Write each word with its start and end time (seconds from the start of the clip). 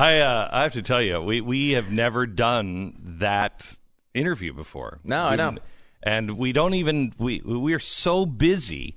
I 0.00 0.20
uh, 0.20 0.48
I 0.50 0.62
have 0.62 0.72
to 0.72 0.82
tell 0.82 1.02
you, 1.02 1.20
we 1.20 1.42
we 1.42 1.72
have 1.72 1.92
never 1.92 2.26
done 2.26 2.94
that 3.18 3.76
interview 4.14 4.54
before. 4.54 4.98
No, 5.04 5.24
I 5.24 5.36
know. 5.36 5.56
And 6.02 6.38
we 6.38 6.52
don't 6.52 6.72
even 6.72 7.12
we 7.18 7.42
we 7.44 7.74
are 7.74 7.78
so 7.78 8.24
busy. 8.24 8.94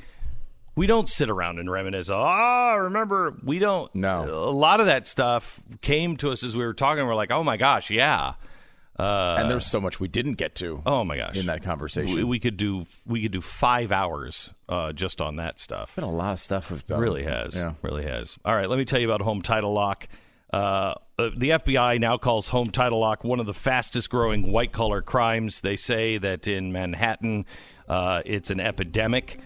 We 0.76 0.88
don't 0.88 1.10
sit 1.10 1.30
around 1.30 1.60
and 1.60 1.70
reminisce. 1.70 2.10
Oh, 2.10 2.76
remember? 2.76 3.38
We 3.44 3.60
don't. 3.60 3.94
No. 3.94 4.24
A 4.24 4.50
lot 4.50 4.80
of 4.80 4.86
that 4.86 5.06
stuff 5.06 5.62
came 5.82 6.16
to 6.18 6.32
us 6.32 6.42
as 6.42 6.56
we 6.56 6.66
were 6.66 6.74
talking. 6.74 7.06
We're 7.06 7.16
like, 7.16 7.32
oh 7.32 7.44
my 7.44 7.58
gosh, 7.58 7.92
yeah. 7.92 8.36
Uh, 8.98 9.36
and 9.40 9.50
there's 9.52 9.68
so 9.68 9.82
much 9.82 10.00
we 10.00 10.08
didn't 10.08 10.36
get 10.36 10.56
to. 10.56 10.82
Oh 10.86 11.04
my 11.04 11.18
gosh! 11.18 11.36
In 11.36 11.48
that 11.48 11.64
conversation, 11.64 12.16
we, 12.16 12.24
we 12.24 12.40
could 12.40 12.56
do 12.56 12.86
we 13.06 13.22
could 13.22 13.32
do 13.32 13.42
five 13.42 13.92
hours 13.92 14.52
uh, 14.70 14.94
just 14.94 15.20
on 15.20 15.36
that 15.36 15.60
stuff. 15.60 15.96
Been 15.96 16.06
a 16.06 16.12
lot 16.12 16.32
of 16.32 16.40
stuff 16.40 16.72
we've 16.72 16.86
done. 16.86 17.02
Really 17.02 17.24
has. 17.24 17.56
Yeah. 17.56 17.74
Really 17.82 18.04
has. 18.04 18.38
All 18.46 18.56
right, 18.56 18.70
let 18.70 18.80
me 18.80 18.86
tell 18.86 19.00
you 19.00 19.08
about 19.08 19.22
Home 19.22 19.42
Title 19.42 19.74
Lock. 19.74 20.08
Uh, 20.54 20.94
uh 21.20 21.30
the 21.36 21.50
FBI 21.50 22.00
now 22.00 22.18
calls 22.18 22.48
home 22.48 22.68
title 22.68 23.00
lock 23.00 23.24
one 23.24 23.40
of 23.40 23.46
the 23.46 23.54
fastest 23.54 24.10
growing 24.10 24.52
white 24.52 24.72
collar 24.72 25.02
crimes. 25.02 25.62
They 25.62 25.76
say 25.76 26.18
that 26.20 26.48
in 26.48 26.72
Manhattan, 26.72 27.46
uh, 27.90 28.22
it's 28.26 28.50
an 28.50 28.60
epidemic. 28.60 29.40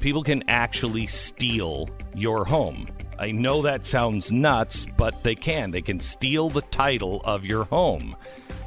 People 0.00 0.22
can 0.22 0.42
actually 0.48 1.06
steal 1.06 1.88
your 2.14 2.46
home. 2.46 2.88
I 3.18 3.30
know 3.30 3.62
that 3.62 3.86
sounds 3.86 4.32
nuts, 4.32 4.86
but 4.96 5.22
they 5.22 5.34
can. 5.34 5.70
They 5.70 5.82
can 5.82 6.00
steal 6.00 6.50
the 6.50 6.62
title 6.62 7.22
of 7.24 7.44
your 7.44 7.64
home. 7.64 8.16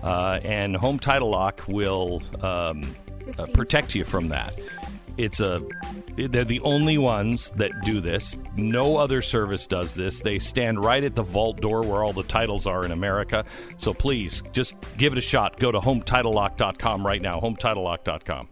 Uh, 0.04 0.40
and 0.44 0.76
Home 0.76 0.98
Title 0.98 1.30
Lock 1.30 1.64
will 1.68 2.22
um, 2.42 2.96
uh, 3.38 3.46
protect 3.48 3.96
you 3.96 4.04
from 4.04 4.30
that. 4.30 4.54
It's 5.20 5.42
a 5.42 5.62
they're 6.16 6.46
the 6.46 6.62
only 6.62 6.98
ones 6.98 7.50
that 7.52 7.82
do 7.84 8.00
this. 8.00 8.38
No 8.56 8.96
other 8.96 9.22
service 9.22 9.68
does 9.68 9.94
this. 9.94 10.22
They 10.22 10.40
stand 10.40 10.84
right 10.84 11.04
at 11.04 11.16
the 11.16 11.24
vault 11.24 11.60
door 11.60 11.82
where 11.82 12.04
all 12.04 12.14
the 12.14 12.24
titles 12.24 12.66
are 12.66 12.86
in 12.86 12.92
America. 12.92 13.44
So 13.78 13.94
please 13.94 14.42
just 14.54 14.76
give 14.98 15.12
it 15.12 15.20
a 15.20 15.22
shot. 15.22 15.60
Go 15.60 15.74
to 15.74 15.80
hometitlelock.com 15.80 17.06
right 17.06 17.22
now. 17.22 17.40
hometitlelock.com. 17.42 18.48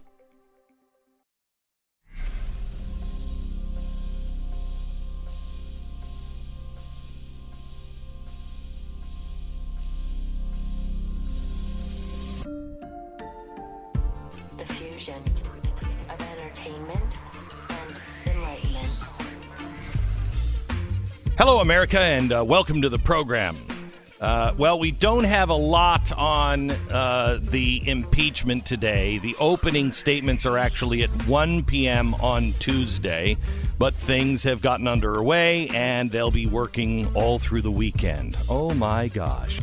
Hello, 21.38 21.60
America, 21.60 22.00
and 22.00 22.32
uh, 22.32 22.44
welcome 22.44 22.82
to 22.82 22.88
the 22.88 22.98
program. 22.98 23.54
Uh, 24.20 24.52
well, 24.58 24.76
we 24.76 24.90
don't 24.90 25.22
have 25.22 25.50
a 25.50 25.54
lot 25.54 26.10
on 26.10 26.72
uh, 26.90 27.38
the 27.40 27.80
impeachment 27.88 28.66
today. 28.66 29.18
The 29.18 29.36
opening 29.38 29.92
statements 29.92 30.44
are 30.46 30.58
actually 30.58 31.04
at 31.04 31.10
1 31.28 31.62
p.m. 31.62 32.14
on 32.14 32.54
Tuesday, 32.58 33.36
but 33.78 33.94
things 33.94 34.42
have 34.42 34.60
gotten 34.62 34.88
underway 34.88 35.68
and 35.68 36.10
they'll 36.10 36.32
be 36.32 36.48
working 36.48 37.08
all 37.14 37.38
through 37.38 37.62
the 37.62 37.70
weekend. 37.70 38.36
Oh 38.48 38.74
my 38.74 39.06
gosh. 39.06 39.60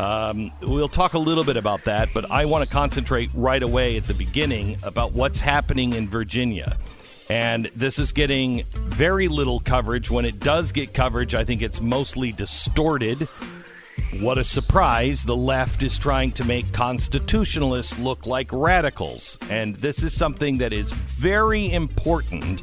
Um, 0.00 0.50
we'll 0.62 0.88
talk 0.88 1.14
a 1.14 1.18
little 1.20 1.44
bit 1.44 1.56
about 1.56 1.84
that, 1.84 2.08
but 2.12 2.28
I 2.28 2.44
want 2.46 2.68
to 2.68 2.70
concentrate 2.74 3.30
right 3.34 3.62
away 3.62 3.96
at 3.96 4.02
the 4.02 4.14
beginning 4.14 4.78
about 4.82 5.12
what's 5.12 5.38
happening 5.38 5.92
in 5.92 6.08
Virginia. 6.08 6.76
And 7.30 7.70
this 7.74 7.98
is 7.98 8.12
getting 8.12 8.64
very 8.72 9.28
little 9.28 9.60
coverage. 9.60 10.10
When 10.10 10.24
it 10.24 10.40
does 10.40 10.72
get 10.72 10.92
coverage, 10.92 11.34
I 11.34 11.44
think 11.44 11.62
it's 11.62 11.80
mostly 11.80 12.32
distorted. 12.32 13.28
What 14.20 14.38
a 14.38 14.44
surprise. 14.44 15.24
The 15.24 15.36
left 15.36 15.82
is 15.82 15.98
trying 15.98 16.32
to 16.32 16.44
make 16.44 16.70
constitutionalists 16.72 17.98
look 17.98 18.26
like 18.26 18.48
radicals. 18.52 19.38
And 19.50 19.74
this 19.76 20.02
is 20.02 20.14
something 20.14 20.58
that 20.58 20.72
is 20.72 20.92
very 20.92 21.72
important 21.72 22.62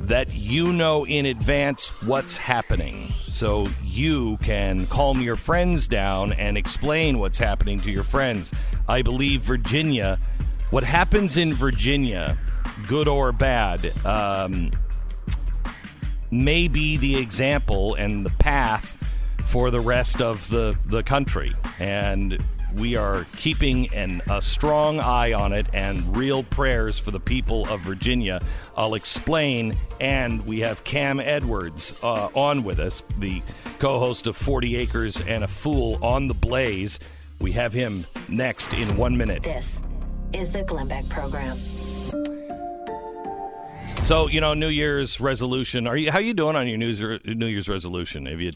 that 0.00 0.32
you 0.32 0.72
know 0.72 1.04
in 1.04 1.26
advance 1.26 1.88
what's 2.02 2.36
happening. 2.36 3.12
So 3.26 3.68
you 3.84 4.38
can 4.38 4.86
calm 4.86 5.20
your 5.20 5.36
friends 5.36 5.86
down 5.86 6.32
and 6.34 6.56
explain 6.56 7.18
what's 7.18 7.38
happening 7.38 7.78
to 7.80 7.90
your 7.90 8.04
friends. 8.04 8.52
I 8.88 9.02
believe 9.02 9.42
Virginia, 9.42 10.18
what 10.70 10.84
happens 10.84 11.36
in 11.36 11.52
Virginia 11.52 12.38
good 12.86 13.08
or 13.08 13.32
bad, 13.32 13.92
um, 14.06 14.70
may 16.30 16.68
be 16.68 16.96
the 16.96 17.16
example 17.16 17.94
and 17.94 18.24
the 18.24 18.30
path 18.30 18.96
for 19.46 19.70
the 19.70 19.80
rest 19.80 20.20
of 20.20 20.48
the, 20.50 20.76
the 20.86 21.02
country. 21.02 21.54
And 21.78 22.38
we 22.76 22.96
are 22.96 23.26
keeping 23.36 23.92
an, 23.94 24.20
a 24.30 24.42
strong 24.42 25.00
eye 25.00 25.32
on 25.32 25.52
it 25.52 25.66
and 25.72 26.16
real 26.16 26.42
prayers 26.42 26.98
for 26.98 27.10
the 27.10 27.20
people 27.20 27.66
of 27.68 27.80
Virginia. 27.80 28.40
I'll 28.76 28.94
explain. 28.94 29.76
And 30.00 30.44
we 30.46 30.60
have 30.60 30.84
Cam 30.84 31.20
Edwards 31.20 31.98
uh, 32.02 32.28
on 32.34 32.64
with 32.64 32.78
us, 32.78 33.02
the 33.18 33.42
co 33.78 33.98
host 33.98 34.26
of 34.26 34.36
40 34.36 34.76
Acres 34.76 35.20
and 35.20 35.44
a 35.44 35.48
Fool 35.48 35.98
on 36.04 36.26
the 36.26 36.34
Blaze. 36.34 36.98
We 37.40 37.52
have 37.52 37.72
him 37.72 38.04
next 38.28 38.72
in 38.74 38.96
one 38.96 39.16
minute. 39.16 39.42
This 39.42 39.82
is 40.32 40.50
the 40.50 40.62
Glenn 40.62 40.88
Beck 40.88 41.08
Program. 41.08 41.56
So 44.04 44.26
you 44.26 44.40
know, 44.40 44.54
New 44.54 44.68
Year's 44.68 45.20
resolution. 45.20 45.86
Are 45.86 45.96
you 45.96 46.10
how 46.10 46.18
you 46.18 46.32
doing 46.32 46.56
on 46.56 46.66
your 46.66 46.78
New 46.78 46.88
Year's 46.88 47.20
New 47.26 47.46
Year's 47.46 47.68
resolution? 47.68 48.24
Have 48.26 48.40
you? 48.40 48.52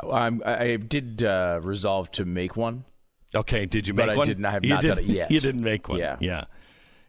Oh, 0.00 0.12
I'm, 0.12 0.42
I 0.44 0.76
did 0.76 1.22
uh, 1.22 1.60
resolve 1.62 2.10
to 2.12 2.24
make 2.24 2.56
one. 2.56 2.84
Okay, 3.34 3.66
did 3.66 3.88
you 3.88 3.94
make 3.94 4.06
but 4.06 4.16
one? 4.16 4.26
I 4.26 4.28
did 4.28 4.38
not 4.38 4.52
have 4.52 4.64
you 4.64 4.74
not 4.74 4.82
did, 4.82 4.88
done 4.88 4.98
it 4.98 5.04
yet. 5.06 5.30
You 5.30 5.40
didn't 5.40 5.62
make 5.62 5.88
one. 5.88 5.98
Yeah, 5.98 6.16
yeah, 6.20 6.44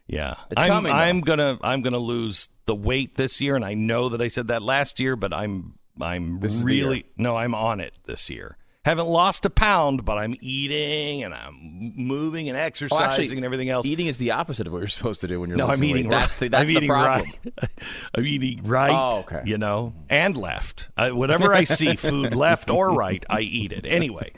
yeah. 0.08 0.34
It's 0.50 0.60
I'm, 0.60 0.68
coming, 0.68 0.92
I'm 0.92 1.20
though. 1.20 1.36
gonna 1.36 1.58
I'm 1.62 1.82
gonna 1.82 1.98
lose 1.98 2.48
the 2.66 2.74
weight 2.74 3.14
this 3.14 3.40
year, 3.40 3.54
and 3.54 3.64
I 3.64 3.74
know 3.74 4.08
that 4.08 4.20
I 4.20 4.26
said 4.28 4.48
that 4.48 4.62
last 4.62 4.98
year, 4.98 5.14
but 5.14 5.32
I'm 5.32 5.74
I'm 6.00 6.40
This 6.40 6.54
is 6.54 6.64
the 6.64 6.74
year. 6.74 6.84
really 6.86 7.04
no, 7.16 7.36
I'm 7.36 7.54
on 7.54 7.78
it 7.80 7.92
this 8.06 8.28
year. 8.28 8.56
Haven't 8.86 9.08
lost 9.08 9.44
a 9.44 9.50
pound, 9.50 10.04
but 10.04 10.16
I'm 10.16 10.36
eating 10.40 11.24
and 11.24 11.34
I'm 11.34 11.92
moving 11.96 12.48
and 12.48 12.56
Oh, 12.56 12.60
exercising 12.60 13.04
actually, 13.04 13.36
and 13.38 13.44
everything 13.44 13.68
else. 13.68 13.84
Eating 13.84 14.06
is 14.06 14.18
the 14.18 14.30
opposite 14.30 14.68
of 14.68 14.72
what 14.72 14.78
you're 14.78 14.86
supposed 14.86 15.22
to 15.22 15.26
do 15.26 15.40
when 15.40 15.50
you're. 15.50 15.56
No, 15.58 15.66
I'm 15.66 15.82
eating 15.82 16.08
weight. 16.08 16.12
right. 16.14 16.20
That's 16.20 16.38
the, 16.38 16.46
that's 16.46 16.60
I'm 16.60 16.66
the 16.68 16.74
eating 16.76 16.88
problem. 16.88 17.28
right. 17.44 17.70
I'm 18.14 18.24
eating 18.24 18.62
right. 18.62 18.92
Oh, 18.92 19.18
okay. 19.22 19.42
You 19.44 19.58
know, 19.58 19.92
and 20.08 20.36
left. 20.36 20.88
Uh, 20.96 21.10
whatever 21.10 21.52
I 21.52 21.64
see, 21.64 21.96
food 21.96 22.36
left 22.36 22.70
or 22.70 22.94
right, 22.94 23.26
I 23.28 23.40
eat 23.40 23.72
it. 23.72 23.86
Anyway, 23.86 24.32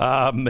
um, 0.00 0.48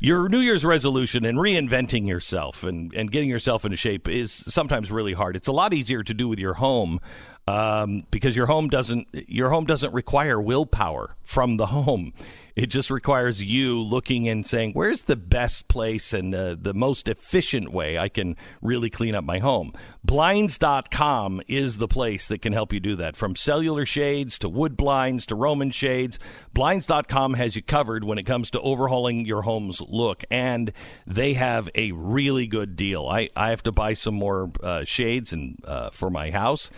your 0.00 0.28
New 0.28 0.40
Year's 0.40 0.64
resolution 0.64 1.24
and 1.24 1.38
reinventing 1.38 2.08
yourself 2.08 2.64
and, 2.64 2.92
and 2.94 3.12
getting 3.12 3.28
yourself 3.28 3.64
into 3.64 3.76
shape 3.76 4.08
is 4.08 4.32
sometimes 4.32 4.90
really 4.90 5.12
hard. 5.12 5.36
It's 5.36 5.46
a 5.46 5.52
lot 5.52 5.72
easier 5.72 6.02
to 6.02 6.12
do 6.12 6.26
with 6.26 6.40
your 6.40 6.54
home. 6.54 7.00
Um, 7.48 8.02
because 8.10 8.34
your 8.34 8.46
home 8.46 8.68
doesn't 8.68 9.06
your 9.12 9.50
home 9.50 9.66
doesn't 9.66 9.94
require 9.94 10.40
willpower 10.40 11.14
from 11.22 11.58
the 11.58 11.66
home. 11.66 12.12
It 12.56 12.66
just 12.66 12.90
requires 12.90 13.44
you 13.44 13.78
looking 13.78 14.26
and 14.28 14.46
saying, 14.46 14.72
"Where's 14.72 15.02
the 15.02 15.14
best 15.14 15.68
place 15.68 16.14
and 16.14 16.32
the, 16.32 16.58
the 16.60 16.72
most 16.72 17.06
efficient 17.06 17.70
way 17.70 17.98
I 17.98 18.08
can 18.08 18.34
really 18.62 18.88
clean 18.88 19.14
up 19.14 19.24
my 19.24 19.38
home?" 19.40 19.72
Blinds.com 20.02 21.42
is 21.48 21.76
the 21.76 21.86
place 21.86 22.26
that 22.28 22.40
can 22.40 22.54
help 22.54 22.72
you 22.72 22.80
do 22.80 22.96
that. 22.96 23.14
From 23.14 23.36
cellular 23.36 23.84
shades 23.84 24.38
to 24.38 24.48
wood 24.48 24.76
blinds 24.76 25.26
to 25.26 25.34
Roman 25.34 25.70
shades, 25.70 26.18
Blinds.com 26.54 27.34
has 27.34 27.56
you 27.56 27.62
covered 27.62 28.04
when 28.04 28.16
it 28.16 28.24
comes 28.24 28.50
to 28.52 28.60
overhauling 28.60 29.26
your 29.26 29.42
home's 29.42 29.82
look, 29.82 30.24
and 30.30 30.72
they 31.06 31.34
have 31.34 31.68
a 31.74 31.92
really 31.92 32.46
good 32.46 32.74
deal. 32.74 33.06
I, 33.06 33.28
I 33.36 33.50
have 33.50 33.62
to 33.64 33.72
buy 33.72 33.92
some 33.92 34.14
more 34.14 34.50
uh, 34.62 34.84
shades 34.84 35.34
and 35.34 35.58
uh, 35.66 35.90
for 35.90 36.08
my 36.08 36.30
house 36.30 36.70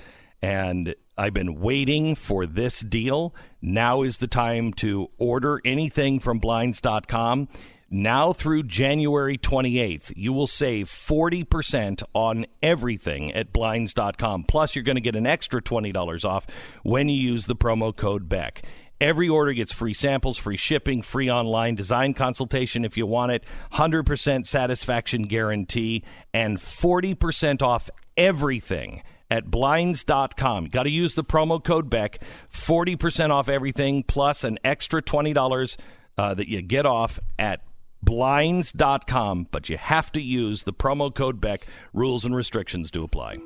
and 0.43 0.95
I've 1.17 1.35
been 1.35 1.61
waiting 1.61 2.15
for 2.15 2.47
this 2.47 2.81
deal. 2.81 3.35
Now 3.61 4.03
is 4.03 4.19
the 4.19 4.29
time 4.29 4.73
to 4.75 5.11
order 5.19 5.61
anything 5.65 6.21
from 6.21 6.39
blinds.com. 6.39 7.49
Now 7.91 8.35
through 8.35 8.65
January 8.65 9.39
28th, 9.39 10.13
you 10.15 10.33
will 10.33 10.47
save 10.47 10.89
40% 10.89 12.03
on 12.15 12.47
everything 12.63 13.33
at 13.33 13.53
blinds.com. 13.53 14.45
Plus, 14.45 14.77
you're 14.77 14.83
going 14.83 14.97
to 14.97 15.01
get 15.01 15.17
an 15.17 15.27
extra 15.27 15.63
$20 15.63 16.25
off 16.25 16.47
when 16.83 17.09
you 17.09 17.17
use 17.17 17.47
the 17.47 17.57
promo 17.57 17.97
code 17.97 18.29
BECK. 18.29 18.63
Every 19.01 19.29
order 19.29 19.53
gets 19.53 19.73
free 19.73 19.95
samples, 19.95 20.37
free 20.37 20.57
shipping, 20.57 21.03
free 21.03 21.31
online 21.31 21.77
design 21.77 22.15
consultation 22.15 22.85
if 22.85 22.97
you 22.97 23.07
want 23.07 23.33
it, 23.33 23.45
100% 23.73 24.47
satisfaction 24.47 25.23
guarantee, 25.23 26.05
and 26.35 26.59
40% 26.59 27.63
off 27.63 27.89
everything 28.17 29.03
at 29.31 29.51
blinds.com. 29.51 30.67
Got 30.67 30.85
to 30.85 30.91
use 30.91 31.15
the 31.15 31.25
promo 31.25 31.63
code 31.63 31.91
BECK, 31.91 32.19
40% 32.53 33.31
off 33.31 33.49
everything, 33.49 34.03
plus 34.03 34.45
an 34.45 34.59
extra 34.65 35.03
$20 35.03 35.77
uh, 36.17 36.35
that 36.35 36.49
you 36.49 36.63
get 36.63 36.87
off 36.87 37.21
at 37.39 37.63
blinds.com. 38.03 39.49
But 39.51 39.69
you 39.69 39.77
have 39.77 40.13
to 40.13 40.21
use 40.21 40.63
the 40.63 40.73
promo 40.73 41.15
code 41.15 41.41
BECK. 41.41 41.67
Rules 41.93 42.25
and 42.25 42.35
restrictions 42.35 42.91
do 42.91 43.05
apply. 43.05 43.39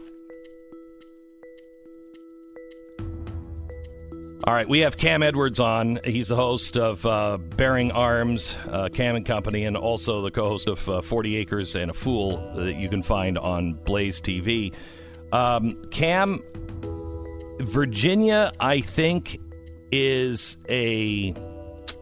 All 4.45 4.53
right, 4.53 4.69
we 4.69 4.81
have 4.81 4.97
Cam 4.97 5.23
Edwards 5.23 5.61
on. 5.61 6.01
He's 6.05 6.27
the 6.27 6.35
host 6.35 6.77
of 6.77 7.07
uh, 7.07 7.37
Bearing 7.37 7.93
Arms, 7.93 8.57
uh, 8.69 8.89
Cam 8.93 9.15
and 9.15 9.25
Company, 9.25 9.67
and 9.67 9.77
also 9.77 10.21
the 10.21 10.33
co-host 10.33 10.67
of 10.67 10.89
uh, 10.89 11.01
40 11.01 11.37
Acres 11.37 11.77
and 11.77 11.93
a 11.93 11.95
Fool 11.95 12.39
that 12.57 12.75
you 12.75 12.89
can 12.89 13.05
find 13.05 13.39
on 13.39 13.75
Blaze 13.75 14.21
TV. 14.21 14.75
Um, 15.33 15.83
Cam, 15.91 16.43
Virginia, 17.61 18.53
I 18.61 18.83
think, 18.83 19.39
is 19.91 20.59
a 20.69 21.35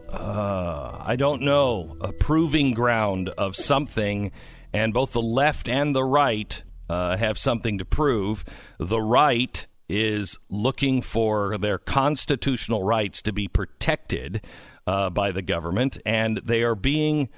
uh, 0.09 0.97
I 0.99 1.15
don't 1.15 1.41
know 1.41 1.95
a 2.01 2.11
proving 2.11 2.73
ground 2.73 3.29
of 3.29 3.55
something, 3.55 4.31
and 4.73 4.93
both 4.93 5.13
the 5.13 5.21
left 5.21 5.69
and 5.69 5.95
the 5.95 6.03
right 6.03 6.61
uh, 6.89 7.15
have 7.15 7.37
something 7.37 7.77
to 7.77 7.85
prove. 7.85 8.43
The 8.77 9.01
right 9.01 9.65
is 9.87 10.37
looking 10.49 11.01
for 11.01 11.57
their 11.57 11.77
constitutional 11.77 12.83
rights 12.83 13.21
to 13.21 13.31
be 13.31 13.47
protected 13.47 14.45
uh, 14.85 15.09
by 15.09 15.31
the 15.31 15.41
government, 15.41 15.97
and 16.05 16.41
they 16.43 16.63
are 16.63 16.75
being 16.75 17.29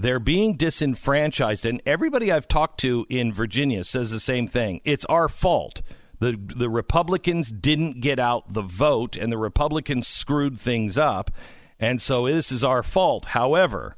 they're 0.00 0.18
being 0.18 0.54
disenfranchised. 0.54 1.66
And 1.66 1.82
everybody 1.84 2.32
I've 2.32 2.48
talked 2.48 2.80
to 2.80 3.06
in 3.08 3.32
Virginia 3.32 3.84
says 3.84 4.10
the 4.10 4.20
same 4.20 4.46
thing. 4.46 4.80
It's 4.84 5.04
our 5.06 5.28
fault. 5.28 5.82
The 6.18 6.38
the 6.38 6.68
Republicans 6.68 7.50
didn't 7.50 8.00
get 8.00 8.18
out 8.18 8.52
the 8.52 8.62
vote, 8.62 9.16
and 9.16 9.32
the 9.32 9.38
Republicans 9.38 10.06
screwed 10.06 10.58
things 10.58 10.98
up, 10.98 11.30
and 11.78 12.00
so 12.00 12.26
this 12.26 12.52
is 12.52 12.62
our 12.62 12.82
fault. 12.82 13.24
However, 13.26 13.96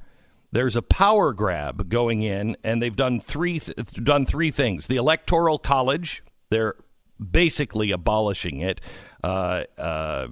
there's 0.52 0.76
a 0.76 0.82
power 0.82 1.32
grab 1.32 1.88
going 1.88 2.22
in, 2.22 2.56
and 2.62 2.80
they've 2.80 2.94
done 2.94 3.20
three 3.20 3.58
th- 3.58 3.76
done 4.04 4.24
three 4.24 4.52
things. 4.52 4.86
The 4.86 4.96
Electoral 4.96 5.58
College, 5.58 6.22
they're 6.50 6.76
basically 7.18 7.90
abolishing 7.90 8.60
it. 8.60 8.80
Uh, 9.22 9.62
uh, 9.78 10.26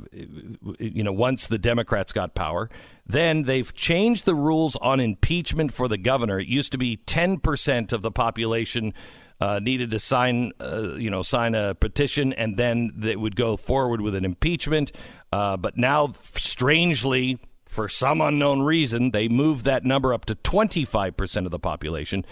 you 0.78 1.04
know, 1.04 1.12
once 1.12 1.46
the 1.46 1.58
Democrats 1.58 2.12
got 2.12 2.34
power, 2.34 2.69
then 3.06 3.42
they've 3.42 3.72
changed 3.75 4.25
the 4.25 4.34
rules 4.34 4.75
on 4.76 4.98
impeachment 4.98 5.72
for 5.72 5.87
the 5.87 5.98
governor. 5.98 6.40
It 6.40 6.48
used 6.48 6.72
to 6.72 6.78
be 6.78 6.96
ten 6.96 7.38
percent 7.38 7.92
of 7.92 8.02
the 8.02 8.10
population. 8.10 8.92
Uh, 9.40 9.58
needed 9.58 9.90
to 9.90 9.98
sign, 9.98 10.52
uh, 10.60 10.96
you 10.96 11.08
know, 11.08 11.22
sign 11.22 11.54
a 11.54 11.75
petition, 11.75 12.34
and 12.34 12.58
then 12.58 12.92
they 12.94 13.16
would 13.16 13.34
go 13.34 13.56
forward 13.56 14.02
with 14.02 14.14
an 14.14 14.22
impeachment. 14.22 14.92
Uh, 15.32 15.56
but 15.56 15.78
now, 15.78 16.12
strangely, 16.34 17.38
for 17.64 17.88
some 17.88 18.20
unknown 18.20 18.60
reason, 18.60 19.12
they 19.12 19.28
moved 19.28 19.64
that 19.64 19.82
number 19.82 20.12
up 20.12 20.26
to 20.26 20.34
25% 20.34 21.46
of 21.46 21.50
the 21.50 21.58
population, 21.58 22.22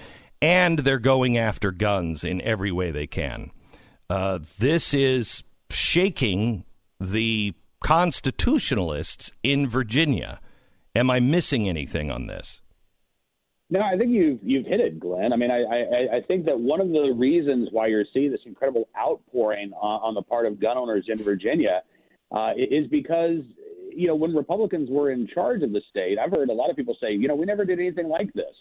and 0.42 0.80
they're 0.80 0.98
going 0.98 1.38
after 1.38 1.70
guns 1.70 2.24
in 2.24 2.42
every 2.42 2.70
way 2.70 2.90
they 2.90 3.06
can. 3.06 3.52
Uh, 4.10 4.40
this 4.58 4.92
is 4.92 5.42
shaking 5.70 6.64
the 7.00 7.54
constitutionalists 7.80 9.32
in 9.42 9.66
Virginia. 9.66 10.40
Am 10.94 11.10
I 11.10 11.20
missing 11.20 11.68
anything 11.68 12.10
on 12.10 12.26
this? 12.26 12.60
No, 13.70 13.82
I 13.82 13.98
think 13.98 14.10
you've 14.10 14.38
you've 14.42 14.64
hit 14.64 14.80
it, 14.80 14.98
Glenn. 14.98 15.32
I 15.32 15.36
mean, 15.36 15.50
I, 15.50 15.60
I, 15.60 16.16
I 16.16 16.20
think 16.22 16.46
that 16.46 16.58
one 16.58 16.80
of 16.80 16.88
the 16.88 17.12
reasons 17.14 17.68
why 17.70 17.88
you're 17.88 18.06
seeing 18.14 18.30
this 18.30 18.40
incredible 18.46 18.88
outpouring 18.98 19.72
on, 19.74 20.00
on 20.00 20.14
the 20.14 20.22
part 20.22 20.46
of 20.46 20.58
gun 20.58 20.78
owners 20.78 21.04
in 21.08 21.18
Virginia 21.18 21.82
uh, 22.34 22.52
is 22.56 22.86
because 22.86 23.40
you 23.94 24.06
know 24.06 24.14
when 24.14 24.34
Republicans 24.34 24.88
were 24.90 25.10
in 25.10 25.26
charge 25.26 25.62
of 25.62 25.72
the 25.72 25.82
state, 25.90 26.18
I've 26.18 26.30
heard 26.34 26.48
a 26.48 26.54
lot 26.54 26.70
of 26.70 26.76
people 26.76 26.96
say, 26.98 27.12
you 27.12 27.28
know, 27.28 27.34
we 27.34 27.44
never 27.44 27.66
did 27.66 27.78
anything 27.78 28.08
like 28.08 28.32
this, 28.32 28.54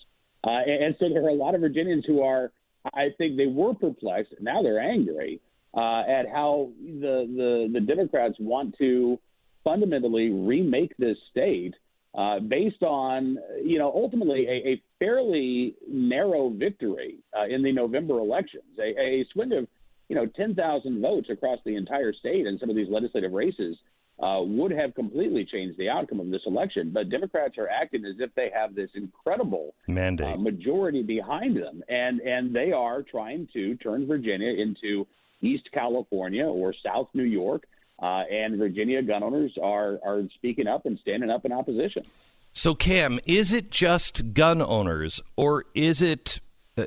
uh, 0.45 0.49
and, 0.49 0.83
and 0.83 0.95
so 0.99 1.07
there 1.07 1.23
are 1.23 1.29
a 1.29 1.33
lot 1.33 1.55
of 1.55 1.61
Virginians 1.61 2.03
who 2.05 2.21
are, 2.21 2.51
I 2.93 3.07
think, 3.17 3.37
they 3.37 3.47
were 3.47 3.73
perplexed. 3.73 4.33
Now 4.41 4.61
they're 4.61 4.81
angry 4.81 5.39
uh, 5.77 6.01
at 6.01 6.27
how 6.27 6.71
the, 6.81 7.29
the 7.37 7.69
the 7.71 7.79
Democrats 7.79 8.35
want 8.39 8.75
to 8.79 9.19
fundamentally 9.63 10.31
remake 10.31 10.97
this 10.97 11.17
state 11.29 11.75
uh, 12.17 12.39
based 12.39 12.81
on 12.81 13.37
you 13.63 13.77
know 13.77 13.91
ultimately 13.93 14.47
a, 14.47 14.69
a 14.69 14.81
fairly 14.97 15.75
narrow 15.87 16.49
victory 16.49 17.19
uh, 17.37 17.45
in 17.45 17.61
the 17.61 17.71
November 17.71 18.17
elections, 18.17 18.63
a, 18.79 18.99
a 18.99 19.25
swing 19.31 19.53
of 19.53 19.67
you 20.09 20.15
know 20.15 20.25
10,000 20.25 21.01
votes 21.01 21.29
across 21.29 21.59
the 21.63 21.75
entire 21.75 22.11
state 22.11 22.47
in 22.47 22.57
some 22.59 22.69
of 22.69 22.75
these 22.75 22.89
legislative 22.89 23.31
races. 23.31 23.77
Uh, 24.19 24.41
would 24.41 24.71
have 24.71 24.95
completely 24.95 25.45
changed 25.45 25.77
the 25.77 25.87
outcome 25.87 26.19
of 26.19 26.31
this 26.31 26.41
election. 26.47 26.89
But 26.91 27.11
Democrats 27.11 27.55
are 27.59 27.69
acting 27.69 28.03
as 28.03 28.15
if 28.17 28.33
they 28.33 28.49
have 28.51 28.73
this 28.73 28.89
incredible 28.95 29.75
mandate 29.87 30.25
uh, 30.25 30.37
majority 30.37 31.03
behind 31.03 31.55
them, 31.55 31.83
and 31.87 32.19
and 32.21 32.51
they 32.51 32.71
are 32.71 33.03
trying 33.03 33.47
to 33.53 33.75
turn 33.75 34.07
Virginia 34.07 34.49
into 34.49 35.05
East 35.41 35.69
California 35.73 36.45
or 36.45 36.73
South 36.85 37.09
New 37.13 37.23
York, 37.23 37.63
uh, 38.01 38.23
and 38.31 38.57
Virginia 38.57 39.01
gun 39.01 39.23
owners 39.23 39.57
are 39.61 39.99
are 40.05 40.23
speaking 40.35 40.67
up 40.67 40.85
and 40.85 40.99
standing 40.99 41.29
up 41.29 41.45
in 41.45 41.51
opposition. 41.51 42.03
So, 42.53 42.73
Cam, 42.73 43.19
is 43.25 43.53
it 43.53 43.69
just 43.69 44.33
gun 44.33 44.61
owners, 44.61 45.21
or 45.35 45.65
is 45.73 46.01
it? 46.01 46.39
Uh, 46.77 46.85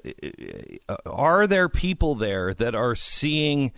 uh 0.88 0.96
are 1.06 1.46
there 1.46 1.68
people 1.68 2.14
there 2.14 2.54
that 2.54 2.74
are 2.74 2.94
seeing 2.94 3.72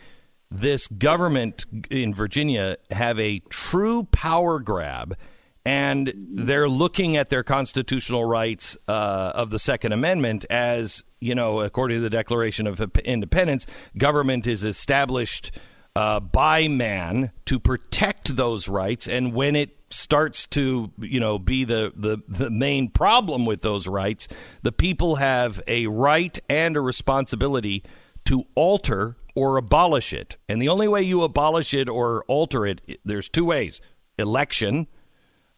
this 0.51 0.87
government 0.87 1.65
in 1.91 2.13
Virginia 2.13 2.77
have 2.91 3.19
a 3.19 3.41
true 3.51 4.05
power 4.05 4.59
grab? 4.61 5.17
and 5.65 6.13
they're 6.17 6.69
looking 6.69 7.17
at 7.17 7.31
their 7.31 7.43
constitutional 7.43 8.25
rights 8.25 8.77
uh, 8.89 9.33
of 9.35 9.51
the 9.51 9.59
Second 9.59 9.93
Amendment 9.93 10.45
as 10.51 11.05
you 11.23 11.35
know, 11.35 11.61
according 11.61 11.99
to 11.99 12.03
the 12.03 12.11
Declaration 12.11 12.67
of 12.67 12.81
Independence, 13.05 13.67
government 13.97 14.47
is 14.47 14.65
established 14.65 15.53
uh, 15.95 16.19
by 16.21 16.69
man 16.69 17.31
to 17.45 17.61
protect 17.61 18.37
those 18.37 18.69
rights, 18.69 19.07
and 19.07 19.33
when 19.33 19.55
it 19.55 19.77
starts 19.91 20.47
to 20.47 20.91
you 20.99 21.21
know 21.21 21.39
be 21.39 21.65
the, 21.65 21.93
the 21.95 22.19
the 22.27 22.51
main 22.51 22.89
problem 22.89 23.47
with 23.47 23.63
those 23.63 23.87
rights, 23.87 24.27
the 24.63 24.73
people 24.73 25.17
have 25.17 25.63
a 25.69 25.87
right 25.87 26.39
and 26.49 26.77
a 26.77 26.81
responsibility 26.81 27.85
to 28.25 28.45
alter 28.55 29.17
or 29.35 29.57
abolish 29.57 30.13
it. 30.13 30.37
And 30.49 30.61
the 30.61 30.69
only 30.69 30.89
way 30.89 31.03
you 31.03 31.23
abolish 31.23 31.73
it 31.75 31.89
or 31.89 32.25
alter 32.27 32.67
it, 32.67 32.81
there's 33.05 33.29
two 33.29 33.45
ways: 33.45 33.81
election 34.19 34.89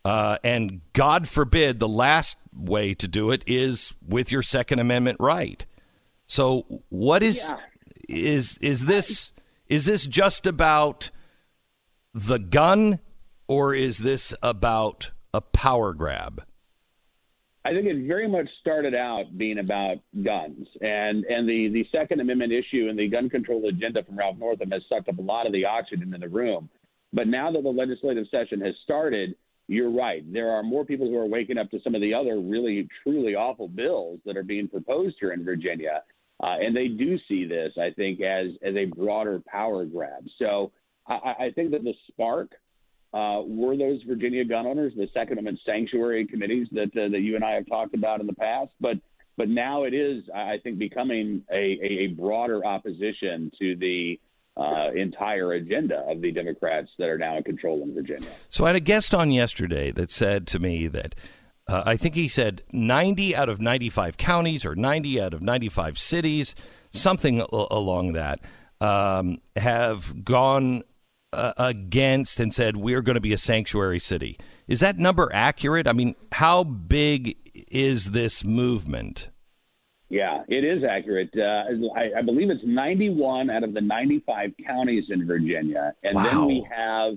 uh, 0.04 0.38
and 0.44 0.80
God 0.92 1.28
forbid 1.28 1.80
the 1.80 1.88
last 1.88 2.36
way 2.54 2.94
to 2.94 3.08
do 3.08 3.30
it 3.30 3.42
is 3.46 3.94
with 4.06 4.30
your 4.30 4.42
Second 4.42 4.78
Amendment 4.78 5.18
right. 5.18 5.64
So 6.26 6.82
what 6.88 7.22
is 7.22 7.42
yeah. 7.42 7.56
is 8.08 8.58
is 8.58 8.86
this 8.86 9.32
is 9.68 9.86
this 9.86 10.06
just 10.06 10.46
about 10.46 11.10
the 12.12 12.38
gun 12.38 13.00
or 13.48 13.74
is 13.74 13.98
this 13.98 14.34
about 14.42 15.10
a 15.32 15.40
power 15.40 15.93
grab? 15.93 16.44
I 17.67 17.72
think 17.72 17.86
it 17.86 18.06
very 18.06 18.29
much 18.29 18.48
started 18.60 18.94
out 18.94 19.38
being 19.38 19.58
about 19.58 19.96
guns, 20.22 20.69
and 20.82 21.24
and 21.24 21.48
the 21.48 21.69
the 21.72 21.86
Second 21.90 22.20
Amendment 22.20 22.52
issue 22.52 22.88
and 22.90 22.98
the 22.98 23.08
gun 23.08 23.31
control 23.31 23.67
agenda 23.67 24.05
from 24.05 24.19
Ralph 24.19 24.36
Northam 24.36 24.70
has 24.70 24.82
sucked 24.86 25.08
up 25.08 25.19
a 25.19 25.22
lot 25.22 25.46
of 25.46 25.52
the 25.52 25.64
oxygen 25.64 26.12
in 26.12 26.20
the 26.20 26.29
room. 26.29 26.69
But 27.14 27.26
now 27.26 27.50
that 27.52 27.62
the 27.62 27.70
legislative 27.70 28.26
session 28.31 28.60
has 28.60 28.74
started, 28.82 29.34
you're 29.68 29.90
right. 29.90 30.22
There 30.32 30.50
are 30.50 30.62
more 30.62 30.84
people 30.84 31.08
who 31.08 31.16
are 31.16 31.26
waking 31.26 31.58
up 31.58 31.70
to 31.70 31.80
some 31.82 31.94
of 31.94 32.00
the 32.00 32.14
other 32.14 32.38
really, 32.38 32.88
truly 33.02 33.34
awful 33.34 33.68
bills 33.68 34.20
that 34.26 34.36
are 34.36 34.42
being 34.42 34.68
proposed 34.68 35.16
here 35.20 35.32
in 35.32 35.44
Virginia. 35.44 36.02
Uh, 36.42 36.56
and 36.60 36.76
they 36.76 36.88
do 36.88 37.18
see 37.28 37.46
this, 37.46 37.72
I 37.78 37.90
think, 37.90 38.20
as, 38.20 38.48
as 38.62 38.74
a 38.76 38.86
broader 38.86 39.40
power 39.46 39.84
grab. 39.84 40.24
So 40.38 40.72
I, 41.06 41.34
I 41.38 41.52
think 41.54 41.70
that 41.70 41.84
the 41.84 41.94
spark 42.08 42.50
uh, 43.14 43.42
were 43.46 43.76
those 43.76 44.02
Virginia 44.02 44.44
gun 44.44 44.66
owners, 44.66 44.92
the 44.96 45.08
Second 45.14 45.38
Amendment 45.38 45.60
sanctuary 45.64 46.26
committees 46.26 46.66
that, 46.72 46.90
uh, 46.96 47.08
that 47.08 47.20
you 47.20 47.36
and 47.36 47.44
I 47.44 47.52
have 47.52 47.66
talked 47.66 47.94
about 47.94 48.20
in 48.20 48.26
the 48.26 48.34
past. 48.34 48.72
But 48.80 48.98
but 49.36 49.48
now 49.48 49.82
it 49.82 49.94
is, 49.94 50.22
I 50.32 50.58
think, 50.62 50.78
becoming 50.78 51.42
a, 51.50 51.78
a 51.82 52.06
broader 52.08 52.64
opposition 52.64 53.50
to 53.58 53.74
the 53.76 54.20
uh, 54.56 54.91
entire 54.94 55.53
agenda 55.53 56.05
of 56.08 56.20
the 56.20 56.31
Democrats 56.31 56.91
that 56.99 57.08
are 57.08 57.19
now 57.19 57.37
in 57.37 57.43
control 57.43 57.82
in 57.82 57.93
Virginia. 57.94 58.29
So 58.49 58.65
I 58.65 58.69
had 58.69 58.77
a 58.77 58.81
guest 58.81 59.15
on 59.15 59.31
yesterday 59.32 59.91
that 59.93 60.11
said 60.11 60.46
to 60.49 60.58
me 60.58 60.87
that 60.89 61.15
uh, 61.67 61.82
I 61.87 61.96
think 61.96 62.15
he 62.15 62.29
said 62.29 62.63
90 62.73 63.34
out 63.34 63.49
of 63.49 63.61
95 63.61 64.17
counties 64.17 64.65
or 64.65 64.75
90 64.75 65.20
out 65.20 65.34
of 65.34 65.43
95 65.43 65.99
cities, 65.99 66.55
something 66.93 67.41
along 67.41 68.13
that, 68.13 68.41
um, 68.81 69.39
have 69.56 70.25
gone 70.25 70.82
uh, 71.32 71.53
against 71.56 72.39
and 72.39 72.55
said 72.55 72.77
we're 72.77 73.03
going 73.03 73.15
to 73.15 73.20
be 73.20 73.32
a 73.32 73.39
sanctuary 73.39 73.99
city. 73.99 74.39
Is 74.69 74.81
that 74.81 74.99
number 74.99 75.31
accurate? 75.32 75.89
I 75.89 75.93
mean, 75.93 76.15
how 76.32 76.65
big 76.65 77.37
is 77.55 78.13
this 78.13 78.44
movement? 78.44 79.29
Yeah, 80.08 80.43
it 80.49 80.65
is 80.65 80.84
accurate. 80.84 81.31
Uh, 81.37 81.65
I, 81.96 82.19
I, 82.19 82.23
believe 82.23 82.51
it's 82.51 82.63
91 82.65 83.51
out 83.51 83.65
of 83.65 83.73
the 83.73 83.81
95 83.81 84.53
counties 84.67 85.05
in 85.08 85.27
Virginia. 85.27 85.94
And 86.03 86.15
wow. 86.15 86.25
then 86.25 86.46
we 86.46 86.67
have 86.70 87.15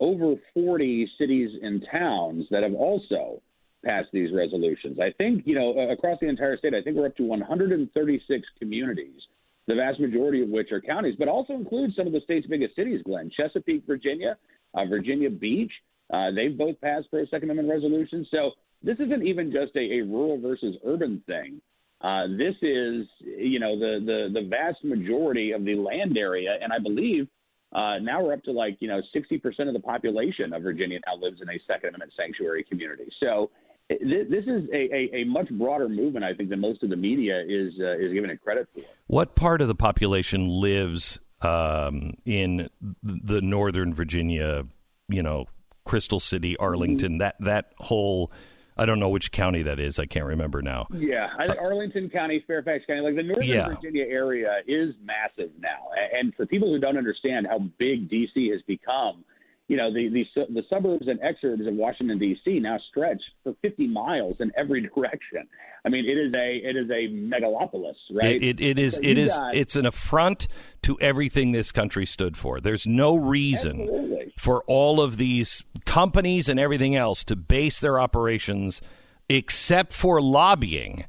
over 0.00 0.34
40 0.52 1.08
cities 1.18 1.50
and 1.62 1.86
towns 1.90 2.46
that 2.50 2.62
have 2.62 2.74
also 2.74 3.40
passed 3.84 4.08
these 4.12 4.32
resolutions. 4.34 4.98
I 4.98 5.12
think, 5.12 5.42
you 5.46 5.54
know, 5.54 5.78
across 5.90 6.18
the 6.20 6.28
entire 6.28 6.56
state, 6.56 6.74
I 6.74 6.82
think 6.82 6.96
we're 6.96 7.06
up 7.06 7.16
to 7.16 7.24
136 7.24 8.48
communities, 8.58 9.20
the 9.66 9.74
vast 9.74 10.00
majority 10.00 10.42
of 10.42 10.48
which 10.48 10.72
are 10.72 10.80
counties, 10.80 11.14
but 11.18 11.28
also 11.28 11.52
includes 11.52 11.94
some 11.94 12.06
of 12.06 12.12
the 12.12 12.20
state's 12.24 12.46
biggest 12.46 12.74
cities, 12.74 13.00
Glenn. 13.04 13.30
Chesapeake, 13.30 13.86
Virginia, 13.86 14.36
uh, 14.74 14.84
Virginia 14.86 15.30
Beach. 15.30 15.72
Uh, 16.12 16.30
they've 16.32 16.56
both 16.56 16.80
passed 16.80 17.06
for 17.10 17.20
a 17.20 17.26
Second 17.28 17.50
Amendment 17.50 17.82
resolution. 17.82 18.26
So 18.30 18.52
this 18.82 18.98
isn't 18.98 19.26
even 19.26 19.52
just 19.52 19.74
a, 19.76 20.00
a 20.00 20.00
rural 20.02 20.40
versus 20.40 20.76
urban 20.84 21.22
thing. 21.26 21.60
Uh, 22.04 22.26
this 22.36 22.54
is, 22.60 23.06
you 23.20 23.58
know, 23.58 23.78
the, 23.78 23.98
the 24.04 24.40
the 24.40 24.46
vast 24.46 24.84
majority 24.84 25.52
of 25.52 25.64
the 25.64 25.74
land 25.74 26.18
area, 26.18 26.58
and 26.62 26.70
I 26.70 26.78
believe 26.78 27.26
uh, 27.72 27.98
now 27.98 28.22
we're 28.22 28.34
up 28.34 28.42
to 28.44 28.52
like 28.52 28.76
you 28.80 28.88
know 28.88 29.00
60% 29.14 29.68
of 29.68 29.72
the 29.72 29.80
population 29.80 30.52
of 30.52 30.62
Virginia 30.62 31.00
now 31.06 31.16
lives 31.16 31.40
in 31.40 31.48
a 31.48 31.58
Second 31.66 31.88
Amendment 31.90 32.12
sanctuary 32.14 32.62
community. 32.62 33.04
So 33.20 33.50
this 33.88 34.44
is 34.46 34.68
a, 34.70 34.94
a, 34.94 35.10
a, 35.14 35.24
much 35.24 35.48
broader 35.50 35.88
movement, 35.88 36.24
I 36.26 36.34
think, 36.34 36.50
than 36.50 36.60
most 36.60 36.82
of 36.82 36.90
the 36.90 36.96
media 36.96 37.40
is 37.40 37.72
uh, 37.80 37.96
is 37.96 38.12
giving 38.12 38.28
it 38.28 38.40
credit 38.42 38.68
for. 38.74 38.82
What 39.06 39.34
part 39.34 39.62
of 39.62 39.68
the 39.68 39.74
population 39.74 40.46
lives 40.46 41.20
um, 41.40 42.14
in 42.26 42.68
the 43.02 43.40
Northern 43.40 43.94
Virginia, 43.94 44.66
you 45.08 45.22
know, 45.22 45.46
Crystal 45.84 46.20
City, 46.20 46.54
Arlington, 46.58 47.12
mm-hmm. 47.12 47.18
that 47.18 47.36
that 47.40 47.72
whole 47.78 48.30
I 48.76 48.86
don't 48.86 48.98
know 48.98 49.08
which 49.08 49.30
county 49.30 49.62
that 49.62 49.78
is. 49.78 49.98
I 49.98 50.06
can't 50.06 50.26
remember 50.26 50.60
now. 50.60 50.86
Yeah, 50.92 51.28
think 51.46 51.58
uh, 51.58 51.62
Arlington 51.62 52.10
County, 52.10 52.42
Fairfax 52.46 52.84
County, 52.86 53.02
like 53.02 53.14
the 53.14 53.22
Northern 53.22 53.46
yeah. 53.46 53.68
Virginia 53.68 54.04
area 54.04 54.56
is 54.66 54.94
massive 55.04 55.50
now. 55.60 55.90
And 56.12 56.34
for 56.34 56.44
people 56.46 56.72
who 56.72 56.80
don't 56.80 56.98
understand 56.98 57.46
how 57.46 57.60
big 57.78 58.10
DC 58.10 58.50
has 58.50 58.62
become, 58.66 59.24
you 59.68 59.76
know, 59.76 59.92
the 59.92 60.08
the, 60.08 60.26
the 60.52 60.62
suburbs 60.68 61.08
and 61.08 61.18
exurbs 61.20 61.66
of 61.66 61.74
Washington 61.74 62.18
D.C. 62.18 62.60
now 62.60 62.78
stretch 62.90 63.22
for 63.42 63.54
50 63.62 63.86
miles 63.86 64.36
in 64.40 64.52
every 64.56 64.82
direction. 64.82 65.48
I 65.84 65.88
mean, 65.88 66.04
it 66.04 66.18
is 66.18 66.32
a 66.36 66.56
it 66.56 66.76
is 66.76 66.90
a 66.90 67.08
megalopolis, 67.12 67.94
right? 68.12 68.36
It, 68.36 68.42
it, 68.42 68.60
it 68.60 68.78
is 68.78 68.94
so 68.94 69.00
it 69.02 69.18
is 69.18 69.34
got, 69.34 69.54
it's 69.54 69.76
an 69.76 69.86
affront 69.86 70.48
to 70.82 70.98
everything 71.00 71.52
this 71.52 71.72
country 71.72 72.04
stood 72.06 72.36
for. 72.36 72.60
There's 72.60 72.86
no 72.86 73.16
reason 73.16 73.82
absolutely. 73.82 74.32
for 74.36 74.62
all 74.66 75.00
of 75.00 75.16
these 75.16 75.62
companies 75.86 76.48
and 76.48 76.60
everything 76.60 76.94
else 76.94 77.24
to 77.24 77.36
base 77.36 77.80
their 77.80 77.98
operations 77.98 78.82
except 79.28 79.92
for 79.92 80.20
lobbying 80.20 81.06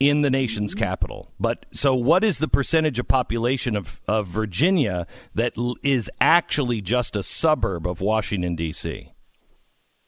in 0.00 0.22
the 0.22 0.30
nation's 0.30 0.74
mm-hmm. 0.74 0.84
capital. 0.84 1.32
But 1.38 1.66
so, 1.72 1.94
what 1.94 2.24
is 2.24 2.38
the 2.38 2.48
percentage 2.48 2.98
of 2.98 3.08
population 3.08 3.76
of, 3.76 4.00
of 4.06 4.26
Virginia 4.28 5.06
that 5.34 5.54
is 5.82 6.10
actually 6.20 6.80
just 6.80 7.16
a 7.16 7.22
suburb 7.22 7.86
of 7.86 8.00
Washington, 8.00 8.56
D.C.? 8.56 9.12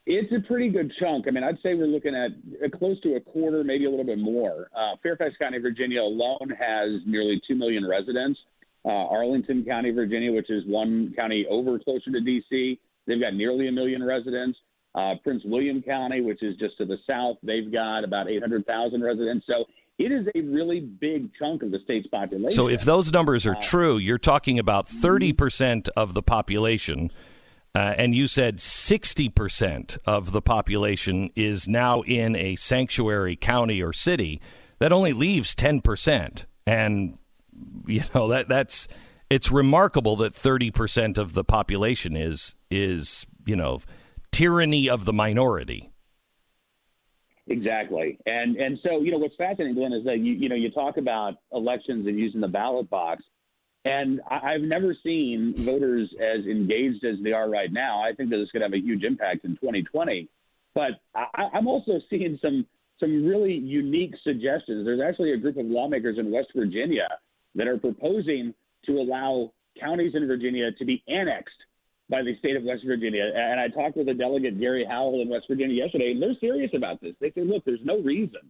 It's 0.07 0.33
a 0.33 0.41
pretty 0.47 0.71
good 0.71 0.93
chunk. 0.99 1.27
I 1.29 1.31
mean, 1.31 1.45
I'd 1.45 1.59
say 1.63 1.75
we're 1.75 1.87
looking 1.87 2.15
at 2.17 2.33
uh, 2.65 2.77
close 2.77 3.01
to 3.03 3.15
a 3.15 3.21
quarter, 3.21 3.63
maybe 3.63 3.85
a 3.85 3.91
little 3.91 4.05
bit 4.05 4.19
more. 4.19 4.69
Uh, 4.77 4.97
Fairfax 5.03 5.37
County, 5.37 5.59
Virginia 5.59 6.01
alone 6.01 6.51
has 6.59 7.01
nearly 7.07 7.41
2 7.47 7.55
million 7.55 7.87
residents. 7.87 8.39
Uh, 8.85 8.89
Arlington 8.89 9.65
County, 9.65 9.91
Virginia, 9.91 10.33
which 10.33 10.51
is 10.51 10.65
one 10.67 11.13
county 11.15 11.47
over 11.51 11.79
closer 11.79 12.11
to 12.11 12.21
D.C., 12.21 12.81
they've 13.07 13.21
got 13.21 13.35
nearly 13.35 13.69
a 13.69 13.73
million 13.73 14.03
residents. 14.03 14.59
Uh, 14.95 15.15
Prince 15.23 15.43
William 15.45 15.83
County, 15.83 16.23
which 16.23 16.43
is 16.43 16.57
just 16.57 16.77
to 16.79 16.87
the 16.87 16.97
south, 17.07 17.37
they've 17.43 17.71
got 17.71 18.03
about 18.03 18.29
800,000 18.29 19.03
residents. 19.03 19.47
So 19.47 19.67
it 20.01 20.13
is 20.13 20.27
a 20.35 20.41
really 20.41 20.81
big 20.81 21.31
chunk 21.39 21.63
of 21.63 21.71
the 21.71 21.79
state's 21.85 22.07
population. 22.07 22.51
So 22.51 22.69
if 22.69 22.83
those 22.85 23.13
numbers 23.13 23.47
are 23.47 23.55
uh, 23.55 23.61
true, 23.61 23.99
you're 23.99 24.17
talking 24.17 24.59
about 24.59 24.89
30% 24.89 25.91
of 25.95 26.15
the 26.15 26.23
population. 26.23 27.11
Uh, 27.75 27.95
and 27.99 28.15
you 28.15 28.27
said 28.27 28.57
60% 28.57 29.99
of 30.07 30.33
the 30.33 30.41
population 30.41 31.31
is 31.37 31.69
now 31.69 32.01
in 32.03 32.35
a 32.35 32.57
sanctuary 32.57 33.37
county 33.37 33.83
or 33.83 33.93
city. 33.93 34.41
That 34.79 34.91
only 34.91 35.13
leaves 35.13 35.55
10%. 35.55 36.47
And, 36.67 37.19
you 37.87 38.03
know, 38.15 38.27
that 38.29 38.49
that's 38.49 38.89
it's 39.29 39.53
remarkable 39.53 40.17
that 40.17 40.33
30% 40.33 41.19
of 41.19 41.35
the 41.35 41.45
population 41.45 42.17
is 42.17 42.55
is, 42.71 43.27
you 43.45 43.55
know, 43.55 43.83
tyranny 44.33 44.89
of 44.89 45.05
the 45.05 45.13
minority. 45.13 45.91
Exactly, 47.51 48.17
and 48.27 48.57
and 48.57 48.79
so 48.85 49.01
you 49.01 49.11
know 49.11 49.19
what's 49.19 49.35
fascinating, 49.35 49.75
Glenn, 49.75 49.93
is 49.93 50.05
that 50.05 50.19
you 50.21 50.35
you 50.35 50.49
know 50.49 50.55
you 50.55 50.71
talk 50.71 50.99
about 50.99 51.35
elections 51.53 52.07
and 52.07 52.17
using 52.17 52.41
the 52.41 52.47
ballot 52.47 52.89
box, 52.89 53.25
and 53.85 54.21
I, 54.31 54.53
have 54.53 54.61
never 54.61 54.95
seen 55.03 55.55
voters 55.57 56.09
as 56.21 56.47
engaged 56.47 57.05
as 57.05 57.17
they 57.25 57.33
are 57.33 57.51
right 57.51 57.73
now. 57.73 58.01
I 58.01 58.13
think 58.15 58.31
that 58.31 58.37
going 58.37 58.61
to 58.61 58.67
have 58.67 58.73
a 58.73 58.79
huge 58.79 59.03
impact 59.03 59.45
in 59.45 59.57
2020, 59.57 60.29
but 60.77 61.01
I, 61.13 61.49
I'm 61.53 61.67
also 61.67 62.01
seeing 62.11 62.39
some 62.41 62.65
some 63.01 63.27
really 63.27 63.55
unique 63.55 64.15
suggestions. 64.23 64.87
There's 64.87 65.01
actually 65.01 65.33
a 65.33 65.37
group 65.37 65.57
of 65.57 65.67
lawmakers 65.67 66.19
in 66.19 66.31
West 66.31 66.51
Virginia 66.55 67.09
that 67.57 67.67
are 67.67 67.79
proposing 67.79 68.55
to 68.87 68.93
allow 68.93 69.53
counties 69.81 70.15
in 70.15 70.29
Virginia 70.29 70.71
to 70.79 70.85
be 70.85 71.03
annexed 71.09 71.51
by 72.11 72.23
the 72.23 72.37
state 72.39 72.57
of 72.57 72.65
West 72.65 72.83
Virginia. 72.85 73.31
And 73.35 73.61
I 73.61 73.69
talked 73.69 73.97
with 73.97 74.09
a 74.09 74.15
delegate, 74.15 74.59
Gary 74.59 74.85
Howell, 74.85 75.23
in 75.23 75.29
West 75.29 75.47
Virginia 75.49 75.77
yesterday, 75.85 76.11
and 76.11 76.21
they're 76.21 76.35
serious 76.41 76.73
about 76.75 77.01
this. 77.01 77.15
They 77.21 77.31
say, 77.31 77.43
look, 77.43 77.65
there's 77.65 77.85
no 77.85 78.01
reason 78.01 78.41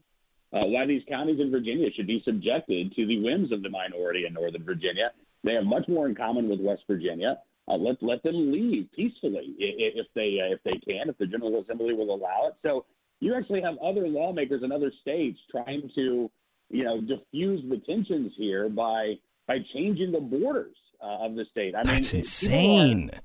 uh, 0.52 0.64
why 0.64 0.86
these 0.86 1.02
counties 1.08 1.38
in 1.38 1.50
Virginia 1.50 1.88
should 1.94 2.06
be 2.06 2.22
subjected 2.24 2.94
to 2.96 3.06
the 3.06 3.22
whims 3.22 3.52
of 3.52 3.62
the 3.62 3.68
minority 3.68 4.24
in 4.26 4.32
Northern 4.32 4.64
Virginia. 4.64 5.10
They 5.44 5.52
have 5.54 5.64
much 5.64 5.86
more 5.88 6.08
in 6.08 6.14
common 6.14 6.48
with 6.48 6.60
West 6.60 6.82
Virginia. 6.88 7.38
Uh, 7.68 7.76
let 7.76 8.02
let 8.02 8.22
them 8.22 8.50
leave 8.50 8.88
peacefully 8.96 9.54
if 9.58 10.06
they 10.14 10.38
uh, 10.42 10.54
if 10.54 10.62
they 10.64 10.78
can, 10.84 11.08
if 11.08 11.18
the 11.18 11.26
General 11.26 11.62
Assembly 11.62 11.94
will 11.94 12.12
allow 12.12 12.48
it. 12.48 12.54
So 12.62 12.84
you 13.20 13.34
actually 13.34 13.62
have 13.62 13.76
other 13.78 14.08
lawmakers 14.08 14.62
in 14.64 14.72
other 14.72 14.90
states 15.02 15.38
trying 15.50 15.88
to, 15.94 16.30
you 16.70 16.84
know, 16.84 17.00
diffuse 17.00 17.62
the 17.68 17.78
tensions 17.86 18.32
here 18.36 18.68
by 18.68 19.14
by 19.46 19.58
changing 19.72 20.10
the 20.10 20.20
borders 20.20 20.76
uh, 21.02 21.26
of 21.26 21.36
the 21.36 21.44
state. 21.50 21.74
I 21.74 21.84
That's 21.84 22.12
mean, 22.12 22.20
insane. 22.20 23.10
Are, 23.12 23.20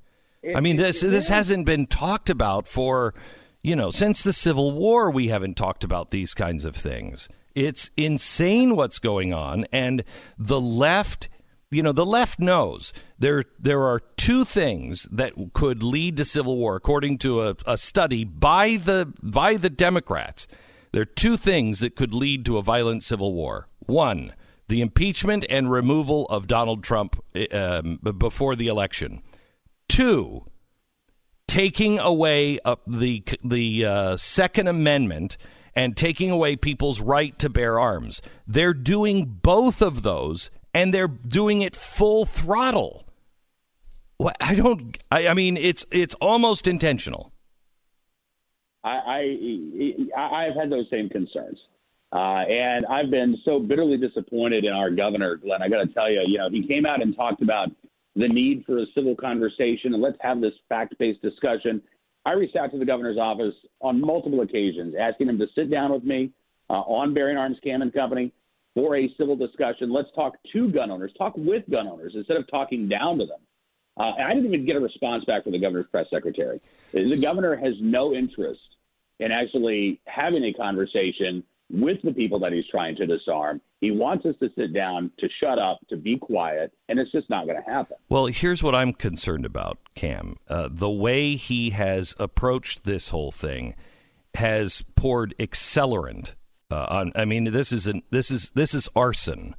I 0.54 0.60
mean, 0.60 0.76
this 0.76 1.02
this 1.02 1.28
hasn't 1.28 1.66
been 1.66 1.88
talked 1.88 2.30
about 2.30 2.68
for 2.68 3.14
you 3.62 3.76
know 3.76 3.90
since 3.90 4.24
the 4.24 4.34
Civil 4.34 4.72
War. 4.74 5.10
We 5.10 5.30
haven't 5.30 5.56
talked 5.56 5.84
about 5.84 6.12
these 6.12 6.34
kinds 6.34 6.66
of 6.66 6.76
things. 6.76 7.30
It's 7.56 7.90
insane 7.96 8.76
what's 8.76 9.00
going 9.00 9.34
on, 9.34 9.66
and 9.72 10.04
the 10.38 10.62
left. 10.62 11.30
You 11.72 11.82
know, 11.82 11.92
the 11.92 12.06
left 12.06 12.40
knows 12.40 12.94
there 13.18 13.46
there 13.60 13.84
are 13.84 14.00
two 14.18 14.46
things 14.46 15.08
that 15.12 15.34
could 15.54 15.82
lead 15.82 16.18
to 16.18 16.26
civil 16.26 16.58
war, 16.58 16.76
according 16.76 17.18
to 17.20 17.42
a, 17.42 17.56
a 17.66 17.78
study 17.78 18.24
by 18.24 18.76
the 18.76 19.12
by 19.22 19.56
the 19.56 19.70
Democrats. 19.70 20.48
There 20.92 21.02
are 21.02 21.06
two 21.06 21.36
things 21.36 21.80
that 21.80 21.96
could 21.96 22.14
lead 22.14 22.46
to 22.46 22.58
a 22.58 22.62
violent 22.62 23.04
civil 23.04 23.34
war. 23.34 23.68
One, 23.80 24.34
the 24.68 24.82
impeachment 24.82 25.46
and 25.50 25.70
removal 25.70 26.26
of 26.28 26.48
Donald 26.48 26.84
Trump 26.84 27.22
eh, 27.34 27.48
um, 27.48 28.00
before 28.18 28.56
the 28.56 28.68
election. 28.68 29.22
Two, 29.88 30.46
taking 31.48 32.00
away 32.00 32.60
uh, 32.66 32.76
the 32.88 33.24
the 33.44 33.86
uh, 33.86 34.18
Second 34.18 34.68
Amendment 34.68 35.38
and 35.76 35.96
taking 35.96 36.32
away 36.32 36.56
people's 36.56 37.02
right 37.02 37.38
to 37.40 37.50
bear 37.50 37.80
arms. 37.80 38.22
They're 38.48 38.74
doing 38.74 39.26
both 39.42 39.82
of 39.82 40.04
those, 40.04 40.50
and 40.74 40.94
they're 40.94 41.08
doing 41.08 41.62
it 41.62 41.76
full 41.76 42.26
throttle. 42.26 43.06
I 44.40 44.56
don't. 44.56 44.98
I, 45.12 45.28
I 45.28 45.34
mean, 45.34 45.58
it's 45.58 45.86
it's 45.92 46.16
almost 46.16 46.68
intentional. 46.68 47.32
I, 48.84 49.36
I 50.18 50.48
I've 50.48 50.56
had 50.56 50.70
those 50.70 50.90
same 50.90 51.10
concerns. 51.10 51.60
Uh, 52.12 52.46
and 52.48 52.86
I've 52.86 53.10
been 53.10 53.36
so 53.44 53.60
bitterly 53.60 53.98
disappointed 53.98 54.64
in 54.64 54.72
our 54.72 54.90
governor, 54.90 55.36
Glenn. 55.36 55.62
I 55.62 55.68
got 55.68 55.82
to 55.84 55.88
tell 55.88 56.10
you, 56.10 56.22
you 56.26 56.38
know, 56.38 56.50
he 56.50 56.66
came 56.66 56.86
out 56.86 57.02
and 57.02 57.14
talked 57.14 57.42
about 57.42 57.70
the 58.16 58.28
need 58.28 58.64
for 58.66 58.78
a 58.78 58.86
civil 58.96 59.16
conversation 59.16 59.94
and 59.94 60.02
let's 60.02 60.18
have 60.22 60.42
this 60.42 60.54
fact 60.70 60.98
based 60.98 61.22
discussion. 61.22 61.82
I 62.26 62.34
reached 62.34 62.56
out 62.56 62.72
to 62.72 62.80
the 62.80 62.86
governor's 62.86 63.18
office 63.18 63.54
on 63.82 64.02
multiple 64.02 64.42
occasions, 64.42 64.96
asking 65.00 65.30
him 65.30 65.38
to 65.40 65.48
sit 65.54 65.70
down 65.70 65.94
with 65.94 66.04
me 66.04 66.32
uh, 66.70 66.74
on 66.74 67.14
Bearing 67.14 67.38
Arms 67.38 67.58
and 67.64 67.94
Company 67.94 68.32
for 68.74 68.96
a 68.98 69.14
civil 69.18 69.36
discussion. 69.36 69.92
Let's 69.92 70.10
talk 70.16 70.36
to 70.54 70.72
gun 70.72 70.90
owners, 70.90 71.12
talk 71.18 71.34
with 71.38 71.64
gun 71.70 71.88
owners 71.88 72.14
instead 72.16 72.38
of 72.38 72.50
talking 72.50 72.90
down 72.90 73.20
to 73.20 73.26
them. 73.26 73.40
Uh, 73.98 74.12
I 74.22 74.34
didn't 74.34 74.54
even 74.54 74.66
get 74.66 74.76
a 74.76 74.80
response 74.80 75.24
back 75.26 75.44
from 75.44 75.54
the 75.54 75.60
governor's 75.60 75.88
press 75.90 76.08
secretary. 76.10 76.60
The 76.92 77.20
governor 77.22 77.56
has 77.56 77.76
no 77.80 78.14
interest 78.14 78.60
in 79.20 79.32
actually 79.32 80.02
having 80.06 80.44
a 80.44 80.54
conversation 80.54 81.44
with 81.70 81.98
the 82.04 82.14
people 82.14 82.40
that 82.40 82.54
he's 82.54 82.66
trying 82.70 82.96
to 82.96 83.06
disarm. 83.06 83.60
He 83.82 83.92
wants 83.92 84.26
us 84.26 84.36
to 84.40 84.50
sit 84.56 84.74
down, 84.74 85.12
to 85.20 85.28
shut 85.40 85.60
up, 85.60 85.80
to 85.90 85.98
be 85.98 86.18
quiet, 86.18 86.72
and 86.90 87.00
it's 87.00 87.12
just 87.12 87.30
not 87.30 87.46
going 87.46 87.62
to 87.62 87.70
happen. 87.70 87.98
Well, 88.10 88.28
here's 88.28 88.62
what 88.62 88.76
I'm 88.76 88.94
concerned 88.94 89.46
about, 89.46 89.80
Cam. 89.96 90.38
Uh, 90.48 90.70
the 90.72 90.90
way 90.90 91.36
he 91.36 91.72
has 91.72 92.16
approached 92.20 92.84
this 92.84 93.10
whole 93.10 93.32
thing 93.32 93.76
has 94.36 94.84
poured 94.96 95.34
accelerant 95.40 96.34
uh, 96.70 96.86
on. 96.90 97.12
I 97.16 97.26
mean, 97.26 97.46
this 97.46 97.72
is 97.72 97.88
an, 97.88 98.04
this 98.10 98.30
is 98.30 98.52
this 98.52 98.74
is 98.74 98.90
arson, 98.96 99.56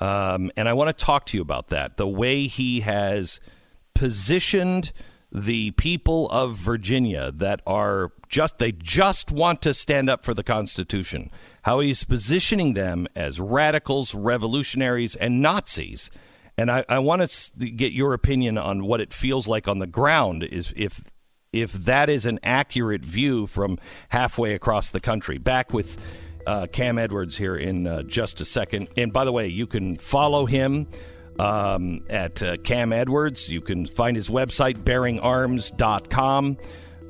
um, 0.00 0.50
and 0.56 0.68
I 0.68 0.72
want 0.72 0.96
to 0.96 1.04
talk 1.04 1.26
to 1.26 1.36
you 1.36 1.42
about 1.42 1.68
that. 1.68 1.96
The 1.96 2.08
way 2.08 2.46
he 2.46 2.80
has 2.80 3.40
positioned 3.94 4.92
the 5.32 5.72
people 5.72 6.30
of 6.30 6.56
Virginia 6.56 7.32
that 7.32 7.60
are 7.66 8.12
just 8.28 8.58
they 8.58 8.72
just 8.72 9.30
want 9.30 9.62
to 9.62 9.74
stand 9.74 10.10
up 10.10 10.24
for 10.24 10.34
the 10.34 10.42
Constitution. 10.42 11.30
How 11.62 11.80
he's 11.80 12.04
positioning 12.04 12.74
them 12.74 13.06
as 13.14 13.40
radicals, 13.40 14.14
revolutionaries, 14.14 15.16
and 15.16 15.40
Nazis. 15.40 16.10
And 16.58 16.70
I, 16.70 16.84
I 16.88 16.98
want 17.00 17.28
to 17.28 17.70
get 17.70 17.92
your 17.92 18.14
opinion 18.14 18.56
on 18.56 18.86
what 18.86 19.00
it 19.00 19.12
feels 19.12 19.46
like 19.46 19.68
on 19.68 19.78
the 19.78 19.86
ground. 19.86 20.42
Is 20.44 20.72
if 20.76 21.02
if 21.52 21.72
that 21.72 22.08
is 22.08 22.26
an 22.26 22.38
accurate 22.42 23.04
view 23.04 23.46
from 23.46 23.78
halfway 24.10 24.54
across 24.54 24.90
the 24.90 25.00
country. 25.00 25.38
Back 25.38 25.72
with 25.72 25.96
uh, 26.46 26.66
Cam 26.72 26.98
Edwards 26.98 27.36
here 27.36 27.56
in 27.56 27.86
uh, 27.86 28.02
just 28.02 28.40
a 28.40 28.44
second. 28.44 28.88
And 28.96 29.12
by 29.12 29.24
the 29.24 29.32
way, 29.32 29.48
you 29.48 29.66
can 29.66 29.96
follow 29.96 30.46
him 30.46 30.86
um, 31.38 32.04
at 32.08 32.42
uh, 32.42 32.56
Cam 32.58 32.92
Edwards. 32.92 33.48
You 33.48 33.60
can 33.60 33.86
find 33.86 34.16
his 34.16 34.28
website, 34.28 34.78
bearingarms.com. 34.80 36.56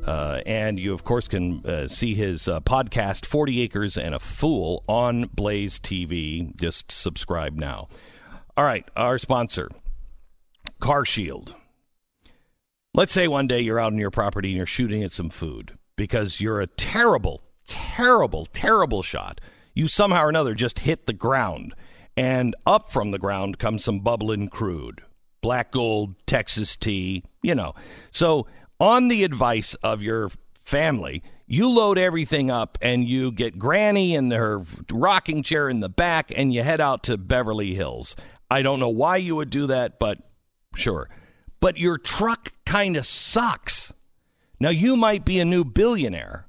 Uh, 0.07 0.41
and 0.47 0.79
you, 0.79 0.95
of 0.95 1.03
course, 1.03 1.27
can 1.27 1.67
uh, 1.67 1.89
see 1.89 2.15
his 2.15 2.47
uh, 2.47 2.61
podcast, 2.61 3.27
40 3.27 3.63
Acres 3.63 3.99
and 3.99 4.15
a 4.15 4.21
Fool, 4.21 4.85
on 4.89 5.29
Blaze 5.35 5.81
TV. 5.81 6.55
Just 6.57 6.93
subscribe 6.93 7.57
now. 7.57 7.89
All 8.57 8.65
right, 8.65 8.87
our 8.97 9.19
sponsor, 9.19 9.69
Car 10.81 11.05
Shield. 11.05 11.57
Let's 12.95 13.13
say 13.13 13.29
one 13.29 13.47
day 13.47 13.61
you're 13.61 13.81
out 13.81 13.93
on 13.93 13.99
your 13.99 14.11
property 14.11 14.49
and 14.49 14.57
you're 14.57 14.65
shooting 14.65 15.03
at 15.03 15.13
some 15.13 15.29
food 15.29 15.77
because 15.97 16.41
you're 16.41 16.61
a 16.61 16.67
terrible, 16.67 17.43
terrible, 17.67 18.47
terrible 18.47 19.03
shot. 19.03 19.41
You 19.75 19.89
somehow 19.89 20.23
or 20.25 20.29
another 20.31 20.55
just 20.55 20.79
hit 20.79 21.07
the 21.07 21.13
ground, 21.13 21.75
and 22.17 22.55
up 22.65 22.91
from 22.91 23.11
the 23.11 23.19
ground 23.19 23.59
comes 23.59 23.85
some 23.85 24.01
bubbling 24.01 24.49
crude. 24.49 25.03
Black 25.43 25.73
gold, 25.73 26.15
Texas 26.27 26.77
tea, 26.77 27.25
you 27.43 27.55
know. 27.55 27.75
So 28.11 28.47
on 28.81 29.09
the 29.09 29.25
advice 29.25 29.75
of 29.77 30.03
your 30.03 30.31
family, 30.65 31.23
you 31.47 31.71
load 31.71 31.97
everything 31.99 32.51
up 32.51 32.77
and 32.83 33.09
you 33.09 33.31
get 33.31 33.59
Granny 33.59 34.15
in 34.15 34.31
her 34.31 34.63
rocking 34.91 35.43
chair 35.43 35.69
in 35.69 35.81
the 35.81 35.89
back 35.89 36.33
and 36.35 36.53
you 36.53 36.63
head 36.63 36.81
out 36.81 37.05
to 37.05 37.17
Beverly 37.17 37.75
Hills. 37.75 38.17
I 38.51 38.63
don't 38.63 38.81
know 38.81 38.89
why 38.89 39.17
you 39.19 39.37
would 39.37 39.51
do 39.51 39.67
that, 39.69 39.99
but 39.99 40.19
sure. 40.75 41.09
But 41.61 41.79
your 41.79 41.99
truck 41.99 42.53
kind 42.65 42.97
of 42.97 43.07
sucks. 43.07 43.93
Now, 44.59 44.71
you 44.71 44.97
might 44.97 45.25
be 45.25 45.39
a 45.39 45.45
new 45.45 45.65
billionaire, 45.65 46.49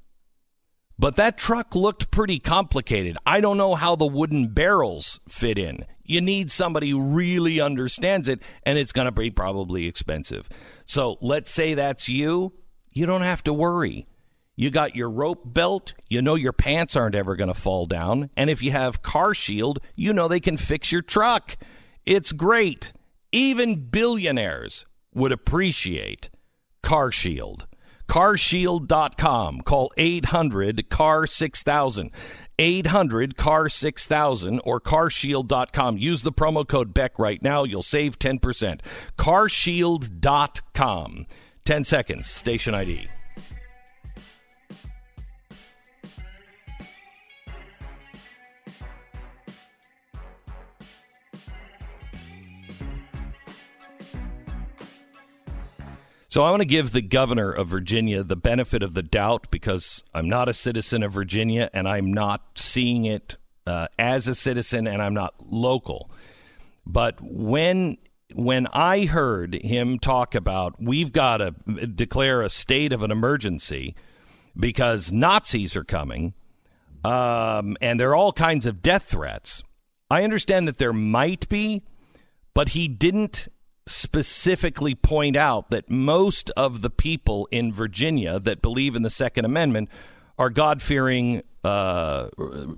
but 0.98 1.16
that 1.16 1.38
truck 1.38 1.74
looked 1.74 2.10
pretty 2.10 2.38
complicated. 2.38 3.16
I 3.26 3.40
don't 3.40 3.58
know 3.58 3.74
how 3.74 3.96
the 3.96 4.06
wooden 4.06 4.48
barrels 4.48 5.20
fit 5.28 5.58
in. 5.58 5.84
You 6.08 6.20
need 6.20 6.50
somebody 6.50 6.90
who 6.90 7.00
really 7.00 7.60
understands 7.60 8.26
it, 8.26 8.42
and 8.64 8.78
it's 8.78 8.92
going 8.92 9.04
to 9.04 9.12
be 9.12 9.30
probably 9.30 9.86
expensive. 9.86 10.48
So 10.86 11.18
let's 11.20 11.50
say 11.50 11.74
that's 11.74 12.08
you. 12.08 12.54
You 12.90 13.06
don't 13.06 13.22
have 13.22 13.44
to 13.44 13.52
worry. 13.52 14.08
You 14.56 14.70
got 14.70 14.96
your 14.96 15.10
rope 15.10 15.42
belt. 15.44 15.94
You 16.08 16.20
know 16.20 16.34
your 16.34 16.52
pants 16.52 16.96
aren't 16.96 17.14
ever 17.14 17.36
going 17.36 17.48
to 17.48 17.54
fall 17.54 17.86
down. 17.86 18.30
And 18.36 18.50
if 18.50 18.60
you 18.60 18.72
have 18.72 19.02
Car 19.02 19.34
Shield, 19.34 19.78
you 19.94 20.12
know 20.12 20.26
they 20.26 20.40
can 20.40 20.56
fix 20.56 20.90
your 20.90 21.02
truck. 21.02 21.56
It's 22.04 22.32
great. 22.32 22.92
Even 23.30 23.84
billionaires 23.84 24.86
would 25.14 25.30
appreciate 25.30 26.30
Car 26.82 27.12
Shield. 27.12 27.68
CarShield.com. 28.08 29.60
Call 29.60 29.92
800 29.96 30.88
CAR 30.88 31.26
6000. 31.26 32.10
800 32.58 33.36
CAR 33.36 33.68
6000 33.68 34.62
or 34.64 34.80
carshield.com. 34.80 35.98
Use 35.98 36.22
the 36.22 36.32
promo 36.32 36.66
code 36.66 36.94
Beck 36.94 37.18
right 37.18 37.42
now. 37.42 37.64
You'll 37.64 37.82
save 37.82 38.18
10%. 38.18 38.80
Carshield.com. 39.18 41.26
10 41.64 41.84
seconds. 41.84 42.30
Station 42.30 42.74
ID. 42.74 43.08
So 56.30 56.42
I 56.42 56.50
want 56.50 56.60
to 56.60 56.66
give 56.66 56.92
the 56.92 57.00
governor 57.00 57.50
of 57.50 57.68
Virginia 57.68 58.22
the 58.22 58.36
benefit 58.36 58.82
of 58.82 58.92
the 58.92 59.02
doubt 59.02 59.50
because 59.50 60.04
I'm 60.12 60.28
not 60.28 60.46
a 60.46 60.52
citizen 60.52 61.02
of 61.02 61.10
Virginia 61.10 61.70
and 61.72 61.88
I'm 61.88 62.12
not 62.12 62.42
seeing 62.56 63.06
it 63.06 63.38
uh, 63.66 63.88
as 63.98 64.28
a 64.28 64.34
citizen 64.34 64.86
and 64.86 65.00
I'm 65.00 65.14
not 65.14 65.34
local. 65.40 66.10
But 66.84 67.16
when 67.20 67.96
when 68.34 68.66
I 68.74 69.06
heard 69.06 69.54
him 69.54 69.98
talk 69.98 70.34
about 70.34 70.74
we've 70.78 71.12
got 71.12 71.38
to 71.38 71.52
declare 71.86 72.42
a 72.42 72.50
state 72.50 72.92
of 72.92 73.02
an 73.02 73.10
emergency 73.10 73.94
because 74.54 75.10
Nazis 75.10 75.74
are 75.76 75.84
coming 75.84 76.34
um, 77.06 77.78
and 77.80 77.98
there 77.98 78.10
are 78.10 78.16
all 78.16 78.34
kinds 78.34 78.66
of 78.66 78.82
death 78.82 79.04
threats, 79.04 79.62
I 80.10 80.24
understand 80.24 80.68
that 80.68 80.76
there 80.76 80.92
might 80.92 81.48
be, 81.48 81.84
but 82.52 82.70
he 82.70 82.86
didn't 82.86 83.48
specifically 83.88 84.94
point 84.94 85.36
out 85.36 85.70
that 85.70 85.90
most 85.90 86.50
of 86.50 86.82
the 86.82 86.90
people 86.90 87.48
in 87.50 87.72
Virginia 87.72 88.38
that 88.38 88.62
believe 88.62 88.94
in 88.94 89.02
the 89.02 89.10
Second 89.10 89.44
Amendment 89.44 89.88
are 90.38 90.50
God 90.50 90.80
fearing, 90.80 91.42
uh, 91.64 92.28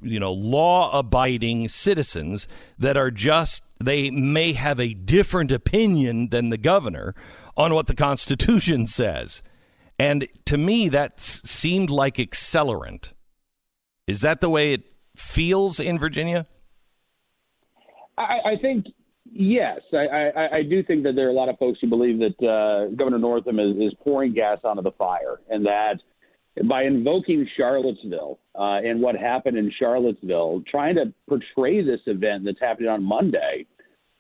you 0.03 0.19
know, 0.19 0.33
law 0.33 0.99
abiding 0.99 1.69
citizens 1.69 2.49
that 2.79 2.97
are 2.97 3.11
just, 3.11 3.63
they 3.79 4.11
may 4.11 4.55
have 4.55 4.81
a 4.81 4.95
different 4.95 5.53
opinion 5.53 6.31
than 6.31 6.51
the 6.51 6.59
governor 6.59 7.15
on 7.57 7.75
what 7.75 7.87
the 7.87 7.95
Constitution 7.95 8.87
says. 8.87 9.43
And 9.99 10.27
to 10.47 10.57
me, 10.57 10.89
that 10.89 11.21
seemed 11.21 11.91
like 11.91 12.17
accelerant. 12.17 13.13
Is 14.07 14.23
that 14.23 14.41
the 14.41 14.49
way 14.49 14.73
it 14.73 14.85
feels 15.15 15.79
in 15.79 15.99
Virginia? 15.99 16.47
I, 18.17 18.53
I 18.53 18.57
think 18.61 18.87
Yes, 19.33 19.81
I, 19.93 20.07
I, 20.37 20.57
I, 20.57 20.63
do 20.63 20.83
think 20.83 21.05
that 21.05 21.15
there 21.15 21.29
are 21.29 21.31
a 21.31 21.35
lot 21.35 21.49
of 21.49 21.57
folks 21.59 21.79
who 21.81 21.87
believe 21.87 22.19
that 22.19 22.45
uh, 22.45 22.93
Governor 22.97 23.19
Northam 23.19 23.61
is, 23.61 23.77
is, 23.77 23.95
pouring 24.03 24.35
gas 24.35 24.59
onto 24.65 24.83
the 24.83 24.91
fire, 24.93 25.39
and 25.49 25.65
that 25.67 26.01
by 26.69 26.83
invoking 26.83 27.47
Charlottesville 27.57 28.41
uh, 28.59 28.81
and 28.85 29.01
what 29.01 29.15
happened 29.15 29.57
in 29.57 29.73
Charlottesville, 29.79 30.65
trying 30.69 30.97
to 30.97 31.15
portray 31.29 31.81
this 31.85 32.01
event 32.07 32.45
that's 32.45 32.59
happening 32.61 32.89
on 32.89 33.05
Monday 33.05 33.67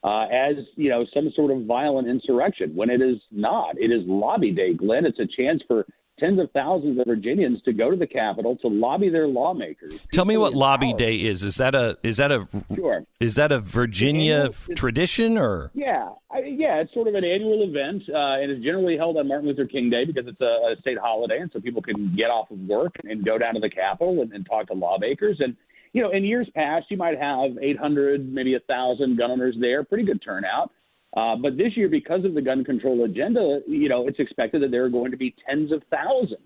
uh, 0.02 0.26
as 0.32 0.56
you 0.76 0.88
know 0.88 1.04
some 1.12 1.30
sort 1.34 1.50
of 1.50 1.66
violent 1.66 2.08
insurrection 2.08 2.74
when 2.74 2.88
it 2.88 3.02
is 3.02 3.16
not. 3.30 3.76
It 3.78 3.90
is 3.90 4.02
Lobby 4.06 4.52
Day, 4.52 4.74
Glenn. 4.74 5.04
It's 5.04 5.18
a 5.18 5.26
chance 5.26 5.62
for 5.66 5.86
tens 6.20 6.38
of 6.38 6.50
thousands 6.52 7.00
of 7.00 7.06
Virginians 7.06 7.60
to 7.62 7.72
go 7.72 7.90
to 7.90 7.96
the 7.96 8.06
Capitol 8.06 8.56
to 8.56 8.68
lobby 8.68 9.08
their 9.08 9.26
lawmakers. 9.26 9.94
Tell 10.12 10.24
me 10.24 10.36
what 10.36 10.54
Lobby. 10.54 10.90
Day 10.92 11.16
is. 11.16 11.42
Is 11.44 11.56
that 11.56 11.74
a 11.74 11.96
is 12.02 12.18
that 12.18 12.30
a 12.30 12.46
sure. 12.74 13.04
is 13.20 13.36
that 13.36 13.52
a 13.52 13.60
Virginia 13.60 14.50
tradition 14.74 15.38
or? 15.38 15.70
Yeah, 15.72 16.10
I, 16.30 16.40
yeah, 16.40 16.80
it's 16.80 16.92
sort 16.92 17.08
of 17.08 17.14
an 17.14 17.24
annual 17.24 17.62
event, 17.62 18.02
uh, 18.08 18.42
and 18.42 18.50
it's 18.50 18.64
generally 18.64 18.96
held 18.96 19.16
on 19.16 19.28
Martin 19.28 19.48
Luther 19.48 19.66
King 19.66 19.88
Day 19.88 20.04
because 20.04 20.26
it's 20.26 20.40
a, 20.40 20.72
a, 20.72 20.76
state 20.80 20.98
holiday, 20.98 21.38
and 21.38 21.50
so 21.52 21.60
people 21.60 21.82
can 21.82 22.14
get 22.16 22.26
off 22.26 22.50
of 22.50 22.58
work 22.60 22.94
and 23.04 23.24
go 23.24 23.38
down 23.38 23.54
to 23.54 23.60
the 23.60 23.70
Capitol 23.70 24.22
and, 24.22 24.32
and 24.32 24.44
talk 24.46 24.66
to 24.68 24.74
lawmakers. 24.74 25.36
And 25.40 25.56
you 25.92 26.02
know, 26.02 26.10
in 26.10 26.24
years 26.24 26.48
past, 26.54 26.86
you 26.90 26.96
might 26.96 27.18
have 27.18 27.50
800, 27.60 28.32
maybe 28.32 28.54
a 28.54 28.60
thousand 28.60 29.18
gun 29.18 29.30
owners 29.30 29.56
there, 29.60 29.84
pretty 29.84 30.04
good 30.04 30.22
turnout. 30.22 30.70
Uh, 31.16 31.34
but 31.36 31.56
this 31.56 31.76
year, 31.76 31.88
because 31.88 32.24
of 32.24 32.34
the 32.34 32.42
gun 32.42 32.64
control 32.64 33.04
agenda, 33.04 33.60
you 33.66 33.88
know, 33.88 34.06
it's 34.06 34.20
expected 34.20 34.62
that 34.62 34.70
there 34.70 34.84
are 34.84 34.90
going 34.90 35.10
to 35.10 35.16
be 35.16 35.34
tens 35.48 35.72
of 35.72 35.82
thousands 35.90 36.38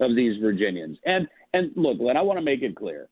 of 0.00 0.16
these 0.16 0.40
Virginians. 0.40 0.98
And 1.04 1.28
and 1.52 1.70
look, 1.76 1.98
Glenn, 1.98 2.16
I 2.16 2.22
want 2.22 2.38
to 2.38 2.44
make 2.44 2.62
it 2.62 2.74
clear. 2.76 3.08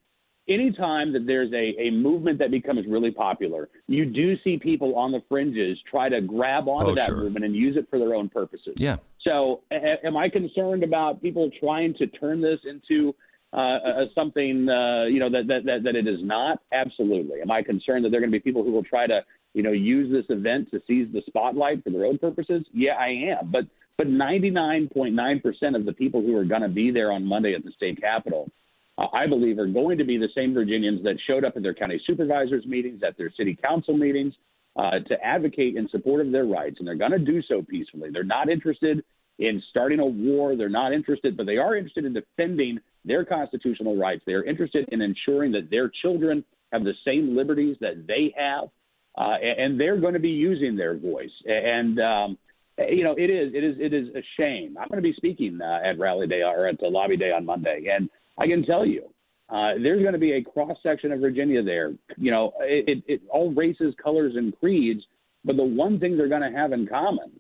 Anytime 0.49 1.13
that 1.13 1.27
there's 1.27 1.53
a, 1.53 1.89
a 1.89 1.91
movement 1.91 2.39
that 2.39 2.53
becomes 2.53 2.87
really 2.87 3.11
popular, 3.11 3.69
you 3.89 4.07
do 4.07 4.37
see 4.45 4.57
people 4.57 4.95
on 4.95 5.11
the 5.11 5.21
fringes 5.29 5.77
try 5.91 6.09
to 6.09 6.21
grab 6.21 6.69
onto 6.69 6.93
oh, 6.93 6.95
that 6.95 7.07
sure. 7.07 7.17
movement 7.17 7.45
and 7.45 7.57
use 7.57 7.77
it 7.77 7.89
for 7.91 7.99
their 7.99 8.15
own 8.15 8.29
purposes. 8.29 8.75
Yeah. 8.77 8.99
So, 9.23 9.63
a- 9.73 10.07
am 10.07 10.17
I 10.17 10.29
concerned 10.29 10.85
about 10.85 11.21
people 11.21 11.51
trying 11.59 11.95
to 11.95 12.07
turn 12.07 12.41
this 12.41 12.61
into 12.65 13.15
uh, 13.53 14.05
something 14.15 14.69
uh, 14.69 15.07
you 15.07 15.19
know 15.19 15.31
that, 15.31 15.47
that 15.49 15.65
that 15.65 15.83
that 15.83 15.97
it 15.97 16.07
is 16.07 16.21
not? 16.23 16.61
Absolutely. 16.73 17.41
Am 17.41 17.51
I 17.51 17.63
concerned 17.63 18.05
that 18.05 18.11
there 18.11 18.19
are 18.19 18.23
going 18.23 18.33
to 18.33 18.39
be 18.39 18.41
people 18.41 18.63
who 18.63 18.71
will 18.71 18.85
try 18.85 19.07
to 19.07 19.21
you 19.57 19.63
know, 19.63 19.73
use 19.73 20.13
this 20.13 20.27
event 20.29 20.71
to 20.71 20.83
seize 20.87 21.09
the 21.15 21.23
spotlight 21.27 21.83
for 21.83 21.89
their 21.89 22.05
own 22.05 22.19
purposes? 22.19 22.63
Yeah, 22.75 22.93
I 22.93 23.39
am. 23.39 23.51
But 23.51 23.65
but 23.97 24.09
99.9% 24.09 25.75
of 25.75 25.87
the 25.87 25.95
people 25.95 26.21
who 26.21 26.37
are 26.37 26.45
going 26.45 26.61
to 26.61 26.69
be 26.69 26.91
there 26.91 27.11
on 27.11 27.25
Monday 27.25 27.55
at 27.55 27.65
the 27.65 27.71
state 27.71 27.99
capitol, 27.99 28.51
uh, 28.99 29.07
I 29.15 29.27
believe, 29.27 29.59
are 29.59 29.67
going 29.67 29.97
to 29.97 30.05
be 30.05 30.19
the 30.19 30.29
same 30.35 30.53
Virginians 30.53 31.03
that 31.05 31.17
showed 31.27 31.47
up 31.47 31.57
at 31.57 31.63
their 31.63 31.73
county 31.73 31.99
supervisors 32.07 32.67
meetings, 32.67 33.01
at 33.03 33.17
their 33.17 33.33
city 33.35 33.57
council 33.57 33.97
meetings, 33.97 34.35
uh, 34.77 34.99
to 35.09 35.15
advocate 35.25 35.77
in 35.77 35.89
support 35.89 36.21
of 36.21 36.31
their 36.31 36.45
rights, 36.45 36.77
and 36.79 36.87
they're 36.87 36.95
going 36.95 37.13
to 37.13 37.19
do 37.19 37.41
so 37.49 37.63
peacefully. 37.63 38.11
They're 38.11 38.25
not 38.25 38.51
interested 38.51 39.03
in 39.39 39.63
starting 39.71 40.01
a 40.01 40.07
war. 40.07 40.55
They're 40.55 40.69
not 40.69 40.93
interested, 40.93 41.35
but 41.35 41.47
they 41.47 41.57
are 41.57 41.75
interested 41.75 42.05
in 42.05 42.13
defending 42.13 42.79
their 43.07 43.25
constitutional 43.25 43.97
rights. 43.97 44.23
They 44.27 44.35
are 44.35 44.45
interested 44.45 44.87
in 44.93 45.01
ensuring 45.01 45.53
that 45.53 45.71
their 45.71 45.91
children 46.03 46.45
have 46.73 46.85
the 46.85 46.93
same 47.07 47.35
liberties 47.35 47.79
that 47.81 48.07
they 48.07 48.35
have 48.37 48.69
uh, 49.17 49.37
and 49.41 49.81
they're 49.81 49.99
going 49.99 50.15
to 50.15 50.21
be 50.21 50.29
using 50.31 50.77
their 50.77 50.97
voice. 50.97 51.31
And 51.47 51.99
um, 52.01 52.39
you 52.79 53.05
know, 53.05 53.15
it 53.17 53.31
is 53.31 53.55
it 53.55 53.65
is 53.65 53.77
it 53.81 53.95
is 53.95 54.09
a 54.15 54.23
shame. 54.39 54.77
I'm 54.79 54.89
going 54.89 55.03
to 55.03 55.09
be 55.09 55.15
speaking 55.15 55.61
uh, 55.63 55.81
at 55.85 55.99
Rally 55.99 56.27
Day 56.27 56.43
or 56.43 56.67
at 56.67 56.79
the 56.79 56.89
Lobby 56.89 57.17
Day 57.17 57.33
on 57.33 57.47
Monday, 57.47 57.87
and 57.95 58.11
I 58.39 58.47
can 58.47 58.65
tell 58.65 58.87
you. 58.87 59.11
Uh, 59.49 59.75
there's 59.81 60.03
going 60.03 60.13
to 60.13 60.19
be 60.19 60.33
a 60.33 60.43
cross 60.43 60.77
section 60.83 61.13
of 61.13 61.21
Virginia 61.21 61.63
there. 61.63 61.93
You 62.17 62.33
know, 62.33 62.53
it, 62.63 62.89
it, 62.89 63.05
it, 63.07 63.23
all 63.31 63.55
races, 63.55 63.95
colors, 64.03 64.33
and 64.35 64.53
creeds. 64.59 65.05
But 65.45 65.57
the 65.57 65.63
one 65.63 66.01
thing 66.01 66.17
they're 66.17 66.29
going 66.29 66.43
to 66.43 66.59
have 66.59 66.73
in 66.73 66.89
common 66.89 67.31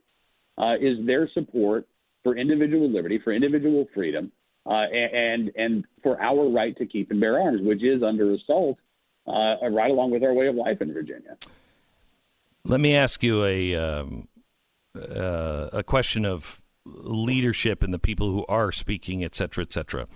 uh, 0.57 0.75
is 0.81 1.05
their 1.05 1.29
support 1.35 1.85
for 2.23 2.37
individual 2.37 2.89
liberty, 2.89 3.19
for 3.23 3.33
individual 3.33 3.89
freedom, 3.93 4.31
uh, 4.67 4.85
and 4.93 5.51
and 5.57 5.85
for 6.03 6.21
our 6.23 6.49
right 6.49 6.77
to 6.79 6.87
keep 6.87 7.11
and 7.11 7.21
bear 7.21 7.41
arms, 7.41 7.61
which 7.62 7.83
is 7.83 8.03
under 8.05 8.33
assault, 8.35 8.79
uh, 9.27 9.69
right 9.71 9.91
along 9.91 10.12
with 10.12 10.23
our 10.23 10.33
way 10.33 10.47
of 10.47 10.55
life 10.55 10.81
in 10.81 10.93
Virginia. 10.93 11.37
Let 12.68 12.81
me 12.81 12.96
ask 12.96 13.22
you 13.22 13.44
a 13.44 13.76
um, 13.76 14.26
uh, 14.96 15.68
a 15.72 15.85
question 15.85 16.24
of 16.24 16.62
leadership 16.85 17.85
and 17.85 17.94
the 17.94 17.98
people 17.98 18.33
who 18.33 18.44
are 18.46 18.72
speaking, 18.72 19.22
et 19.22 19.37
cetera, 19.37 19.62
et 19.62 19.72
cetera. 19.72 20.09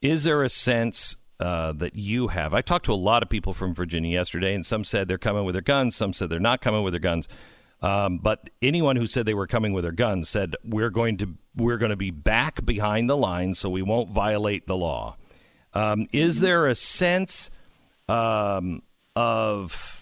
Is 0.00 0.24
there 0.24 0.42
a 0.42 0.48
sense 0.48 1.16
uh, 1.38 1.72
that 1.74 1.94
you 1.94 2.28
have? 2.28 2.54
I 2.54 2.60
talked 2.60 2.86
to 2.86 2.92
a 2.92 2.94
lot 2.94 3.22
of 3.22 3.28
people 3.28 3.54
from 3.54 3.72
Virginia 3.72 4.10
yesterday, 4.10 4.52
and 4.52 4.66
some 4.66 4.82
said 4.82 5.06
they're 5.06 5.16
coming 5.16 5.44
with 5.44 5.54
their 5.54 5.62
guns, 5.62 5.94
some 5.94 6.12
said 6.12 6.28
they're 6.28 6.40
not 6.40 6.60
coming 6.60 6.82
with 6.82 6.92
their 6.92 7.00
guns. 7.00 7.28
Um, 7.80 8.18
but 8.18 8.50
anyone 8.60 8.96
who 8.96 9.06
said 9.06 9.24
they 9.24 9.34
were 9.34 9.46
coming 9.46 9.72
with 9.72 9.84
their 9.84 9.92
guns 9.92 10.28
said 10.28 10.56
we're 10.64 10.90
going 10.90 11.18
to 11.18 11.36
we're 11.54 11.78
going 11.78 11.90
to 11.90 11.96
be 11.96 12.10
back 12.10 12.66
behind 12.66 13.08
the 13.08 13.16
lines, 13.16 13.60
so 13.60 13.70
we 13.70 13.82
won't 13.82 14.10
violate 14.10 14.66
the 14.66 14.76
law. 14.76 15.16
Um, 15.72 16.08
is 16.12 16.40
there 16.40 16.66
a 16.66 16.74
sense 16.74 17.48
um, 18.08 18.82
of 19.14 20.01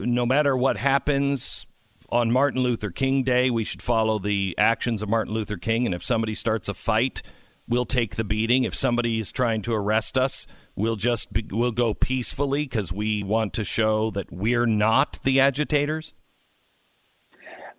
no 0.00 0.24
matter 0.24 0.56
what 0.56 0.76
happens 0.76 1.66
on 2.10 2.30
Martin 2.30 2.62
Luther 2.62 2.90
King 2.90 3.22
Day, 3.22 3.50
we 3.50 3.64
should 3.64 3.82
follow 3.82 4.18
the 4.18 4.54
actions 4.56 5.02
of 5.02 5.08
Martin 5.08 5.34
Luther 5.34 5.56
King, 5.56 5.86
and 5.86 5.94
if 5.94 6.04
somebody 6.04 6.34
starts 6.34 6.68
a 6.68 6.74
fight, 6.74 7.22
we'll 7.68 7.84
take 7.84 8.16
the 8.16 8.24
beating. 8.24 8.64
If 8.64 8.74
somebody 8.74 9.18
is 9.18 9.32
trying 9.32 9.62
to 9.62 9.74
arrest 9.74 10.16
us, 10.16 10.46
we'll 10.74 10.96
just 10.96 11.32
be, 11.32 11.44
we'll 11.50 11.72
go 11.72 11.94
peacefully 11.94 12.64
because 12.64 12.92
we 12.92 13.22
want 13.22 13.52
to 13.54 13.64
show 13.64 14.10
that 14.12 14.32
we're 14.32 14.66
not 14.66 15.18
the 15.24 15.40
agitators. 15.40 16.14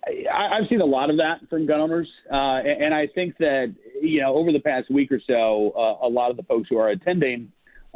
I, 0.05 0.57
have 0.59 0.69
seen 0.69 0.81
a 0.81 0.85
lot 0.85 1.09
of 1.09 1.17
that 1.17 1.47
from 1.49 1.65
gun 1.65 1.79
owners, 1.79 2.09
uh, 2.31 2.35
and, 2.35 2.83
and, 2.83 2.93
I 2.93 3.07
think 3.07 3.37
that 3.37 3.75
you 4.01 4.21
know 4.21 4.33
over 4.33 4.51
the 4.51 4.59
past 4.59 4.89
week 4.89 5.11
or 5.11 5.19
so, 5.27 5.71
uh, 5.75 6.05
a 6.05 6.09
lot 6.09 6.31
of 6.31 6.37
the 6.37 6.43
folks 6.43 6.67
who 6.69 6.77
are 6.77 6.89
attending, 6.89 7.51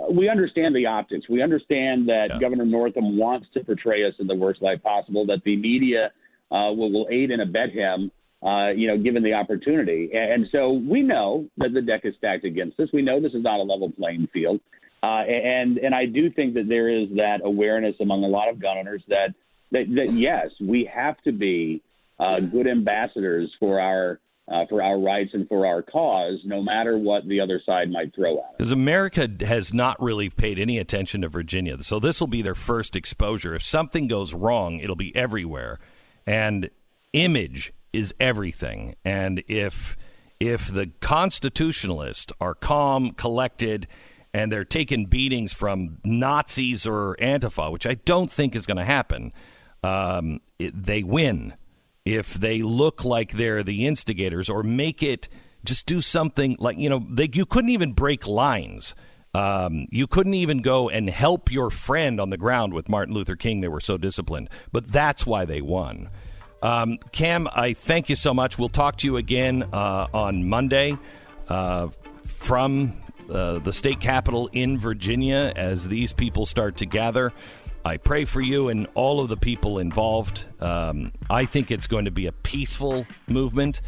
we 0.09 0.29
understand 0.29 0.75
the 0.75 0.85
optics. 0.85 1.29
We 1.29 1.41
understand 1.41 2.09
that 2.09 2.27
yeah. 2.29 2.39
Governor 2.39 2.65
Northam 2.65 3.17
wants 3.17 3.47
to 3.53 3.63
portray 3.63 4.05
us 4.07 4.13
in 4.19 4.27
the 4.27 4.35
worst 4.35 4.61
light 4.61 4.81
possible. 4.83 5.25
That 5.25 5.43
the 5.43 5.55
media 5.55 6.11
uh, 6.51 6.71
will, 6.73 6.91
will 6.91 7.07
aid 7.11 7.31
and 7.31 7.41
abet 7.41 7.71
him, 7.71 8.11
uh, 8.41 8.69
you 8.69 8.87
know, 8.87 8.97
given 8.97 9.23
the 9.23 9.33
opportunity. 9.33 10.09
And, 10.13 10.31
and 10.33 10.49
so 10.51 10.73
we 10.73 11.01
know 11.01 11.47
that 11.57 11.73
the 11.73 11.81
deck 11.81 12.01
is 12.03 12.15
stacked 12.17 12.45
against 12.45 12.79
us. 12.79 12.89
We 12.91 13.01
know 13.01 13.19
this 13.19 13.33
is 13.33 13.43
not 13.43 13.59
a 13.59 13.63
level 13.63 13.91
playing 13.91 14.27
field. 14.33 14.59
Uh, 15.03 15.23
and 15.27 15.77
and 15.79 15.93
I 15.93 16.05
do 16.05 16.29
think 16.29 16.53
that 16.53 16.69
there 16.69 16.87
is 16.87 17.09
that 17.17 17.41
awareness 17.43 17.95
among 17.99 18.23
a 18.23 18.27
lot 18.27 18.49
of 18.49 18.61
gun 18.61 18.77
owners 18.77 19.03
that 19.09 19.35
that, 19.71 19.85
that 19.95 20.13
yes, 20.13 20.49
we 20.61 20.89
have 20.93 21.21
to 21.23 21.31
be 21.31 21.81
uh, 22.19 22.39
good 22.39 22.67
ambassadors 22.67 23.51
for 23.59 23.81
our 23.81 24.19
uh, 24.51 24.65
for 24.69 24.83
our 24.83 24.99
rights 24.99 25.31
and 25.33 25.47
for 25.47 25.65
our 25.65 25.81
cause, 25.81 26.39
no 26.43 26.61
matter 26.61 26.97
what 26.97 27.27
the 27.27 27.39
other 27.39 27.61
side 27.65 27.89
might 27.89 28.13
throw 28.13 28.33
at 28.33 28.43
us. 28.43 28.55
Because 28.57 28.71
America 28.71 29.29
has 29.45 29.73
not 29.73 30.01
really 30.01 30.29
paid 30.29 30.59
any 30.59 30.77
attention 30.77 31.21
to 31.21 31.29
Virginia, 31.29 31.81
so 31.81 31.99
this 31.99 32.19
will 32.19 32.27
be 32.27 32.41
their 32.41 32.55
first 32.55 32.95
exposure. 32.95 33.55
If 33.55 33.63
something 33.63 34.07
goes 34.07 34.33
wrong, 34.33 34.79
it'll 34.79 34.95
be 34.95 35.15
everywhere, 35.15 35.79
and 36.27 36.69
image 37.13 37.73
is 37.93 38.13
everything. 38.19 38.95
And 39.05 39.43
if 39.47 39.95
if 40.39 40.67
the 40.67 40.91
constitutionalists 40.99 42.33
are 42.41 42.53
calm, 42.53 43.11
collected, 43.11 43.87
and 44.33 44.51
they're 44.51 44.65
taking 44.65 45.05
beatings 45.05 45.53
from 45.53 45.99
Nazis 46.03 46.85
or 46.85 47.15
Antifa, 47.21 47.71
which 47.71 47.85
I 47.87 47.93
don't 47.93 48.29
think 48.29 48.55
is 48.55 48.65
going 48.65 48.77
to 48.77 48.83
happen, 48.83 49.31
um, 49.83 50.41
it, 50.59 50.83
they 50.83 51.01
win 51.01 51.53
if 52.05 52.33
they 52.33 52.61
look 52.61 53.05
like 53.05 53.31
they're 53.31 53.63
the 53.63 53.85
instigators 53.85 54.49
or 54.49 54.63
make 54.63 55.01
it 55.01 55.29
just 55.63 55.85
do 55.85 56.01
something 56.01 56.57
like 56.59 56.77
you 56.77 56.89
know 56.89 57.05
they, 57.09 57.29
you 57.31 57.45
couldn't 57.45 57.69
even 57.69 57.93
break 57.93 58.27
lines. 58.27 58.95
Um, 59.35 59.87
you 59.89 60.05
couldn't 60.05 60.35
even 60.35 60.61
go 60.61 60.89
and 60.89 61.09
help 61.09 61.51
your 61.51 61.71
friend 61.71 62.21
on 62.21 62.29
the 62.29 62.37
ground 62.37 62.73
with 62.73 62.87
martin 62.89 63.13
luther 63.15 63.35
king. 63.35 63.61
They 63.61 63.67
were 63.67 63.79
so 63.79 63.97
disciplined 63.97 64.49
but 64.71 64.87
that's 64.87 65.25
why 65.25 65.45
they 65.45 65.61
won. 65.61 66.09
Um, 66.61 66.97
cam 67.11 67.47
i 67.55 67.73
thank 67.73 68.09
you 68.09 68.15
so 68.15 68.33
much. 68.33 68.59
We'll 68.59 68.69
talk 68.69 68.97
to 68.97 69.07
you 69.07 69.17
again 69.17 69.63
uh, 69.73 70.07
on 70.13 70.47
monday 70.47 70.97
uh, 71.47 71.87
from 72.23 72.93
uh, 73.29 73.59
the 73.59 73.71
state 73.71 74.01
capitol 74.01 74.49
in 74.51 74.77
virginia 74.77 75.53
as 75.55 75.87
these 75.87 76.11
people 76.11 76.45
start 76.45 76.77
to 76.77 76.85
gather 76.85 77.31
I 77.85 77.97
pray 77.97 78.25
for 78.25 78.39
you 78.39 78.69
and 78.69 78.87
all 78.93 79.19
of 79.19 79.29
the 79.29 79.35
people 79.35 79.79
involved. 79.79 80.45
Um, 80.61 81.11
I 81.29 81.45
think 81.45 81.69
it's 81.69 81.87
going 81.87 82.05
to 82.05 82.11
be 82.11 82.27
a 82.27 82.31
peaceful 82.31 83.05
movement. 83.27 83.81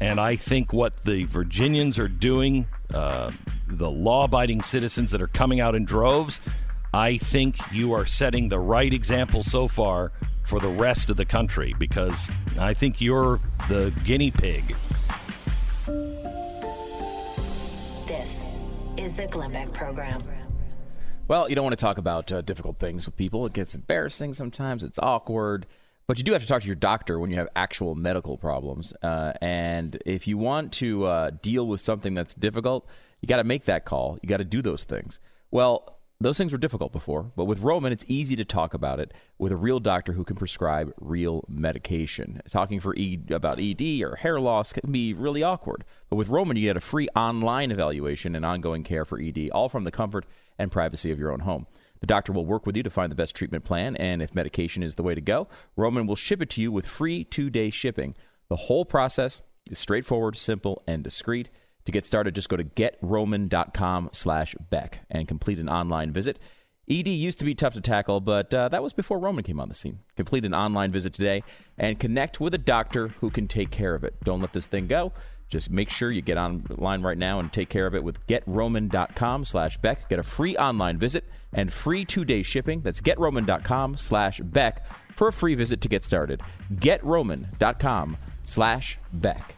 And 0.00 0.18
I 0.18 0.36
think 0.36 0.72
what 0.72 1.04
the 1.04 1.24
Virginians 1.24 1.98
are 1.98 2.08
doing, 2.08 2.66
uh, 2.92 3.30
the 3.68 3.90
law 3.90 4.24
abiding 4.24 4.62
citizens 4.62 5.10
that 5.10 5.20
are 5.20 5.28
coming 5.28 5.60
out 5.60 5.74
in 5.74 5.84
droves, 5.84 6.40
I 6.94 7.18
think 7.18 7.56
you 7.72 7.92
are 7.92 8.06
setting 8.06 8.48
the 8.48 8.58
right 8.58 8.92
example 8.92 9.42
so 9.42 9.68
far 9.68 10.12
for 10.44 10.58
the 10.58 10.68
rest 10.68 11.10
of 11.10 11.16
the 11.16 11.24
country 11.24 11.74
because 11.78 12.28
I 12.58 12.74
think 12.74 13.00
you're 13.00 13.40
the 13.68 13.92
guinea 14.04 14.30
pig. 14.30 14.74
This 18.06 18.44
is 18.96 19.14
the 19.14 19.26
Glenn 19.30 19.52
Beck 19.52 19.72
Program. 19.72 20.22
Well, 21.32 21.48
you 21.48 21.54
don't 21.54 21.64
want 21.64 21.78
to 21.78 21.82
talk 21.82 21.96
about 21.96 22.30
uh, 22.30 22.42
difficult 22.42 22.78
things 22.78 23.06
with 23.06 23.16
people. 23.16 23.46
It 23.46 23.54
gets 23.54 23.74
embarrassing 23.74 24.34
sometimes. 24.34 24.84
It's 24.84 24.98
awkward. 24.98 25.64
But 26.06 26.18
you 26.18 26.24
do 26.24 26.34
have 26.34 26.42
to 26.42 26.46
talk 26.46 26.60
to 26.60 26.66
your 26.66 26.76
doctor 26.76 27.18
when 27.18 27.30
you 27.30 27.36
have 27.36 27.48
actual 27.56 27.94
medical 27.94 28.36
problems. 28.36 28.92
Uh, 29.02 29.32
and 29.40 29.96
if 30.04 30.28
you 30.28 30.36
want 30.36 30.74
to 30.74 31.06
uh, 31.06 31.30
deal 31.40 31.66
with 31.66 31.80
something 31.80 32.12
that's 32.12 32.34
difficult, 32.34 32.86
you 33.22 33.28
got 33.28 33.38
to 33.38 33.44
make 33.44 33.64
that 33.64 33.86
call. 33.86 34.18
You 34.20 34.28
got 34.28 34.36
to 34.36 34.44
do 34.44 34.60
those 34.60 34.84
things. 34.84 35.20
Well, 35.50 35.96
those 36.20 36.36
things 36.36 36.52
were 36.52 36.58
difficult 36.58 36.92
before, 36.92 37.32
but 37.34 37.46
with 37.46 37.60
Roman, 37.60 37.92
it's 37.92 38.04
easy 38.08 38.36
to 38.36 38.44
talk 38.44 38.74
about 38.74 39.00
it 39.00 39.14
with 39.38 39.52
a 39.52 39.56
real 39.56 39.80
doctor 39.80 40.12
who 40.12 40.24
can 40.24 40.36
prescribe 40.36 40.92
real 41.00 41.44
medication. 41.48 42.42
Talking 42.50 42.78
for 42.78 42.94
e- 42.94 43.18
about 43.30 43.58
ED 43.58 44.02
or 44.02 44.16
hair 44.16 44.38
loss 44.38 44.74
can 44.74 44.92
be 44.92 45.14
really 45.14 45.42
awkward, 45.42 45.84
but 46.10 46.16
with 46.16 46.28
Roman, 46.28 46.58
you 46.58 46.68
get 46.68 46.76
a 46.76 46.80
free 46.80 47.08
online 47.16 47.70
evaluation 47.70 48.36
and 48.36 48.44
ongoing 48.44 48.84
care 48.84 49.06
for 49.06 49.18
ED, 49.18 49.48
all 49.50 49.70
from 49.70 49.84
the 49.84 49.90
comfort 49.90 50.26
and 50.58 50.72
privacy 50.72 51.10
of 51.10 51.18
your 51.18 51.32
own 51.32 51.40
home. 51.40 51.66
The 52.00 52.06
doctor 52.06 52.32
will 52.32 52.46
work 52.46 52.66
with 52.66 52.76
you 52.76 52.82
to 52.82 52.90
find 52.90 53.12
the 53.12 53.16
best 53.16 53.36
treatment 53.36 53.64
plan, 53.64 53.96
and 53.96 54.20
if 54.20 54.34
medication 54.34 54.82
is 54.82 54.96
the 54.96 55.04
way 55.04 55.14
to 55.14 55.20
go, 55.20 55.48
Roman 55.76 56.06
will 56.06 56.16
ship 56.16 56.42
it 56.42 56.50
to 56.50 56.60
you 56.60 56.72
with 56.72 56.86
free 56.86 57.24
two 57.24 57.48
day 57.48 57.70
shipping. 57.70 58.16
The 58.48 58.56
whole 58.56 58.84
process 58.84 59.40
is 59.70 59.78
straightforward, 59.78 60.36
simple, 60.36 60.82
and 60.86 61.04
discreet. 61.04 61.48
To 61.84 61.92
get 61.92 62.06
started, 62.06 62.34
just 62.34 62.48
go 62.48 62.56
to 62.56 62.64
getroman.com 62.64 64.10
slash 64.12 64.54
Beck 64.70 65.00
and 65.10 65.26
complete 65.28 65.58
an 65.58 65.68
online 65.68 66.12
visit. 66.12 66.38
ED 66.90 67.08
used 67.08 67.38
to 67.38 67.44
be 67.44 67.54
tough 67.54 67.74
to 67.74 67.80
tackle, 67.80 68.20
but 68.20 68.52
uh, 68.52 68.68
that 68.68 68.82
was 68.82 68.92
before 68.92 69.18
Roman 69.18 69.44
came 69.44 69.60
on 69.60 69.68
the 69.68 69.74
scene. 69.74 70.00
Complete 70.16 70.44
an 70.44 70.54
online 70.54 70.90
visit 70.90 71.12
today 71.12 71.44
and 71.78 71.98
connect 71.98 72.40
with 72.40 72.54
a 72.54 72.58
doctor 72.58 73.08
who 73.20 73.30
can 73.30 73.46
take 73.46 73.70
care 73.70 73.94
of 73.94 74.02
it. 74.02 74.14
Don't 74.24 74.40
let 74.40 74.52
this 74.52 74.66
thing 74.66 74.88
go. 74.88 75.12
Just 75.52 75.70
make 75.70 75.90
sure 75.90 76.10
you 76.10 76.22
get 76.22 76.38
online 76.38 77.02
right 77.02 77.18
now 77.18 77.38
and 77.38 77.52
take 77.52 77.68
care 77.68 77.86
of 77.86 77.94
it 77.94 78.02
with 78.02 78.26
getroman.com 78.26 79.44
slash 79.44 79.76
Beck. 79.76 80.08
Get 80.08 80.18
a 80.18 80.22
free 80.22 80.56
online 80.56 80.96
visit 80.96 81.24
and 81.52 81.70
free 81.70 82.06
two-day 82.06 82.42
shipping. 82.42 82.80
That's 82.80 83.02
getroman.com 83.02 83.98
slash 83.98 84.40
Beck 84.40 84.86
for 85.14 85.28
a 85.28 85.32
free 85.32 85.54
visit 85.54 85.82
to 85.82 85.90
get 85.90 86.04
started. 86.04 86.40
getroman.com 86.74 88.16
slash 88.44 88.98
Beck. 89.12 89.56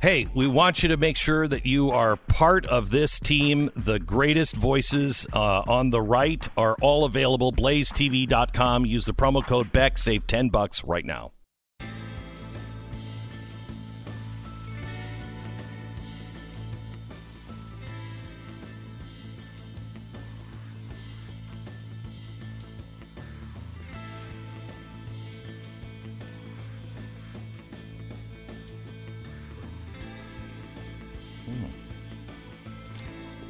Hey, 0.00 0.28
we 0.32 0.46
want 0.46 0.84
you 0.84 0.90
to 0.90 0.96
make 0.96 1.16
sure 1.16 1.48
that 1.48 1.66
you 1.66 1.90
are 1.90 2.14
part 2.14 2.66
of 2.66 2.90
this 2.90 3.18
team. 3.18 3.68
The 3.74 3.98
greatest 3.98 4.54
voices 4.54 5.26
uh, 5.32 5.62
on 5.66 5.90
the 5.90 6.00
right 6.00 6.48
are 6.56 6.76
all 6.80 7.04
available. 7.04 7.50
BlazeTV.com. 7.50 8.86
Use 8.86 9.06
the 9.06 9.12
promo 9.12 9.44
code 9.44 9.72
Beck. 9.72 9.98
Save 9.98 10.28
10 10.28 10.50
bucks 10.50 10.84
right 10.84 11.04
now. 11.04 11.32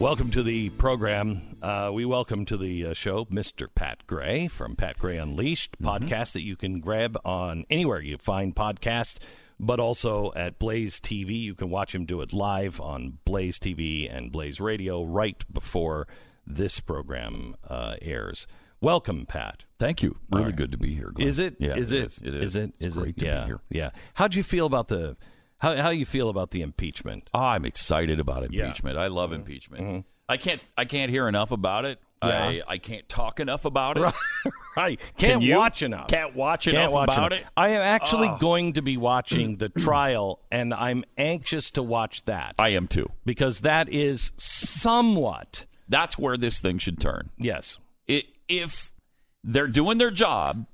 Welcome 0.01 0.31
to 0.31 0.43
the 0.43 0.71
program. 0.71 1.59
Uh, 1.61 1.91
we 1.93 2.07
welcome 2.07 2.47
to 2.47 2.57
the 2.57 2.87
uh, 2.87 2.95
show 2.95 3.27
Mr. 3.27 3.69
Pat 3.73 4.07
Gray 4.07 4.49
from 4.49 4.75
Pat 4.75 4.99
Gray 4.99 5.19
Unleashed 5.19 5.73
mm-hmm. 5.73 6.07
podcast 6.07 6.33
that 6.33 6.41
you 6.41 6.57
can 6.57 6.81
grab 6.81 7.19
on 7.23 7.67
anywhere 7.69 8.01
you 8.01 8.17
find 8.17 8.57
podcasts, 8.57 9.19
but 9.59 9.79
also 9.79 10.33
at 10.35 10.59
Blaze 10.59 11.01
TV. 11.01 11.39
You 11.39 11.55
can 11.55 11.69
watch 11.69 11.95
him 11.95 12.07
do 12.07 12.23
it 12.23 12.33
live 12.33 12.81
on 12.81 13.19
Blaze 13.27 13.59
TV 13.59 14.11
and 14.11 14.33
Blaze 14.33 14.59
Radio 14.59 15.05
right 15.05 15.45
before 15.53 16.09
this 16.47 16.81
program 16.81 17.55
uh, 17.69 17.97
airs. 18.01 18.47
Welcome, 18.81 19.27
Pat. 19.27 19.67
Thank 19.79 20.03
you. 20.03 20.17
Really 20.33 20.47
right. 20.47 20.57
good 20.57 20.73
to 20.73 20.79
be 20.79 20.95
here. 20.95 21.11
Glenn. 21.13 21.29
Is 21.29 21.39
it? 21.39 21.57
Yeah, 21.59 21.77
is 21.77 21.93
it? 21.93 21.99
it 21.99 22.07
Is. 22.07 22.19
It 22.23 22.35
is. 22.35 22.57
It 22.57 22.75
is. 22.79 22.87
It's 22.87 22.97
great 22.97 23.19
it? 23.19 23.19
to 23.19 23.27
yeah. 23.27 23.41
be 23.41 23.47
here. 23.49 23.61
Yeah. 23.69 23.91
How'd 24.15 24.35
you 24.35 24.43
feel 24.43 24.65
about 24.65 24.89
the 24.89 25.19
How 25.61 25.77
how 25.77 25.91
you 25.91 26.07
feel 26.07 26.29
about 26.29 26.51
the 26.51 26.63
impeachment? 26.63 27.29
Ah, 27.33 27.53
I'm 27.53 27.65
excited 27.65 28.19
about 28.19 28.51
Yeah. 28.51 28.65
impeachment. 28.65 28.99
I 28.99 29.07
love 29.07 29.31
mm-hmm. 29.31 29.41
impeachment. 29.41 30.07
I 30.29 30.37
can't 30.37 30.65
I 30.77 30.85
can't 30.85 31.11
hear 31.11 31.29
enough 31.29 31.51
about 31.51 31.85
it. 31.85 32.01
Yeah. 32.23 32.45
I, 32.45 32.63
I 32.69 32.79
can't 32.79 33.09
talk 33.09 33.41
enough 33.41 33.65
about 33.65 33.97
it. 33.97 34.15
right. 34.77 35.01
Can't 35.17 35.43
you? 35.43 35.57
watch 35.57 35.83
enough. 35.83 36.09
Can't 36.09 36.37
watch 36.37 36.65
Can't 36.65 36.77
enough 36.77 36.93
watch 36.93 37.09
about 37.09 37.33
enough. 37.33 37.47
it? 37.47 37.53
I 37.57 37.71
am 37.71 37.81
actually 37.81 38.29
ah. 38.29 38.37
going 38.37 38.75
to 38.75 38.83
be 38.83 38.99
watching 38.99 39.57
the 39.57 39.69
trial, 39.79 40.41
and 40.51 40.75
I'm 40.75 41.05
anxious 41.17 41.71
to 41.73 41.83
watch 41.83 42.25
that 42.27 42.57
I 42.59 42.71
am 42.71 42.89
too. 42.89 43.11
because 43.25 43.61
that 43.61 43.89
is 43.89 44.33
somewhat 44.37 45.65
That's 45.89 46.19
where 46.19 46.37
this 46.37 46.61
thing 46.61 46.79
should 46.79 47.01
turn. 47.01 47.31
yes. 47.39 47.79
I 48.09 48.25
if 48.49 48.93
they're 49.45 49.69
doing 49.69 49.99
their 49.99 50.11
job, 50.11 50.67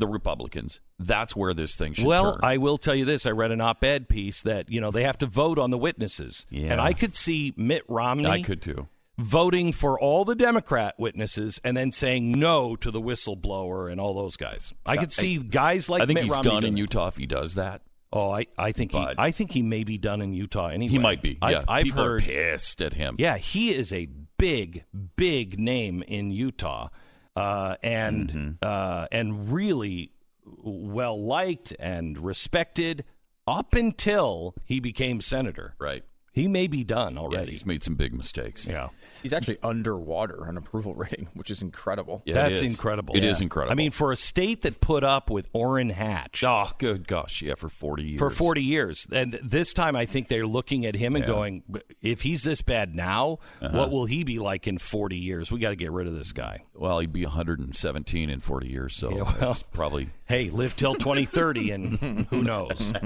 the 0.00 0.08
Republicans, 0.08 0.80
that's 0.98 1.36
where 1.36 1.54
this 1.54 1.76
thing 1.76 1.92
should 1.92 2.04
Well, 2.06 2.32
turn. 2.32 2.40
I 2.42 2.56
will 2.56 2.78
tell 2.78 2.94
you 2.94 3.04
this: 3.04 3.24
I 3.26 3.30
read 3.30 3.52
an 3.52 3.60
op-ed 3.60 4.08
piece 4.08 4.42
that 4.42 4.68
you 4.70 4.80
know 4.80 4.90
they 4.90 5.04
have 5.04 5.18
to 5.18 5.26
vote 5.26 5.58
on 5.58 5.70
the 5.70 5.78
witnesses, 5.78 6.46
Yeah. 6.50 6.72
and 6.72 6.80
I 6.80 6.92
could 6.92 7.14
see 7.14 7.54
Mitt 7.56 7.84
Romney 7.88 8.26
I 8.26 8.42
could 8.42 8.60
too. 8.62 8.88
voting 9.18 9.72
for 9.72 10.00
all 10.00 10.24
the 10.24 10.34
Democrat 10.34 10.94
witnesses 10.98 11.60
and 11.62 11.76
then 11.76 11.92
saying 11.92 12.32
no 12.32 12.74
to 12.76 12.90
the 12.90 13.00
whistleblower 13.00 13.90
and 13.90 14.00
all 14.00 14.14
those 14.14 14.36
guys. 14.36 14.72
I 14.86 14.96
could 14.96 15.12
see 15.12 15.38
guys 15.38 15.88
like 15.88 16.02
I 16.02 16.06
think 16.06 16.16
Mitt 16.16 16.24
he's 16.24 16.32
Romney 16.32 16.50
done 16.50 16.64
in. 16.64 16.76
Utah 16.76 17.08
if 17.08 17.16
he 17.18 17.26
does 17.26 17.54
that. 17.54 17.82
Oh, 18.12 18.32
I, 18.32 18.46
I 18.58 18.72
think 18.72 18.90
he 18.90 18.98
I 19.18 19.30
think 19.30 19.52
he 19.52 19.62
may 19.62 19.84
be 19.84 19.96
done 19.96 20.20
in 20.20 20.32
Utah 20.32 20.66
anyway. 20.68 20.90
He 20.90 20.98
might 20.98 21.22
be. 21.22 21.38
I've, 21.40 21.50
Yeah, 21.52 21.62
I've 21.68 21.84
people 21.84 22.02
heard. 22.02 22.22
are 22.22 22.26
pissed 22.26 22.82
at 22.82 22.94
him. 22.94 23.14
Yeah, 23.20 23.36
he 23.36 23.70
is 23.72 23.92
a 23.92 24.08
big, 24.36 24.84
big 25.14 25.60
name 25.60 26.02
in 26.08 26.32
Utah, 26.32 26.88
uh, 27.36 27.76
and 27.82 28.28
Mm-hmm. 28.30 28.50
uh, 28.62 29.06
and 29.12 29.52
really 29.52 30.12
well 30.44 31.22
liked 31.22 31.72
and 31.78 32.18
respected 32.18 33.04
up 33.46 33.74
until 33.74 34.54
he 34.64 34.80
became 34.80 35.20
senator. 35.20 35.74
Right. 35.78 36.04
He 36.40 36.48
may 36.48 36.66
be 36.66 36.84
done 36.84 37.14
Yeah, 37.14 37.20
already. 37.20 37.50
he's 37.52 37.66
made 37.66 37.82
some 37.82 37.94
big 37.94 38.14
mistakes. 38.14 38.66
Yeah, 38.66 38.88
He's 39.22 39.32
actually 39.32 39.58
underwater 39.62 40.46
on 40.46 40.56
approval 40.56 40.94
rating, 41.04 41.28
which 41.34 41.50
is 41.50 41.62
incredible. 41.62 42.22
Yeah, 42.24 42.34
that's 42.34 42.62
is. 42.62 42.70
incredible. 42.72 43.14
It 43.16 43.24
is 43.24 43.40
Yeah. 43.40 43.44
incredible. 43.44 43.72
I 43.72 43.74
mean, 43.74 43.90
for 43.90 44.12
a 44.12 44.16
state 44.16 44.62
that 44.62 44.80
put 44.80 45.04
up 45.04 45.30
with 45.30 45.48
Orrin 45.52 45.90
Hatch. 45.90 46.42
oh, 46.44 46.70
good 46.78 47.06
gosh, 47.06 47.42
yeah, 47.42 47.54
for 47.54 47.68
forty 47.68 48.04
years. 48.04 48.18
for 48.18 48.30
40 48.30 48.62
years. 48.62 49.06
And 49.12 49.38
this 49.42 49.72
time, 49.72 49.96
I 49.96 50.06
think 50.06 50.28
they're 50.28 50.46
looking 50.46 50.86
at 50.86 50.94
him 50.94 51.14
and 51.16 51.24
Yeah. 51.24 51.30
Uh-huh. 51.30 51.40
going, 51.40 51.62
if 52.02 52.22
he's 52.22 52.42
this 52.42 52.62
bad 52.62 52.94
now, 52.94 53.38
what 53.60 53.90
will 53.90 54.06
he 54.06 54.24
be 54.24 54.38
like 54.38 54.66
in 54.66 54.78
40 54.78 55.16
years? 55.18 55.52
We 55.52 55.58
got 55.60 55.70
to 55.70 55.76
get 55.76 55.90
rid 55.92 56.06
of 56.06 56.14
this 56.14 56.32
guy. 56.32 56.64
Well, 56.74 56.98
he'd 57.00 57.12
be 57.12 57.24
117 57.24 58.30
in 58.30 58.40
40 58.40 58.68
years, 58.68 58.94
so 58.96 59.10
Yeah, 59.10 59.22
well. 59.22 59.36
that's 59.38 59.62
probably. 59.62 60.08
Hey, 60.30 60.48
live 60.48 60.76
till 60.76 60.94
2030, 60.94 61.70
and 61.72 62.26
who 62.30 62.42
knows? 62.42 62.92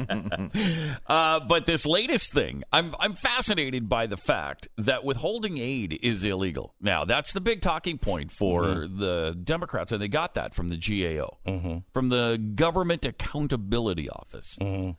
Uh, 1.06 1.40
but 1.40 1.64
this 1.64 1.87
latest 1.87 2.32
thing, 2.32 2.62
I'm 2.70 2.94
I'm 3.00 3.14
fascinated 3.14 3.88
by 3.88 4.06
the 4.06 4.16
fact 4.18 4.68
that 4.76 5.04
withholding 5.04 5.56
aid 5.56 5.98
is 6.02 6.22
illegal. 6.24 6.74
Now, 6.82 7.04
that's 7.06 7.32
the 7.32 7.40
big 7.40 7.62
talking 7.62 7.96
point 7.96 8.30
for 8.30 8.62
Mm-hmm. 8.64 8.98
the 8.98 9.38
Democrats, 9.42 9.90
and 9.90 10.02
they 10.02 10.08
got 10.08 10.34
that 10.34 10.54
from 10.54 10.68
the 10.68 10.76
GAO, 10.76 11.82
from 11.92 12.08
the 12.10 12.37
Government 12.54 13.06
Accountability 13.06 14.10
Office. 14.10 14.58
Mm-hmm. 14.60 14.90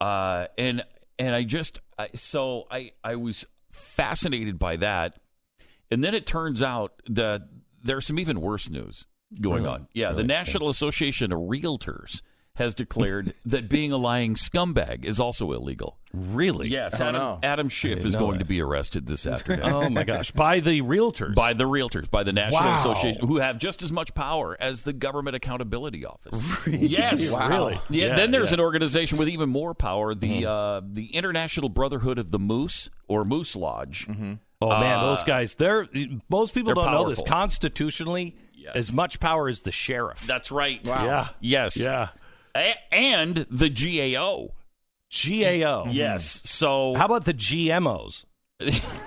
Uh, 0.00 0.46
and 0.56 0.84
and 1.18 1.34
I 1.34 1.42
just 1.44 1.80
I, 1.98 2.08
so 2.14 2.64
I 2.70 2.92
I 3.04 3.16
was 3.16 3.44
fascinated 3.72 4.58
by 4.58 4.76
that, 4.76 5.18
and 5.90 6.02
then 6.02 6.14
it 6.14 6.26
turns 6.26 6.62
out 6.62 6.94
that 7.10 7.42
there's 7.82 8.06
some 8.06 8.18
even 8.18 8.40
worse 8.40 8.70
news 8.70 9.06
going 9.40 9.66
on. 9.66 9.88
Yeah, 9.92 10.12
the 10.12 10.24
National 10.24 10.68
Association 10.68 11.32
of 11.32 11.38
Realtors 11.40 12.22
has 12.56 12.72
declared 12.72 13.34
that 13.46 13.68
being 13.68 13.90
a 13.90 13.96
lying 13.96 14.36
scumbag 14.36 15.04
is 15.04 15.18
also 15.18 15.50
illegal. 15.50 15.98
Really? 16.12 16.68
Yes, 16.68 17.00
Oh, 17.00 17.04
Adam, 17.04 17.20
no. 17.20 17.38
Adam 17.42 17.68
Schiff 17.68 18.06
is 18.06 18.14
going 18.14 18.34
that. 18.34 18.38
to 18.38 18.44
be 18.44 18.60
arrested 18.62 19.06
this 19.08 19.26
afternoon. 19.26 19.64
Oh, 19.68 19.90
my 19.90 20.04
gosh. 20.04 20.30
By 20.30 20.60
the 20.60 20.80
realtors. 20.82 21.34
By 21.34 21.54
the 21.54 21.64
realtors, 21.64 22.08
by 22.08 22.22
the 22.22 22.32
National 22.32 22.62
Wow. 22.62 22.74
Association, 22.76 23.26
who 23.26 23.38
have 23.38 23.58
just 23.58 23.82
as 23.82 23.90
much 23.90 24.14
power 24.14 24.56
as 24.60 24.82
the 24.82 24.92
Government 24.92 25.34
Accountability 25.34 26.06
Office. 26.06 26.40
Yes, 26.68 27.32
Wow. 27.32 27.48
Really? 27.48 27.80
Yeah. 27.90 28.06
Yeah, 28.10 28.14
then 28.14 28.30
there's 28.30 28.50
yeah. 28.50 28.54
an 28.54 28.60
organization 28.60 29.18
with 29.18 29.28
even 29.28 29.48
more 29.48 29.74
power, 29.74 30.14
the 30.14 30.46
uh, 30.48 30.82
the 30.88 31.06
International 31.06 31.68
Brotherhood 31.68 32.18
of 32.20 32.30
the 32.30 32.38
Moose 32.38 32.88
or 33.08 33.24
Moose 33.24 33.56
Lodge. 33.56 34.06
oh, 34.08 34.70
man, 34.70 35.00
those 35.00 35.24
guys, 35.24 35.56
they're, 35.56 35.88
most 36.28 36.54
people 36.54 36.70
Uh, 36.70 36.74
they're 36.76 36.84
don't 36.84 36.92
know 36.92 37.08
this. 37.10 37.20
Constitutionally, 37.26 38.36
Yes. 38.64 38.76
as 38.76 38.92
much 38.92 39.20
power 39.20 39.48
as 39.48 39.60
the 39.60 39.72
sheriff. 39.72 40.26
That's 40.26 40.50
right. 40.50 40.80
Yeah. 40.84 41.28
Yes. 41.40 41.76
Yeah. 41.76 42.08
A- 42.56 42.76
and 42.94 43.46
the 43.50 43.68
GAO. 43.68 44.48
GAO. 45.12 45.90
Yes. 45.90 46.40
So 46.48 46.94
How 46.96 47.04
about 47.04 47.24
the 47.26 47.34
GMOs? 47.34 48.24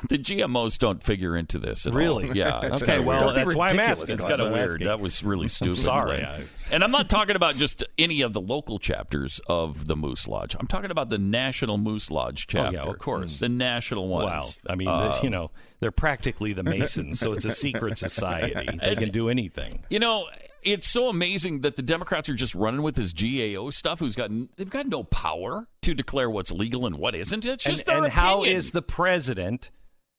the 0.09 0.17
GMOs 0.17 0.77
don't 0.77 1.01
figure 1.01 1.37
into 1.37 1.57
this 1.57 1.85
at 1.87 1.93
all. 1.93 1.97
Really? 1.99 2.31
Yeah. 2.37 2.75
Okay, 2.81 2.99
well, 2.99 3.25
weird. 3.33 3.35
that's 3.47 3.55
why 3.55 3.69
I'm 3.69 3.79
asking. 3.79 4.15
It's 4.15 4.23
kind 4.25 4.41
of 4.41 4.51
weird. 4.51 4.71
asking. 4.71 4.87
That 4.87 4.99
was 4.99 5.23
really 5.23 5.47
stupid. 5.57 5.77
sorry. 5.77 6.17
Glenn. 6.19 6.49
And 6.69 6.83
I'm 6.83 6.91
not 6.91 7.09
talking 7.09 7.35
about 7.37 7.55
just 7.55 7.81
any 7.97 8.21
of 8.21 8.33
the 8.33 8.41
local 8.41 8.77
chapters 8.77 9.39
of 9.47 9.87
the 9.87 9.95
Moose 9.95 10.27
Lodge. 10.27 10.55
I'm 10.59 10.67
talking 10.67 10.91
about 10.91 11.07
the 11.07 11.17
National 11.17 11.77
Moose 11.77 12.11
Lodge 12.11 12.45
Oh, 12.49 12.51
chapter. 12.51 12.75
yeah, 12.77 12.83
of 12.83 12.99
course. 12.99 13.39
The 13.39 13.47
national 13.49 14.09
ones. 14.09 14.59
Wow. 14.65 14.71
I 14.71 14.75
mean, 14.75 14.89
Uh, 14.89 15.17
you 15.23 15.29
know, 15.29 15.51
they're 15.79 15.91
practically 15.91 16.51
the 16.51 16.63
Masons, 16.63 17.17
so 17.19 17.31
it's 17.31 17.45
a 17.45 17.51
secret 17.51 17.97
society. 17.97 18.67
They 18.83 18.95
can 18.97 19.11
do 19.11 19.29
anything. 19.29 19.83
You 19.89 19.99
know, 19.99 20.27
it's 20.73 20.87
so 20.87 21.09
amazing 21.09 21.61
that 21.61 21.75
the 21.75 21.81
Democrats 21.81 22.29
are 22.29 22.33
just 22.35 22.53
running 22.55 22.81
with 22.81 22.95
this 22.95 23.13
GAO 23.13 23.69
stuff. 23.71 23.99
Who's 23.99 24.15
got 24.15 24.29
they've 24.57 24.69
got 24.69 24.87
no 24.87 25.03
power 25.03 25.67
to 25.83 25.93
declare 25.93 26.29
what's 26.29 26.51
legal 26.51 26.85
and 26.85 26.97
what 26.97 27.15
isn't. 27.15 27.45
It's 27.45 27.65
And, 27.65 27.75
just 27.75 27.85
their 27.87 28.03
and 28.03 28.13
how 28.13 28.41
opinion. 28.41 28.57
is 28.57 28.71
the 28.71 28.81
president? 28.81 29.71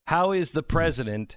How 0.07 0.33
is 0.33 0.53
the 0.53 0.63
president 0.63 1.37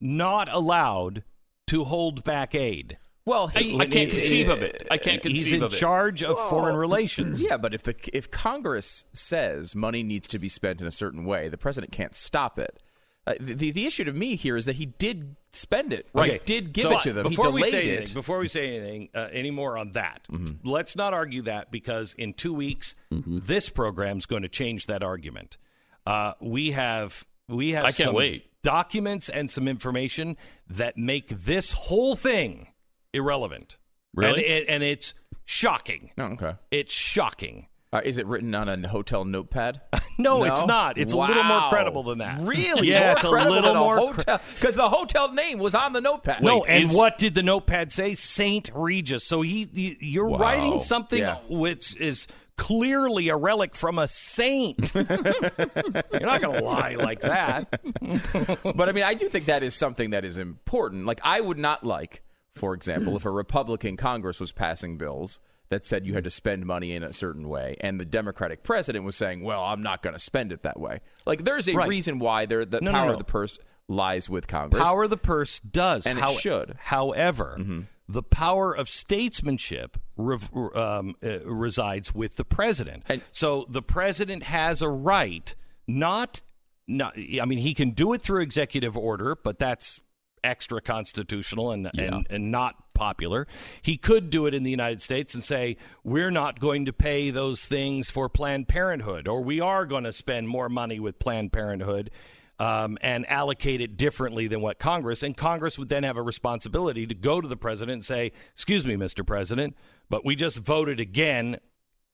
not 0.00 0.48
allowed 0.52 1.24
to 1.68 1.84
hold 1.84 2.24
back 2.24 2.54
aid? 2.54 2.98
Well, 3.24 3.48
he, 3.48 3.74
I 3.78 3.84
can't 3.86 4.10
He's- 4.10 4.14
conceive 4.14 4.48
of 4.48 4.62
it. 4.62 4.86
I 4.90 4.96
can't 4.96 5.20
conceive 5.20 5.22
of 5.22 5.42
it. 5.42 5.44
He's 5.44 5.52
in 5.52 5.62
of 5.62 5.72
it. 5.74 5.76
charge 5.76 6.22
of 6.22 6.38
foreign 6.48 6.76
relations. 6.76 7.42
Yeah, 7.42 7.58
but 7.58 7.74
if 7.74 7.82
the 7.82 7.94
if 8.12 8.30
Congress 8.30 9.04
says 9.12 9.74
money 9.74 10.02
needs 10.02 10.26
to 10.28 10.38
be 10.38 10.48
spent 10.48 10.80
in 10.80 10.86
a 10.86 10.90
certain 10.90 11.24
way, 11.26 11.48
the 11.48 11.58
president 11.58 11.92
can't 11.92 12.14
stop 12.14 12.58
it. 12.58 12.82
Uh, 13.28 13.34
the 13.40 13.70
the 13.70 13.86
issue 13.86 14.04
to 14.04 14.12
me 14.12 14.36
here 14.36 14.56
is 14.56 14.64
that 14.64 14.76
he 14.76 14.86
did 14.86 15.36
spend 15.52 15.92
it. 15.92 16.06
Right, 16.12 16.30
Okay, 16.32 16.40
did 16.44 16.72
give 16.72 16.82
so 16.84 16.96
it 16.96 17.00
to 17.02 17.12
them. 17.12 17.28
Before 17.28 17.46
he 17.46 17.52
we 17.52 17.62
say 17.64 17.88
it. 17.88 17.96
anything, 17.98 18.14
before 18.14 18.38
we 18.38 18.48
say 18.48 18.76
anything 18.76 19.08
uh, 19.14 19.28
any 19.32 19.50
more 19.50 19.76
on 19.78 19.92
that, 19.92 20.26
let's 20.64 20.96
not 20.96 21.12
argue 21.14 21.42
that 21.42 21.70
because 21.70 22.14
in 22.14 22.32
two 22.34 22.52
weeks 22.54 22.94
this 23.10 23.68
program's 23.68 24.26
going 24.26 24.42
to 24.42 24.48
change 24.48 24.86
that 24.86 25.02
argument. 25.02 25.58
Uh, 26.06 26.32
we 26.40 26.72
have 26.72 27.26
we 27.48 27.70
have 27.72 27.84
I 27.84 27.92
can't 27.92 28.08
some 28.08 28.14
wait. 28.14 28.46
documents 28.62 29.28
and 29.28 29.50
some 29.50 29.68
information 29.68 30.36
that 30.68 30.96
make 30.96 31.28
this 31.28 31.72
whole 31.72 32.16
thing 32.16 32.68
irrelevant. 33.12 33.78
Really? 34.14 34.44
and, 34.46 34.62
it, 34.64 34.68
and 34.68 34.82
it's 34.82 35.14
shocking. 35.44 36.10
Oh, 36.18 36.24
okay. 36.24 36.54
It's 36.70 36.92
shocking. 36.92 37.68
Uh, 37.90 38.02
is 38.04 38.18
it 38.18 38.26
written 38.26 38.54
on 38.54 38.68
a 38.68 38.88
hotel 38.88 39.24
notepad? 39.24 39.80
No, 40.20 40.42
it's 40.42 40.66
not. 40.66 40.98
It's 40.98 41.12
a 41.12 41.16
little 41.16 41.44
more 41.44 41.68
credible 41.68 42.02
than 42.02 42.18
that. 42.18 42.40
Really? 42.40 42.88
Yeah, 42.88 43.06
More 43.06 43.12
it's 43.14 43.24
a 43.24 43.30
little 43.30 43.62
than 43.72 43.76
more. 43.76 43.96
hotel 43.98 44.40
because 44.56 44.74
the 44.74 44.88
hotel 44.88 45.32
name 45.32 45.60
was 45.60 45.76
on 45.76 45.92
the 45.92 46.00
notepad. 46.00 46.42
No, 46.42 46.64
and 46.64 46.90
is- 46.90 46.92
what 46.96 47.18
did 47.18 47.36
the 47.36 47.42
notepad 47.44 47.92
say? 47.92 48.14
Saint 48.14 48.68
Regis. 48.74 49.22
So 49.22 49.42
he, 49.42 49.68
he 49.72 49.96
you're 50.00 50.26
Wow. 50.28 50.38
writing 50.38 50.80
something 50.80 51.20
Yeah. 51.20 51.38
which 51.48 51.94
is 52.00 52.26
clearly 52.56 53.28
a 53.28 53.36
relic 53.36 53.76
from 53.76 54.00
a 54.00 54.08
saint. 54.08 54.92
you're 54.94 55.04
not 55.04 56.40
going 56.40 56.58
to 56.58 56.64
lie 56.64 56.96
like 56.98 57.20
that. 57.20 57.80
but 58.64 58.88
I 58.88 58.92
mean, 58.92 59.04
I 59.04 59.14
do 59.14 59.28
think 59.28 59.46
that 59.46 59.62
is 59.62 59.76
something 59.76 60.10
that 60.10 60.24
is 60.24 60.36
important. 60.36 61.06
Like, 61.06 61.20
I 61.22 61.40
would 61.40 61.58
not 61.58 61.84
like, 61.86 62.22
for 62.56 62.74
example, 62.74 63.14
if 63.14 63.24
a 63.24 63.30
Republican 63.30 63.96
Congress 63.96 64.40
was 64.40 64.50
passing 64.50 64.98
bills 64.98 65.38
that 65.70 65.84
said 65.84 66.06
you 66.06 66.14
had 66.14 66.24
to 66.24 66.30
spend 66.30 66.64
money 66.66 66.92
in 66.94 67.02
a 67.02 67.12
certain 67.12 67.48
way, 67.48 67.76
and 67.80 68.00
the 68.00 68.04
Democratic 68.04 68.62
president 68.62 69.04
was 69.04 69.16
saying, 69.16 69.42
"Well, 69.42 69.62
I'm 69.64 69.82
not 69.82 70.02
going 70.02 70.14
to 70.14 70.20
spend 70.20 70.52
it 70.52 70.62
that 70.62 70.80
way." 70.80 71.00
Like, 71.26 71.44
there's 71.44 71.68
a 71.68 71.74
Right. 71.74 71.88
reason 71.88 72.18
why 72.18 72.46
there 72.46 72.64
the 72.64 72.80
No, 72.80 72.90
no, 72.90 72.98
power 72.98 73.06
no. 73.08 73.12
of 73.12 73.18
the 73.18 73.24
purse 73.24 73.58
lies 73.88 74.28
with 74.28 74.46
Congress. 74.46 74.82
Power 74.82 75.04
of 75.04 75.10
the 75.10 75.16
purse 75.16 75.60
does, 75.60 76.06
And 76.06 76.18
it 76.18 76.28
should. 76.40 76.68
Mm-hmm. 76.68 76.78
However, 76.78 77.84
the 78.08 78.22
power 78.22 78.72
of 78.74 78.88
statesmanship 78.88 79.98
rev- 80.16 80.50
um, 80.74 81.14
uh, 81.22 81.40
resides 81.44 82.14
with 82.14 82.36
the 82.36 82.44
president. 82.44 83.02
And- 83.08 83.22
so 83.32 83.66
the 83.68 83.82
president 83.82 84.44
has 84.44 84.80
a 84.82 84.88
right, 84.88 85.54
not, 85.86 86.42
not. 86.86 87.14
I 87.18 87.44
mean, 87.44 87.58
he 87.58 87.74
can 87.74 87.90
do 87.90 88.12
it 88.14 88.22
through 88.22 88.42
executive 88.42 88.96
order, 88.96 89.36
but 89.36 89.58
that's 89.58 90.00
extra 90.44 90.80
constitutional 90.80 91.70
and, 91.70 91.90
and 91.98 92.26
and 92.30 92.50
not 92.50 92.94
popular. 92.94 93.46
He 93.80 93.96
could 93.96 94.28
do 94.30 94.46
it 94.46 94.54
in 94.54 94.64
the 94.64 94.70
United 94.70 95.00
States 95.02 95.32
and 95.34 95.42
say 95.44 95.76
we're 96.02 96.30
not 96.32 96.58
going 96.58 96.84
to 96.86 96.92
pay 96.92 97.30
those 97.30 97.64
things 97.64 98.10
for 98.10 98.28
Planned 98.28 98.66
Parenthood, 98.68 99.28
or 99.28 99.40
we 99.42 99.60
are 99.60 99.86
going 99.86 100.04
to 100.04 100.12
spend 100.12 100.48
more 100.48 100.68
money 100.68 100.98
with 100.98 101.18
Planned 101.20 101.52
Parenthood 101.52 102.10
um, 102.58 102.98
and 103.02 103.24
allocate 103.30 103.80
it 103.80 103.96
differently 103.96 104.48
than 104.48 104.60
what 104.60 104.80
Congress. 104.80 105.22
And 105.22 105.36
Congress 105.36 105.78
would 105.78 105.88
then 105.88 106.02
have 106.02 106.16
a 106.16 106.22
responsibility 106.22 107.06
to 107.06 107.14
go 107.14 107.40
to 107.40 107.46
the 107.46 107.56
president 107.56 107.92
and 107.94 108.04
say, 108.04 108.32
"Excuse 108.54 108.84
me, 108.84 108.96
Mr. 108.96 109.24
President, 109.24 109.76
but 110.10 110.24
we 110.24 110.34
just 110.34 110.58
voted 110.58 110.98
again. 110.98 111.58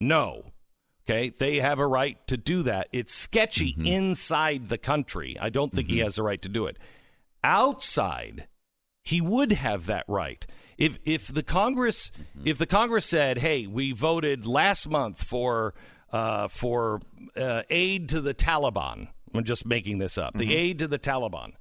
No." 0.00 0.50
Okay, 1.06 1.28
they 1.38 1.60
have 1.60 1.78
a 1.78 1.86
right 1.86 2.16
to 2.28 2.38
do 2.38 2.62
that. 2.62 2.88
It's 2.92 3.12
sketchy 3.14 3.72
Mm-hmm. 3.74 3.86
inside 3.86 4.68
the 4.68 4.78
country. 4.78 5.36
I 5.38 5.50
don't 5.50 5.70
think 5.70 5.88
he 5.88 5.98
has 5.98 6.16
the 6.16 6.22
right 6.22 6.40
to 6.40 6.48
do 6.48 6.64
it. 6.66 6.78
Outside, 7.44 8.48
he 9.02 9.20
would 9.20 9.52
have 9.52 9.86
that 9.86 10.04
right. 10.08 10.44
If 10.78 10.98
if 11.04 11.28
the 11.28 11.42
Congress 11.42 12.10
Mm-hmm. 12.18 12.48
if 12.48 12.58
the 12.58 12.66
Congress 12.66 13.04
said, 13.04 13.38
"Hey, 13.38 13.66
we 13.66 13.92
voted 13.92 14.46
last 14.46 14.88
month 14.88 15.22
for 15.22 15.74
uh, 16.12 16.48
for 16.48 17.00
uh, 17.36 17.62
aid 17.70 18.08
to 18.08 18.20
the 18.20 18.34
Taliban," 18.34 19.08
I'm 19.34 19.44
just 19.44 19.66
making 19.66 19.98
this 19.98 20.16
up. 20.18 20.30
Mm-hmm. 20.34 20.38
The 20.38 20.56
aid 20.56 20.78
to 20.80 20.88
the 20.88 20.98
Taliban, 20.98 21.52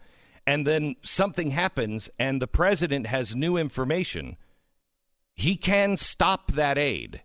and 0.48 0.65
then 0.65 0.96
something 1.04 1.52
happens, 1.52 2.10
and 2.17 2.41
the 2.41 2.48
president 2.48 3.08
has 3.08 3.36
new 3.36 3.58
information, 3.58 4.38
he 5.36 5.56
can 5.58 5.96
stop 5.98 6.54
that 6.54 6.78
aid. 6.78 7.22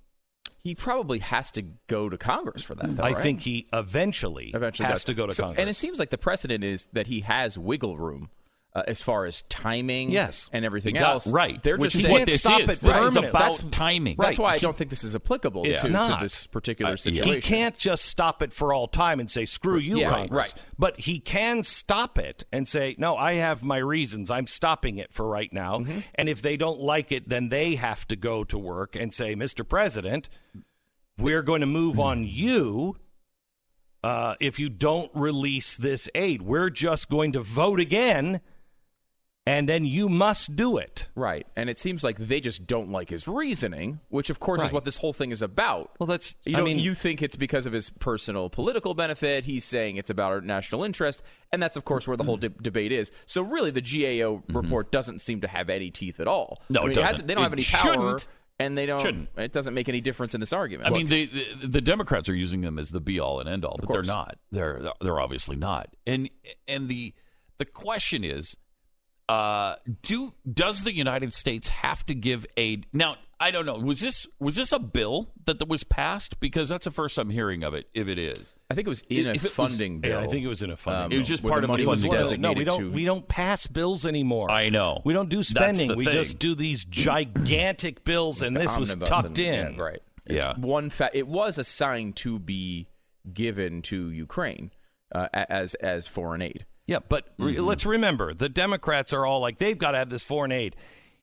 He 0.63 0.75
probably 0.75 1.21
has 1.21 1.51
to 1.53 1.63
go 1.87 2.09
to 2.11 2.19
Congress 2.19 2.63
for 2.63 2.75
that. 2.75 2.97
Though, 2.97 3.03
I 3.05 3.13
right? 3.13 3.23
think 3.23 3.41
he 3.43 3.67
eventually, 3.73 4.51
eventually 4.53 4.89
has 4.89 4.99
does. 5.01 5.05
to 5.05 5.15
go 5.15 5.27
to 5.27 5.33
So- 5.33 5.45
Congress. 5.45 5.61
And 5.61 5.71
it 5.71 5.75
seems 5.77 5.99
like 5.99 6.11
the 6.11 6.19
precedent 6.19 6.65
is 6.65 6.89
that 6.93 7.07
he 7.07 7.21
has 7.21 7.57
wiggle 7.57 7.97
room 7.97 8.29
uh, 8.75 8.83
as 8.87 9.01
far 9.01 9.25
as 9.25 9.43
timing 9.49 10.11
Yes. 10.11 10.49
and 10.53 10.65
everything 10.65 10.95
Yeah, 10.95 11.11
else. 11.13 11.27
right. 11.27 11.61
They're 11.63 11.77
Which 11.79 11.93
just 11.93 11.97
is 11.97 12.03
saying, 12.03 12.13
what 12.13 12.19
can't 12.19 12.31
this 12.31 12.41
stop 12.43 12.61
is. 12.61 12.79
it 12.79 12.81
This 12.83 13.03
is 13.03 13.17
about 13.17 13.33
That's- 13.33 13.65
timing. 13.71 14.17
That's 14.19 14.39
why 14.39 14.53
I 14.53 14.55
He- 14.55 14.61
don't 14.61 14.77
think 14.77 14.91
this 14.91 15.03
is 15.05 15.17
applicable 15.17 15.65
It's 15.65 15.81
to, 15.81 15.87
to 15.89 15.93
not. 15.93 16.21
this 16.21 16.47
particular 16.47 16.93
Uh, 16.93 16.97
situation. 16.97 17.33
He 17.35 17.41
can't 17.41 17.77
just 17.79 18.05
stop 18.05 18.43
it 18.43 18.53
for 18.53 18.73
all 18.73 18.87
time 18.87 19.21
and 19.21 19.31
say 19.31 19.47
screw 19.47 19.79
you, 19.79 20.01
Yeah, 20.01 20.11
Congress. 20.11 20.55
right. 20.55 20.63
But 20.79 21.01
he 21.01 21.19
can 21.19 21.63
stop 21.63 22.19
it 22.19 22.45
and 22.53 22.69
say, 22.69 22.95
no, 22.99 23.17
I 23.17 23.35
have 23.35 23.63
my 23.65 23.79
reasons. 23.79 24.31
I'm 24.31 24.47
stopping 24.47 24.99
it 24.99 25.13
for 25.13 25.27
right 25.27 25.53
now. 25.53 25.79
Mm-hmm. 25.79 26.01
And 26.15 26.29
if 26.29 26.43
they 26.43 26.57
don't 26.57 26.79
like 26.81 27.11
it, 27.11 27.29
then 27.29 27.49
they 27.49 27.75
have 27.77 28.07
to 28.09 28.17
go 28.17 28.45
to 28.45 28.59
work 28.59 28.95
and 28.95 29.13
say, 29.15 29.35
Mr. 29.35 29.67
President, 29.67 30.29
we're 31.17 31.43
going 31.43 31.63
to 31.63 31.67
move 31.67 31.99
on 31.99 32.23
you. 32.25 32.97
Uh, 34.05 34.35
if 34.41 34.61
you 34.61 34.69
don't 34.69 35.11
release 35.15 35.77
this 35.77 36.09
aid, 36.15 36.43
we're 36.43 36.71
just 36.71 37.09
going 37.09 37.33
to 37.33 37.41
vote 37.41 37.81
again, 37.81 38.41
and 39.49 39.67
then 39.67 39.87
you 39.87 40.11
must 40.11 40.57
do 40.57 40.77
it. 40.77 41.09
Right. 41.15 41.47
And 41.57 41.71
it 41.71 41.79
seems 41.79 42.05
like 42.05 42.19
they 42.19 42.39
just 42.39 42.67
don't 42.67 42.91
like 42.91 43.09
his 43.09 43.27
reasoning, 43.27 44.01
which 44.11 44.29
of 44.29 44.39
course 44.39 44.63
is 44.63 44.73
what 44.73 44.85
this 44.85 44.99
whole 44.99 45.15
thing 45.15 45.31
is 45.31 45.41
about. 45.41 45.91
Well, 45.99 46.07
that's- 46.07 46.35
you 46.45 46.55
I 46.55 46.59
know, 46.59 46.67
mean- 46.67 46.79
you 46.79 46.95
think 46.95 47.23
it's 47.23 47.35
because 47.35 47.65
of 47.65 47.73
his 47.73 47.89
personal 47.89 48.51
political 48.51 48.93
benefit. 48.93 49.45
He's 49.45 49.65
saying 49.65 49.97
it's 49.97 50.11
about 50.11 50.33
our 50.33 50.41
national 50.43 50.85
interest, 50.85 51.23
and 51.51 51.63
that's 51.63 51.77
of 51.79 51.87
course 51.87 52.07
where 52.07 52.17
the 52.19 52.25
whole 52.25 52.37
de- 52.37 52.51
debate 52.51 52.93
is. 52.93 53.11
So 53.25 53.41
really, 53.41 53.71
the 53.71 53.81
GAO 53.81 54.43
mm-hmm. 54.43 54.55
report 54.55 54.93
doesn't 54.93 55.21
seem 55.21 55.41
to 55.41 55.49
have 55.49 55.71
any 55.71 55.91
teeth 55.91 56.21
at 56.21 56.29
all. 56.29 56.63
No, 56.69 56.81
I 56.81 56.83
mean, 56.83 56.93
it 56.93 56.95
doesn't. 56.97 57.09
hasn't- 57.11 57.29
they 57.29 57.35
don't 57.35 57.43
have 57.43 57.53
any 57.55 57.65
power, 57.65 57.95
shouldn't. 57.95 58.29
and 58.59 58.77
they 58.77 58.85
don't. 58.85 59.01
Shouldn't. 59.01 59.31
It 59.39 59.53
doesn't 59.53 59.73
make 59.73 59.89
any 59.89 60.03
difference 60.03 60.35
in 60.35 60.41
this 60.41 60.53
argument. 60.53 60.89
I 60.89 60.91
mean, 60.91 61.09
the, 61.09 61.25
the 61.25 61.67
the 61.69 61.81
Democrats 61.81 62.29
are 62.29 62.35
using 62.35 62.61
them 62.61 62.79
as 62.79 62.91
the 62.91 63.01
be 63.01 63.19
all 63.19 63.41
and 63.41 63.49
end 63.49 63.65
all, 63.65 63.79
but 63.81 63.91
they're 63.91 64.03
not. 64.03 64.37
They're 64.53 64.91
they're 65.01 65.21
obviously 65.21 65.57
not. 65.57 65.89
And 66.07 66.29
and 66.67 66.89
the 66.89 67.15
the 67.57 67.65
question 67.65 68.25
is, 68.25 68.55
uh, 69.29 69.77
do 70.03 70.33
does 70.51 70.83
the 70.85 70.95
United 70.95 71.33
States 71.33 71.69
have 71.69 72.05
to 72.07 72.15
give 72.15 72.47
aid? 72.57 72.87
Now, 72.93 73.17
I 73.41 73.51
don't 73.51 73.67
know. 73.67 73.75
Was 73.77 74.01
this 74.01 74.27
was 74.41 74.57
this 74.57 74.73
a 74.73 74.79
bill 74.79 75.31
that, 75.45 75.59
that 75.59 75.69
was 75.69 75.85
passed? 75.85 76.41
Because 76.41 76.69
that's 76.71 76.85
the 76.87 76.91
first 76.91 77.19
I'm 77.19 77.31
hearing 77.31 77.63
of 77.63 77.73
it. 77.75 77.89
If 77.95 78.09
it 78.09 78.19
is, 78.19 78.57
I 78.71 78.75
think 78.75 78.87
it 78.87 78.91
was 78.91 79.03
in 79.09 79.27
a 79.27 79.31
if 79.35 79.37
it 79.37 79.43
was- 79.45 79.53
funding 79.53 80.01
bill. 80.01 80.11
Yeah, 80.21 80.25
I 80.25 80.27
think 80.29 80.45
it 80.45 80.49
was 80.49 80.63
in 80.63 80.71
a 80.71 80.77
funding. 80.77 81.03
Um, 81.05 81.09
bill. 81.11 81.17
It 81.17 81.21
was 81.21 81.29
just 81.29 81.43
part 81.45 81.63
of 81.63 81.71
a 81.71 81.73
money 81.73 81.87
was 81.87 82.01
funding 82.01 82.11
bill. 82.11 82.21
designated 82.23 82.43
No, 82.43 82.53
we 82.59 82.65
don't. 82.65 82.81
to. 82.81 82.91
We 82.91 83.05
don't 83.05 83.29
pass 83.29 83.67
bills 83.67 84.07
anymore. 84.07 84.51
I 84.51 84.71
know. 84.71 85.03
We 85.05 85.13
don't 85.13 85.29
do 85.29 85.43
spending. 85.43 85.95
We 85.97 86.05
thing. 86.07 86.15
just 86.15 86.39
do 86.39 86.55
these 86.55 86.85
gigantic 86.85 88.03
bills, 88.05 88.43
and 88.43 88.57
this 88.57 88.77
was 88.77 88.95
tucked 88.97 89.27
and- 89.27 89.39
in. 89.39 89.75
yeah, 89.75 89.81
right. 89.83 90.03
Yeah. 90.27 90.55
One 90.59 90.91
fa- 90.91 91.11
it 91.15 91.27
was 91.29 91.59
assigned 91.59 92.17
to 92.17 92.39
be 92.39 92.89
given 93.33 93.83
to 93.83 94.11
Ukraine 94.11 94.71
uh, 95.15 95.29
as 95.33 95.75
as 95.75 96.07
foreign 96.07 96.43
aid. 96.43 96.67
Yeah, 96.89 96.99
but 97.09 97.27
re- 97.39 97.55
Mm-hmm. 97.55 97.65
let's 97.67 97.87
remember 97.87 98.35
the 98.35 98.49
Democrats 98.49 99.13
are 99.13 99.25
all 99.25 99.41
like 99.41 99.59
they've 99.59 99.79
got 99.79 99.93
to 99.93 99.99
have 99.99 100.11
this 100.11 100.25
foreign 100.25 100.51
aid. 100.51 100.75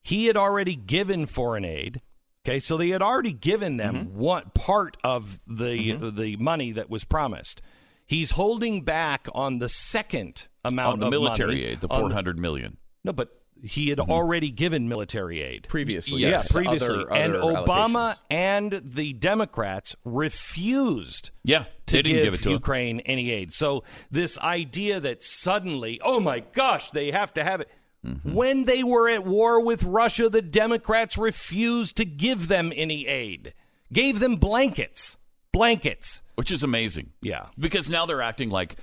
He 0.03 0.27
had 0.27 0.37
already 0.37 0.75
given 0.75 1.25
foreign 1.25 1.65
aid. 1.65 2.01
Okay, 2.47 2.59
so 2.59 2.77
they 2.77 2.89
had 2.89 3.01
already 3.01 3.33
given 3.33 3.75
them 3.77 3.95
Mm-hmm. 3.95 4.17
one 4.19 4.51
part 4.53 4.95
of 5.03 5.39
the 5.47 5.93
the 6.13 6.37
money 6.37 6.71
that 6.71 6.89
was 6.89 7.03
promised. 7.03 7.61
He's 8.05 8.31
holding 8.31 8.83
back 8.83 9.27
on 9.33 9.57
the 9.57 9.67
second 9.67 10.47
amount 10.63 10.93
on 10.93 10.99
the 10.99 11.05
of 11.07 11.11
military 11.11 11.55
money, 11.55 11.65
aid, 11.65 11.81
the 11.81 11.87
four 11.87 12.11
hundred 12.13 12.37
million. 12.37 12.77
No, 13.03 13.11
but 13.11 13.29
he 13.63 13.89
had 13.89 13.99
already 13.99 14.51
given 14.51 14.87
military 14.89 15.41
aid 15.41 15.65
Previously, 15.67 16.21
Yes. 16.21 16.47
Yeah, 16.49 16.53
previously, 16.53 16.95
other- 17.05 17.13
and 17.13 17.33
Obama 17.35 18.19
and 18.29 18.71
the 18.83 19.13
Democrats 19.13 19.95
refused 20.03 21.31
Yeah, 21.43 21.65
to 21.87 22.03
give 22.03 22.33
it 22.33 22.43
to 22.43 22.49
him. 22.49 22.53
Ukraine 22.53 22.99
any 23.01 23.31
aid. 23.31 23.53
So 23.53 23.83
this 24.11 24.37
idea 24.39 24.99
that 24.99 25.23
suddenly, 25.23 25.99
oh 26.03 26.19
my 26.19 26.39
gosh, 26.41 26.91
they 26.91 27.11
have 27.11 27.33
to 27.35 27.43
have 27.43 27.61
it. 27.61 27.69
Mm-hmm. 28.05 28.33
When 28.33 28.63
they 28.65 28.83
were 28.83 29.09
at 29.09 29.25
war 29.25 29.63
with 29.63 29.83
Russia, 29.83 30.29
the 30.29 30.41
Democrats 30.41 31.17
refused 31.17 31.97
to 31.97 32.05
give 32.05 32.47
them 32.47 32.71
any 32.75 33.07
aid. 33.07 33.53
Gave 33.91 34.19
them 34.19 34.35
blankets. 34.35 35.17
Blankets. 35.51 36.21
which 36.35 36.51
is 36.51 36.63
amazing. 36.63 37.13
Yeah. 37.21 37.47
because 37.57 37.89
now 37.89 38.05
they're 38.05 38.21
acting 38.21 38.49
like, 38.49 38.75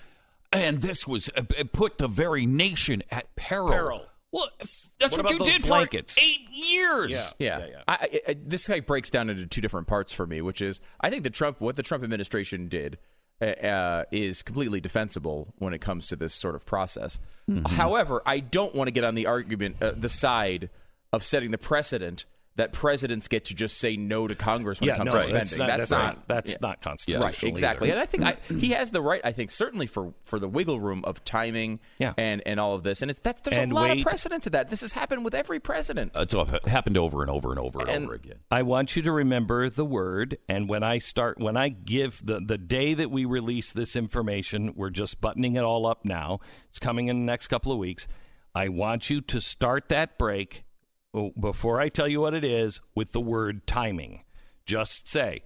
and 0.52 0.80
this 0.80 1.06
was 1.06 1.30
uh, 1.36 1.42
put 1.72 1.98
the 1.98 2.08
very 2.08 2.46
nation 2.46 3.02
at 3.10 3.34
peril. 3.36 3.70
Peril. 3.70 4.06
Well, 4.32 4.48
if 4.60 4.90
that's 4.98 5.14
What 5.14 5.24
what, 5.24 5.32
you 5.32 5.44
did 5.44 5.62
blankets? 5.62 6.14
for 6.14 6.20
eight 6.20 6.48
years. 6.50 7.10
Yeah, 7.10 7.28
Yeah, 7.38 7.66
yeah. 7.66 7.82
I, 7.86 7.92
I, 7.92 8.20
I, 8.28 8.36
this 8.40 8.66
guy 8.66 8.80
breaks 8.80 9.10
down 9.10 9.28
into 9.28 9.46
two 9.46 9.60
different 9.60 9.86
parts 9.86 10.12
for 10.12 10.26
me, 10.26 10.40
which 10.40 10.62
is 10.62 10.80
I 11.00 11.10
think 11.10 11.22
the 11.22 11.30
Trump 11.30 11.60
what 11.60 11.76
the 11.76 11.82
Trump 11.82 12.02
administration 12.02 12.68
did 12.68 12.98
uh, 13.42 13.44
uh, 13.44 14.04
is 14.10 14.42
completely 14.42 14.80
defensible 14.80 15.52
when 15.58 15.74
it 15.74 15.80
comes 15.80 16.06
to 16.08 16.16
this 16.16 16.32
sort 16.32 16.54
of 16.54 16.64
process. 16.64 17.20
Mm-hmm. 17.50 17.74
However, 17.74 18.22
I 18.24 18.40
don't 18.40 18.74
want 18.74 18.88
to 18.88 18.92
get 18.92 19.04
on 19.04 19.14
the 19.14 19.26
argument 19.26 19.76
uh, 19.82 19.92
the 19.94 20.08
side 20.08 20.70
of 21.12 21.22
setting 21.22 21.50
the 21.50 21.58
precedent 21.58 22.24
that 22.56 22.72
presidents 22.72 23.28
get 23.28 23.46
to 23.46 23.54
just 23.54 23.78
say 23.78 23.96
no 23.96 24.26
to 24.26 24.34
Congress 24.34 24.78
when 24.80 24.88
yeah, 24.88 24.94
it 24.94 24.98
comes 24.98 25.10
no, 25.12 25.16
to 25.16 25.20
spending. 25.22 25.38
that's 25.38 25.56
not, 25.56 25.66
that's 25.78 25.90
not, 25.90 26.28
that's 26.28 26.50
yeah. 26.52 26.56
not 26.60 26.82
constitutional. 26.82 27.24
Right, 27.28 27.42
exactly, 27.44 27.88
either. 27.88 27.98
and 27.98 28.02
I 28.02 28.06
think 28.06 28.24
I, 28.24 28.36
he 28.54 28.70
has 28.72 28.90
the 28.90 29.00
right. 29.00 29.22
I 29.24 29.32
think 29.32 29.50
certainly 29.50 29.86
for 29.86 30.12
for 30.22 30.38
the 30.38 30.48
wiggle 30.48 30.78
room 30.78 31.02
of 31.06 31.24
timing, 31.24 31.80
Yeah. 31.98 32.12
and 32.18 32.42
and 32.44 32.60
all 32.60 32.74
of 32.74 32.82
this, 32.82 33.00
and 33.00 33.10
it's 33.10 33.20
that's 33.20 33.40
there's 33.40 33.56
And 33.56 33.72
a 33.72 33.74
lot 33.74 33.88
wait. 33.88 34.00
of 34.00 34.06
precedent 34.06 34.42
to 34.42 34.50
that. 34.50 34.68
This 34.68 34.82
has 34.82 34.92
happened 34.92 35.24
with 35.24 35.34
every 35.34 35.60
president. 35.60 36.12
Uh, 36.14 36.20
it's 36.22 36.34
all 36.34 36.46
happened 36.66 36.98
over 36.98 37.22
and 37.22 37.30
over 37.30 37.50
and 37.52 37.58
over 37.58 37.80
and, 37.80 37.88
And- 37.88 38.04
over 38.04 38.14
again. 38.14 38.36
I 38.50 38.62
want 38.62 38.96
you 38.96 39.02
to 39.02 39.12
remember 39.12 39.70
the 39.70 39.84
word, 39.86 40.36
and 40.48 40.68
when 40.68 40.82
I 40.82 40.98
start, 40.98 41.38
when 41.40 41.56
I 41.56 41.70
give 41.70 42.20
the 42.24 42.38
the 42.40 42.58
day 42.58 42.92
that 42.94 43.10
we 43.10 43.24
release 43.24 43.72
this 43.72 43.96
information, 43.96 44.74
we're 44.76 44.90
just 44.90 45.20
buttoning 45.22 45.56
it 45.56 45.62
all 45.62 45.86
up 45.86 46.04
now. 46.04 46.40
It's 46.68 46.78
coming 46.78 47.08
in 47.08 47.20
the 47.20 47.24
next 47.24 47.48
couple 47.48 47.72
of 47.72 47.78
weeks. 47.78 48.06
I 48.54 48.68
want 48.68 49.08
you 49.08 49.22
to 49.22 49.40
start 49.40 49.88
that 49.88 50.18
break 50.18 50.64
Oh, 51.14 51.32
before 51.38 51.80
I 51.80 51.88
tell 51.88 52.08
you 52.08 52.20
what 52.20 52.34
it 52.34 52.44
is 52.44 52.80
with 52.94 53.12
the 53.12 53.20
word 53.20 53.66
timing. 53.66 54.24
Just 54.64 55.08
say 55.08 55.42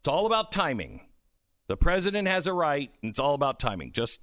it's 0.00 0.08
all 0.08 0.26
about 0.26 0.50
timing. 0.50 1.02
The 1.68 1.76
president 1.76 2.26
has 2.26 2.46
a 2.46 2.52
right, 2.52 2.90
and 3.02 3.10
it's 3.10 3.20
all 3.20 3.34
about 3.34 3.60
timing. 3.60 3.92
Just 3.92 4.20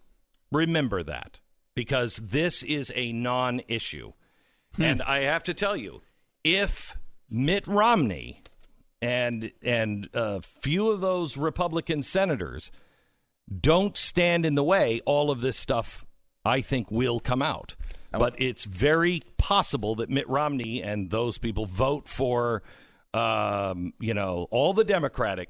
remember 0.52 1.04
that 1.04 1.40
because 1.76 2.18
this 2.18 2.64
is 2.64 2.92
a 2.96 3.14
non-issue. 3.14 4.12
Hmm. 4.76 4.82
And 4.82 5.02
I 5.04 5.22
have 5.22 5.44
to 5.44 5.54
tell 5.54 5.78
you, 5.78 6.02
if 6.44 6.98
Mitt 7.30 7.66
Romney 7.68 8.42
and 9.02 9.52
and 9.62 10.10
a 10.14 10.42
few 10.42 10.90
of 10.90 11.02
those 11.02 11.38
Republican 11.38 12.04
senators 12.04 12.72
don't 13.62 13.96
stand 13.96 14.46
in 14.46 14.56
the 14.56 14.64
way, 14.64 15.02
all 15.06 15.32
of 15.32 15.42
this 15.42 15.58
stuff 15.58 16.04
I 16.44 16.62
think 16.62 16.92
will 16.92 17.20
come 17.20 17.42
out. 17.42 17.76
But 18.20 18.36
it's 18.38 18.64
very 18.64 19.24
possible 19.38 19.96
that 19.96 20.10
Mitt 20.10 20.28
Romney 20.28 20.82
and 20.82 21.10
those 21.10 21.38
people 21.38 21.66
vote 21.66 22.08
for, 22.08 22.64
um, 23.14 23.94
you 24.00 24.14
know, 24.14 24.48
all 24.52 24.74
the 24.74 24.84
Democratic 24.84 25.50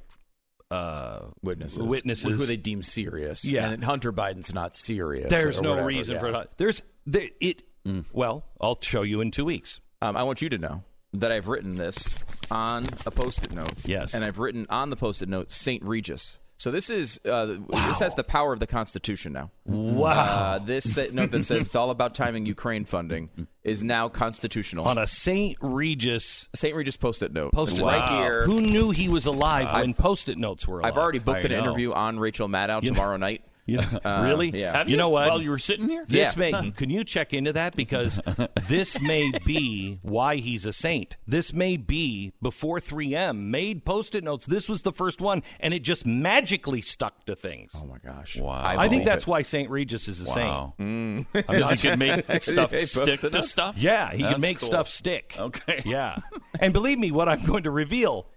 uh, 0.70 1.28
witnesses, 1.42 1.80
Witnesses. 1.80 2.40
who 2.40 2.46
they 2.46 2.58
deem 2.58 2.84
serious. 2.84 3.46
Yeah. 3.46 3.70
and 3.70 3.84
Hunter 3.84 4.12
Biden's 4.12 4.54
not 4.54 4.76
serious. 4.76 5.30
There's 5.30 5.62
no 5.62 5.72
whatever, 5.72 5.88
reason 5.88 6.16
yeah. 6.16 6.20
for 6.20 6.28
it. 6.28 6.50
There's 6.58 6.82
there, 7.06 7.30
it. 7.40 7.64
Well, 8.12 8.44
I'll 8.60 8.78
show 8.82 9.02
you 9.04 9.22
in 9.22 9.32
two 9.32 9.46
weeks. 9.46 9.80
Um, 10.02 10.18
I 10.18 10.24
want 10.24 10.42
you 10.42 10.50
to 10.50 10.58
know 10.58 10.84
that 11.14 11.32
I've 11.32 11.48
written 11.48 11.76
this 11.76 12.18
on 12.52 12.86
a 13.06 13.12
post-it 13.12 13.54
note. 13.54 13.74
Yes. 13.86 14.14
and 14.14 14.26
I've 14.26 14.40
written 14.40 14.68
on 14.70 14.90
the 14.90 14.98
post-it 14.98 15.30
note 15.30 15.52
Saint 15.52 15.84
Regis. 15.84 16.38
So 16.60 16.72
this 16.72 16.90
is 16.90 17.20
uh, 17.24 17.58
this 17.70 18.00
has 18.00 18.16
the 18.16 18.24
power 18.24 18.52
of 18.52 18.60
the 18.60 18.66
Constitution 18.66 19.32
now. 19.32 19.52
Wow. 19.66 20.10
Uh, 20.12 20.60
this 20.60 20.98
note 21.14 21.30
that 21.32 21.44
says 21.44 21.68
it's 21.68 21.76
all 21.76 21.92
about 21.92 22.16
timing 22.16 22.48
Ukraine 22.48 22.84
funding 22.84 23.30
is 23.64 23.84
now 23.84 24.10
constitutional. 24.10 24.86
On 24.88 24.98
a 24.98 25.06
St. 25.06 25.56
Regis 25.62 26.50
Saint 26.56 26.74
Regis 26.76 26.98
post-it 26.98 27.32
note. 27.32 27.52
post-it 27.52 27.80
note. 27.82 27.86
right 27.86 28.10
here. 28.24 28.46
Who 28.46 28.62
knew 28.62 28.90
he 28.90 29.08
was 29.08 29.28
alive 29.28 29.72
when 29.74 29.94
post-it 29.94 30.40
notes 30.40 30.68
were 30.68 30.80
alive? 30.80 30.94
I've 30.94 30.98
already 30.98 31.20
booked 31.20 31.46
I 31.46 31.50
an 31.50 31.52
know. 31.52 31.60
interview 31.60 31.92
on 31.94 32.20
Rachel 32.20 32.48
Maddow 32.48 32.82
You 32.82 32.90
know- 32.90 32.96
tomorrow 32.96 33.18
night. 33.18 33.44
You 33.68 33.78
know, 33.78 34.00
uh, 34.06 34.22
really? 34.24 34.50
yeah. 34.58 34.72
Have 34.78 34.90
You 34.90 34.96
know 34.98 35.10
what? 35.10 35.30
While 35.30 35.42
you 35.42 35.50
were 35.50 35.60
sitting 35.60 35.90
here? 35.90 36.06
This 36.08 36.36
Yeah. 36.38 36.52
may 36.62 36.72
can 36.72 36.90
you 36.90 37.04
check 37.04 37.34
into 37.34 37.52
that 37.54 37.76
because 37.76 38.20
this 38.68 39.00
may 39.02 39.32
be 39.46 40.00
why 40.02 40.38
he's 40.38 40.66
a 40.66 40.72
saint. 40.74 41.18
This 41.28 41.52
may 41.54 41.76
be 41.78 42.32
before 42.42 42.80
3M 42.80 43.50
made 43.50 43.84
post-it 43.86 44.24
notes. 44.24 44.46
This 44.46 44.70
was 44.70 44.84
the 44.84 44.94
first 44.94 45.20
one, 45.20 45.44
and 45.60 45.74
it 45.74 45.80
just 45.84 46.06
magically 46.06 46.82
stuck 46.82 47.26
to 47.26 47.36
things. 47.36 47.74
Oh 47.76 47.86
my 47.86 47.98
gosh! 47.98 48.38
Wow. 48.40 48.64
I 48.66 48.88
think 48.88 49.04
that's 49.04 49.24
it. 49.26 49.28
why 49.28 49.42
Saint 49.42 49.70
Regis 49.70 50.08
is 50.08 50.22
a 50.22 50.26
Wow. 50.30 50.74
saint. 50.78 50.90
Mm. 50.90 51.34
Because 51.34 51.72
he 51.82 51.90
could 51.90 52.00
make 52.00 52.26
stuff 52.42 52.74
stick 52.80 53.20
to 53.20 53.42
stuff? 53.44 53.78
Yeah, 53.78 54.14
he 54.14 54.22
That's 54.24 54.34
can 54.36 54.42
make 54.42 54.60
cool. 54.60 54.68
stuff 54.68 54.88
stick. 54.90 55.36
Okay. 55.38 55.84
Yeah, 55.86 56.18
and 56.62 56.72
believe 56.72 56.98
me, 57.00 57.12
what 57.12 57.28
I'm 57.28 57.44
going 57.46 57.64
to 57.64 57.72
reveal 57.72 58.28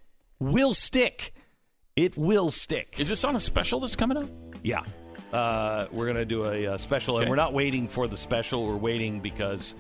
will 0.40 0.74
stick. 0.74 1.32
It 1.96 2.16
will 2.16 2.50
stick. 2.50 2.96
Is 2.98 3.08
this 3.08 3.24
on 3.24 3.36
a 3.36 3.40
special 3.40 3.78
that's 3.80 3.94
coming 3.96 4.16
up? 4.16 4.28
Yeah. 4.62 4.82
Uh, 5.32 5.86
we're 5.92 6.06
going 6.06 6.16
to 6.16 6.24
do 6.24 6.44
a, 6.44 6.66
uh 6.66 6.78
special, 6.78 7.18
and 7.18 7.30
we're 7.30 7.36
not 7.36 7.52
waiting 7.52 7.86
for 7.86 8.08
the 8.08 8.16
special. 8.16 8.66
We're 8.66 8.76
waiting 8.76 9.20
because 9.20 9.74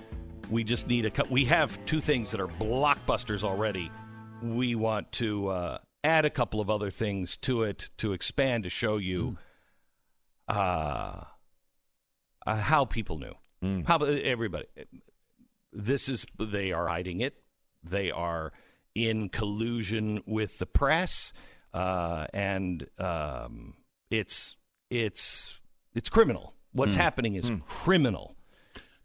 we 0.48 0.64
just 0.64 0.86
need 0.86 1.06
a 1.06 1.10
cut. 1.10 1.30
We 1.30 1.44
have 1.46 1.84
two 1.86 2.00
things 2.00 2.30
that 2.30 2.40
are 2.40 2.48
blockbusters 2.48 3.42
already. 3.42 3.90
We 4.42 4.74
want 4.74 5.10
to 5.12 5.48
uh, 5.48 5.78
add 6.04 6.24
a 6.24 6.30
couple 6.30 6.60
of 6.60 6.70
other 6.70 6.90
things 6.90 7.36
to 7.38 7.64
it 7.64 7.90
to 7.98 8.12
expand 8.12 8.64
to 8.64 8.70
show 8.70 8.96
you 8.96 9.38
uh, 10.48 11.24
uh, 12.46 12.56
how 12.56 12.84
people 12.84 13.18
knew. 13.18 13.34
How 13.86 13.96
about 13.96 14.08
everybody? 14.08 14.64
This 15.72 16.08
is, 16.08 16.26
they 16.38 16.72
are 16.72 16.88
hiding 16.88 17.20
it. 17.20 17.34
They 17.82 18.10
are 18.10 18.52
in 18.94 19.28
collusion 19.28 20.22
with 20.26 20.58
the 20.58 20.66
press. 20.66 21.32
Uh, 21.74 22.26
and 22.32 22.86
um, 22.98 23.74
it's 24.10 24.56
it's 24.90 25.60
it's 25.94 26.08
criminal. 26.10 26.54
What's 26.72 26.94
happening 26.96 27.34
is 27.34 27.50
criminal. 27.66 28.36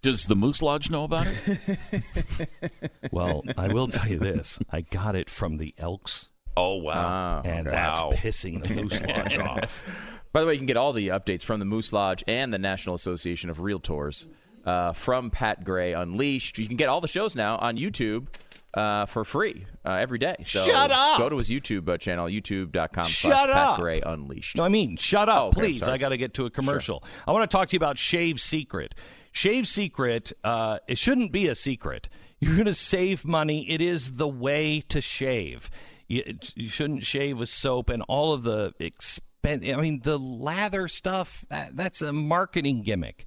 Does 0.02 0.26
the 0.26 0.36
Moose 0.36 0.62
Lodge 0.62 0.92
know 0.92 1.04
about 1.04 1.26
it? 1.28 2.50
Well, 3.12 3.44
I 3.58 3.68
will 3.70 3.88
tell 3.88 4.08
you 4.08 4.20
this: 4.20 4.60
I 4.70 4.82
got 4.82 5.16
it 5.16 5.30
from 5.30 5.58
the 5.58 5.74
Elks, 5.78 6.30
Oh, 6.58 6.76
wow. 6.76 6.94
Ah, 6.96 7.42
and 7.44 7.68
okay. 7.68 7.76
that's 7.76 8.02
Wow. 8.02 8.12
pissing 8.14 8.64
the 8.68 8.74
Moose 8.74 9.02
Lodge 9.08 9.38
off. 9.38 9.84
By 10.32 10.42
the 10.42 10.48
way, 10.48 10.54
you 10.54 10.60
can 10.60 10.66
get 10.68 10.78
all 10.78 10.94
the 10.94 11.08
updates 11.10 11.44
from 11.44 11.60
the 11.60 11.66
Moose 11.66 11.92
Lodge 11.94 12.24
and 12.28 12.54
the 12.54 12.60
National 12.60 12.96
Association 12.96 13.50
of 13.50 13.58
Realtors 13.58 14.26
uh, 14.66 14.94
from 14.94 15.30
Pat 15.32 15.64
Gray 15.64 15.94
Unleashed. 15.94 16.58
You 16.58 16.68
can 16.68 16.78
get 16.78 16.90
all 16.90 17.02
the 17.02 17.08
shows 17.08 17.36
now 17.36 17.58
on 17.58 17.78
YouTube 17.78 18.28
uh, 18.74 19.06
for 19.06 19.24
free 19.24 19.66
uh, 19.86 19.92
every 19.94 20.20
day. 20.20 20.36
So 20.44 20.64
Shut 20.66 20.92
up! 20.92 21.18
Go 21.18 21.30
to 21.30 21.38
his 21.38 21.50
YouTube 21.50 21.88
uh, 21.88 21.98
channel, 21.98 22.28
youtube.com 22.28 23.06
Shut 23.06 23.32
slash 23.32 23.54
Pat! 23.54 23.80
Gray 23.80 24.02
Unleashed. 24.02 24.58
No, 24.58 24.64
I 24.66 24.70
mean, 24.70 24.98
shut 24.98 25.30
up, 25.30 25.44
Oh, 25.44 25.48
okay, 25.48 25.62
please. 25.62 25.84
I 25.84 25.98
got 25.98 26.10
to 26.10 26.18
get 26.18 26.34
to 26.36 26.46
a 26.46 26.50
commercial. 26.50 27.04
I 27.28 27.32
want 27.32 27.50
to 27.50 27.56
talk 27.56 27.70
to 27.70 27.74
you 27.74 27.78
about 27.78 27.98
Shave 27.98 28.40
Secret. 28.42 28.94
Shave 29.32 29.68
Secret, 29.68 30.32
uh, 30.44 30.80
it 30.88 30.98
shouldn't 30.98 31.32
be 31.32 31.48
a 31.48 31.56
secret. 31.56 32.08
You're 32.40 32.54
going 32.56 32.66
to 32.66 32.74
save 32.74 33.26
money. 33.26 33.70
It 33.70 33.82
is 33.82 34.16
the 34.18 34.28
way 34.28 34.82
to 34.90 35.02
shave. 35.02 35.70
You, 36.08 36.24
you 36.56 36.70
shouldn't 36.70 37.04
shave 37.04 37.40
with 37.40 37.50
soap 37.50 37.90
and 37.90 38.04
all 38.08 38.34
of 38.34 38.44
the 38.44 38.74
expense. 38.80 39.66
I 39.68 39.76
mean, 39.76 40.02
the 40.04 40.20
lather 40.20 40.88
stuff, 40.88 41.46
that, 41.50 41.76
that's 41.76 42.02
a 42.02 42.14
marketing 42.14 42.84
gimmick. 42.84 43.26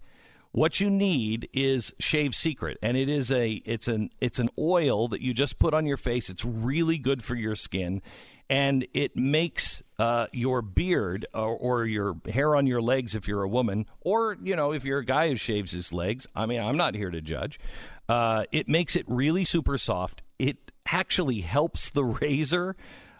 What 0.53 0.81
you 0.81 0.89
need 0.89 1.49
is 1.53 1.95
Shave 1.99 2.35
Secret, 2.35 2.79
and 2.83 2.97
it 2.97 3.09
is 3.09 3.31
a 3.31 3.53
it's 3.65 3.87
an 3.87 4.11
it's 4.21 4.39
an 4.39 4.49
oil 4.59 5.09
that 5.09 5.21
you 5.21 5.35
just 5.35 5.59
put 5.59 5.75
on 5.75 5.85
your 5.85 5.99
face. 5.99 6.31
It's 6.31 6.45
really 6.45 6.97
good 6.97 7.23
for 7.23 7.35
your 7.35 7.55
skin, 7.55 8.01
and 8.49 8.87
it 8.95 9.15
makes 9.15 9.83
uh, 9.99 10.27
your 10.33 10.63
beard 10.63 11.27
or, 11.35 11.57
or 11.57 11.85
your 11.85 12.17
hair 12.33 12.57
on 12.57 12.67
your 12.67 12.81
legs 12.81 13.15
if 13.15 13.29
you're 13.29 13.43
a 13.43 13.49
woman, 13.49 13.87
or 14.01 14.39
you 14.43 14.57
know 14.57 14.73
if 14.73 14.85
you're 14.85 15.01
a 15.01 15.05
guy 15.05 15.29
who 15.29 15.37
shaves 15.37 15.73
his 15.73 15.93
legs. 15.93 16.27
I 16.35 16.47
mean, 16.47 16.61
I'm 16.61 16.79
not 16.79 16.95
here 16.95 17.11
to 17.11 17.21
judge. 17.21 17.61
Uh, 18.09 18.45
it 18.51 18.69
makes 18.69 18.97
it 18.97 19.05
really 19.07 19.45
super 19.45 19.77
soft. 19.77 20.23
It 20.39 20.73
actually 20.87 21.43
helps 21.43 21.91
the 21.91 22.05
razor 22.05 22.75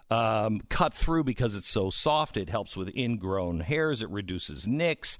um, 0.09 0.61
cut 0.69 0.93
through 0.93 1.25
because 1.25 1.55
it's 1.55 1.69
so 1.69 1.91
soft. 1.91 2.37
It 2.37 2.49
helps 2.49 2.75
with 2.75 2.95
ingrown 2.95 3.59
hairs. 3.59 4.01
It 4.01 4.09
reduces 4.09 4.67
nicks. 4.67 5.19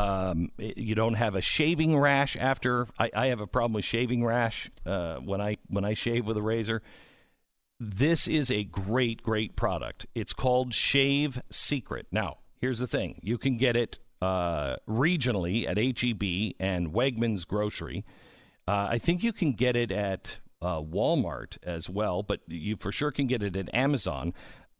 Um, 0.00 0.50
you 0.56 0.94
don't 0.94 1.14
have 1.14 1.34
a 1.34 1.42
shaving 1.42 1.98
rash 1.98 2.36
after. 2.36 2.86
I, 2.98 3.10
I 3.14 3.26
have 3.26 3.40
a 3.40 3.46
problem 3.46 3.74
with 3.74 3.84
shaving 3.84 4.24
rash 4.24 4.70
uh, 4.86 5.16
when 5.16 5.40
I 5.40 5.58
when 5.68 5.84
I 5.84 5.94
shave 5.94 6.26
with 6.26 6.36
a 6.36 6.42
razor. 6.42 6.82
This 7.78 8.26
is 8.26 8.50
a 8.50 8.64
great, 8.64 9.22
great 9.22 9.56
product. 9.56 10.06
It's 10.14 10.32
called 10.32 10.72
Shave 10.72 11.42
Secret. 11.50 12.06
Now, 12.10 12.38
here's 12.60 12.78
the 12.78 12.86
thing: 12.86 13.20
you 13.22 13.36
can 13.36 13.58
get 13.58 13.76
it 13.76 13.98
uh, 14.22 14.76
regionally 14.88 15.66
at 15.66 15.76
HEB 15.76 16.54
and 16.58 16.94
Wegmans 16.94 17.46
Grocery. 17.46 18.04
Uh, 18.66 18.88
I 18.90 18.98
think 18.98 19.22
you 19.22 19.32
can 19.32 19.52
get 19.52 19.76
it 19.76 19.90
at 19.90 20.38
uh, 20.62 20.80
Walmart 20.80 21.58
as 21.62 21.90
well, 21.90 22.22
but 22.22 22.40
you 22.46 22.76
for 22.76 22.92
sure 22.92 23.10
can 23.10 23.26
get 23.26 23.42
it 23.42 23.56
at 23.56 23.74
Amazon. 23.74 24.32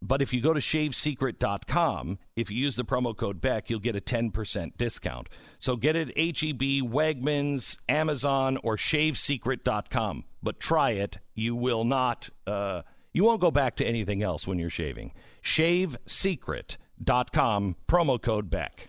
But 0.03 0.22
if 0.22 0.32
you 0.32 0.40
go 0.40 0.55
to 0.55 0.61
shavesecret.com, 0.61 2.18
if 2.34 2.51
you 2.51 2.57
use 2.57 2.76
the 2.76 2.84
promo 2.84 3.14
code 3.14 3.38
Beck, 3.40 3.68
you'll 3.68 3.80
get 3.80 3.96
a 3.96 4.01
10% 4.01 4.78
discount. 4.78 5.28
So 5.59 5.76
get 5.76 5.94
it 5.94 6.09
HEB, 6.16 6.90
Wegmans, 6.90 7.76
Amazon, 7.88 8.57
or 8.62 8.76
shavesecret.com. 8.76 10.24
But 10.42 10.59
try 10.59 10.92
it. 10.92 11.18
You 11.34 11.55
will 11.55 11.84
not, 11.84 12.30
uh, 12.46 12.80
you 13.12 13.24
won't 13.24 13.42
go 13.42 13.51
back 13.51 13.76
to 13.76 13.84
anything 13.84 14.22
else 14.22 14.46
when 14.46 14.59
you're 14.59 14.70
shaving. 14.70 15.12
Shavesecret.com, 15.42 17.76
promo 17.86 18.22
code 18.22 18.48
Beck. 18.48 18.88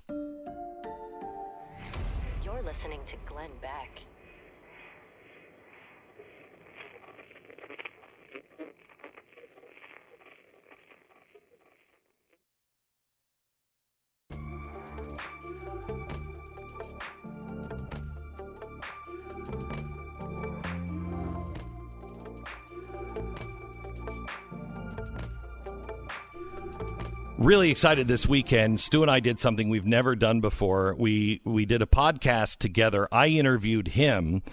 You're 2.44 2.62
listening 2.64 3.02
to 3.08 3.18
really 27.42 27.72
excited 27.72 28.08
this 28.08 28.28
weekend. 28.28 28.80
Stu 28.80 29.02
and 29.02 29.10
I 29.10 29.20
did 29.20 29.40
something 29.40 29.70
we've 29.70 29.86
never 29.86 30.16
done 30.16 30.42
before. 30.42 30.96
We 30.98 31.42
we 31.44 31.66
did 31.66 31.82
a 31.82 31.86
podcast 31.86 32.58
together. 32.58 33.08
I 33.12 33.28
interviewed 33.28 33.90
him 33.90 34.44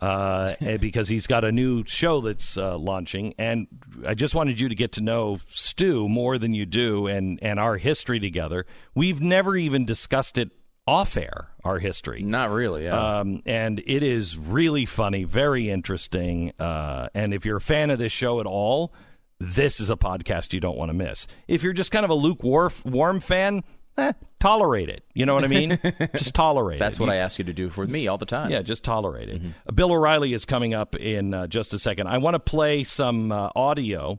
uh, 0.00 0.54
because 0.80 1.08
he's 1.08 1.26
got 1.26 1.44
a 1.44 1.52
new 1.52 1.84
show 1.84 2.20
that's 2.20 2.56
uh, 2.56 2.78
launching, 2.78 3.34
and 3.38 3.66
I 4.06 4.14
just 4.14 4.34
wanted 4.34 4.58
you 4.58 4.68
to 4.68 4.74
get 4.74 4.92
to 4.92 5.00
know 5.00 5.38
Stu 5.50 6.08
more 6.08 6.38
than 6.38 6.54
you 6.54 6.66
do, 6.66 7.06
and 7.06 7.38
and 7.42 7.60
our 7.60 7.76
history 7.76 8.18
together. 8.18 8.66
We've 8.94 9.20
never 9.20 9.56
even 9.56 9.84
discussed 9.84 10.38
it 10.38 10.50
off 10.86 11.16
air. 11.16 11.50
Our 11.64 11.80
history. 11.80 12.22
Not 12.22 12.50
really, 12.50 12.84
yeah. 12.84 13.18
Um, 13.18 13.42
and 13.44 13.82
it 13.84 14.02
is 14.02 14.38
really 14.38 14.86
funny, 14.86 15.24
very 15.24 15.68
interesting. 15.68 16.54
Uh, 16.58 17.08
and 17.12 17.34
if 17.34 17.44
you're 17.44 17.58
a 17.58 17.60
fan 17.60 17.90
of 17.90 17.98
this 17.98 18.10
show 18.10 18.40
at 18.40 18.46
all, 18.46 18.94
this 19.40 19.80
is 19.80 19.90
a 19.90 19.96
podcast 19.96 20.52
you 20.52 20.60
don't 20.60 20.76
want 20.76 20.88
to 20.90 20.94
miss. 20.94 21.26
If 21.46 21.62
you're 21.62 21.72
just 21.72 21.90
kind 21.92 22.04
of 22.04 22.10
a 22.10 22.14
lukewarm 22.14 22.72
warm 22.84 23.20
fan, 23.20 23.62
eh, 23.96 24.12
tolerate 24.40 24.88
it. 24.88 25.04
You 25.14 25.26
know 25.26 25.34
what 25.34 25.44
I 25.44 25.48
mean? 25.48 25.78
just 26.16 26.34
tolerate 26.34 26.76
it. 26.76 26.80
That's 26.80 26.96
it. 26.96 27.00
what 27.00 27.10
I 27.10 27.16
ask 27.16 27.38
you 27.38 27.44
to 27.44 27.52
do 27.52 27.70
for 27.70 27.86
me 27.86 28.08
all 28.08 28.18
the 28.18 28.26
time. 28.26 28.50
yeah, 28.50 28.62
just 28.62 28.84
tolerate 28.84 29.28
it. 29.28 29.40
Uh, 29.66 29.72
Bill 29.72 29.92
O'Reilly 29.92 30.32
is 30.32 30.44
coming 30.44 30.74
up 30.74 30.96
in 30.96 31.34
uh, 31.34 31.46
just 31.46 31.72
a 31.72 31.78
second. 31.78 32.08
I 32.08 32.18
want 32.18 32.34
to 32.34 32.40
play 32.40 32.84
some 32.84 33.30
uh, 33.32 33.50
audio 33.54 34.18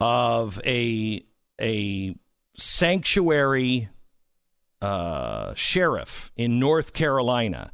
of 0.00 0.60
a 0.66 1.24
a 1.60 2.14
sanctuary 2.58 3.88
uh, 4.82 5.54
sheriff 5.54 6.30
in 6.36 6.58
North 6.58 6.92
Carolina 6.92 7.70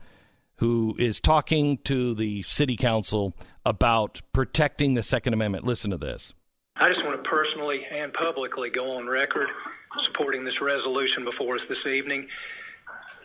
who 0.57 0.95
is 0.99 1.21
talking 1.21 1.79
to 1.79 2.15
the 2.15 2.43
city 2.43 2.77
council 2.77 3.37
about 3.67 4.23
protecting 4.33 4.95
the 4.95 5.03
Second 5.03 5.35
Amendment. 5.35 5.65
Listen 5.65 5.91
to 5.91 5.97
this. 5.97 6.35
I 6.77 6.89
just 6.89 7.05
want 7.05 7.23
to 7.23 7.29
personally 7.29 7.85
and 7.85 8.13
publicly 8.15 8.71
go 8.71 8.97
on 8.97 9.07
record 9.07 9.49
supporting 10.09 10.45
this 10.45 10.57
resolution 10.63 11.25
before 11.25 11.57
us 11.57 11.63
this 11.69 11.85
evening. 11.85 12.27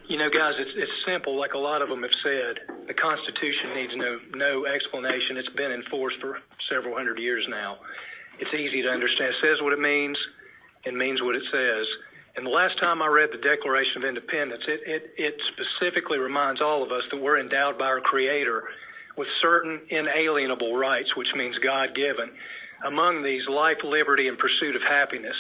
You 0.08 0.18
know, 0.18 0.28
guys, 0.30 0.56
it's 0.60 0.72
it's 0.76 0.92
simple. 1.08 1.40
Like 1.40 1.54
a 1.54 1.58
lot 1.58 1.82
of 1.82 1.88
them 1.88 2.04
have 2.04 2.18
said, 2.24 2.60
the 2.88 2.94
Constitution 2.94 3.76
needs 3.76 3.94
no 3.96 4.20
no 4.36 4.66
explanation. 4.68 5.38
It's 5.40 5.52
been 5.56 5.72
enforced 5.72 6.20
for 6.20 6.40
several 6.70 6.96
hundred 6.96 7.20
years 7.20 7.46
now. 7.50 7.78
It's 8.40 8.54
easy 8.54 8.82
to 8.84 8.90
understand. 8.90 9.32
It 9.32 9.40
says 9.42 9.64
what 9.64 9.74
it 9.74 9.80
means, 9.80 10.18
and 10.86 10.98
means 10.98 11.22
what 11.22 11.36
it 11.36 11.44
says. 11.52 11.88
And 12.36 12.46
the 12.46 12.52
last 12.52 12.80
time 12.80 13.02
I 13.02 13.08
read 13.08 13.30
the 13.32 13.42
Declaration 13.42 14.04
of 14.04 14.06
Independence, 14.08 14.62
it, 14.68 14.80
it, 14.86 15.04
it 15.18 15.34
specifically 15.56 16.20
reminds 16.20 16.62
all 16.62 16.84
of 16.84 16.92
us 16.92 17.02
that 17.10 17.18
we're 17.18 17.40
endowed 17.40 17.80
by 17.80 17.86
our 17.86 18.00
Creator 18.00 18.64
with 19.18 19.28
certain 19.42 19.82
inalienable 19.90 20.78
rights, 20.78 21.10
which 21.18 21.34
means 21.36 21.58
God 21.66 21.96
given. 21.96 22.30
Among 22.86 23.24
these, 23.24 23.48
life, 23.50 23.78
liberty, 23.84 24.28
and 24.28 24.38
pursuit 24.38 24.76
of 24.76 24.82
happiness, 24.82 25.36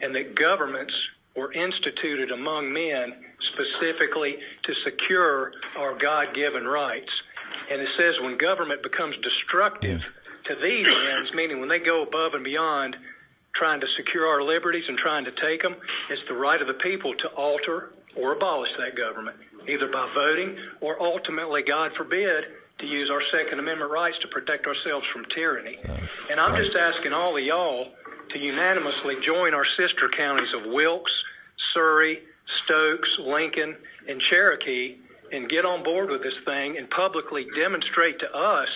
and 0.00 0.14
that 0.14 0.34
governments 0.34 0.94
were 1.36 1.52
instituted 1.52 2.30
among 2.30 2.72
men 2.72 3.12
specifically 3.52 4.36
to 4.64 4.72
secure 4.84 5.52
our 5.76 5.96
God 5.98 6.34
given 6.34 6.64
rights. 6.64 7.10
And 7.70 7.80
it 7.80 7.88
says 7.96 8.14
when 8.22 8.36
government 8.38 8.82
becomes 8.82 9.14
destructive 9.22 10.00
to 10.46 10.54
these 10.62 10.86
ends, 10.86 11.30
meaning 11.34 11.60
when 11.60 11.68
they 11.68 11.78
go 11.78 12.02
above 12.02 12.34
and 12.34 12.44
beyond 12.44 12.96
trying 13.54 13.80
to 13.80 13.86
secure 13.96 14.26
our 14.26 14.42
liberties 14.42 14.84
and 14.88 14.98
trying 14.98 15.24
to 15.24 15.32
take 15.32 15.62
them, 15.62 15.76
it's 16.10 16.22
the 16.28 16.34
right 16.34 16.60
of 16.60 16.68
the 16.68 16.80
people 16.82 17.14
to 17.14 17.28
alter 17.28 17.90
or 18.16 18.32
abolish 18.32 18.70
that 18.78 18.96
government, 18.96 19.36
either 19.68 19.88
by 19.92 20.10
voting 20.14 20.56
or 20.80 21.00
ultimately, 21.00 21.62
God 21.62 21.92
forbid, 21.96 22.44
to 22.78 22.86
use 22.86 23.10
our 23.10 23.22
Second 23.32 23.58
Amendment 23.58 23.90
rights 23.90 24.16
to 24.22 24.28
protect 24.28 24.66
ourselves 24.66 25.06
from 25.12 25.24
tyranny. 25.34 25.76
and 26.30 26.40
I'm 26.40 26.56
just 26.62 26.76
asking 26.76 27.12
all 27.12 27.36
of 27.36 27.42
y'all 27.42 27.88
to 28.30 28.38
unanimously 28.38 29.14
join 29.26 29.54
our 29.54 29.66
sister 29.76 30.10
counties 30.16 30.52
of 30.54 30.70
Wilkes, 30.70 31.12
Surry, 31.74 32.20
Stokes, 32.64 33.08
Lincoln, 33.20 33.76
and 34.08 34.20
Cherokee 34.30 34.96
and 35.32 35.48
get 35.48 35.64
on 35.64 35.82
board 35.82 36.10
with 36.10 36.22
this 36.22 36.36
thing 36.44 36.78
and 36.78 36.88
publicly 36.90 37.46
demonstrate 37.56 38.18
to 38.20 38.30
us 38.32 38.68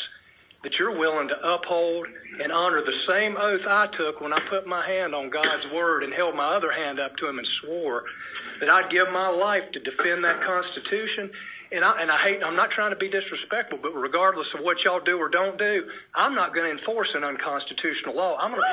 that 0.62 0.72
you're 0.78 0.96
willing 0.96 1.28
to 1.28 1.34
uphold 1.42 2.07
and 2.40 2.53
honor 2.53 2.82
the 2.82 2.94
same 3.09 3.36
oath 3.36 3.66
I 3.66 3.88
took 3.96 4.20
when 4.20 4.32
I 4.32 4.38
put 4.48 4.66
my 4.66 4.86
hand 4.86 5.14
on 5.14 5.30
God's 5.30 5.66
word 5.74 6.05
and 6.05 6.12
held 6.12 6.36
my 6.36 6.55
other 6.55 6.70
hand 6.70 7.00
up 7.00 7.16
to 7.16 7.28
him 7.28 7.38
and 7.38 7.48
swore 7.61 8.05
that 8.61 8.68
I'd 8.68 8.90
give 8.90 9.09
my 9.12 9.28
life 9.28 9.64
to 9.72 9.80
defend 9.80 10.24
that 10.24 10.44
Constitution. 10.44 11.30
And 11.75 11.85
I, 11.85 12.03
and 12.03 12.11
I 12.11 12.18
hate, 12.23 12.43
I'm 12.45 12.55
not 12.55 12.70
trying 12.70 12.91
to 12.91 12.97
be 12.97 13.09
disrespectful, 13.09 13.79
but 13.81 13.93
regardless 13.93 14.47
of 14.55 14.62
what 14.62 14.77
y'all 14.85 15.01
do 15.01 15.16
or 15.16 15.29
don't 15.31 15.57
do, 15.59 15.85
I'm 16.14 16.35
not 16.35 16.55
going 16.55 16.66
to 16.66 16.79
enforce 16.79 17.09
an 17.14 17.25
unconstitutional 17.25 18.14
law. 18.14 18.37
I'm 18.37 18.51
going 18.51 18.61
to. 18.61 18.66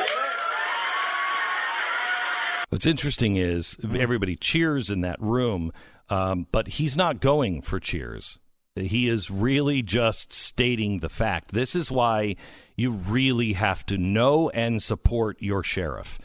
What's 2.70 2.86
interesting 2.86 3.38
is 3.38 3.78
everybody 3.95 4.36
cheers 4.36 4.89
in 4.89 5.02
that 5.02 5.20
room, 5.22 5.72
um, 6.10 6.47
but 6.52 6.68
he's 6.68 6.97
not 6.97 7.22
going 7.22 7.62
for 7.62 7.80
cheers. 7.80 8.38
He 8.76 9.08
is 9.08 9.32
really 9.32 9.82
just 9.82 10.32
stating 10.34 11.00
the 11.00 11.10
fact. 11.10 11.52
This 11.54 11.76
is 11.76 11.89
why 11.89 12.36
you 12.76 12.91
really 12.91 13.54
have 13.54 13.86
to 13.88 13.97
know 13.97 14.50
and 14.50 14.84
support 14.84 15.41
your 15.41 15.64
sheriff, 15.64 16.20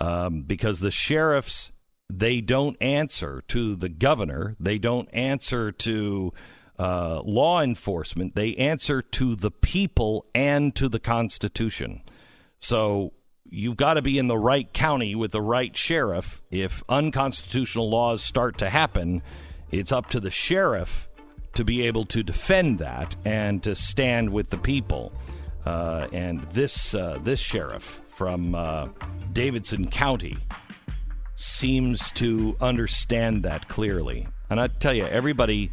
um, 0.00 0.42
because 0.42 0.80
the 0.80 0.90
sheriffs 0.90 1.72
they 2.18 2.40
don't 2.40 2.76
answer 2.80 3.42
to 3.48 3.76
the 3.76 3.88
governor, 3.88 4.56
they 4.58 4.78
don't 4.78 5.08
answer 5.12 5.72
to 5.72 6.32
uh, 6.78 7.20
law 7.24 7.60
enforcement, 7.60 8.34
they 8.34 8.54
answer 8.56 9.02
to 9.02 9.36
the 9.36 9.50
people 9.50 10.26
and 10.34 10.74
to 10.74 10.88
the 10.88 11.00
Constitution. 11.00 12.02
So 12.58 13.12
you've 13.44 13.76
got 13.76 13.94
to 13.94 14.02
be 14.02 14.18
in 14.18 14.28
the 14.28 14.38
right 14.38 14.72
county 14.72 15.14
with 15.14 15.32
the 15.32 15.42
right 15.42 15.76
sheriff. 15.76 16.42
If 16.50 16.82
unconstitutional 16.88 17.90
laws 17.90 18.22
start 18.22 18.58
to 18.58 18.70
happen, 18.70 19.22
it's 19.70 19.92
up 19.92 20.08
to 20.10 20.20
the 20.20 20.30
sheriff 20.30 21.08
to 21.54 21.64
be 21.64 21.82
able 21.82 22.06
to 22.06 22.22
defend 22.22 22.78
that 22.78 23.16
and 23.24 23.62
to 23.62 23.74
stand 23.74 24.30
with 24.30 24.50
the 24.50 24.58
people. 24.58 25.12
Uh, 25.66 26.08
and 26.12 26.40
this 26.52 26.94
uh, 26.94 27.18
this 27.22 27.38
sheriff 27.38 28.00
from 28.06 28.54
uh, 28.54 28.88
Davidson 29.32 29.90
County 29.90 30.36
seems 31.40 32.10
to 32.12 32.54
understand 32.60 33.42
that 33.44 33.66
clearly. 33.66 34.28
And 34.50 34.60
I 34.60 34.66
tell 34.66 34.92
you, 34.94 35.04
everybody 35.04 35.70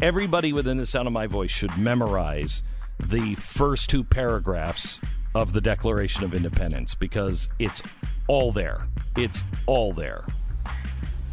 everybody 0.00 0.52
within 0.52 0.76
the 0.76 0.86
sound 0.86 1.08
of 1.08 1.12
my 1.12 1.26
voice 1.26 1.50
should 1.50 1.76
memorize 1.76 2.62
the 3.00 3.34
first 3.36 3.90
two 3.90 4.04
paragraphs 4.04 5.00
of 5.34 5.52
the 5.52 5.60
Declaration 5.60 6.24
of 6.24 6.34
Independence 6.34 6.94
because 6.94 7.48
it's 7.58 7.82
all 8.26 8.52
there. 8.52 8.86
It's 9.16 9.42
all 9.66 9.92
there. 9.92 10.24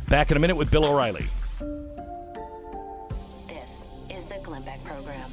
Back 0.08 0.32
in 0.32 0.38
a 0.38 0.40
minute 0.40 0.56
with 0.56 0.72
Bill 0.72 0.86
O'Reilly. 0.86 1.26
This 3.48 3.70
is 4.10 4.26
the 4.26 4.40
Glenn 4.42 4.64
Beck 4.64 4.84
Program. 4.84 5.25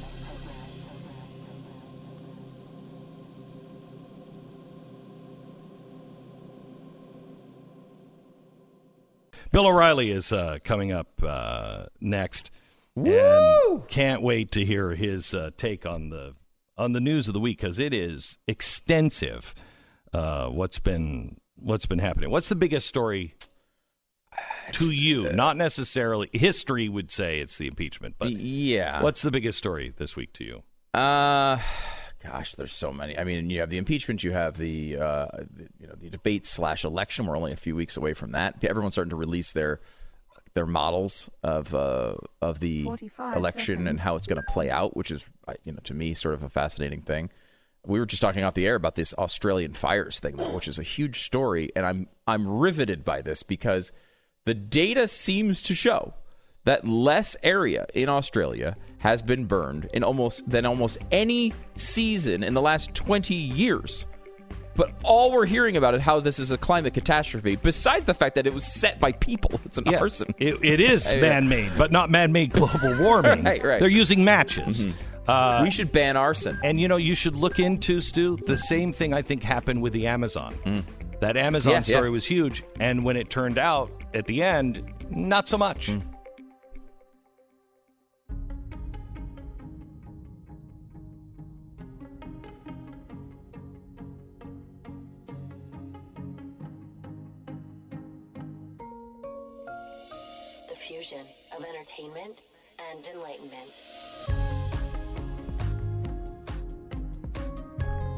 Bill 9.53 9.67
O'Reilly 9.67 10.09
is 10.09 10.31
uh, 10.31 10.57
coming 10.63 10.91
up 10.91 11.21
uh, 11.21 11.83
next, 12.01 12.49
and 12.95 13.87
can't 13.87 14.23
wait 14.23 14.51
to 14.53 14.65
hear 14.65 14.95
his 14.95 15.31
uh, 15.31 15.51
take 15.55 15.85
on 15.85 16.09
the 16.09 16.33
on 16.75 16.93
the 16.93 16.99
news 16.99 17.27
of 17.27 17.35
the 17.35 17.39
week 17.39 17.59
because 17.59 17.77
it 17.77 17.93
is 17.93 18.39
extensive. 18.47 19.53
Uh, 20.11 20.47
what's 20.47 20.79
been 20.79 21.37
what's 21.55 21.85
been 21.85 21.99
happening? 21.99 22.31
What's 22.31 22.49
the 22.49 22.55
biggest 22.55 22.87
story 22.87 23.35
to 24.71 24.85
you? 24.91 25.31
Not 25.31 25.55
necessarily 25.55 26.31
history 26.33 26.89
would 26.89 27.11
say 27.11 27.39
it's 27.39 27.59
the 27.59 27.67
impeachment, 27.67 28.15
but 28.17 28.31
yeah. 28.31 29.03
what's 29.03 29.21
the 29.21 29.29
biggest 29.29 29.59
story 29.59 29.93
this 29.95 30.15
week 30.15 30.33
to 30.33 30.43
you? 30.43 30.63
Uh, 30.99 31.59
gosh, 32.23 32.55
there's 32.55 32.73
so 32.73 32.91
many. 32.91 33.17
I 33.17 33.23
mean, 33.23 33.49
you 33.49 33.59
have 33.59 33.69
the 33.69 33.77
impeachment, 33.77 34.23
you 34.23 34.31
have 34.31 34.57
the, 34.57 34.97
uh, 34.97 35.27
the 35.55 35.67
you 35.79 35.87
know 35.87 35.95
the 35.95 36.09
debate 36.09 36.45
slash 36.45 36.83
election. 36.83 37.25
We're 37.25 37.37
only 37.37 37.51
a 37.51 37.57
few 37.57 37.75
weeks 37.75 37.97
away 37.97 38.13
from 38.13 38.31
that. 38.31 38.63
Everyone's 38.63 38.95
starting 38.95 39.09
to 39.11 39.15
release 39.15 39.51
their 39.51 39.79
their 40.53 40.65
models 40.65 41.29
of 41.41 41.73
uh, 41.73 42.15
of 42.41 42.59
the 42.59 42.83
45 42.83 43.37
election 43.37 43.87
and 43.87 43.99
how 43.99 44.15
it's 44.15 44.27
going 44.27 44.41
to 44.41 44.51
play 44.51 44.69
out, 44.69 44.95
which 44.95 45.11
is 45.11 45.29
you 45.63 45.71
know 45.71 45.79
to 45.83 45.93
me 45.93 46.13
sort 46.13 46.35
of 46.35 46.43
a 46.43 46.49
fascinating 46.49 47.01
thing. 47.01 47.29
We 47.85 47.99
were 47.99 48.05
just 48.05 48.21
talking 48.21 48.45
off 48.45 48.53
the 48.53 48.65
air 48.65 48.75
about 48.75 48.95
this 48.95 49.13
Australian 49.15 49.73
fires 49.73 50.19
thing, 50.19 50.37
though, 50.37 50.53
which 50.53 50.69
is 50.69 50.79
a 50.79 50.83
huge 50.83 51.19
story, 51.19 51.69
and 51.75 51.85
I'm 51.85 52.07
I'm 52.27 52.47
riveted 52.47 53.03
by 53.03 53.21
this 53.21 53.43
because 53.43 53.91
the 54.45 54.53
data 54.53 55.07
seems 55.07 55.61
to 55.63 55.75
show 55.75 56.13
that 56.65 56.87
less 56.87 57.35
area 57.43 57.85
in 57.93 58.09
Australia 58.09 58.75
has 58.99 59.21
been 59.21 59.45
burned 59.45 59.89
in 59.93 60.03
almost 60.03 60.49
than 60.49 60.65
almost 60.65 60.97
any 61.11 61.53
season 61.75 62.43
in 62.43 62.53
the 62.53 62.61
last 62.61 62.93
20 62.95 63.35
years. 63.35 64.05
But 64.75 64.93
all 65.03 65.31
we're 65.31 65.45
hearing 65.45 65.77
about 65.77 65.93
is 65.93 66.01
how 66.01 66.19
this 66.19 66.39
is 66.39 66.49
a 66.49 66.57
climate 66.57 66.93
catastrophe, 66.93 67.55
besides 67.57 68.05
the 68.05 68.13
fact 68.13 68.35
that 68.35 68.47
it 68.47 68.53
was 68.53 68.65
set 68.65 68.99
by 68.99 69.11
people. 69.11 69.59
It's 69.65 69.77
an 69.77 69.93
arson. 69.93 70.33
It, 70.39 70.63
it 70.63 70.79
is 70.79 71.05
man 71.13 71.47
made, 71.47 71.77
but 71.77 71.91
not 71.91 72.09
man 72.09 72.31
made 72.31 72.51
global 72.51 72.97
warming. 72.99 73.43
Right, 73.53 73.63
right. 73.63 73.79
They're 73.79 73.89
using 73.89 74.23
matches. 74.23 74.87
Uh, 75.27 75.59
we 75.63 75.69
should 75.69 75.91
ban 75.91 76.17
arson. 76.17 76.59
And 76.63 76.79
you 76.79 76.87
know, 76.87 76.97
you 76.97 77.13
should 77.13 77.35
look 77.35 77.59
into 77.59 78.01
Stu. 78.01 78.37
The 78.45 78.57
same 78.57 78.91
thing 78.93 79.13
I 79.13 79.21
think 79.21 79.43
happened 79.43 79.81
with 79.81 79.93
the 79.93 80.07
Amazon. 80.07 80.85
That 81.19 81.37
Amazon. 81.37 81.73
Yeah, 81.73 81.81
story 81.81 82.07
yeah. 82.07 82.11
was 82.11 82.25
huge, 82.25 82.63
and 82.79 83.03
when 83.03 83.15
it 83.15 83.29
turned 83.29 83.57
out 83.57 83.91
at 84.13 84.25
the 84.25 84.41
end, 84.41 84.83
not 85.09 85.47
so 85.47 85.57
much. 85.57 85.87
Hmm. 85.87 85.99
Fusion 100.83 101.25
of 101.57 101.63
entertainment 101.63 102.41
and 102.91 103.07
enlightenment. 103.07 103.71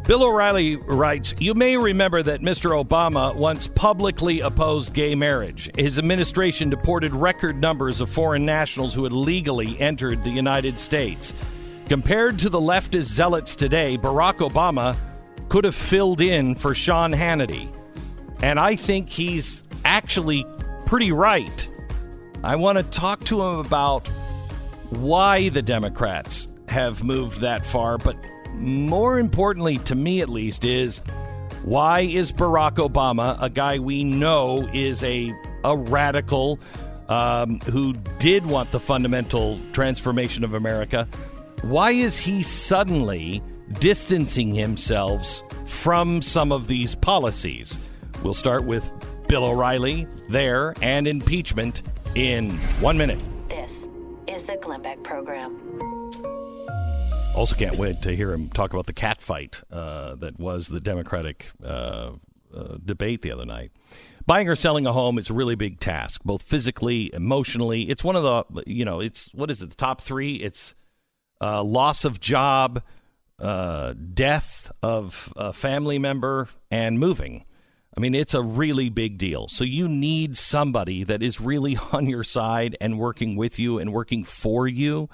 Bill 0.07 0.23
O'Reilly 0.23 0.75
writes 0.75 1.35
You 1.39 1.53
may 1.53 1.77
remember 1.77 2.23
that 2.23 2.41
Mr. 2.41 2.83
Obama 2.83 3.35
once 3.35 3.67
publicly 3.67 4.39
opposed 4.39 4.93
gay 4.93 5.13
marriage. 5.15 5.69
His 5.77 5.99
administration 5.99 6.69
deported 6.69 7.11
record 7.13 7.59
numbers 7.59 8.01
of 8.01 8.09
foreign 8.09 8.45
nationals 8.45 8.93
who 8.93 9.03
had 9.03 9.13
legally 9.13 9.79
entered 9.79 10.23
the 10.23 10.31
United 10.31 10.79
States. 10.79 11.33
Compared 11.87 12.39
to 12.39 12.49
the 12.49 12.59
leftist 12.59 13.05
zealots 13.05 13.55
today, 13.55 13.97
Barack 13.97 14.47
Obama 14.47 14.97
could 15.49 15.65
have 15.65 15.75
filled 15.75 16.19
in 16.19 16.55
for 16.55 16.73
Sean 16.73 17.11
Hannity. 17.11 17.69
And 18.41 18.59
I 18.59 18.75
think 18.75 19.09
he's 19.09 19.63
actually 19.83 20.45
pretty 20.85 21.11
right. 21.11 21.69
I 22.45 22.57
want 22.57 22.77
to 22.77 22.83
talk 22.83 23.23
to 23.25 23.41
him 23.41 23.57
about 23.57 24.07
why 24.91 25.49
the 25.49 25.63
Democrats 25.63 26.47
have 26.67 27.03
moved 27.03 27.41
that 27.41 27.65
far, 27.65 27.97
but 27.97 28.15
more 28.53 29.17
importantly, 29.17 29.79
to 29.79 29.95
me 29.95 30.21
at 30.21 30.29
least, 30.29 30.63
is 30.63 30.99
why 31.63 32.01
is 32.01 32.31
Barack 32.31 32.75
Obama, 32.75 33.35
a 33.41 33.49
guy 33.49 33.79
we 33.79 34.03
know 34.03 34.69
is 34.71 35.03
a, 35.03 35.33
a 35.63 35.75
radical 35.75 36.59
um, 37.09 37.59
who 37.61 37.93
did 38.19 38.45
want 38.45 38.71
the 38.71 38.79
fundamental 38.79 39.59
transformation 39.73 40.43
of 40.43 40.53
America, 40.53 41.07
why 41.63 41.91
is 41.91 42.19
he 42.19 42.43
suddenly 42.43 43.41
distancing 43.79 44.53
himself 44.53 45.41
from 45.65 46.21
some 46.21 46.51
of 46.51 46.67
these 46.67 46.93
policies? 46.93 47.79
We'll 48.21 48.35
start 48.35 48.65
with 48.65 48.87
Bill 49.27 49.45
O'Reilly 49.45 50.07
there 50.29 50.75
and 50.83 51.07
impeachment 51.07 51.81
in 52.15 52.51
one 52.79 52.97
minute. 52.97 53.19
This 53.49 53.71
is 54.27 54.43
the 54.43 54.57
Glenn 54.61 54.81
Beck 54.81 55.03
Program. 55.03 55.59
Also, 57.35 57.55
can't 57.55 57.75
wait 57.77 58.01
to 58.01 58.15
hear 58.15 58.31
him 58.31 58.49
talk 58.49 58.71
about 58.71 58.85
the 58.85 58.93
cat 58.93 59.19
fight 59.19 59.61
uh, 59.69 60.15
that 60.15 60.39
was 60.39 60.69
the 60.69 60.79
Democratic 60.79 61.51
uh, 61.61 62.11
uh, 62.55 62.77
debate 62.83 63.21
the 63.21 63.31
other 63.31 63.45
night. 63.45 63.71
buying 64.25 64.47
or 64.47 64.55
selling 64.55 64.87
a 64.87 64.93
home 64.93 65.17
is 65.17 65.29
a 65.29 65.33
really 65.33 65.55
big 65.55 65.79
task, 65.79 66.21
both 66.23 66.41
physically, 66.41 67.13
emotionally. 67.13 67.89
It's 67.89 68.03
one 68.03 68.15
of 68.15 68.23
the, 68.23 68.63
you 68.65 68.85
know, 68.85 69.01
it's 69.01 69.29
what 69.33 69.51
is 69.51 69.61
it? 69.61 69.69
The 69.71 69.75
top 69.75 69.99
three. 69.99 70.35
It's 70.35 70.75
uh, 71.41 71.61
loss 71.61 72.05
of 72.05 72.21
job, 72.21 72.81
uh, 73.39 73.93
death 74.13 74.71
of 74.81 75.33
a 75.35 75.51
family 75.51 75.99
member, 75.99 76.47
and 76.71 76.97
moving. 76.97 77.43
I 77.97 78.01
mean, 78.01 78.13
it's 78.13 78.33
a 78.33 78.41
really 78.41 78.89
big 78.89 79.17
deal. 79.17 79.47
So 79.47 79.63
you 79.63 79.87
need 79.87 80.37
somebody 80.37 81.03
that 81.03 81.23
is 81.23 81.39
really 81.39 81.77
on 81.91 82.07
your 82.07 82.23
side 82.23 82.77
and 82.81 82.99
working 82.99 83.35
with 83.35 83.59
you 83.59 83.79
and 83.79 83.93
working 83.93 84.23
for 84.23 84.67
you. 84.67 85.09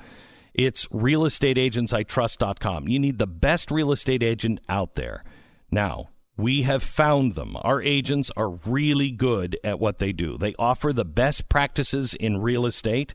It's 0.54 0.86
realestateagentsitrust.com. 0.88 2.88
You 2.88 3.00
need 3.00 3.20
the 3.20 3.28
best 3.28 3.72
real 3.72 3.92
estate 3.92 4.24
agent 4.24 4.60
out 4.68 4.96
there. 4.96 5.24
Now, 5.70 6.10
we 6.36 6.64
have 6.64 6.84
found 6.84 7.36
them. 7.36 7.56
Our 7.62 7.82
agents 7.82 8.32
are 8.36 8.50
really 8.50 9.12
good 9.12 9.58
at 9.64 9.80
what 9.80 10.00
they 10.00 10.12
do. 10.12 10.38
They 10.38 10.56
offer 10.58 10.92
the 10.92 11.06
best 11.06 11.50
practices 11.50 12.14
in 12.14 12.42
real 12.42 12.66
estate. 12.66 13.14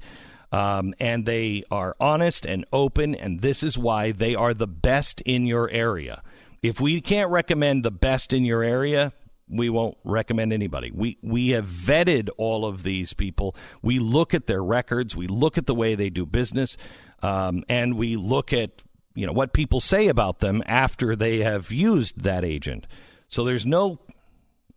Um, 0.52 0.94
and 1.00 1.26
they 1.26 1.64
are 1.72 1.96
honest 1.98 2.46
and 2.46 2.64
open, 2.72 3.16
and 3.16 3.40
this 3.40 3.64
is 3.64 3.76
why 3.76 4.12
they 4.12 4.36
are 4.36 4.54
the 4.54 4.68
best 4.68 5.20
in 5.22 5.44
your 5.44 5.68
area. 5.70 6.22
If 6.62 6.80
we 6.80 7.00
can't 7.00 7.30
recommend 7.30 7.84
the 7.84 7.90
best 7.90 8.32
in 8.32 8.44
your 8.44 8.62
area, 8.62 9.12
we 9.49 9.68
won't 9.68 9.97
recommend 10.05 10.53
anybody. 10.53 10.90
We 10.92 11.18
we 11.22 11.51
have 11.51 11.66
vetted 11.66 12.28
all 12.36 12.66
of 12.66 12.82
these 12.82 13.12
people. 13.12 13.55
We 13.82 13.99
look 13.99 14.34
at 14.34 14.47
their 14.47 14.62
records. 14.62 15.16
We 15.16 15.26
look 15.26 15.57
at 15.57 15.66
the 15.66 15.74
way 15.74 15.94
they 15.94 16.11
do 16.11 16.26
business, 16.26 16.76
um, 17.22 17.64
and 17.68 17.97
we 17.97 18.16
look 18.16 18.53
at 18.53 18.82
you 19.14 19.26
know 19.26 19.32
what 19.32 19.53
people 19.53 19.80
say 19.80 20.09
about 20.09 20.40
them 20.40 20.62
after 20.66 21.14
they 21.14 21.38
have 21.40 21.70
used 21.70 22.22
that 22.22 22.44
agent. 22.44 22.86
So 23.28 23.44
there's 23.44 23.66
no 23.66 24.01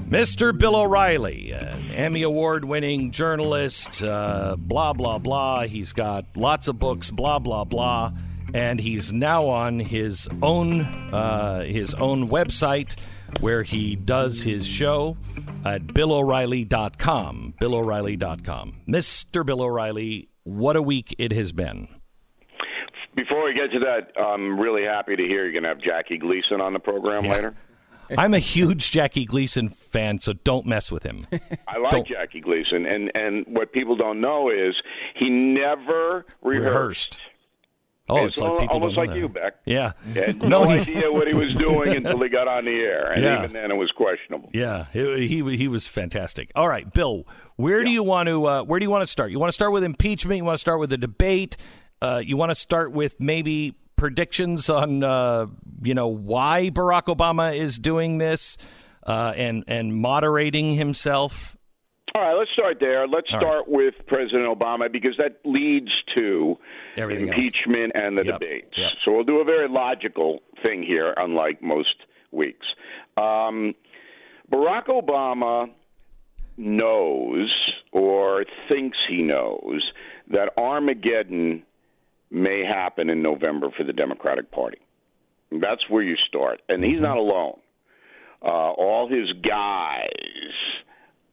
Mr. 0.09 0.57
Bill 0.57 0.77
O'Reilly, 0.77 1.51
an 1.53 1.91
Emmy 1.91 2.23
Award 2.23 2.65
winning 2.67 3.11
journalist, 3.13 4.03
uh, 4.03 4.57
blah, 4.59 4.93
blah, 4.93 5.19
blah. 5.19 5.63
He's 5.63 5.95
got 5.95 6.27
lots 6.37 6.69
of 6.69 6.79
books, 6.79 7.11
blah, 7.11 7.39
blah, 7.39 7.65
blah. 7.65 8.13
And 8.53 8.79
he's 8.79 9.11
now 9.11 9.47
on 9.47 9.79
his 9.79 10.29
own, 10.43 10.83
uh, 10.83 11.63
his 11.63 11.95
own 11.95 12.29
website 12.29 12.97
where 13.41 13.63
he 13.63 13.97
does 13.97 14.43
his 14.43 14.67
show 14.67 15.17
at 15.65 15.87
BillO'Reilly.com. 15.89 17.55
BillO'Reilly.com. 17.61 18.75
Mr. 18.89 19.45
Bill 19.47 19.63
O'Reilly, 19.63 20.29
what 20.45 20.77
a 20.77 20.83
week 20.83 21.15
it 21.19 21.33
has 21.33 21.53
been. 21.53 21.89
Before 23.15 23.45
we 23.45 23.53
get 23.53 23.71
to 23.73 23.79
that, 23.81 24.19
I'm 24.21 24.59
really 24.59 24.85
happy 24.85 25.17
to 25.17 25.23
hear 25.23 25.45
you're 25.45 25.53
going 25.53 25.65
to 25.65 25.69
have 25.69 25.81
Jackie 25.83 26.19
Gleason 26.19 26.61
on 26.61 26.73
the 26.73 26.79
program 26.79 27.25
Yeah. 27.25 27.33
later. 27.33 27.55
I'm 28.19 28.35
a 28.35 28.39
huge 28.39 28.91
Jackie 28.91 29.25
Gleason 29.25 29.69
fan, 29.71 30.19
so 30.19 30.33
don't 30.35 30.67
mess 30.67 30.91
with 30.91 31.03
him. 31.03 31.27
I 31.69 31.79
like 31.79 31.91
Don't- 31.93 32.07
Jackie 32.09 32.41
Gleason, 32.41 32.85
and 32.85 33.11
and 33.15 33.47
what 33.49 33.73
people 33.73 33.97
don't 33.97 34.21
know 34.21 34.51
is 34.51 34.75
he 35.17 35.31
never 35.31 36.27
rehearsed. 36.43 36.67
Rehearsed. 36.67 37.21
Oh, 38.09 38.27
it's, 38.27 38.39
like 38.39 38.59
people 38.59 38.75
almost 38.75 38.97
like 38.97 39.15
you. 39.15 39.29
Beck. 39.29 39.55
Yeah. 39.65 39.93
No, 40.43 40.65
no, 40.65 40.69
he- 40.71 40.81
idea 40.81 41.11
what 41.13 41.27
he 41.29 41.35
was 41.35 41.55
doing 41.59 41.97
until 41.97 42.21
he 42.23 42.29
got 42.29 42.49
on 42.49 42.65
the 42.65 42.73
air, 42.73 43.13
and 43.13 43.23
Yeah. 43.23 43.39
even 43.39 43.53
then 43.53 43.71
it 43.71 43.77
was 43.77 43.91
questionable. 43.93 44.51
Yeah, 44.53 44.87
he 44.93 45.29
he, 45.29 45.57
he 45.57 45.69
was 45.69 45.87
fantastic. 45.87 46.51
All 46.55 46.69
right, 46.69 46.93
Bill, 46.93 47.27
where 47.57 47.85
do 47.85 47.91
you 47.91 48.03
want 48.03 48.27
to 48.29 48.47
uh, 48.47 48.63
where 48.65 48.79
do 48.81 48.85
you 48.85 48.91
want 48.91 49.03
to 49.03 49.07
start? 49.07 49.31
You 49.31 49.39
want 49.39 49.49
to 49.49 49.55
start 49.55 49.73
with 49.73 49.85
impeachment? 49.85 50.37
You 50.39 50.45
want 50.45 50.57
to 50.57 50.61
start 50.61 50.81
with 50.81 50.91
the 50.91 50.99
debate? 50.99 51.57
Uh, 52.03 52.21
you 52.25 52.37
want 52.37 52.51
to 52.51 52.57
start 52.57 52.93
with 52.93 53.19
maybe 53.21 53.77
predictions 53.97 54.69
on 54.69 55.05
uh, 55.05 55.47
you 55.83 55.95
know 55.95 56.09
why 56.09 56.71
Barack 56.73 57.05
Obama 57.05 57.57
is 57.57 57.79
doing 57.79 58.19
this 58.19 58.59
uh, 59.07 59.33
and 59.37 59.63
and 59.69 59.95
moderating 59.95 60.75
himself? 60.75 61.57
All 62.15 62.21
right, 62.23 62.35
let's 62.35 62.51
start 62.53 62.77
there. 62.79 63.07
Let's 63.09 63.33
All 63.33 63.39
right. 63.41 63.47
start 63.47 63.69
with 63.69 63.95
President 64.07 64.45
Obama 64.47 64.91
because 64.93 65.17
that 65.19 65.39
leads 65.45 65.91
to 66.15 66.59
Everything 66.97 67.29
else. 67.29 67.37
impeachment 67.37 67.93
and 67.95 68.19
the 68.19 68.25
Yep, 68.25 68.41
debates. 68.41 68.77
yep. 68.79 68.93
So 69.05 69.13
we'll 69.13 69.25
do 69.25 69.39
a 69.41 69.45
very 69.45 69.69
logical 69.69 70.43
thing 70.63 70.83
here, 70.83 71.15
unlike 71.17 71.63
most 71.63 71.95
weeks. 72.31 72.67
Um, 73.17 73.75
Barack 74.51 74.87
Obama 74.89 75.71
knows 76.59 77.51
or 77.93 78.45
thinks 78.69 78.99
he 79.09 79.17
knows 79.19 79.83
that 80.29 80.51
Armageddon 80.59 81.63
may 82.31 82.63
happen 82.65 83.09
in 83.11 83.23
November 83.23 83.71
for 83.71 83.85
the 83.85 83.93
Democratic 83.93 84.51
Party. 84.51 84.79
That's 85.51 85.89
where 85.89 86.03
you 86.03 86.17
start. 86.29 86.61
And 86.69 86.85
he's 86.85 87.01
not 87.01 87.17
alone. 87.17 87.59
Uh, 88.43 88.49
all 88.73 89.09
his 89.09 89.33
guys 89.43 90.09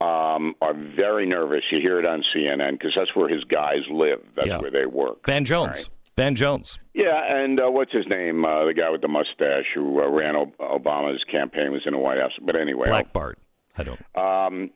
um, 0.00 0.54
are 0.62 0.74
very 0.74 1.26
nervous. 1.26 1.62
You 1.70 1.80
hear 1.80 1.98
it 1.98 2.06
on 2.06 2.22
CNN 2.34 2.72
because 2.72 2.92
that's 2.96 3.14
where 3.14 3.28
his 3.28 3.44
guys 3.44 3.80
live. 3.90 4.20
That's 4.36 4.48
Yeah. 4.48 4.58
where 4.58 4.70
they 4.70 4.86
work. 4.86 5.26
Van 5.26 5.44
Jones. 5.44 5.68
Right. 5.70 5.88
Van 6.16 6.34
Jones. 6.34 6.78
Yeah, 6.94 7.22
and 7.34 7.58
uh, 7.60 7.70
what's 7.70 7.92
his 7.92 8.06
name? 8.08 8.44
Uh, 8.44 8.64
the 8.66 8.74
guy 8.74 8.90
with 8.90 9.00
the 9.00 9.08
mustache 9.08 9.64
who 9.74 10.02
uh, 10.02 10.08
ran 10.10 10.34
Obama's 10.60 11.22
campaign 11.30 11.72
was 11.72 11.82
in 11.86 11.92
the 11.92 11.98
White 11.98 12.18
House. 12.18 12.32
But 12.42 12.56
anyway, 12.56 12.88
Black 12.88 13.12
Bart. 13.12 13.38
I 13.78 13.84
don't. 13.84 14.00
um, 14.16 14.70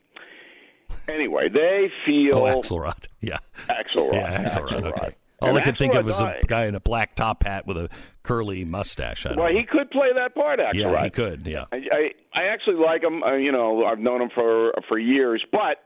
anyway, 1.07 1.49
they 1.49 1.91
feel 2.05 2.37
Oh, 2.37 2.61
Axelrod. 2.61 3.07
Yeah. 3.21 3.37
Axelrod. 3.67 4.13
Yeah, 4.13 4.43
Axelrod. 4.43 4.69
Axelrod. 4.69 4.83
Okay. 4.85 5.15
All 5.41 5.49
And 5.49 5.57
I 5.57 5.61
could 5.61 5.77
think 5.77 5.93
of 5.93 6.05
was 6.05 6.19
a 6.19 6.39
guy 6.47 6.65
in 6.65 6.75
a 6.75 6.79
black 6.79 7.15
top 7.15 7.43
hat 7.43 7.67
with 7.67 7.77
a 7.77 7.89
curly 8.25 8.65
mustache. 8.65 9.25
I 9.25 9.33
Well, 9.35 9.51
know. 9.51 9.57
he 9.59 9.65
could 9.65 9.89
play 9.91 10.09
that 10.15 10.35
part. 10.35 10.59
Actually, 10.59 10.81
yeah, 10.81 11.03
he 11.03 11.09
could. 11.09 11.45
Yeah. 11.47 11.65
I, 11.71 11.77
I 11.91 12.11
I 12.33 12.43
actually 12.53 12.75
like 12.77 13.03
him. 13.03 13.23
Uh, 13.23 13.35
you 13.35 13.51
know, 13.51 13.85
I've 13.85 13.99
known 13.99 14.21
him 14.21 14.29
for 14.33 14.73
for 14.87 14.97
years, 14.97 15.43
but 15.51 15.83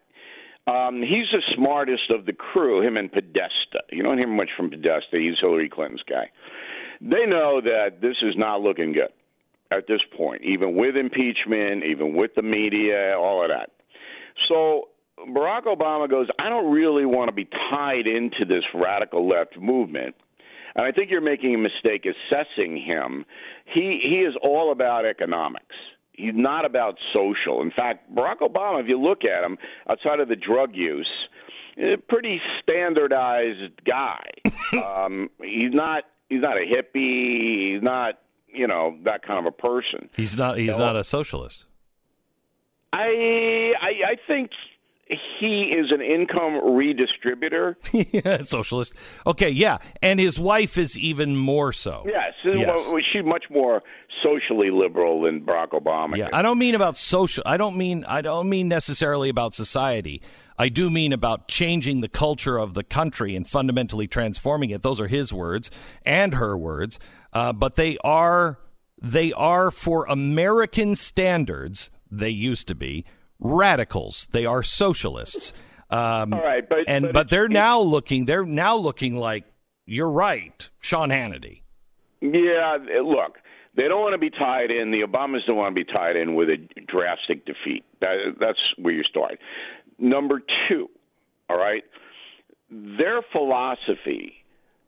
um, 0.71 1.01
he's 1.01 1.27
the 1.31 1.41
smartest 1.55 2.09
of 2.11 2.25
the 2.25 2.33
crew. 2.33 2.81
Him 2.85 2.97
and 2.97 3.11
Podesta. 3.11 3.81
You 3.91 4.03
don't 4.03 4.17
hear 4.17 4.27
much 4.27 4.49
from 4.55 4.69
Podesta. 4.69 5.17
He's 5.17 5.35
Hillary 5.39 5.69
Clinton's 5.69 6.03
guy. 6.07 6.29
They 7.01 7.25
know 7.25 7.61
that 7.61 8.01
this 8.01 8.17
is 8.21 8.35
not 8.35 8.61
looking 8.61 8.93
good 8.93 9.09
at 9.71 9.87
this 9.87 10.01
point, 10.17 10.41
even 10.43 10.75
with 10.75 10.95
impeachment, 10.97 11.83
even 11.85 12.15
with 12.15 12.31
the 12.35 12.41
media, 12.41 13.15
all 13.17 13.43
of 13.43 13.49
that. 13.49 13.69
So 14.47 14.89
Barack 15.29 15.65
Obama 15.65 16.09
goes, 16.09 16.27
I 16.39 16.49
don't 16.49 16.71
really 16.71 17.05
want 17.05 17.29
to 17.29 17.33
be 17.33 17.47
tied 17.69 18.07
into 18.07 18.45
this 18.47 18.63
radical 18.73 19.27
left 19.29 19.57
movement. 19.59 20.15
And 20.79 20.87
I 20.87 20.93
think 20.93 21.11
you're 21.11 21.19
making 21.19 21.53
a 21.53 21.57
mistake 21.57 22.05
assessing 22.05 22.77
him. 22.77 23.25
He 23.65 23.99
he 24.01 24.19
is 24.19 24.33
all 24.41 24.71
about 24.71 25.05
economics. 25.05 25.75
He's 26.13 26.31
not 26.33 26.63
about 26.63 26.97
social. 27.13 27.61
In 27.61 27.69
fact, 27.69 28.15
Barack 28.15 28.39
Obama, 28.39 28.81
if 28.81 28.87
you 28.87 28.97
look 28.97 29.25
at 29.25 29.43
him 29.43 29.57
outside 29.89 30.21
of 30.21 30.29
the 30.29 30.37
drug 30.37 30.73
use, 30.73 31.09
a 31.77 31.97
pretty 31.97 32.39
standardized 32.63 33.73
guy. 33.85 34.23
um, 34.85 35.29
he's 35.43 35.73
not 35.73 36.05
he's 36.29 36.41
not 36.41 36.55
a 36.55 36.61
hippie. 36.61 37.73
He's 37.73 37.83
not 37.83 38.19
you 38.47 38.65
know 38.65 38.97
that 39.03 39.21
kind 39.27 39.45
of 39.45 39.53
a 39.53 39.57
person. 39.57 40.09
He's 40.15 40.37
not. 40.37 40.57
He's 40.57 40.77
not 40.77 40.95
a 40.95 41.03
socialist. 41.03 41.65
I 42.93 43.73
I, 43.81 44.11
I 44.11 44.15
think 44.27 44.51
he 45.39 45.73
is 45.75 45.91
an 45.91 46.01
income 46.01 46.53
redistributor. 46.53 47.75
yeah, 48.13 48.41
socialist. 48.41 48.93
Okay, 49.25 49.49
yeah, 49.49 49.79
and 50.01 50.19
his 50.19 50.39
wife 50.39 50.77
is 50.77 50.97
even 50.97 51.35
more 51.35 51.73
so. 51.73 52.03
Yes, 52.05 52.33
Yes. 52.43 52.79
she's 53.11 53.25
much 53.25 53.45
more 53.49 53.81
socially 54.23 54.69
liberal 54.69 55.21
than 55.23 55.41
Barack 55.41 55.69
Obama. 55.69 56.15
Yeah. 56.17 56.29
I 56.31 56.41
don't 56.41 56.57
mean 56.59 56.75
about 56.75 56.95
social. 56.95 57.43
I 57.45 57.57
don't 57.57 57.75
mean. 57.77 58.05
I 58.05 58.21
don't 58.21 58.49
mean 58.49 58.67
necessarily 58.67 59.29
about 59.29 59.53
society. 59.55 60.21
I 60.57 60.69
do 60.69 60.89
mean 60.89 61.13
about 61.13 61.47
changing 61.47 62.01
the 62.01 62.09
culture 62.09 62.57
of 62.57 62.73
the 62.73 62.83
country 62.83 63.35
and 63.35 63.47
fundamentally 63.47 64.07
transforming 64.07 64.71
it. 64.71 64.81
Those 64.81 64.99
are 64.99 65.07
his 65.07 65.31
words 65.31 65.71
and 66.05 66.33
her 66.35 66.57
words. 66.57 66.99
Uh, 67.31 67.53
but 67.53 67.75
they 67.75 67.97
are 68.03 68.59
they 69.01 69.31
are 69.31 69.71
for 69.71 70.05
American 70.07 70.95
standards. 70.95 71.89
They 72.11 72.29
used 72.29 72.67
to 72.67 72.75
be 72.75 73.05
radicals. 73.39 74.27
They 74.31 74.45
are 74.45 74.63
socialists. 74.63 75.53
Um, 75.89 76.33
All 76.33 76.43
right, 76.43 76.67
but 76.67 76.79
and 76.87 77.05
but, 77.05 77.13
but 77.13 77.29
they're 77.29 77.47
now 77.47 77.81
looking. 77.81 78.25
They're 78.25 78.45
now 78.45 78.75
looking 78.75 79.15
like 79.15 79.45
you're 79.85 80.11
right, 80.11 80.69
Sean 80.81 81.09
Hannity. 81.09 81.61
Yeah, 82.21 82.77
look, 83.03 83.37
they 83.75 83.87
don't 83.87 84.01
want 84.01 84.13
to 84.13 84.19
be 84.19 84.29
tied 84.29 84.71
in. 84.71 84.91
The 84.91 85.01
Obamas 85.01 85.45
don't 85.47 85.55
want 85.55 85.75
to 85.75 85.83
be 85.83 85.91
tied 85.91 86.15
in 86.15 86.35
with 86.35 86.49
a 86.49 86.57
drastic 86.87 87.45
defeat. 87.45 87.85
That, 88.01 88.35
that's 88.39 88.59
where 88.77 88.93
you 88.93 89.03
start. 89.03 89.39
Number 89.97 90.41
two, 90.67 90.89
all 91.49 91.57
right, 91.57 91.83
their 92.69 93.21
philosophy 93.31 94.38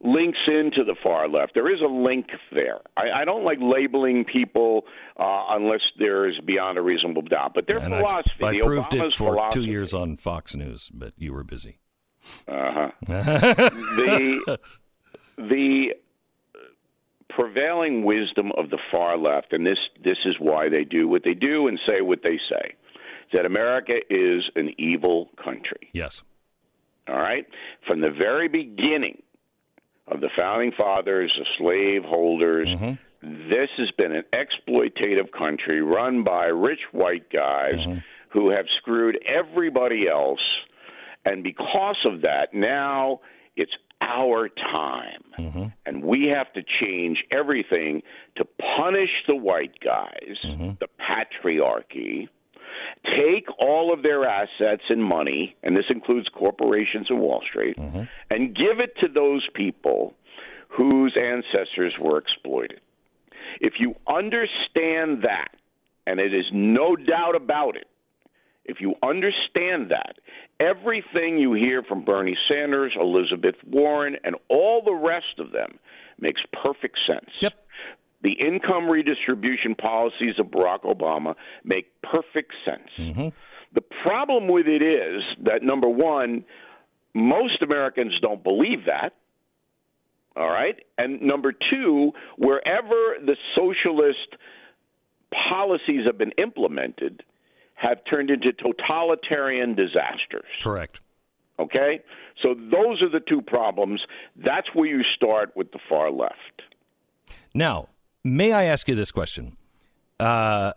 links 0.04 0.40
into 0.48 0.84
the 0.84 0.96
far 1.02 1.28
left. 1.28 1.54
There 1.54 1.72
is 1.74 1.82
a 1.82 1.92
link 1.92 2.28
there. 2.52 2.80
I, 2.98 3.22
I 3.22 3.26
don't 3.26 3.44
like 3.44 3.60
labeling 3.62 4.26
people 4.26 4.84
uh, 5.20 5.46
unless 5.50 5.82
there 6.00 6.28
is 6.28 6.36
beyond 6.46 6.78
a 6.78 6.82
reasonable 6.82 7.22
doubt. 7.24 7.54
But 7.54 7.68
their 7.68 7.78
And 7.78 7.94
I, 7.94 8.00
philosophy, 8.00 8.44
I 8.44 8.52
the 8.52 8.60
proved 8.64 8.92
Obama's 8.92 9.14
it 9.14 9.18
for 9.18 9.34
philosophy, 9.34 9.66
two 9.66 9.72
years 9.72 9.94
on 9.94 10.18
Fox 10.18 10.56
News, 10.56 10.90
but 10.94 11.14
you 11.18 11.34
were 11.34 11.44
busy. 11.44 11.80
Uh-huh. 12.48 12.92
the 13.08 14.60
the 15.38 15.88
prevailing 17.30 18.04
wisdom 18.04 18.52
of 18.58 18.70
the 18.70 18.78
far 18.92 19.18
left, 19.18 19.54
and 19.54 19.66
this 19.66 19.80
this 20.04 20.18
is 20.26 20.36
why 20.40 20.70
they 20.70 20.84
do 20.84 21.08
what 21.08 21.24
they 21.24 21.34
do 21.34 21.68
and 21.68 21.80
say 21.88 22.02
what 22.02 22.20
they 22.24 22.38
say, 22.50 22.70
is 22.70 23.32
that 23.34 23.46
America 23.46 23.94
is 24.10 24.44
an 24.56 24.74
evil 24.78 25.30
country. 25.44 25.90
Yes. 25.94 26.24
All 27.08 27.18
right, 27.18 27.46
from 27.88 28.02
the 28.02 28.12
very 28.12 28.48
beginning 28.48 29.24
of 30.08 30.22
the 30.22 30.30
founding 30.38 30.72
fathers, 30.78 31.34
the 31.38 31.46
slave 31.58 32.04
holders. 32.04 32.68
Mm-hmm. 32.68 33.50
This 33.50 33.70
has 33.78 33.92
been 33.98 34.14
an 34.14 34.24
exploitative 34.34 35.32
country 35.38 35.82
run 35.82 36.24
by 36.24 36.46
rich 36.46 36.80
white 36.92 37.32
guys 37.32 37.76
mm-hmm. 37.76 38.00
who 38.30 38.50
have 38.50 38.66
screwed 38.78 39.20
everybody 39.28 40.08
else. 40.08 40.42
And 41.24 41.44
because 41.44 42.04
of 42.06 42.22
that, 42.22 42.54
now 42.54 43.20
it's 43.56 43.74
our 44.02 44.50
time. 44.50 45.24
Mm-hmm. 45.38 45.64
And 45.86 46.04
we 46.04 46.34
have 46.36 46.52
to 46.54 46.64
change 46.82 47.24
everything 47.32 48.02
to 48.38 48.46
punish 48.78 49.12
the 49.28 49.36
white 49.36 49.80
guys, 49.84 50.38
the 50.80 50.88
patriarchy, 51.00 52.28
take 53.04 53.46
all 53.60 53.94
of 53.94 54.04
their 54.04 54.26
assets 54.26 54.84
and 54.90 55.04
money, 55.04 55.56
and 55.64 55.76
this 55.76 55.86
includes 55.90 56.28
corporations 56.30 57.08
and 57.10 57.20
Wall 57.20 57.42
Street, 57.48 57.78
mm-hmm. 57.78 58.04
and 58.30 58.56
give 58.56 58.80
it 58.80 58.96
to 59.02 59.08
those 59.08 59.48
people 59.54 60.14
whose 60.70 61.18
ancestors 61.18 62.00
were 62.00 62.18
exploited. 62.18 62.80
If 63.60 63.74
you 63.80 63.96
understand 64.08 65.24
that, 65.24 65.50
and 66.08 66.20
it 66.20 66.34
is 66.34 66.46
no 66.52 66.96
doubt 66.96 67.36
about 67.36 67.76
it, 67.76 67.88
if 68.64 68.80
you 68.80 68.96
understand 69.04 69.92
that, 69.92 70.18
everything 70.60 71.38
you 71.38 71.54
hear 71.54 71.84
from 71.84 72.06
Bernie 72.06 72.38
Sanders, 72.48 72.94
Elizabeth 73.00 73.56
Warren, 73.68 74.18
and 74.24 74.36
all 74.50 74.82
the 74.84 74.94
rest 74.94 75.40
of 75.40 75.52
them 75.52 75.80
makes 76.20 76.42
perfect 76.64 76.98
sense. 77.08 77.30
Yep. 77.42 77.54
The 78.24 78.34
income 78.34 78.88
redistribution 78.88 79.76
policies 79.76 80.36
of 80.38 80.48
Barack 80.48 80.84
Obama 80.84 81.36
make 81.64 81.92
perfect 82.02 82.54
sense. 82.64 82.90
Mm-hmm. 82.98 83.30
The 83.74 83.82
problem 84.04 84.48
with 84.48 84.68
it 84.68 84.82
is 84.82 85.24
that, 85.44 85.64
number 85.64 85.90
one, 85.90 86.44
most 87.14 87.62
Americans 87.62 88.14
don't 88.22 88.44
believe 88.44 88.86
that. 88.86 89.14
All 90.36 90.50
right. 90.50 90.76
And 90.98 91.22
number 91.22 91.52
two, 91.52 92.12
wherever 92.38 93.16
the 93.26 93.36
socialist 93.56 94.38
policies 95.50 96.06
have 96.06 96.18
been 96.18 96.32
implemented, 96.38 97.24
have 97.76 97.98
turned 98.10 98.30
into 98.30 98.54
totalitarian 98.54 99.76
disasters. 99.76 100.46
Correct. 100.62 101.00
Okay? 101.60 102.02
So 102.42 102.54
those 102.54 103.02
are 103.02 103.10
the 103.10 103.22
two 103.28 103.42
problems. 103.42 104.02
That's 104.36 104.68
where 104.74 104.88
you 104.88 105.02
start 105.16 105.52
with 105.56 105.72
the 105.72 105.80
far 105.90 106.12
left. 106.12 106.62
Now, 107.54 107.90
may 108.24 108.52
I 108.52 108.66
ask 108.66 108.88
you 108.88 108.96
this 108.96 109.12
question? 109.12 109.54
Uh, 110.20 110.74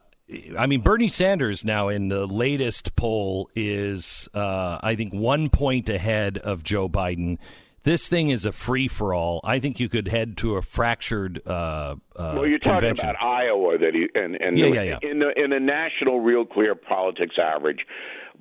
I 0.58 0.66
mean, 0.66 0.80
Bernie 0.80 1.08
Sanders 1.08 1.64
now 1.64 1.88
in 1.88 2.08
the 2.08 2.26
latest 2.26 2.96
poll 2.96 3.50
is, 3.54 4.28
uh, 4.34 4.78
I 4.82 4.94
think, 4.94 5.12
one 5.12 5.50
point 5.50 5.88
ahead 5.88 6.38
of 6.38 6.62
Joe 6.62 6.88
Biden. 6.88 7.38
This 7.82 8.08
thing 8.08 8.30
is 8.30 8.46
a 8.46 8.52
free 8.52 8.88
for 8.88 9.12
all. 9.12 9.42
I 9.44 9.58
think 9.60 9.78
you 9.78 9.90
could 9.90 10.08
head 10.08 10.38
to 10.38 10.54
a 10.56 10.62
fractured 10.62 11.42
uh, 11.46 11.50
uh, 11.50 11.96
Well, 12.16 12.46
you're 12.46 12.58
talking 12.58 12.78
convention. 12.80 13.10
about 13.10 13.22
Iowa 13.22 13.76
that 13.76 13.94
he 13.94 14.08
and 14.18 14.36
and 14.40 14.56
Yeah, 14.58 14.68
the- 14.70 14.74
yeah, 14.74 14.82
yeah. 14.82 14.98
in 15.02 15.18
the 15.18 15.38
in 15.38 15.50
the 15.50 15.60
national 15.60 16.20
real 16.20 16.46
clear 16.46 16.74
politics 16.74 17.34
average, 17.38 17.80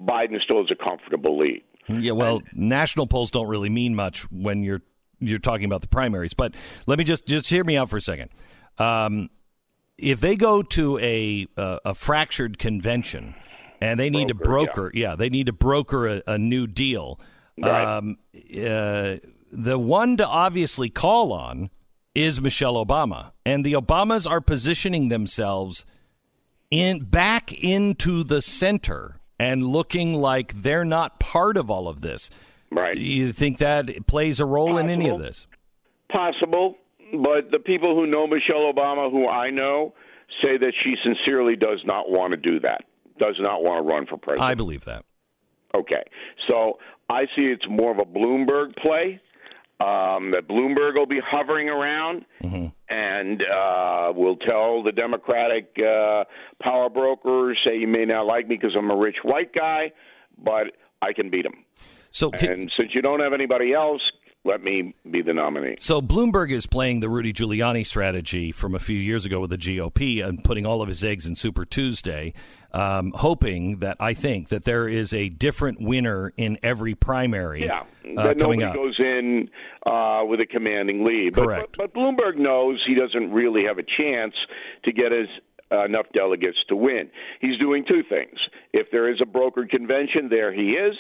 Biden 0.02 0.42
still 0.42 0.62
has 0.62 0.72
a 0.72 0.82
comfortable 0.82 1.38
lead. 1.38 1.62
Yeah, 1.90 2.14
well, 2.14 2.42
national 2.54 3.08
polls 3.08 3.30
don't 3.32 3.48
really 3.50 3.70
mean 3.70 3.94
much 3.94 4.22
when 4.32 4.64
you're 4.64 4.82
you're 5.20 5.40
talking 5.40 5.66
about 5.66 5.82
the 5.82 5.90
primaries. 5.90 6.34
But 6.34 6.56
let 6.88 6.98
me 6.98 7.04
just 7.04 7.28
just 7.28 7.50
hear 7.50 7.66
me 7.66 7.76
out 7.76 7.90
for 7.90 7.98
a 7.98 8.02
second. 8.02 8.30
Um, 8.78 9.30
if 9.98 10.20
they 10.20 10.36
go 10.36 10.64
to 10.64 10.98
a 11.00 11.48
a, 11.58 11.80
a 11.86 11.94
fractured 11.94 12.58
convention 12.58 13.36
and 13.80 14.00
they 14.00 14.10
need 14.10 14.30
to 14.30 14.36
Broker, 14.36 14.74
broker, 14.74 14.92
yeah. 14.94 15.16
they 15.16 15.30
need 15.30 15.48
to 15.48 15.54
broker 15.54 16.08
a, 16.08 16.24
a 16.28 16.38
new 16.38 16.68
deal. 16.68 17.20
Right. 17.62 17.98
Um, 17.98 18.18
uh, 18.34 19.18
the 19.52 19.78
one 19.78 20.18
to 20.18 20.28
obviously 20.28 20.90
call 20.90 21.32
on 21.34 21.70
is 22.16 22.42
Michelle 22.42 22.84
Obama, 22.84 23.32
and 23.46 23.66
the 23.66 23.74
Obamas 23.74 24.30
are 24.30 24.42
positioning 24.42 25.10
themselves 25.10 25.86
in 26.72 27.04
back 27.06 27.52
into 27.54 28.24
the 28.24 28.42
center 28.42 29.20
and 29.40 29.66
looking 29.68 30.14
like 30.14 30.54
they're 30.54 30.86
not 30.86 31.20
part 31.20 31.58
of 31.58 31.70
all 31.70 31.88
of 31.88 32.02
this. 32.02 32.30
Right. 32.72 32.98
You 32.98 33.32
think 33.32 33.60
that 33.60 34.08
plays 34.08 34.40
a 34.40 34.46
role 34.46 34.78
in 34.78 34.90
any 34.90 35.10
of 35.10 35.20
this? 35.20 35.46
Possible, 36.10 36.76
but 37.14 37.52
the 37.52 37.60
people 37.60 37.96
who 37.96 38.08
know 38.08 38.28
Michelle 38.28 38.72
Obama, 38.72 39.12
who 39.12 39.28
I 39.28 39.50
know, 39.50 39.94
say 40.42 40.58
that 40.58 40.74
she 40.84 40.96
sincerely 41.04 41.56
does 41.56 41.80
not 41.86 42.10
want 42.10 42.32
to 42.32 42.38
do 42.38 42.60
that. 42.62 42.86
Does 43.20 43.36
not 43.40 43.64
want 43.64 43.86
to 43.86 43.88
run 43.88 44.06
for 44.08 44.18
president. 44.18 44.50
I 44.50 44.56
believe 44.56 44.86
that. 44.86 45.06
Okay, 45.76 46.04
so 46.48 46.80
I 47.10 47.24
see 47.36 47.44
it's 47.44 47.66
more 47.70 47.92
of 47.92 48.00
a 48.00 48.06
Bloomberg 48.06 48.76
play. 48.78 49.20
Um, 49.80 50.32
that 50.32 50.48
Bloomberg 50.48 50.96
will 50.96 51.08
be 51.08 51.20
hovering 51.26 51.68
around 51.68 52.26
and 52.88 53.42
uh, 53.42 54.14
will 54.16 54.38
tell 54.38 54.82
the 54.82 54.94
Democratic 54.94 55.76
uh, 55.78 56.24
power 56.62 56.90
brokers, 56.90 57.58
say 57.66 57.78
you 57.80 57.88
may 57.88 58.06
not 58.06 58.26
like 58.26 58.48
me 58.48 58.56
because 58.56 58.76
I'm 58.78 58.90
a 58.92 58.96
rich 58.96 59.18
white 59.24 59.54
guy, 59.54 59.92
but 60.42 60.68
I 61.02 61.12
can 61.12 61.30
beat 61.30 61.46
him. 61.46 61.66
So, 62.12 62.30
can, 62.32 62.52
And 62.52 62.72
since 62.78 62.92
you 62.94 63.02
don't 63.02 63.20
have 63.20 63.34
anybody 63.34 63.74
else, 63.74 64.02
let 64.46 64.62
me 64.64 64.94
be 65.10 65.22
the 65.22 65.34
nominee. 65.34 65.76
so 65.80 66.02
Bloomberg 66.02 66.52
is 66.52 66.66
playing 66.66 67.00
the 67.00 67.10
Rudy 67.10 67.32
Giuliani 67.34 67.86
strategy 67.86 68.52
from 68.52 68.76
a 68.76 68.80
few 68.80 68.98
years 69.00 69.26
ago 69.26 69.40
with 69.40 69.50
the 69.52 69.58
GOP 69.58 70.24
and 70.26 70.44
putting 70.44 70.66
all 70.66 70.82
of 70.82 70.88
his 70.90 71.04
eggs 71.04 71.26
in 71.26 71.36
Super 71.36 71.64
Tuesday, 71.66 72.34
um, 72.74 73.12
hoping 73.16 73.80
that 73.80 73.98
I 74.00 74.14
think 74.14 74.50
that 74.50 74.66
there 74.66 74.88
is 74.90 75.14
a 75.14 75.30
different 75.30 75.82
winner 75.82 76.34
in 76.38 76.58
every 76.64 76.94
primary 76.96 77.66
Yeah, 77.66 77.82
uh, 78.18 78.24
that 78.24 78.38
coming 78.40 78.60
nobody 78.60 78.64
up. 78.66 78.76
goes 78.76 78.96
in 79.00 79.50
uh, 79.86 80.24
with 80.26 80.40
a 80.42 80.46
commanding 80.46 81.06
lead. 81.06 81.34
But- 81.36 81.44
Correct. 81.44 81.78
But, 81.78 81.94
but 81.94 82.00
Bloomberg 82.00 82.38
knows 82.38 82.84
he 82.88 82.96
doesn't 82.96 83.32
really 83.32 83.64
have 83.66 83.78
a 83.78 83.84
chance 83.84 84.34
to 84.86 84.92
get 84.92 85.12
his 85.12 85.28
uh, 85.72 85.86
enough 85.86 86.06
delegates 86.14 86.58
to 86.70 86.76
win. 86.76 87.10
He's 87.42 87.58
doing 87.60 87.84
two 87.88 88.02
things. 88.10 88.38
If 88.74 88.88
there 88.92 89.10
is 89.12 89.20
a 89.22 89.26
brokered 89.26 89.70
convention, 89.70 90.28
there 90.30 90.54
he 90.54 90.72
is. 90.72 90.96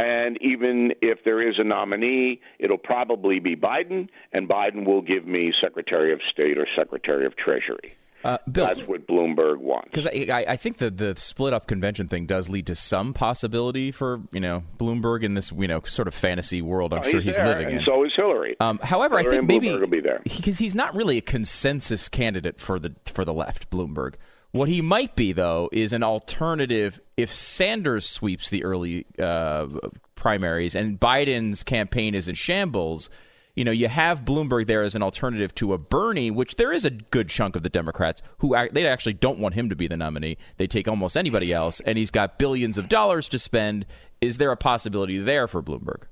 And 0.00 0.38
even 0.40 0.92
if 1.02 1.24
there 1.24 1.46
is 1.46 1.56
a 1.58 1.64
nominee, 1.64 2.40
it'll 2.58 2.78
probably 2.78 3.38
be 3.40 3.56
Biden, 3.56 4.08
and 4.32 4.48
Biden 4.48 4.84
will 4.86 5.02
give 5.02 5.26
me 5.26 5.52
Secretary 5.60 6.12
of 6.12 6.20
State 6.32 6.58
or 6.58 6.66
Secretary 6.76 7.26
of 7.26 7.36
Treasury. 7.36 7.94
Uh, 8.22 8.36
Bill, 8.52 8.66
That's 8.66 8.86
what 8.86 9.06
Bloomberg 9.06 9.58
wants. 9.60 9.88
Because 9.90 10.06
I, 10.06 10.44
I 10.46 10.56
think 10.56 10.76
that 10.76 10.98
the 10.98 11.14
split 11.16 11.54
up 11.54 11.66
convention 11.66 12.06
thing 12.06 12.26
does 12.26 12.50
lead 12.50 12.66
to 12.66 12.74
some 12.74 13.14
possibility 13.14 13.90
for 13.90 14.20
you 14.30 14.40
know 14.40 14.62
Bloomberg 14.78 15.22
in 15.22 15.32
this 15.32 15.50
you 15.52 15.66
know 15.66 15.80
sort 15.86 16.06
of 16.06 16.12
fantasy 16.12 16.60
world. 16.60 16.92
I'm 16.92 16.98
Oh, 16.98 17.08
sure 17.08 17.22
he's 17.22 17.36
there, 17.36 17.46
living 17.46 17.68
and 17.68 17.76
in. 17.78 17.82
so 17.86 18.04
is 18.04 18.12
Hillary. 18.14 18.56
Um, 18.60 18.78
however, 18.82 19.16
I 19.16 19.22
think 19.22 19.46
maybe 19.46 19.68
Bloomberg 19.68 19.80
will 19.80 19.86
be 19.86 20.00
there. 20.00 20.20
because 20.24 20.58
he's 20.58 20.74
not 20.74 20.94
really 20.94 21.16
a 21.16 21.22
consensus 21.22 22.10
candidate 22.10 22.60
for 22.60 22.78
the 22.78 22.94
for 23.06 23.24
the 23.24 23.32
left, 23.32 23.70
Bloomberg. 23.70 24.16
What 24.52 24.68
he 24.68 24.80
might 24.80 25.14
be 25.14 25.32
though 25.32 25.68
is 25.72 25.92
an 25.92 26.02
alternative 26.02 27.00
if 27.16 27.32
Sanders 27.32 28.08
sweeps 28.08 28.50
the 28.50 28.64
early 28.64 29.06
uh, 29.18 29.68
primaries 30.16 30.74
and 30.74 30.98
Biden's 30.98 31.62
campaign 31.62 32.14
is 32.14 32.28
in 32.28 32.34
shambles. 32.34 33.08
You 33.54 33.64
know, 33.64 33.72
you 33.72 33.88
have 33.88 34.24
Bloomberg 34.24 34.66
there 34.68 34.82
as 34.82 34.94
an 34.94 35.02
alternative 35.02 35.54
to 35.56 35.72
a 35.74 35.78
Bernie, 35.78 36.30
which 36.30 36.54
there 36.56 36.72
is 36.72 36.84
a 36.84 36.90
good 36.90 37.28
chunk 37.28 37.56
of 37.56 37.62
the 37.62 37.68
Democrats 37.68 38.22
who 38.38 38.56
ac- 38.56 38.70
they 38.72 38.86
actually 38.86 39.12
don't 39.14 39.38
want 39.38 39.54
him 39.54 39.68
to 39.68 39.76
be 39.76 39.86
the 39.88 39.96
nominee. 39.96 40.38
They 40.56 40.66
take 40.66 40.86
almost 40.88 41.16
anybody 41.16 41.52
else, 41.52 41.80
and 41.80 41.98
he's 41.98 42.10
got 42.12 42.38
billions 42.38 42.78
of 42.78 42.88
dollars 42.88 43.28
to 43.30 43.38
spend. 43.38 43.86
Is 44.20 44.38
there 44.38 44.52
a 44.52 44.56
possibility 44.56 45.18
there 45.18 45.46
for 45.48 45.62
Bloomberg? 45.62 46.04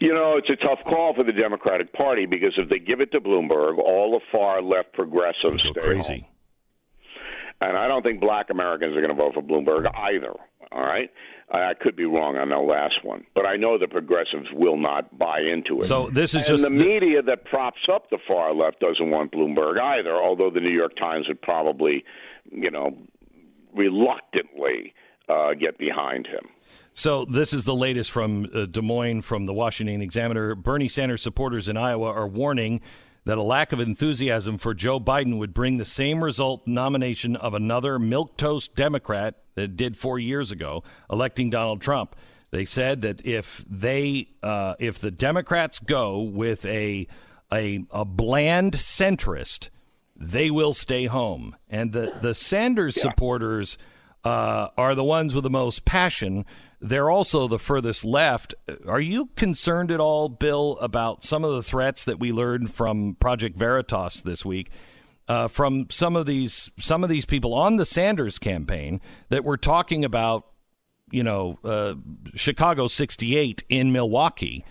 You 0.00 0.12
know, 0.12 0.36
it's 0.36 0.50
a 0.50 0.56
tough 0.56 0.80
call 0.84 1.14
for 1.14 1.24
the 1.24 1.32
Democratic 1.32 1.92
Party 1.94 2.26
because 2.26 2.52
if 2.58 2.68
they 2.68 2.78
give 2.78 3.00
it 3.00 3.10
to 3.12 3.20
Bloomberg, 3.20 3.78
all 3.78 4.12
the 4.12 4.20
far 4.30 4.60
left 4.60 4.92
progressives 4.92 5.62
Go 5.62 5.72
stay 5.72 5.80
crazy. 5.80 6.12
home. 6.20 6.24
And 7.68 7.76
I 7.76 7.88
don't 7.88 8.02
think 8.02 8.20
black 8.20 8.50
Americans 8.50 8.96
are 8.96 9.00
going 9.00 9.14
to 9.14 9.16
vote 9.16 9.34
for 9.34 9.42
Bloomberg 9.42 9.86
either. 9.96 10.32
All 10.72 10.82
right? 10.82 11.10
I 11.50 11.74
could 11.78 11.94
be 11.94 12.04
wrong 12.04 12.36
on 12.36 12.48
the 12.48 12.56
last 12.58 13.04
one, 13.04 13.26
but 13.34 13.46
I 13.46 13.56
know 13.56 13.78
the 13.78 13.86
progressives 13.86 14.48
will 14.52 14.76
not 14.76 15.16
buy 15.18 15.40
into 15.40 15.80
it. 15.80 15.84
So 15.84 16.08
this 16.10 16.30
is 16.30 16.36
and 16.36 16.46
just 16.46 16.64
the 16.64 16.70
the- 16.70 16.84
media 16.84 17.22
that 17.22 17.44
props 17.44 17.82
up 17.92 18.10
the 18.10 18.18
far 18.26 18.54
left 18.54 18.80
doesn't 18.80 19.10
want 19.10 19.30
Bloomberg 19.30 19.78
either, 19.78 20.14
although 20.14 20.50
the 20.50 20.60
New 20.60 20.72
York 20.72 20.96
Times 20.96 21.28
would 21.28 21.40
probably, 21.42 22.04
you 22.50 22.70
know, 22.70 22.96
reluctantly 23.74 24.94
uh, 25.28 25.54
get 25.54 25.78
behind 25.78 26.26
him. 26.26 26.48
So 26.92 27.24
this 27.24 27.52
is 27.52 27.64
the 27.64 27.74
latest 27.74 28.10
from 28.10 28.48
uh, 28.54 28.66
Des 28.66 28.80
Moines 28.82 29.22
from 29.22 29.44
the 29.44 29.52
Washington 29.52 30.00
Examiner. 30.00 30.54
Bernie 30.54 30.88
Sanders 30.88 31.22
supporters 31.22 31.68
in 31.68 31.76
Iowa 31.76 32.10
are 32.10 32.26
warning 32.26 32.80
that 33.24 33.38
a 33.38 33.42
lack 33.42 33.72
of 33.72 33.80
enthusiasm 33.80 34.58
for 34.58 34.74
Joe 34.74 35.00
Biden 35.00 35.38
would 35.38 35.54
bring 35.54 35.78
the 35.78 35.84
same 35.84 36.22
result 36.22 36.66
nomination 36.66 37.36
of 37.36 37.54
another 37.54 37.98
milquetoast 37.98 38.74
Democrat 38.74 39.36
that 39.54 39.76
did 39.76 39.96
four 39.96 40.18
years 40.18 40.50
ago, 40.50 40.82
electing 41.10 41.50
Donald 41.50 41.80
Trump. 41.80 42.14
They 42.50 42.64
said 42.64 43.02
that 43.02 43.24
if 43.26 43.64
they 43.68 44.28
uh, 44.42 44.74
if 44.78 44.98
the 44.98 45.10
Democrats 45.10 45.78
go 45.78 46.20
with 46.20 46.64
a 46.66 47.08
a, 47.52 47.84
a 47.90 48.04
bland 48.04 48.74
centrist, 48.74 49.70
they 50.16 50.50
will 50.50 50.72
stay 50.72 51.06
home, 51.06 51.56
and 51.68 51.92
the 51.92 52.14
the 52.20 52.34
Sanders 52.34 52.96
yeah. 52.96 53.02
supporters 53.02 53.76
uh, 54.22 54.68
are 54.76 54.94
the 54.94 55.04
ones 55.04 55.34
with 55.34 55.44
the 55.44 55.50
most 55.50 55.84
passion. 55.84 56.44
They're 56.84 57.10
also 57.10 57.48
the 57.48 57.58
furthest 57.58 58.04
left. 58.04 58.54
Are 58.86 59.00
you 59.00 59.30
concerned 59.36 59.90
at 59.90 60.00
all, 60.00 60.28
Bill, 60.28 60.76
about 60.82 61.24
some 61.24 61.42
of 61.42 61.54
the 61.54 61.62
threats 61.62 62.04
that 62.04 62.20
we 62.20 62.30
learned 62.30 62.74
from 62.74 63.14
Project 63.14 63.56
Veritas 63.56 64.20
this 64.20 64.44
week? 64.44 64.70
Uh, 65.26 65.48
from 65.48 65.86
some 65.88 66.14
of 66.14 66.26
these 66.26 66.70
some 66.78 67.02
of 67.02 67.08
these 67.08 67.24
people 67.24 67.54
on 67.54 67.76
the 67.76 67.86
Sanders 67.86 68.38
campaign 68.38 69.00
that 69.30 69.44
were 69.44 69.56
talking 69.56 70.04
about, 70.04 70.44
you 71.10 71.22
know, 71.22 71.58
uh, 71.64 71.94
Chicago 72.34 72.86
'68 72.86 73.64
in 73.70 73.90
Milwaukee. 73.90 74.62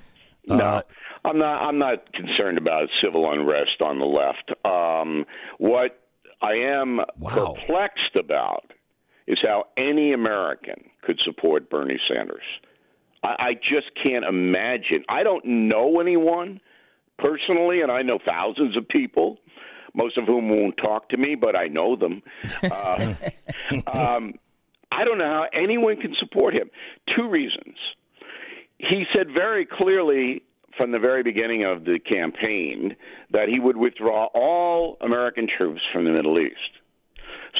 No, 0.46 0.56
uh, 0.64 0.82
I'm 1.26 1.40
not. 1.40 1.64
I'm 1.64 1.80
not 1.80 2.14
concerned 2.14 2.60
about 2.60 2.90
civil 3.04 3.32
unrest 3.32 3.82
on 3.82 3.98
the 3.98 4.06
left. 4.06 4.52
Um, 4.64 5.26
what 5.58 6.00
I 6.44 6.54
am 6.78 7.00
wow. 7.18 7.56
perplexed 7.56 8.16
about 8.16 8.66
is 9.28 9.40
how 9.42 9.66
any 9.78 10.14
American 10.14 10.90
could 11.02 11.20
support 11.24 11.70
Bernie 11.70 12.00
Sanders. 12.08 12.44
I, 13.24 13.36
I 13.40 13.54
just 13.54 13.92
can't 14.02 14.26
imagine. 14.26 15.04
I 15.10 15.24
don't 15.24 15.46
know 15.46 16.00
anyone 16.00 16.60
personally, 17.18 17.82
and 17.82 17.92
I 17.92 18.02
know 18.02 18.18
thousands 18.26 18.76
of 18.78 18.88
people, 18.88 19.38
most 19.94 20.18
of 20.18 20.26
whom 20.26 20.50
won't 20.50 20.78
talk 20.78 21.10
to 21.10 21.18
me, 21.18 21.36
but 21.36 21.56
I 21.56 21.68
know 21.68 21.96
them. 21.96 22.22
Uh, 22.64 23.14
um, 23.88 24.34
I 24.92 25.06
don't 25.06 25.18
know 25.18 25.26
how 25.26 25.46
anyone 25.54 25.98
can 25.98 26.14
support 26.20 26.54
him. 26.54 26.70
Two 27.16 27.30
reasons. 27.30 27.78
He 28.78 29.06
said 29.16 29.28
very 29.34 29.66
clearly 29.66 30.44
from 30.78 30.92
the 30.92 31.00
very 31.00 31.24
beginning 31.24 31.64
of 31.64 31.86
the 31.86 32.00
campaign 32.00 32.96
that 33.32 33.48
he 33.48 33.60
would 33.60 33.78
withdraw 33.78 34.28
all 34.34 34.98
American 35.02 35.48
troops 35.58 35.82
from 35.92 36.06
the 36.06 36.12
Middle 36.12 36.40
East. 36.40 36.80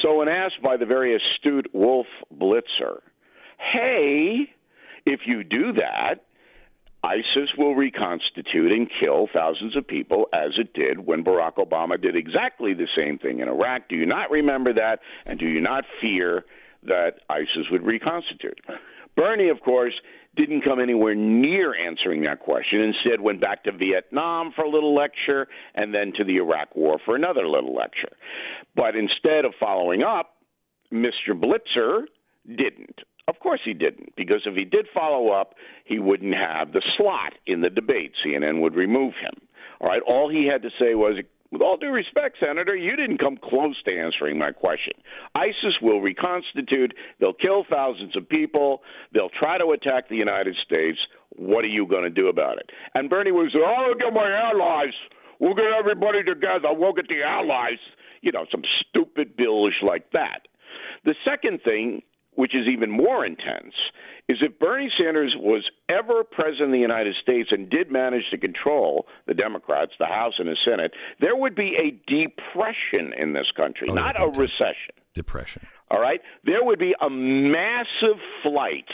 So, 0.02 0.18
when 0.18 0.28
asked 0.28 0.62
by 0.62 0.76
the 0.76 0.86
very 0.86 1.16
astute 1.16 1.70
Wolf 1.72 2.06
Blitzer, 2.32 3.00
hey, 3.72 4.50
if 5.06 5.20
you 5.26 5.44
do 5.44 5.72
that, 5.74 6.24
ISIS 7.04 7.50
will 7.58 7.74
reconstitute 7.74 8.72
and 8.72 8.88
kill 9.00 9.28
thousands 9.32 9.76
of 9.76 9.86
people 9.86 10.26
as 10.32 10.52
it 10.58 10.72
did 10.72 10.98
when 10.98 11.22
Barack 11.22 11.56
Obama 11.56 12.00
did 12.00 12.16
exactly 12.16 12.72
the 12.72 12.88
same 12.96 13.18
thing 13.18 13.40
in 13.40 13.48
Iraq. 13.48 13.88
Do 13.90 13.96
you 13.96 14.06
not 14.06 14.30
remember 14.30 14.72
that? 14.72 15.00
And 15.26 15.38
do 15.38 15.46
you 15.46 15.60
not 15.60 15.84
fear 16.00 16.44
that 16.84 17.20
ISIS 17.28 17.70
would 17.70 17.84
reconstitute? 17.84 18.58
Bernie, 19.16 19.50
of 19.50 19.60
course, 19.60 19.94
didn't 20.36 20.62
come 20.62 20.80
anywhere 20.80 21.14
near 21.14 21.74
answering 21.74 22.22
that 22.22 22.40
question. 22.40 22.80
Instead, 22.80 23.20
went 23.20 23.40
back 23.40 23.64
to 23.64 23.72
Vietnam 23.72 24.52
for 24.54 24.62
a 24.62 24.68
little 24.68 24.94
lecture 24.94 25.46
and 25.74 25.94
then 25.94 26.12
to 26.16 26.24
the 26.24 26.36
Iraq 26.36 26.74
War 26.74 26.98
for 27.04 27.14
another 27.14 27.46
little 27.46 27.74
lecture. 27.74 28.16
But 28.74 28.96
instead 28.96 29.44
of 29.44 29.52
following 29.58 30.02
up, 30.02 30.34
Mr. 30.92 31.30
Blitzer 31.30 32.02
didn't. 32.46 33.00
Of 33.26 33.38
course 33.38 33.60
he 33.64 33.72
didn't, 33.72 34.14
because 34.16 34.42
if 34.44 34.54
he 34.54 34.64
did 34.64 34.86
follow 34.92 35.30
up, 35.30 35.54
he 35.84 35.98
wouldn't 35.98 36.34
have 36.34 36.72
the 36.72 36.82
slot 36.96 37.32
in 37.46 37.62
the 37.62 37.70
debate. 37.70 38.12
CNN 38.24 38.60
would 38.60 38.74
remove 38.74 39.14
him. 39.14 39.32
All 39.80 39.88
right, 39.88 40.02
all 40.06 40.30
he 40.30 40.46
had 40.46 40.62
to 40.62 40.70
say 40.78 40.94
was, 40.94 41.16
with 41.54 41.62
all 41.62 41.76
due 41.76 41.90
respect, 41.90 42.36
Senator, 42.38 42.76
you 42.76 42.96
didn't 42.96 43.18
come 43.18 43.38
close 43.42 43.80
to 43.84 43.96
answering 43.96 44.38
my 44.38 44.52
question. 44.52 44.92
ISIS 45.34 45.80
will 45.80 46.00
reconstitute. 46.00 46.92
They'll 47.20 47.32
kill 47.32 47.64
thousands 47.70 48.16
of 48.16 48.28
people. 48.28 48.82
They'll 49.12 49.30
try 49.30 49.56
to 49.58 49.70
attack 49.70 50.08
the 50.08 50.16
United 50.16 50.56
States. 50.66 50.98
What 51.36 51.64
are 51.64 51.68
you 51.68 51.86
going 51.86 52.02
to 52.02 52.10
do 52.10 52.28
about 52.28 52.58
it? 52.58 52.70
And 52.94 53.08
Bernie 53.08 53.32
was, 53.32 53.54
oh, 53.56 53.94
get 53.98 54.12
my 54.12 54.30
allies. 54.30 54.94
We'll 55.40 55.54
get 55.54 55.72
everybody 55.78 56.22
together. 56.22 56.68
We'll 56.72 56.92
get 56.92 57.08
the 57.08 57.22
allies. 57.24 57.78
You 58.20 58.32
know, 58.32 58.46
some 58.50 58.62
stupid 58.80 59.36
billish 59.36 59.82
like 59.82 60.10
that. 60.12 60.48
The 61.04 61.14
second 61.24 61.60
thing 61.64 62.02
which 62.36 62.54
is 62.54 62.66
even 62.68 62.90
more 62.90 63.24
intense, 63.24 63.74
is 64.28 64.38
if 64.40 64.58
Bernie 64.58 64.90
Sanders 64.98 65.34
was 65.38 65.64
ever 65.88 66.24
president 66.24 66.68
of 66.68 66.72
the 66.72 66.78
United 66.78 67.14
States 67.22 67.50
and 67.52 67.68
did 67.68 67.90
manage 67.90 68.24
to 68.30 68.38
control 68.38 69.06
the 69.26 69.34
Democrats, 69.34 69.92
the 69.98 70.06
House, 70.06 70.34
and 70.38 70.48
the 70.48 70.56
Senate, 70.64 70.92
there 71.20 71.36
would 71.36 71.54
be 71.54 71.76
a 71.76 71.90
depression 72.10 73.12
in 73.18 73.34
this 73.34 73.46
country, 73.56 73.88
oh, 73.90 73.94
not 73.94 74.20
a 74.20 74.26
recession. 74.26 74.94
Depression. 75.14 75.66
All 75.90 76.00
right? 76.00 76.20
There 76.44 76.64
would 76.64 76.78
be 76.78 76.94
a 77.00 77.10
massive 77.10 78.18
flight 78.42 78.88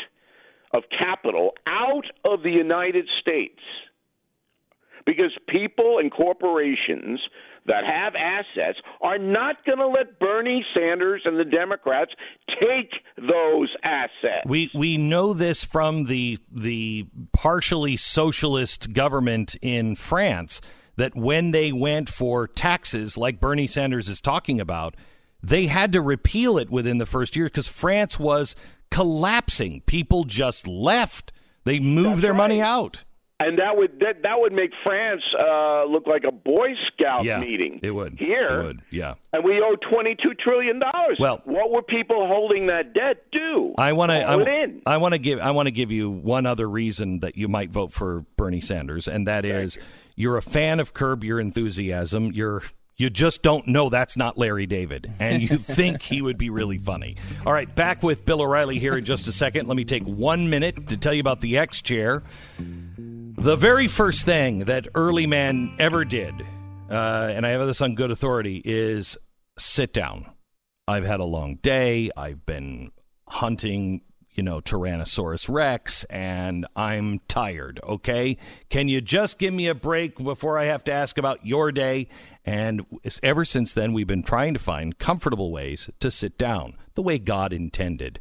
of 0.72 0.82
capital 0.97 1.53
out 1.66 2.05
of 2.24 2.43
the 2.43 2.51
United 2.51 3.09
States 3.20 3.61
because 5.07 5.32
people 5.49 5.99
and 5.99 6.12
corporations 6.12 7.20
that 7.67 7.85
have 7.85 8.15
assets 8.15 8.79
are 9.01 9.19
not 9.19 9.65
going 9.65 9.79
to 9.79 9.89
let 9.89 10.19
Bernie 10.19 10.65
Sanders 10.75 11.23
and 11.25 11.39
the 11.39 11.45
Democrats 11.45 12.13
take 12.61 12.93
those 13.17 13.69
assets. 13.83 14.47
We 14.47 14.71
we 14.75 14.97
know 14.97 15.33
this 15.33 15.65
from 15.65 16.05
the 16.05 16.39
the 16.51 17.07
partially 17.33 17.97
socialist 17.97 18.93
government 18.93 19.57
in 19.63 19.95
France 19.95 20.61
that 20.97 21.15
when 21.15 21.51
they 21.51 21.73
went 21.73 22.09
for 22.09 22.47
taxes 22.47 23.17
like 23.17 23.41
Bernie 23.41 23.67
Sanders 23.67 24.09
is 24.09 24.21
talking 24.21 24.61
about, 24.61 24.95
they 25.43 25.67
had 25.67 25.93
to 25.93 26.01
repeal 26.01 26.59
it 26.59 26.71
within 26.71 26.99
the 26.99 27.07
first 27.07 27.37
year 27.37 27.47
because 27.47 27.69
France 27.69 28.19
was 28.19 28.55
collapsing. 28.91 29.83
People 29.87 30.25
just 30.25 30.67
left. 30.67 31.33
They 31.65 31.79
moved 31.79 32.09
That's 32.09 32.21
their 32.23 32.33
right. 32.33 32.39
money 32.39 32.61
out 32.61 33.05
and 33.41 33.59
that 33.59 33.76
would 33.76 33.99
that, 34.01 34.22
that 34.22 34.38
would 34.38 34.53
make 34.53 34.70
France 34.84 35.22
uh, 35.38 35.84
look 35.84 36.07
like 36.07 36.24
a 36.28 36.30
Boy 36.30 36.68
Scout 36.93 37.24
yeah, 37.24 37.41
meeting. 37.41 37.80
It 37.82 37.91
would 37.91 38.18
here. 38.18 38.61
It 38.61 38.64
would, 38.64 38.82
yeah. 38.91 39.14
And 39.32 39.43
we 39.43 39.61
owe 39.61 39.76
twenty 39.91 40.14
two 40.14 40.34
trillion 40.34 40.78
dollars. 40.78 41.16
Well, 41.18 41.41
what 41.45 41.70
would 41.72 41.86
people 41.86 42.28
holding 42.28 42.66
that 42.66 42.93
debt 42.93 43.24
do? 43.32 43.74
I 43.78 43.93
want 43.93 44.11
to. 44.11 44.16
I, 44.16 44.95
I 44.95 44.97
want 44.99 45.14
to 45.14 45.18
give. 45.18 45.41
I 45.41 45.51
want 45.53 45.66
to 45.66 45.72
give 45.72 45.91
you 45.91 46.11
one 46.11 46.45
other 46.45 46.68
reason 46.68 47.20
that 47.20 47.36
you 47.36 47.49
might 47.49 47.70
vote 47.70 47.93
for 47.93 48.26
Bernie 48.36 48.61
Sanders, 48.61 49.09
and 49.09 49.26
that 49.26 49.45
is 49.47 49.76
you. 49.76 49.82
you're 50.16 50.36
a 50.36 50.43
fan 50.43 50.78
of 50.78 50.93
Curb 50.93 51.24
Your 51.24 51.41
Enthusiasm. 51.41 52.32
You're 52.32 52.62
you 53.01 53.09
just 53.09 53.43
don't 53.43 53.66
know 53.66 53.88
that's 53.88 54.18
not 54.18 54.36
Larry 54.36 54.66
David, 54.66 55.11
and 55.18 55.43
you 55.43 55.49
think 55.57 56.03
he 56.03 56.20
would 56.20 56.36
be 56.36 56.51
really 56.51 56.76
funny. 56.76 57.16
All 57.47 57.53
right, 57.53 57.74
back 57.74 58.03
with 58.03 58.26
Bill 58.26 58.43
O'Reilly 58.43 58.78
here 58.78 58.95
in 58.99 59.07
just 59.07 59.26
a 59.26 59.32
second. 59.32 59.66
Let 59.66 59.78
me 59.78 59.86
take 59.86 60.03
one 60.03 60.51
minute 60.51 60.88
to 60.88 60.99
tell 60.99 61.14
you 61.14 61.20
about 61.20 61.41
the 61.41 61.57
X 61.57 61.80
Chair. 61.80 62.22
The 63.41 63.57
very 63.57 63.88
first 63.88 64.26
thing 64.26 64.66
that 64.66 64.86
early 64.95 65.26
man 65.26 65.74
ever 65.78 66.05
did, 66.05 66.34
uh, 66.91 67.32
and 67.34 67.47
I 67.47 67.51
have 67.51 67.66
this 67.66 67.80
on 67.80 67.95
good 67.95 68.11
authority, 68.11 68.61
is 68.62 69.16
sit 69.59 69.95
down. 69.95 70.26
I've 70.86 71.07
had 71.07 71.20
a 71.20 71.24
long 71.24 71.55
day. 71.57 72.11
I've 72.14 72.45
been 72.45 72.93
hunting, 73.26 74.03
you 74.32 74.43
know, 74.43 74.61
Tyrannosaurus 74.61 75.49
Rex, 75.49 76.05
and 76.05 76.66
I'm 76.76 77.20
tired. 77.28 77.80
Okay. 77.82 78.36
Can 78.68 78.88
you 78.88 79.01
just 79.01 79.38
give 79.38 79.55
me 79.55 79.68
a 79.68 79.74
break 79.74 80.18
before 80.18 80.59
I 80.59 80.66
have 80.66 80.84
to 80.84 80.93
ask 80.93 81.16
about 81.16 81.47
your 81.47 81.72
day? 81.72 82.09
And 82.45 82.84
ever 83.22 83.47
since 83.47 83.72
then, 83.72 83.95
we've 83.95 84.07
been 84.07 84.22
trying 84.22 84.53
to 84.53 84.61
find 84.61 84.99
comfortable 84.99 85.51
ways 85.51 85.88
to 86.01 86.11
sit 86.11 86.36
down 86.36 86.74
the 86.95 87.03
way 87.03 87.18
God 87.18 87.55
intended. 87.55 88.20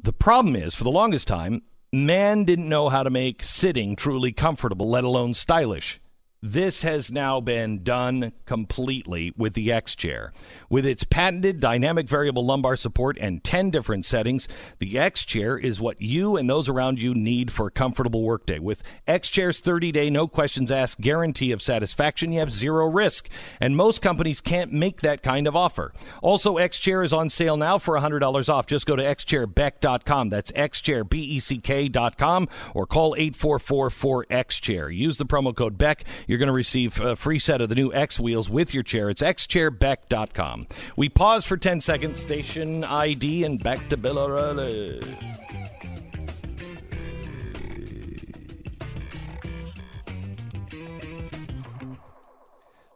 The 0.00 0.12
problem 0.12 0.54
is, 0.54 0.76
for 0.76 0.84
the 0.84 0.92
longest 0.92 1.26
time, 1.26 1.62
man 1.92 2.44
didn't 2.44 2.68
know 2.68 2.88
how 2.88 3.02
to 3.02 3.10
make 3.10 3.42
sitting 3.42 3.96
truly 3.96 4.32
comfortable, 4.32 4.90
let 4.90 5.04
alone 5.04 5.34
stylish. 5.34 6.00
This 6.40 6.82
has 6.82 7.10
now 7.10 7.40
been 7.40 7.82
done 7.82 8.30
completely 8.46 9.34
with 9.36 9.54
the 9.54 9.72
X 9.72 9.96
Chair. 9.96 10.32
With 10.70 10.86
its 10.86 11.02
patented 11.02 11.58
dynamic 11.58 12.08
variable 12.08 12.46
lumbar 12.46 12.76
support 12.76 13.18
and 13.20 13.42
10 13.42 13.70
different 13.72 14.06
settings, 14.06 14.46
the 14.78 14.96
X 14.96 15.24
Chair 15.24 15.58
is 15.58 15.80
what 15.80 16.00
you 16.00 16.36
and 16.36 16.48
those 16.48 16.68
around 16.68 17.02
you 17.02 17.12
need 17.12 17.50
for 17.50 17.66
a 17.66 17.72
comfortable 17.72 18.22
workday. 18.22 18.60
With 18.60 18.84
X 19.04 19.30
Chair's 19.30 19.58
30 19.58 19.90
day, 19.90 20.10
no 20.10 20.28
questions 20.28 20.70
asked 20.70 21.00
guarantee 21.00 21.50
of 21.50 21.60
satisfaction, 21.60 22.30
you 22.30 22.38
have 22.38 22.52
zero 22.52 22.86
risk. 22.86 23.28
And 23.60 23.76
most 23.76 24.00
companies 24.00 24.40
can't 24.40 24.72
make 24.72 25.00
that 25.00 25.24
kind 25.24 25.48
of 25.48 25.56
offer. 25.56 25.92
Also, 26.22 26.58
X 26.58 26.78
Chair 26.78 27.02
is 27.02 27.12
on 27.12 27.30
sale 27.30 27.56
now 27.56 27.78
for 27.78 27.96
$100 27.98 28.48
off. 28.48 28.68
Just 28.68 28.86
go 28.86 28.94
to 28.94 29.02
xchairbeck.com. 29.02 30.28
That's 30.28 30.52
xchairbeck.com 30.52 32.48
or 32.74 32.86
call 32.86 33.16
844 33.16 33.90
4 33.90 34.26
X 34.30 34.60
Chair. 34.60 34.88
Use 34.88 35.18
the 35.18 35.26
promo 35.26 35.52
code 35.52 35.76
BECK 35.76 36.04
you're 36.28 36.38
going 36.38 36.46
to 36.46 36.52
receive 36.52 37.00
a 37.00 37.16
free 37.16 37.40
set 37.40 37.60
of 37.60 37.68
the 37.68 37.74
new 37.74 37.92
X 37.92 38.20
wheels 38.20 38.48
with 38.48 38.72
your 38.72 38.84
chair. 38.84 39.10
It's 39.10 39.22
xchairbeck.com. 39.22 40.68
We 40.96 41.08
pause 41.08 41.44
for 41.44 41.56
10 41.56 41.80
seconds, 41.80 42.20
station 42.20 42.84
ID, 42.84 43.42
and 43.42 43.60
back 43.60 43.88
to 43.88 43.96
Bill 43.96 44.18
O'Reilly. 44.20 45.00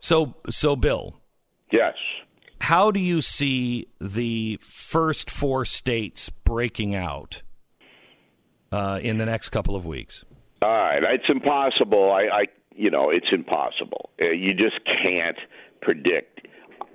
So, 0.00 0.34
so 0.50 0.74
Bill, 0.76 1.14
Yes. 1.70 1.94
how 2.60 2.90
do 2.90 3.00
you 3.00 3.22
see 3.22 3.88
the 4.00 4.58
first 4.60 5.30
four 5.30 5.64
states 5.64 6.28
breaking 6.30 6.94
out 6.94 7.42
uh, 8.72 8.98
in 9.02 9.18
the 9.18 9.26
next 9.26 9.50
couple 9.50 9.76
of 9.76 9.86
weeks? 9.86 10.24
All 10.60 10.68
right, 10.68 11.02
it's 11.04 11.24
impossible. 11.28 12.12
I, 12.12 12.40
I 12.42 12.44
you 12.82 12.90
know, 12.90 13.10
it's 13.10 13.28
impossible. 13.32 14.10
Uh, 14.20 14.30
you 14.30 14.52
just 14.54 14.78
can't 15.02 15.38
predict 15.80 16.40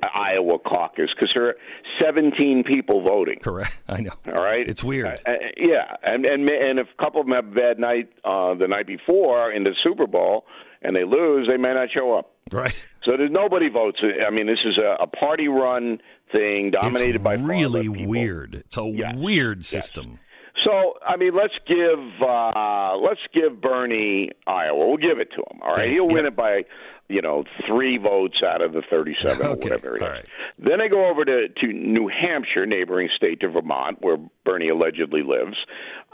Iowa 0.04 0.60
caucus 0.60 1.10
because 1.16 1.32
there 1.34 1.48
are 1.48 1.56
17 2.04 2.64
people 2.64 3.02
voting. 3.04 3.40
Correct. 3.40 3.78
I 3.88 4.02
know. 4.02 4.12
All 4.28 4.44
right, 4.44 4.68
It's 4.68 4.84
weird. 4.84 5.08
Uh, 5.26 5.32
uh, 5.32 5.34
yeah, 5.58 5.96
and 6.04 6.26
and 6.26 6.48
and 6.48 6.80
if 6.80 6.88
a 6.98 7.04
couple 7.04 7.22
of 7.22 7.28
them 7.28 7.36
have 7.36 7.48
a 7.52 7.56
bad 7.56 7.80
night 7.80 8.10
uh, 8.24 8.54
the 8.56 8.68
night 8.68 8.86
before 8.88 9.52
in 9.52 9.64
the 9.64 9.74
Super 9.84 10.06
Bowl 10.08 10.46
and 10.82 10.96
they 10.96 11.04
lose, 11.04 11.48
they 11.50 11.58
may 11.58 11.74
not 11.74 11.90
show 11.92 12.18
up. 12.18 12.32
Right. 12.52 12.76
So 13.04 13.18
there's 13.18 13.32
nobody 13.32 13.70
votes. 13.70 14.00
I 14.04 14.30
mean, 14.30 14.48
this 14.48 14.60
is 14.66 14.78
a, 14.78 15.04
a 15.04 15.08
party-run 15.08 16.00
thing 16.32 16.72
dominated 16.72 17.16
it's 17.16 17.24
by 17.24 17.34
really 17.36 17.90
weird. 17.90 18.54
It's 18.56 18.78
a 18.78 18.84
Yes. 18.84 19.16
weird 19.18 19.66
system. 19.66 20.20
So 20.64 20.94
I 21.06 21.16
mean, 21.18 21.36
let's 21.36 21.54
give 21.68 22.00
uh, 22.22 22.98
let's 22.98 23.22
give 23.34 23.62
Bernie 23.62 24.32
Iowa. 24.48 24.88
We'll 24.88 24.98
give 24.98 25.20
it 25.20 25.30
to 25.32 25.38
him. 25.52 25.62
All 25.62 25.76
right, 25.76 25.90
he'll 25.90 26.08
win 26.08 26.24
yeah. 26.24 26.28
it 26.30 26.36
by 26.36 26.64
you 27.10 27.22
know 27.22 27.44
three 27.68 27.98
votes 27.98 28.42
out 28.46 28.62
of 28.62 28.74
the 28.74 28.82
thirty-seven 28.90 29.46
or 29.46 29.50
Okay, 29.52 29.70
whatever 29.70 29.96
it 29.96 30.02
is. 30.02 30.04
all 30.04 30.10
right. 30.14 30.28
Then 30.60 30.82
I 30.82 30.88
go 30.88 31.08
over 31.10 31.24
to 31.26 31.48
to 31.48 31.68
New 31.68 32.08
Hampshire, 32.10 32.66
neighboring 32.66 33.10
state 33.16 33.40
to 33.42 33.50
Vermont, 33.50 34.02
where 34.02 34.18
Bernie 34.46 34.70
allegedly 34.70 35.22
lives, 35.24 35.58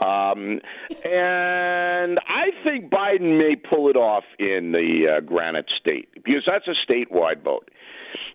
um, 0.00 0.60
and 1.04 2.18
I 2.28 2.50
think 2.62 2.90
Biden 2.90 3.38
may 3.38 3.56
pull 3.56 3.88
it 3.88 3.96
off 3.96 4.24
in 4.38 4.72
the 4.72 5.16
uh, 5.16 5.20
Granite 5.20 5.70
State 5.80 6.10
because 6.14 6.42
that's 6.46 6.68
a 6.68 6.92
statewide 6.92 7.42
vote. 7.42 7.70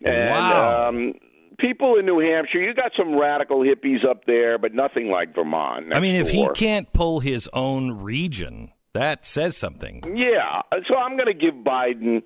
And, 0.03 0.29
Wow. 0.29 0.89
Um, 0.89 1.13
people 1.59 1.95
in 1.97 2.05
New 2.05 2.19
Hampshire, 2.19 2.59
you 2.59 2.73
got 2.73 2.91
some 2.97 3.15
radical 3.17 3.59
hippies 3.59 4.05
up 4.09 4.25
there, 4.25 4.57
but 4.57 4.73
nothing 4.73 5.09
like 5.09 5.35
Vermont. 5.35 5.93
I 5.93 5.99
mean, 5.99 6.15
if 6.15 6.29
he 6.29 6.47
can't 6.55 6.91
pull 6.93 7.19
his 7.19 7.49
own 7.53 7.91
region, 8.01 8.71
that 8.93 9.25
says 9.25 9.55
something. 9.55 10.01
Yeah, 10.17 10.61
so 10.87 10.95
I'm 10.95 11.15
going 11.15 11.27
to 11.27 11.33
give 11.33 11.53
Biden, 11.53 12.23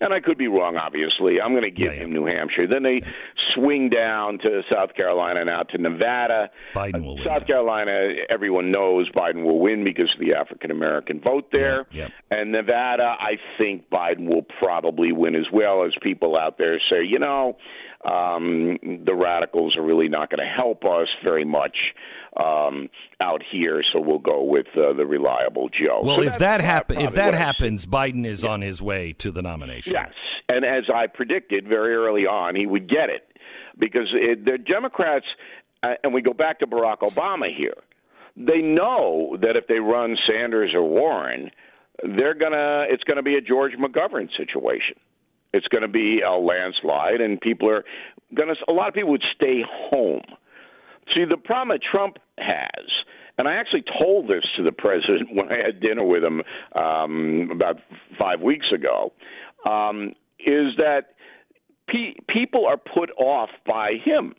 and 0.00 0.14
I 0.14 0.20
could 0.20 0.38
be 0.38 0.48
wrong, 0.48 0.76
obviously. 0.76 1.40
I'm 1.40 1.52
going 1.52 1.62
to 1.64 1.70
give 1.70 1.92
Yeah, 1.92 1.98
yeah. 1.98 2.04
him 2.04 2.12
New 2.12 2.24
Hampshire. 2.24 2.66
Then 2.66 2.82
they 2.82 3.02
swing 3.54 3.90
down 3.90 4.38
to 4.38 4.62
South 4.72 4.94
Carolina 4.94 5.40
and 5.42 5.50
out 5.50 5.68
to 5.70 5.78
Nevada. 5.78 6.50
Biden 6.74 7.02
will 7.04 7.12
uh, 7.12 7.14
win 7.16 7.24
South. 7.24 7.46
Carolina, 7.46 8.14
everyone 8.30 8.70
knows 8.70 9.10
Biden 9.10 9.44
will 9.44 9.60
win 9.60 9.84
because 9.84 10.10
of 10.14 10.20
the 10.26 10.34
African 10.34 10.70
American 10.70 11.20
vote 11.20 11.50
there. 11.52 11.86
Yeah, 11.90 12.08
yeah. 12.30 12.38
And 12.38 12.50
Nevada, 12.52 13.14
I 13.20 13.32
think 13.58 13.90
Biden 13.90 14.26
will 14.28 14.46
probably 14.58 15.12
win 15.12 15.34
as 15.34 15.46
well 15.52 15.84
as 15.84 15.92
people 16.02 16.36
out 16.36 16.56
there 16.58 16.80
say, 16.90 17.04
you 17.06 17.18
know, 17.18 17.56
um, 18.06 18.78
the 19.04 19.14
radicals 19.14 19.76
are 19.76 19.82
really 19.82 20.08
not 20.08 20.30
going 20.30 20.38
to 20.38 20.52
help 20.54 20.84
us 20.84 21.08
very 21.24 21.44
much 21.44 21.76
um, 22.36 22.88
out 23.20 23.42
here, 23.50 23.82
so 23.92 24.00
we'll 24.00 24.18
go 24.18 24.44
with 24.44 24.66
uh, 24.76 24.92
the 24.92 25.06
reliable 25.06 25.68
Joe. 25.68 26.02
Well, 26.04 26.16
So 26.16 26.22
if 26.22 26.38
that 26.38 26.60
happen, 26.60 26.98
if 27.00 27.14
that 27.14 27.26
what 27.26 27.34
I 27.34 27.38
see. 27.38 27.44
happens, 27.44 27.86
Biden 27.86 28.26
is 28.26 28.44
on 28.44 28.60
his 28.60 28.80
way 28.80 29.12
to 29.14 29.30
the 29.30 29.42
nomination. 29.42 29.94
Yes, 29.94 30.12
and 30.48 30.64
as 30.64 30.84
I 30.94 31.06
predicted 31.06 31.66
very 31.66 31.94
early 31.94 32.26
on, 32.26 32.54
he 32.54 32.66
would 32.66 32.88
get 32.88 33.08
it 33.10 33.26
because 33.78 34.08
it, 34.12 34.44
the 34.44 34.58
Democrats, 34.58 35.26
uh, 35.82 35.94
and 36.04 36.12
we 36.14 36.22
go 36.22 36.32
back 36.32 36.60
to 36.60 36.66
Barack 36.66 36.98
Obama 36.98 37.46
here. 37.54 37.76
They 38.36 38.60
know 38.60 39.36
that 39.40 39.56
if 39.56 39.66
they 39.66 39.78
run 39.78 40.16
Sanders 40.28 40.72
or 40.74 40.82
Warren, 40.84 41.50
they're 42.02 42.34
gonna. 42.34 42.84
It's 42.90 43.04
going 43.04 43.16
to 43.16 43.22
be 43.22 43.36
a 43.36 43.40
George 43.40 43.72
McGovern 43.72 44.28
situation. 44.36 44.96
It's 45.56 45.68
going 45.68 45.82
to 45.82 45.88
be 45.88 46.20
a 46.20 46.32
landslide, 46.32 47.20
and 47.20 47.40
people 47.40 47.70
are 47.70 47.84
going 48.34 48.48
to. 48.48 48.54
A 48.68 48.72
lot 48.72 48.88
of 48.88 48.94
people 48.94 49.10
would 49.10 49.24
stay 49.34 49.62
home. 49.66 50.22
See, 51.14 51.24
the 51.24 51.36
problem 51.36 51.76
that 51.76 51.80
Trump 51.82 52.18
has, 52.38 52.84
and 53.38 53.48
I 53.48 53.54
actually 53.54 53.84
told 53.98 54.28
this 54.28 54.44
to 54.56 54.62
the 54.62 54.72
president 54.72 55.30
when 55.32 55.50
I 55.50 55.56
had 55.64 55.80
dinner 55.80 56.04
with 56.04 56.22
him 56.22 56.42
um, 56.74 57.50
about 57.52 57.76
five 58.18 58.40
weeks 58.40 58.66
ago, 58.74 59.12
um, 59.64 60.12
is 60.38 60.76
that 60.76 61.14
pe- 61.88 62.14
people 62.28 62.66
are 62.66 62.76
put 62.76 63.10
off 63.18 63.50
by 63.66 63.92
him. 64.04 64.34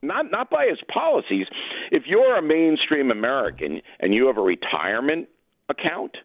Not 0.00 0.30
not 0.30 0.48
by 0.48 0.66
his 0.70 0.78
policies. 0.92 1.46
If 1.90 2.04
you're 2.06 2.36
a 2.36 2.42
mainstream 2.42 3.10
American 3.10 3.82
and 4.00 4.14
you 4.14 4.26
have 4.28 4.38
a 4.38 4.42
retirement 4.42 5.28
account, 5.68 6.16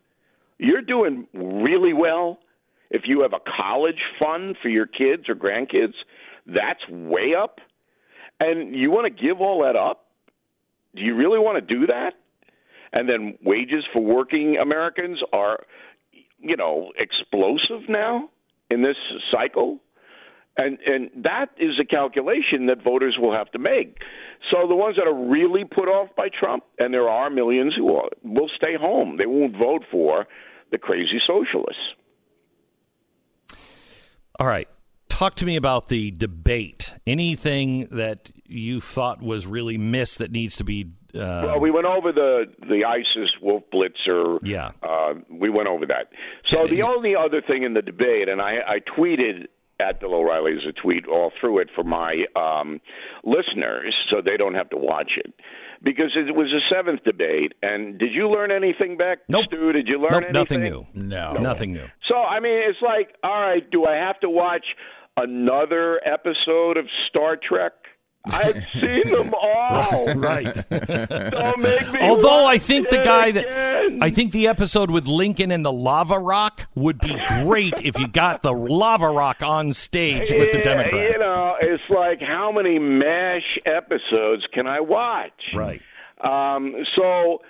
you're 0.60 0.82
doing 0.82 1.28
really 1.34 1.94
well. 1.94 2.40
If 2.90 3.04
you 3.06 3.22
have 3.22 3.34
a 3.34 3.40
college 3.58 4.02
fund 4.20 4.56
for 4.62 4.70
your 4.70 4.88
kids 4.88 5.30
or 5.30 5.36
grandkids, 5.36 5.94
that's 6.46 6.88
way 6.90 7.34
up. 7.38 7.60
And 8.40 8.76
you 8.76 8.92
want 8.92 9.06
to 9.06 9.24
give 9.24 9.42
all 9.42 9.64
that 9.64 9.76
up? 9.76 10.06
Do 10.96 11.02
you 11.02 11.16
really 11.16 11.40
want 11.40 11.58
to 11.68 11.76
do 11.76 11.88
that? 11.88 12.14
And 12.94 13.10
then 13.10 13.38
wages 13.44 13.84
for 13.92 14.02
working 14.02 14.58
Americans 14.62 15.20
are, 15.34 15.60
you 16.40 16.56
know, 16.56 16.92
explosive 16.98 17.90
now 17.90 18.30
in 18.70 18.82
this 18.82 18.96
cycle. 19.32 19.80
And 20.56 20.80
and 20.86 21.24
that 21.24 21.48
is 21.60 21.80
a 21.80 21.86
calculation 21.86 22.68
that 22.68 22.84
voters 22.84 23.18
will 23.20 23.34
have 23.34 23.52
to 23.52 23.60
make. 23.60 23.98
So 24.50 24.68
the 24.68 24.76
ones 24.76 24.96
that 24.96 25.08
are 25.08 25.30
really 25.30 25.66
put 25.66 25.88
off 25.88 26.10
by 26.16 26.30
Trump, 26.30 26.64
and 26.80 26.94
there 26.94 27.10
are 27.10 27.30
millions 27.30 27.76
who 27.78 27.96
are, 27.96 28.10
will 28.24 28.50
stay 28.56 28.76
home. 28.80 29.18
They 29.18 29.28
won't 29.28 29.56
vote 29.56 29.84
for 29.92 30.26
the 30.72 30.78
crazy 30.78 31.20
socialists. 31.28 31.82
All 34.40 34.48
right. 34.48 34.68
Talk 35.10 35.36
to 35.38 35.46
me 35.46 35.56
about 35.56 35.88
the 35.88 36.12
debate. 36.12 36.94
Anything 37.08 37.88
that 37.92 38.30
you 38.46 38.82
thought 38.82 39.22
was 39.22 39.48
really 39.48 39.78
missed 39.78 40.20
that 40.20 40.32
needs 40.32 40.58
to 40.58 40.64
be. 40.64 40.92
Uh, 41.16 41.42
Well, 41.46 41.60
we 41.60 41.72
went 41.72 41.88
over 41.88 42.12
the 42.12 42.46
the 42.70 42.84
ISIS 42.86 43.32
Wolf 43.42 43.64
Blitzer. 43.74 44.40
Yeah. 44.44 44.72
uh, 44.84 45.16
we 45.30 45.50
went 45.50 45.68
over 45.70 45.86
that. 45.88 46.10
So 46.50 46.68
the 46.68 46.84
only 46.84 47.16
other 47.16 47.42
thing 47.42 47.64
in 47.64 47.74
the 47.74 47.82
debate, 47.82 48.30
and 48.30 48.42
I, 48.42 48.58
I 48.68 48.80
tweeted 49.00 49.48
at 49.80 50.00
Bill 50.00 50.14
O'Reilly 50.16 50.54
as 50.54 50.66
a 50.68 50.74
tweet 50.74 51.08
all 51.08 51.32
through 51.40 51.60
it 51.60 51.70
for 51.74 51.84
my 51.84 52.26
um, 52.36 52.80
listeners, 53.24 53.94
so 54.10 54.22
they 54.24 54.36
don't 54.38 54.56
have 54.56 54.70
to 54.72 54.78
watch 54.78 55.12
it, 55.18 55.34
because 55.84 56.12
it 56.16 56.36
was 56.36 56.48
a 56.48 56.62
seventh 56.74 57.04
debate. 57.04 57.54
And 57.62 57.98
did 58.00 58.14
you 58.14 58.30
learn 58.30 58.52
anything 58.52 58.98
back, 58.98 59.20
Nope. 59.30 59.46
Stu? 59.48 59.72
Did 59.72 59.88
you 59.88 60.00
learn 60.02 60.12
nope, 60.12 60.24
anything? 60.52 60.62
nothing 60.62 60.64
new. 60.64 60.88
No. 60.94 61.34
Nothing 61.34 61.74
new. 61.74 61.86
So 62.10 62.16
I 62.16 62.40
mean, 62.40 62.58
it's 62.70 62.82
like, 62.82 63.16
all 63.24 63.40
right, 63.42 63.70
do 63.70 63.86
I 63.86 63.96
have 63.96 64.20
to 64.22 64.30
watch 64.30 64.66
another 65.16 66.00
episode 66.06 66.78
of 66.78 66.86
Star 67.10 67.38
Trek? 67.38 67.74
I've 68.32 68.66
seen 68.74 69.12
them 69.12 69.34
all. 69.34 70.06
Right. 70.18 70.54
Don't 70.70 71.60
make 71.60 71.92
me 71.92 72.00
Although 72.02 72.46
I 72.46 72.58
think 72.58 72.90
the 72.90 72.98
guy 72.98 73.32
that 73.32 73.44
again. 73.44 74.00
I 74.02 74.10
think 74.10 74.32
the 74.32 74.48
episode 74.48 74.90
with 74.90 75.06
Lincoln 75.08 75.52
and 75.52 75.66
the 75.66 75.72
lava 75.72 76.18
rock 76.18 76.68
would 76.76 77.00
be 77.00 77.16
great 77.44 77.74
if 77.84 77.98
you 78.00 78.08
got 78.08 78.42
the 78.42 78.52
lava 78.52 79.10
rock 79.10 79.44
on 79.44 79.74
stage 79.74 80.32
with 80.32 80.52
the 80.52 80.62
Democrats. 80.62 81.14
You 81.14 81.20
know, 81.20 81.56
it's 81.62 81.84
like 81.90 82.20
how 82.22 82.52
many 82.52 82.80
MASH 82.80 83.60
episodes 83.66 84.44
can 84.54 84.68
I 84.68 84.80
watch? 84.80 85.32
Right. 85.54 85.82
Um, 86.24 86.76
so 86.96 87.42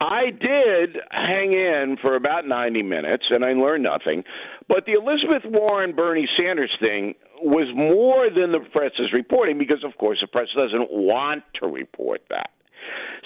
I 0.00 0.30
did 0.30 0.96
hang 1.10 1.52
in 1.52 1.96
for 2.00 2.16
about 2.16 2.46
90 2.46 2.82
minutes 2.82 3.24
and 3.30 3.44
I 3.44 3.52
learned 3.52 3.84
nothing. 3.84 4.24
But 4.68 4.86
the 4.86 4.92
Elizabeth 4.92 5.42
Warren 5.44 5.94
Bernie 5.94 6.28
Sanders 6.36 6.76
thing 6.80 7.14
was 7.40 7.68
more 7.74 8.28
than 8.30 8.52
the 8.52 8.60
press 8.72 8.92
is 8.98 9.12
reporting 9.12 9.58
because, 9.58 9.84
of 9.84 9.96
course, 9.98 10.18
the 10.20 10.26
press 10.26 10.48
doesn't 10.56 10.90
want 10.90 11.44
to 11.60 11.66
report 11.68 12.22
that. 12.30 12.50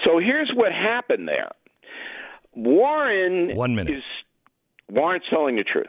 So 0.04 0.18
here's 0.18 0.50
what 0.54 0.72
happened 0.72 1.26
there 1.28 1.50
Warren 2.54 3.56
One 3.56 3.74
minute. 3.74 3.94
is 3.94 4.02
Warren's 4.90 5.24
telling 5.30 5.56
the 5.56 5.64
truth. 5.64 5.86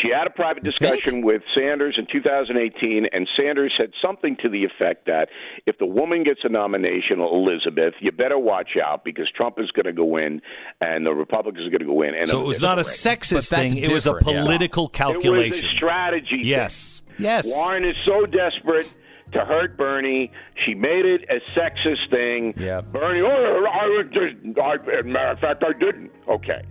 She 0.00 0.08
had 0.08 0.26
a 0.26 0.30
private 0.30 0.62
discussion 0.62 1.22
with 1.22 1.42
Sanders 1.54 1.96
in 1.98 2.06
2018, 2.10 3.06
and 3.12 3.28
Sanders 3.36 3.74
said 3.76 3.90
something 4.04 4.36
to 4.42 4.48
the 4.48 4.64
effect 4.64 5.06
that 5.06 5.28
if 5.66 5.76
the 5.78 5.86
woman 5.86 6.24
gets 6.24 6.40
a 6.44 6.48
nomination, 6.48 7.20
Elizabeth, 7.20 7.94
you 8.00 8.10
better 8.12 8.38
watch 8.38 8.70
out 8.82 9.04
because 9.04 9.28
Trump 9.36 9.58
is 9.58 9.70
going 9.72 9.84
to 9.86 9.92
go 9.92 10.16
in 10.16 10.40
and 10.80 11.04
the 11.04 11.12
Republicans 11.12 11.66
are 11.66 11.70
going 11.70 11.80
to 11.80 11.86
go 11.86 12.02
in. 12.02 12.14
And 12.14 12.28
So 12.28 12.40
it 12.40 12.46
was 12.46 12.60
not 12.60 12.78
a 12.78 12.82
But 12.82 12.86
sexist 12.86 13.50
thing; 13.50 13.76
it 13.76 13.90
was 13.90 14.06
a 14.06 14.14
different, 14.14 14.36
yeah. 14.38 14.42
political 14.44 14.86
It 14.86 14.92
calculation. 14.92 15.50
was 15.52 15.64
a 15.64 15.76
strategy. 15.76 16.26
thing. 16.42 16.44
yes. 16.46 17.02
Yes. 17.18 17.46
Warren 17.54 17.84
is 17.84 17.94
so 18.06 18.24
desperate 18.24 18.92
to 19.32 19.40
hurt 19.44 19.76
Bernie. 19.76 20.30
She 20.64 20.74
made 20.74 21.04
it 21.04 21.24
a 21.28 21.40
sexist 21.58 22.08
thing. 22.10 22.54
Yeah. 22.56 22.80
Bernie, 22.80 23.20
oh, 23.20 23.66
I, 23.70 23.86
was 23.86 24.06
just, 24.12 24.58
I, 24.58 24.74
as 24.74 25.04
a 25.04 25.08
matter 25.08 25.30
of 25.32 25.38
fact, 25.38 25.62
I 25.66 25.72
didn't. 25.78 26.10
Okay. 26.28 26.62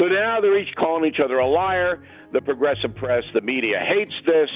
So 0.00 0.06
now 0.06 0.40
they're 0.40 0.58
each 0.58 0.74
calling 0.76 1.04
each 1.04 1.20
other 1.22 1.36
a 1.36 1.46
liar. 1.46 2.02
The 2.32 2.40
progressive 2.40 2.94
press, 2.94 3.22
the 3.34 3.42
media 3.42 3.78
hates 3.86 4.14
this, 4.24 4.48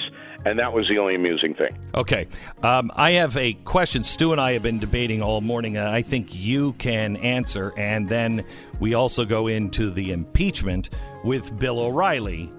and 0.47 0.59
that 0.59 0.73
was 0.73 0.89
the 0.89 0.97
only 0.97 1.17
amusing 1.17 1.55
thing. 1.55 1.77
Okay. 1.95 2.29
Um, 2.63 2.91
I 2.95 3.11
have 3.13 3.37
a 3.37 3.53
question. 3.53 4.05
Stu 4.05 4.33
and 4.33 4.41
I 4.41 4.53
have 4.53 4.63
been 4.63 4.79
debating 4.79 5.21
all 5.21 5.43
morning, 5.43 5.77
and 5.77 5.87
I 5.87 6.01
think 6.01 6.35
you 6.35 6.73
can 6.75 7.17
answer. 7.19 7.75
And 7.77 8.09
then 8.09 8.43
we 8.81 8.95
also 8.95 9.27
go 9.27 9.49
into 9.49 9.91
the 9.91 10.13
impeachment 10.13 10.89
with 11.25 11.59
Bill 11.59 11.79
O'Reilly 11.79 12.51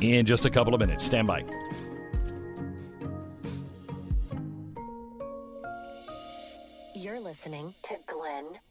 in 0.00 0.24
just 0.24 0.46
a 0.46 0.50
couple 0.50 0.72
of 0.72 0.80
minutes. 0.80 1.04
Stand 1.04 1.26
by. 1.26 1.44
You're 6.94 7.20
listening 7.20 7.74
to 7.82 7.96
Glenn 8.06 8.52
Beck. 8.52 8.63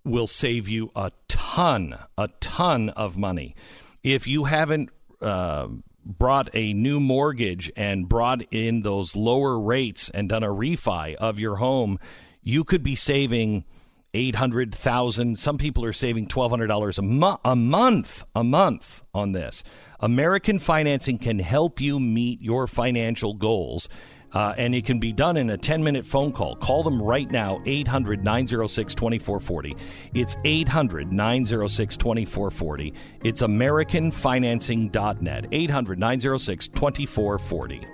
will 0.05 0.27
save 0.27 0.67
you 0.67 0.91
a 0.95 1.11
ton, 1.27 1.97
a 2.17 2.29
ton 2.39 2.89
of 2.89 3.17
money. 3.17 3.55
If 4.03 4.27
you 4.27 4.45
haven't 4.45 4.91
uh, 5.21 5.67
brought 6.05 6.49
a 6.53 6.73
new 6.73 6.99
mortgage 6.99 7.71
and 7.75 8.07
brought 8.07 8.43
in 8.51 8.83
those 8.83 9.15
lower 9.15 9.59
rates 9.59 10.09
and 10.11 10.29
done 10.29 10.43
a 10.43 10.49
refi 10.49 11.15
of 11.15 11.39
your 11.39 11.55
home, 11.55 11.99
you 12.43 12.63
could 12.63 12.83
be 12.83 12.95
saving 12.95 13.65
eight 14.13 14.35
hundred 14.35 14.73
thousand. 14.73 15.39
Some 15.39 15.57
people 15.57 15.83
are 15.83 15.91
saving 15.91 16.27
twelve 16.27 16.51
hundred 16.51 16.67
dollars 16.67 16.99
a 16.99 17.01
a 17.43 17.55
month, 17.55 18.23
a 18.35 18.43
month 18.43 19.03
on 19.13 19.31
this. 19.31 19.63
American 19.99 20.59
Financing 20.59 21.17
can 21.17 21.39
help 21.39 21.81
you 21.81 21.99
meet 21.99 22.41
your 22.41 22.67
financial 22.67 23.33
goals. 23.33 23.89
Uh, 24.36 24.53
and 24.57 24.75
it 24.75 24.86
can 24.86 24.99
be 24.99 25.13
done 25.13 25.38
in 25.38 25.49
a 25.49 25.57
10 25.57 25.83
minute 25.83 26.05
phone 26.05 26.31
call. 26.31 26.55
Call 26.57 26.83
them 26.83 27.01
right 27.01 27.31
now, 27.31 27.57
800 27.65 28.23
906 28.23 28.93
2440. 28.93 29.75
It's 30.13 30.38
800 30.43 31.11
906 31.11 31.97
2440. 31.97 32.93
It's 33.23 33.41
AmericanFinancing.net, 33.41 35.47
800 35.51 35.99
906 35.99 36.67
2440. 36.67 37.88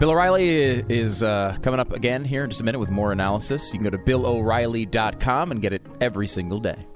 Bill 0.00 0.12
O'Reilly 0.12 0.82
is 0.88 1.22
uh, 1.22 1.58
coming 1.60 1.78
up 1.78 1.92
again 1.92 2.24
here 2.24 2.44
in 2.44 2.48
just 2.48 2.62
a 2.62 2.64
minute 2.64 2.78
with 2.78 2.88
more 2.88 3.12
analysis. 3.12 3.70
You 3.74 3.78
can 3.78 3.84
go 3.84 3.90
to 3.90 4.02
BillO'Reilly.com 4.02 5.50
and 5.50 5.60
get 5.60 5.74
it 5.74 5.82
every 6.00 6.26
single 6.26 6.58
day. 6.58 6.86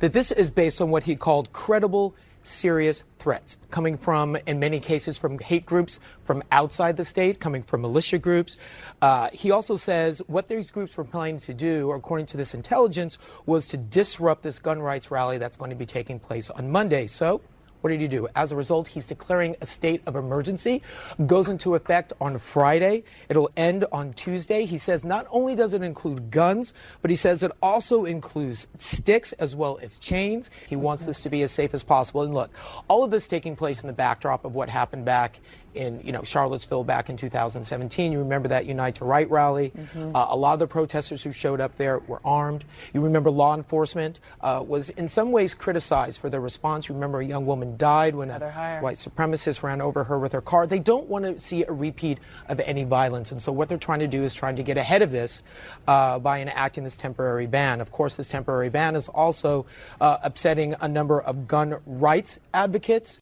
That 0.00 0.12
this 0.12 0.32
is 0.32 0.50
based 0.50 0.80
on 0.80 0.90
what 0.90 1.04
he 1.04 1.14
called 1.14 1.52
credible, 1.52 2.14
serious 2.42 3.04
threats 3.18 3.58
coming 3.70 3.96
from, 3.96 4.36
in 4.46 4.58
many 4.58 4.80
cases, 4.80 5.18
from 5.18 5.38
hate 5.38 5.66
groups 5.66 6.00
from 6.24 6.42
outside 6.50 6.96
the 6.96 7.04
state, 7.04 7.38
coming 7.38 7.62
from 7.62 7.82
militia 7.82 8.18
groups. 8.18 8.56
Uh, 9.02 9.28
he 9.32 9.50
also 9.50 9.76
says 9.76 10.22
what 10.26 10.48
these 10.48 10.70
groups 10.70 10.96
were 10.96 11.04
planning 11.04 11.38
to 11.38 11.54
do, 11.54 11.90
according 11.92 12.26
to 12.26 12.36
this 12.36 12.54
intelligence, 12.54 13.18
was 13.46 13.66
to 13.66 13.76
disrupt 13.76 14.42
this 14.42 14.58
gun 14.58 14.80
rights 14.80 15.10
rally 15.10 15.38
that's 15.38 15.56
going 15.56 15.70
to 15.70 15.76
be 15.76 15.86
taking 15.86 16.18
place 16.18 16.50
on 16.50 16.70
Monday. 16.70 17.06
So, 17.06 17.42
what 17.80 17.90
did 17.90 18.00
he 18.00 18.08
do? 18.08 18.28
As 18.34 18.52
a 18.52 18.56
result, 18.56 18.88
he's 18.88 19.06
declaring 19.06 19.56
a 19.60 19.66
state 19.66 20.02
of 20.06 20.16
emergency. 20.16 20.82
Goes 21.26 21.48
into 21.48 21.74
effect 21.74 22.12
on 22.20 22.38
Friday. 22.38 23.04
It'll 23.28 23.50
end 23.56 23.84
on 23.92 24.12
Tuesday. 24.12 24.64
He 24.64 24.78
says 24.78 25.04
not 25.04 25.26
only 25.30 25.54
does 25.54 25.74
it 25.74 25.82
include 25.82 26.30
guns, 26.30 26.74
but 27.02 27.10
he 27.10 27.16
says 27.16 27.42
it 27.42 27.52
also 27.62 28.04
includes 28.04 28.66
sticks 28.76 29.32
as 29.32 29.56
well 29.56 29.78
as 29.82 29.98
chains. 29.98 30.50
He 30.68 30.76
wants 30.76 31.04
this 31.04 31.20
to 31.22 31.30
be 31.30 31.42
as 31.42 31.50
safe 31.50 31.74
as 31.74 31.82
possible. 31.82 32.22
And 32.22 32.34
look, 32.34 32.50
all 32.88 33.04
of 33.04 33.10
this 33.10 33.26
taking 33.26 33.56
place 33.56 33.82
in 33.82 33.86
the 33.86 33.92
backdrop 33.92 34.44
of 34.44 34.54
what 34.54 34.68
happened 34.68 35.04
back 35.04 35.40
in 35.74 36.00
you 36.04 36.12
know 36.12 36.22
Charlottesville 36.22 36.84
back 36.84 37.08
in 37.08 37.16
2017. 37.16 38.12
You 38.12 38.18
remember 38.18 38.48
that 38.48 38.66
Unite 38.66 38.96
the 38.96 39.04
Right 39.04 39.30
rally. 39.30 39.72
Mm-hmm. 39.76 40.16
Uh, 40.16 40.26
a 40.28 40.36
lot 40.36 40.54
of 40.54 40.58
the 40.58 40.66
protesters 40.66 41.22
who 41.22 41.32
showed 41.32 41.60
up 41.60 41.76
there 41.76 41.98
were 42.00 42.20
armed. 42.24 42.64
You 42.92 43.02
remember 43.02 43.30
law 43.30 43.54
enforcement 43.54 44.20
uh, 44.40 44.64
was 44.66 44.90
in 44.90 45.08
some 45.08 45.32
ways 45.32 45.54
criticized 45.54 46.20
for 46.20 46.28
their 46.28 46.40
response. 46.40 46.88
You 46.88 46.94
remember 46.94 47.20
a 47.20 47.24
young 47.24 47.46
woman 47.46 47.76
died 47.76 48.14
when 48.14 48.30
a 48.30 48.80
white 48.80 48.96
supremacist 48.96 49.62
ran 49.62 49.80
over 49.80 50.04
her 50.04 50.18
with 50.18 50.32
her 50.32 50.40
car. 50.40 50.66
They 50.66 50.78
don't 50.78 51.08
want 51.08 51.24
to 51.24 51.40
see 51.40 51.64
a 51.64 51.72
repeat 51.72 52.18
of 52.48 52.60
any 52.60 52.84
violence, 52.84 53.32
and 53.32 53.40
so 53.40 53.52
what 53.52 53.68
they're 53.68 53.78
trying 53.78 54.00
to 54.00 54.08
do 54.08 54.22
is 54.22 54.34
trying 54.34 54.56
to 54.56 54.62
get 54.62 54.76
ahead 54.76 55.02
of 55.02 55.10
this 55.10 55.42
uh, 55.86 56.18
by 56.18 56.40
enacting 56.40 56.84
this 56.84 56.96
temporary 56.96 57.46
ban. 57.46 57.80
Of 57.80 57.90
course, 57.90 58.16
this 58.16 58.28
temporary 58.28 58.68
ban 58.68 58.96
is 58.96 59.08
also 59.08 59.66
uh, 60.00 60.18
upsetting 60.22 60.74
a 60.80 60.88
number 60.88 61.20
of 61.20 61.46
gun 61.46 61.76
rights 61.86 62.38
advocates. 62.52 63.20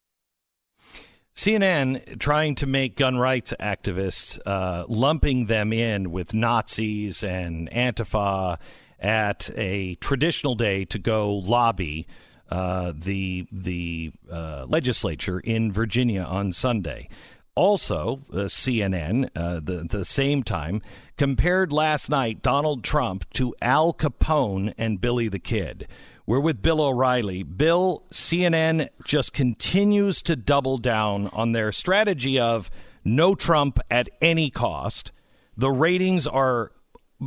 CNN 1.35 2.19
trying 2.19 2.55
to 2.55 2.67
make 2.67 2.97
gun 2.97 3.17
rights 3.17 3.53
activists, 3.59 4.39
uh, 4.45 4.85
lumping 4.87 5.45
them 5.45 5.71
in 5.71 6.11
with 6.11 6.33
Nazis 6.33 7.23
and 7.23 7.69
Antifa 7.71 8.59
at 8.99 9.49
a 9.55 9.95
traditional 9.95 10.55
day 10.55 10.85
to 10.85 10.99
go 10.99 11.33
lobby 11.33 12.07
uh, 12.49 12.93
the 12.95 13.47
the 13.51 14.11
uh, 14.31 14.65
legislature 14.67 15.39
in 15.39 15.71
Virginia 15.71 16.23
on 16.23 16.51
Sunday. 16.51 17.07
Also, 17.55 18.21
uh, 18.31 18.47
CNN, 18.47 19.29
uh, 19.35 19.59
the 19.59 19.85
the 19.89 20.05
same 20.05 20.43
time, 20.43 20.81
compared 21.17 21.71
last 21.71 22.09
night 22.09 22.41
Donald 22.41 22.83
Trump 22.83 23.29
to 23.33 23.55
Al 23.61 23.93
Capone 23.93 24.73
and 24.77 25.01
Billy 25.01 25.27
the 25.27 25.39
Kid. 25.39 25.87
We're 26.29 26.39
with 26.39 26.61
Bill 26.61 26.79
O'Reilly. 26.79 27.41
Bill, 27.41 28.03
CNN 28.11 28.89
just 29.03 29.33
continues 29.33 30.21
to 30.21 30.35
double 30.35 30.77
down 30.77 31.25
on 31.33 31.53
their 31.53 31.71
strategy 31.71 32.39
of 32.39 32.69
no 33.03 33.33
Trump 33.33 33.79
at 33.89 34.09
any 34.21 34.51
cost. 34.51 35.11
The 35.57 35.71
ratings 35.71 36.27
are 36.27 36.71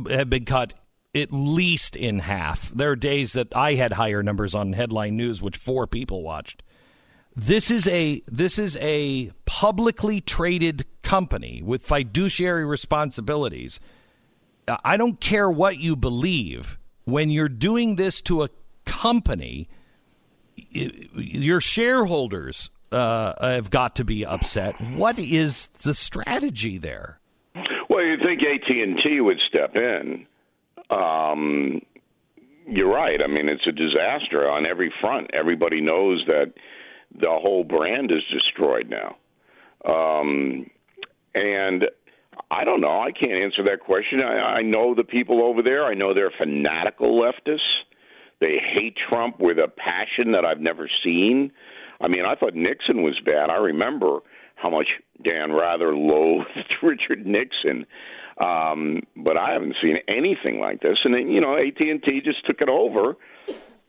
have 0.09 0.29
been 0.29 0.45
cut 0.45 0.75
at 1.13 1.33
least 1.33 1.97
in 1.97 2.19
half. 2.19 2.69
There 2.69 2.91
are 2.91 2.95
days 2.95 3.33
that 3.33 3.53
I 3.53 3.73
had 3.73 3.91
higher 3.91 4.23
numbers 4.23 4.55
on 4.55 4.71
headline 4.71 5.17
news, 5.17 5.41
which 5.41 5.57
four 5.57 5.85
people 5.85 6.23
watched. 6.23 6.63
This 7.35 7.69
is 7.69 7.85
a 7.89 8.21
this 8.27 8.57
is 8.57 8.77
a 8.77 9.33
publicly 9.43 10.21
traded 10.21 10.85
company 11.01 11.61
with 11.61 11.85
fiduciary 11.85 12.63
responsibilities. 12.63 13.81
I 14.85 14.95
don't 14.95 15.19
care 15.19 15.49
what 15.49 15.77
you 15.77 15.97
believe 15.97 16.79
when 17.03 17.29
you're 17.29 17.49
doing 17.49 17.97
this 17.97 18.21
to 18.21 18.43
a 18.43 18.49
company, 18.85 19.67
your 20.55 21.61
shareholders 21.61 22.69
uh, 22.91 23.33
have 23.41 23.69
got 23.69 23.95
to 23.97 24.05
be 24.05 24.25
upset. 24.25 24.79
What 24.81 25.17
is 25.17 25.67
the 25.81 25.93
strategy 25.93 26.77
there? 26.77 27.19
Well, 27.89 28.03
you 28.03 28.17
think 28.17 28.41
AT 28.41 28.69
and 28.69 28.99
T 29.03 29.21
would 29.21 29.39
step 29.47 29.75
in? 29.75 30.25
Um, 30.89 31.81
you're 32.67 32.91
right. 32.91 33.19
I 33.21 33.27
mean, 33.27 33.49
it's 33.49 33.67
a 33.67 33.71
disaster 33.71 34.49
on 34.49 34.65
every 34.65 34.91
front. 35.01 35.31
Everybody 35.33 35.81
knows 35.81 36.23
that 36.27 36.53
the 37.19 37.29
whole 37.29 37.63
brand 37.63 38.11
is 38.11 38.23
destroyed 38.31 38.89
now. 38.89 39.17
Um, 39.85 40.69
and 41.35 41.85
I 42.49 42.63
don't 42.63 42.81
know. 42.81 43.01
I 43.01 43.11
can't 43.11 43.33
answer 43.33 43.63
that 43.63 43.81
question. 43.81 44.21
I, 44.21 44.57
I 44.57 44.61
know 44.61 44.95
the 44.95 45.03
people 45.03 45.43
over 45.43 45.61
there. 45.61 45.85
I 45.85 45.93
know 45.93 46.13
they're 46.13 46.31
fanatical 46.37 47.21
leftists. 47.21 47.59
They 48.43 48.57
hate 48.59 48.97
Trump 49.07 49.39
with 49.39 49.57
a 49.57 49.69
passion 49.69 50.33
that 50.33 50.43
I've 50.43 50.59
never 50.59 50.89
seen. 51.01 51.49
I 52.01 52.09
mean, 52.09 52.25
I 52.25 52.35
thought 52.35 52.55
Nixon 52.55 53.01
was 53.01 53.17
bad. 53.25 53.49
I 53.49 53.55
remember 53.55 54.19
how 54.55 54.69
much 54.69 54.87
Dan 55.23 55.53
Rather 55.53 55.95
loathed 55.95 56.49
Richard 56.83 57.25
Nixon, 57.25 57.85
um, 58.41 59.03
but 59.15 59.37
I 59.37 59.53
haven't 59.53 59.77
seen 59.81 59.95
anything 60.09 60.59
like 60.59 60.81
this. 60.81 60.97
And 61.05 61.13
then, 61.13 61.29
you 61.29 61.39
know, 61.39 61.55
AT 61.55 61.79
and 61.79 62.03
T 62.03 62.19
just 62.19 62.45
took 62.45 62.59
it 62.59 62.67
over, 62.67 63.15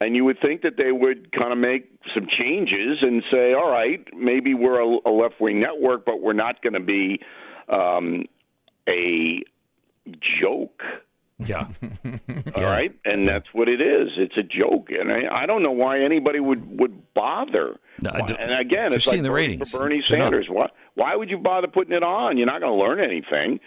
And 0.01 0.15
you 0.15 0.25
would 0.25 0.39
think 0.41 0.63
that 0.63 0.77
they 0.77 0.93
would 0.93 1.33
kind 1.33 1.53
of 1.53 1.59
make 1.59 1.91
some 2.15 2.29
changes 2.29 2.99
and 3.03 3.25
say, 3.33 3.55
all 3.55 3.73
right, 3.73 4.07
maybe 4.17 4.55
we're 4.55 4.81
a, 4.81 4.99
a 5.05 5.11
left 5.11 5.41
wing 5.41 5.59
network, 5.59 6.05
but 6.05 6.21
we're 6.21 6.33
not 6.33 6.63
going 6.63 6.75
to 6.75 6.81
be 6.81 7.19
um, 7.69 8.27
a 8.89 9.43
joke. 10.41 10.81
Yeah. 11.39 11.67
All 12.55 12.63
right, 12.63 12.95
and 13.05 13.27
that's 13.27 13.47
what 13.53 13.69
it 13.69 13.81
is. 13.81 14.09
It's 14.17 14.37
a 14.37 14.43
joke, 14.43 14.89
and 14.91 15.11
I, 15.11 15.43
I 15.43 15.47
don't 15.47 15.63
know 15.63 15.73
why 15.73 16.01
anybody 16.01 16.39
would 16.41 16.79
would 16.79 17.13
bother. 17.15 17.77
No, 18.01 18.11
Why- 18.13 18.37
and 18.39 18.53
again, 18.61 18.93
it's 18.93 19.07
like 19.07 19.23
the 19.23 19.31
ratings. 19.33 19.73
for 19.73 19.79
Bernie 19.81 20.03
Sanders. 20.07 20.47
Why 20.49 20.69
why 20.95 21.17
would 21.17 21.31
you 21.31 21.39
bother 21.39 21.67
putting 21.67 21.93
it 21.93 22.03
on? 22.05 22.37
You're 22.39 22.47
not 22.47 22.61
going 22.61 22.73
to 22.79 22.79
learn 22.85 23.01
anything. 23.01 23.59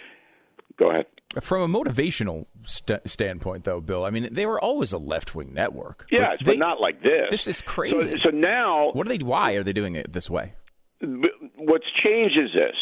Go 0.80 0.92
ahead. 0.92 1.06
From 1.42 1.62
a 1.62 1.80
motivational 1.80 2.46
st- 2.66 3.08
standpoint, 3.10 3.66
though, 3.66 3.82
Bill, 3.82 4.06
I 4.06 4.12
mean, 4.12 4.30
they 4.32 4.46
were 4.46 4.60
always 4.62 4.94
a 4.94 4.98
left 4.98 5.36
wing 5.36 5.54
network. 5.54 6.08
Yes, 6.10 6.22
Like, 6.22 6.40
but 6.40 6.46
they- 6.52 6.58
not 6.58 6.80
like 6.80 7.02
this. 7.02 7.28
This 7.30 7.48
is 7.48 7.62
crazy. 7.62 8.12
So, 8.24 8.30
so 8.30 8.30
now, 8.30 8.92
What 8.94 9.06
are 9.08 9.10
they? 9.10 9.18
Why 9.24 9.54
are 9.54 9.64
they 9.64 9.74
doing 9.74 9.96
it 9.96 10.14
this 10.14 10.30
way? 10.30 10.54
what's 11.02 11.86
changed 12.04 12.38
is 12.38 12.50
this. 12.54 12.76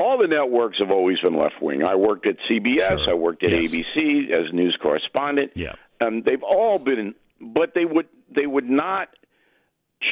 All 0.00 0.16
the 0.18 0.26
networks 0.26 0.78
have 0.78 0.90
always 0.90 1.18
been 1.20 1.36
left 1.36 1.60
wing. 1.60 1.82
I 1.82 1.94
worked 1.94 2.26
at 2.26 2.36
CBS. 2.50 2.88
Sure. 3.04 3.10
I 3.10 3.14
worked 3.14 3.42
at 3.44 3.50
Yes. 3.50 3.70
ABC 3.72 4.30
as 4.32 4.52
news 4.52 4.76
correspondent. 4.80 5.52
Yeah. 5.54 5.74
Um, 6.00 6.22
they've 6.24 6.42
all 6.42 6.78
been, 6.78 7.14
but 7.40 7.74
they 7.74 7.84
would 7.84 8.06
they 8.34 8.46
would 8.46 8.68
not 8.70 9.08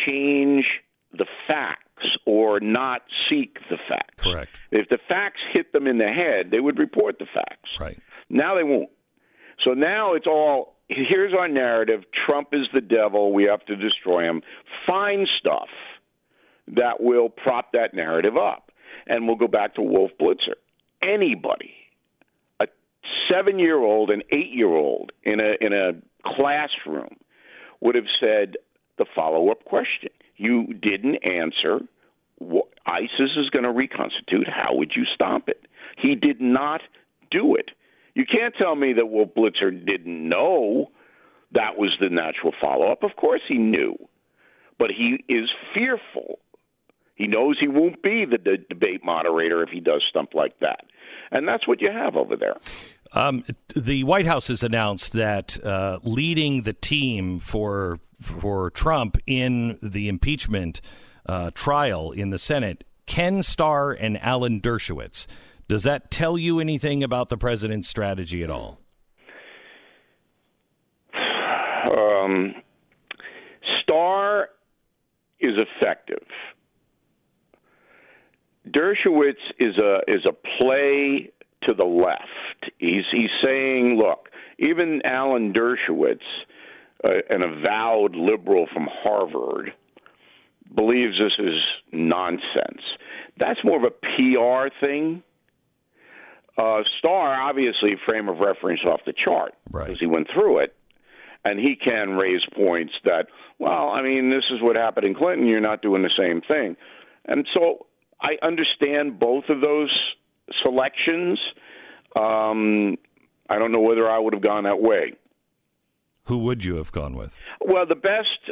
change 0.07 0.65
the 1.13 1.27
facts 1.47 1.85
or 2.27 2.61
not 2.61 3.03
seek 3.31 3.59
the 3.71 3.79
facts. 3.89 4.23
Correct. 4.23 4.51
If 4.71 4.89
the 4.89 4.99
facts 5.09 5.41
hit 5.53 5.73
them 5.73 5.87
in 5.87 5.99
the 5.99 6.09
head, 6.09 6.51
they 6.51 6.61
would 6.61 6.79
report 6.79 7.19
the 7.19 7.27
facts. 7.33 7.71
Right. 7.81 7.99
Now 8.29 8.55
they 8.55 8.65
won't. 8.65 8.91
So 9.65 9.73
now 9.73 10.15
it's 10.15 10.27
all 10.27 10.77
here's 10.89 11.33
our 11.35 11.49
narrative 11.49 12.05
Trump 12.27 12.49
is 12.53 12.67
the 12.73 12.81
devil, 12.81 13.33
we 13.33 13.45
have 13.45 13.65
to 13.67 13.77
destroy 13.77 14.25
him. 14.29 14.43
Find 14.87 15.27
stuff 15.41 15.69
that 16.69 17.01
will 17.01 17.29
prop 17.31 17.73
that 17.73 17.95
narrative 17.95 18.37
up. 18.37 18.68
And 19.09 19.27
we'll 19.27 19.37
go 19.37 19.49
back 19.49 19.75
to 19.75 19.83
Wolf 19.83 20.11
Blitzer. 20.21 20.55
Anybody, 21.03 21.73
a 22.61 22.67
seven 23.31 23.59
year 23.59 23.79
old, 23.79 24.11
an 24.11 24.23
eight 24.31 24.53
year 24.53 24.69
old 24.69 25.13
in 25.25 25.41
a 25.41 25.55
in 25.61 25.73
a 25.73 25.93
classroom 26.25 27.17
would 27.81 27.95
have 27.95 28.05
said 28.21 28.57
the 28.99 29.07
follow 29.15 29.51
up 29.51 29.65
question. 29.65 30.11
You 30.37 30.75
didn't 30.75 31.17
answer. 31.25 31.81
What, 32.39 32.67
ISIS 32.87 33.37
is 33.37 33.51
going 33.51 33.65
to 33.65 33.73
reconstitute. 33.73 34.49
How 34.49 34.75
would 34.75 34.93
you 34.95 35.05
stop 35.15 35.49
it? 35.49 35.67
He 36.01 36.15
did 36.15 36.41
not 36.41 36.81
do 37.31 37.55
it. 37.55 37.71
You 38.15 38.25
can't 38.25 38.55
tell 38.57 38.75
me 38.75 38.93
that 38.95 39.07
Wolf 39.07 39.31
Blitzer 39.37 39.71
didn't 39.71 40.29
know 40.29 40.91
that 41.53 41.79
was 41.79 41.97
the 42.01 42.09
natural 42.09 42.53
follow 42.61 42.91
up. 42.91 43.03
Of 43.03 43.17
course 43.17 43.43
he 43.49 43.59
knew, 43.59 43.97
but 44.79 44.91
he 44.91 45.25
is 45.29 45.49
fearful. 45.75 46.39
He 47.19 47.27
knows 47.27 47.59
he 47.61 47.67
won't 47.67 48.01
be 48.01 48.25
the 48.25 48.39
d- 48.39 48.65
debate 48.71 49.05
moderator 49.05 49.63
if 49.65 49.71
he 49.71 49.81
does 49.81 50.05
stuff 50.09 50.29
like 50.35 50.61
that. 50.61 50.85
And 51.33 51.47
that's 51.47 51.67
what 51.67 51.81
you 51.81 51.91
have 51.91 52.15
over 52.15 52.37
there. 52.37 52.57
Um, 53.13 53.45
the 53.75 54.05
White 54.05 54.25
House 54.25 54.47
has 54.49 54.63
announced 54.63 55.13
that 55.15 55.63
uh, 55.65 55.99
leading 56.05 56.63
the 56.63 56.73
team 56.73 57.41
for 57.41 57.99
for 58.21 58.71
Trump 58.71 59.17
in 59.27 59.79
the 59.83 60.09
impeachment 60.09 60.81
uh, 61.27 61.51
trial 61.55 62.11
in 62.13 62.31
the 62.31 62.39
Senate, 62.39 62.85
Ken 63.07 63.43
Starr 63.43 63.93
and 63.93 64.21
Alan 64.23 64.61
Dershowitz. 64.61 65.27
Does 65.69 65.85
that 65.85 66.11
tell 66.11 66.39
you 66.39 66.61
anything 66.61 67.03
about 67.05 67.29
the 67.29 67.37
president's 67.37 67.89
strategy 67.89 68.43
at 68.43 68.51
all? 68.51 68.81
Um, 71.89 72.55
Starr 73.81 74.51
is 75.41 75.55
effective. 75.57 76.27
Dershowitz 78.73 79.35
is 79.59 79.77
a 79.79 80.01
is 80.07 80.27
a 80.27 80.33
play 80.59 81.31
to 81.63 81.75
the 81.75 81.85
left. 81.85 82.73
He's 82.79 83.05
he's 83.11 83.31
saying, 83.43 83.97
look, 83.99 84.29
even 84.59 85.03
Alan 85.05 85.53
Dershowitz, 85.53 86.21
uh, 87.05 87.09
an 87.31 87.43
avowed 87.43 88.15
liberal 88.15 88.67
from 88.73 88.89
Harvard, 88.91 89.73
believes 90.75 91.19
this 91.19 91.33
is 91.39 91.61
nonsense. 91.93 92.83
That's 93.39 93.61
more 93.65 93.77
of 93.77 93.85
a 93.85 93.91
PR 93.91 94.75
thing. 94.85 95.23
Uh, 96.57 96.83
Starr, 96.99 97.41
obviously, 97.41 97.95
frame 98.05 98.29
of 98.29 98.39
reference 98.39 98.81
off 98.85 99.01
the 99.07 99.13
chart 99.13 99.55
because 99.87 100.01
he 100.01 100.07
went 100.07 100.27
through 100.35 100.59
it, 100.59 100.75
and 101.45 101.61
he 101.61 101.77
can 101.77 102.11
raise 102.17 102.41
points 102.53 102.93
that, 103.05 103.27
well, 103.61 103.91
I 103.91 104.03
mean, 104.03 104.31
this 104.31 104.43
is 104.51 104.61
what 104.61 104.75
happened 104.75 105.07
in 105.07 105.15
Clinton. 105.15 105.47
You're 105.47 105.61
not 105.61 105.83
doing 105.83 106.03
the 106.03 106.11
same 106.19 106.41
thing, 106.41 106.77
and 107.27 107.47
so 107.55 107.87
I 108.21 108.37
understand 108.43 109.19
both 109.19 109.45
of 109.49 109.61
those 109.61 109.91
selections. 110.63 111.39
Um, 112.17 112.97
I 113.49 113.59
don't 113.59 113.73
know 113.73 113.81
whether 113.81 114.09
I 114.09 114.19
would 114.19 114.33
have 114.33 114.43
gone 114.43 114.65
that 114.65 114.81
way. 114.81 115.13
Who 116.25 116.39
would 116.39 116.65
you 116.65 116.77
have 116.77 116.93
gone 116.93 117.15
with? 117.15 117.37
Well, 117.61 117.87
the 117.87 117.95
best 117.95 118.51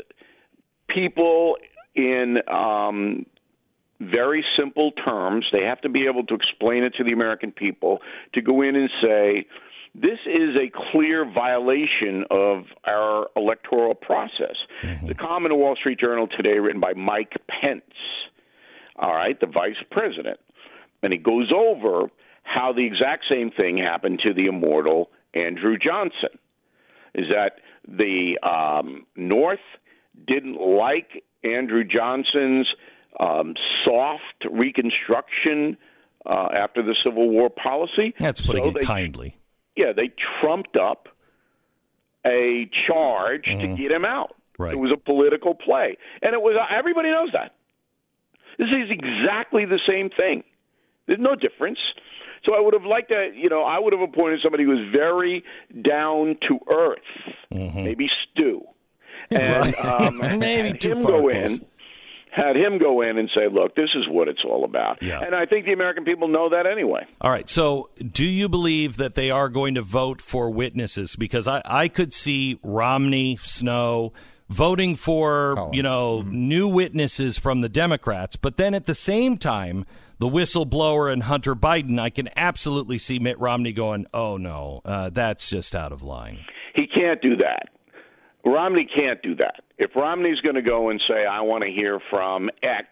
people 0.89 1.57
in 1.95 2.39
um, 2.49 3.27
very 4.01 4.45
simple 4.59 4.93
terms, 4.93 5.47
they 5.53 5.63
have 5.63 5.81
to 5.83 5.89
be 5.89 6.07
able 6.07 6.25
to 6.27 6.35
explain 6.35 6.83
it 6.85 6.95
to 6.99 7.05
the 7.05 7.13
American 7.13 7.53
people 7.53 8.01
to 8.35 8.41
go 8.41 8.63
in 8.63 8.77
and 8.77 8.91
say, 9.03 9.47
this 9.95 10.19
is 10.27 10.57
a 10.57 10.71
clear 10.93 11.25
violation 11.31 12.25
of 12.31 12.65
our 12.87 13.29
electoral 13.35 13.95
process. 13.95 14.57
The 14.83 15.15
in 15.45 15.49
the 15.49 15.55
Wall 15.55 15.75
Street 15.75 15.99
Journal 15.99 16.27
today, 16.27 16.59
written 16.59 16.81
by 16.81 16.93
Mike 16.93 17.33
Pence, 17.49 17.83
all 18.99 19.13
right, 19.15 19.39
the 19.41 19.47
vice 19.47 19.77
president, 19.91 20.39
and 21.03 21.13
he 21.13 21.19
goes 21.19 21.51
over 21.55 22.11
how 22.43 22.73
the 22.73 22.85
exact 22.87 23.25
same 23.29 23.51
thing 23.51 23.77
happened 23.79 24.21
to 24.25 24.33
the 24.33 24.47
immortal 24.47 25.11
Andrew 25.35 25.77
Johnson. 25.79 26.39
Is 27.15 27.27
that 27.31 27.59
the 27.89 28.39
um, 28.47 29.07
North 29.17 29.59
didn't 30.27 30.61
like 30.61 31.25
Andrew 31.45 31.85
Johnson's 31.85 32.67
um, 33.21 33.55
soft 33.85 34.45
reconstruction 34.51 35.77
uh, 36.25 36.49
after 36.55 36.83
the 36.83 36.95
Civil 37.05 37.29
War 37.31 37.51
policy? 37.51 38.15
That's 38.21 38.41
putting 38.41 38.63
So 38.65 38.69
it 38.71 38.75
they- 38.75 38.81
kindly. 38.87 39.37
yeah, 39.77 39.93
they 39.95 40.11
trumped 40.41 40.77
up 40.77 41.09
a 42.25 42.69
charge 42.87 43.45
to 43.45 43.69
get 43.77 43.91
him 43.93 44.05
out. 44.05 44.35
Right. 44.59 44.73
It 44.73 44.79
was 44.79 44.91
a 44.93 44.97
political 44.97 45.55
play, 45.55 45.97
and 46.23 46.33
it 46.35 46.41
was 46.41 46.57
everybody 46.77 47.11
knows 47.11 47.29
that. 47.35 47.55
This 48.59 48.69
is 48.69 48.91
exactly 48.91 49.65
the 49.65 49.81
same 49.89 50.11
thing. 50.11 50.43
There's 51.07 51.21
no 51.21 51.35
difference. 51.35 51.79
So 52.45 52.55
I 52.55 52.61
would 52.61 52.75
have 52.75 52.85
liked 52.85 53.09
to, 53.09 53.31
you 53.35 53.49
know, 53.49 53.63
I 53.63 53.79
would 53.79 53.93
have 53.93 54.03
appointed 54.03 54.41
somebody 54.43 54.65
who 54.65 54.71
was 54.71 54.89
very 54.93 55.43
down 55.83 56.37
to 56.49 56.59
earth, 56.71 56.99
maybe 57.51 58.09
Stu, 58.31 58.63
and 59.31 59.75
um, 59.77 60.19
Maybe 60.39 60.69
had 60.69 60.85
him 60.85 61.03
go 61.03 61.23
close. 61.23 61.35
in, 61.35 61.67
had 62.31 62.55
him 62.57 62.79
go 62.79 63.01
in 63.01 63.19
and 63.19 63.29
say, 63.35 63.49
"Look, 63.51 63.75
this 63.75 63.89
is 63.97 64.05
what 64.09 64.29
it's 64.29 64.43
all 64.45 64.65
about." 64.65 65.03
Yeah. 65.03 65.21
And 65.23 65.35
I 65.35 65.47
think 65.47 65.67
the 65.67 65.73
American 65.73 66.05
people 66.05 66.29
know 66.29 66.49
that 66.51 66.67
anyway. 66.67 67.05
All 67.21 67.31
right. 67.31 67.49
So, 67.51 67.91
do 68.13 68.25
you 68.25 68.49
believe 68.49 68.97
that 68.99 69.15
they 69.15 69.31
are 69.31 69.49
going 69.49 69.75
to 69.75 69.83
vote 69.83 70.21
for 70.21 70.51
witnesses? 70.51 71.17
Because 71.17 71.49
I, 71.49 71.63
I 71.65 71.89
could 71.89 72.13
see 72.13 72.61
Romney, 72.63 73.39
Snowe 73.41 74.13
voting 74.49 74.95
for, 74.95 75.71
you 75.73 75.83
know, 75.83 76.23
new 76.23 76.69
witnesses 76.69 77.39
from 77.39 77.61
the 77.61 77.69
Democrats. 77.69 78.37
But 78.37 78.57
then 78.57 78.75
at 78.75 78.87
the 78.87 78.95
same 78.95 79.39
time, 79.39 79.85
the 80.19 80.29
whistleblower 80.29 81.13
and 81.13 81.25
Hunter 81.25 81.55
Biden, 81.55 81.99
I 82.01 82.11
can 82.11 82.29
absolutely 82.37 82.99
see 82.99 83.19
Mitt 83.19 83.39
Romney 83.39 83.73
going, 83.73 84.07
oh, 84.15 84.37
no, 84.37 84.81
uh, 84.85 85.11
that's 85.11 85.51
just 85.51 85.75
out 85.75 85.93
of 85.93 86.03
line. 86.03 86.39
He 86.75 86.87
can't 86.87 87.21
do 87.21 87.37
that. 87.37 87.69
Romney 88.45 88.87
can't 88.95 89.21
do 89.23 89.35
that. 89.37 89.63
If 89.79 89.91
Romney's 89.97 90.41
going 90.41 90.55
to 90.55 90.63
go 90.63 90.89
and 90.89 91.01
say, 91.09 91.27
I 91.27 91.41
want 91.41 91.65
to 91.65 91.71
hear 91.71 92.01
from 92.09 92.49
X, 92.63 92.87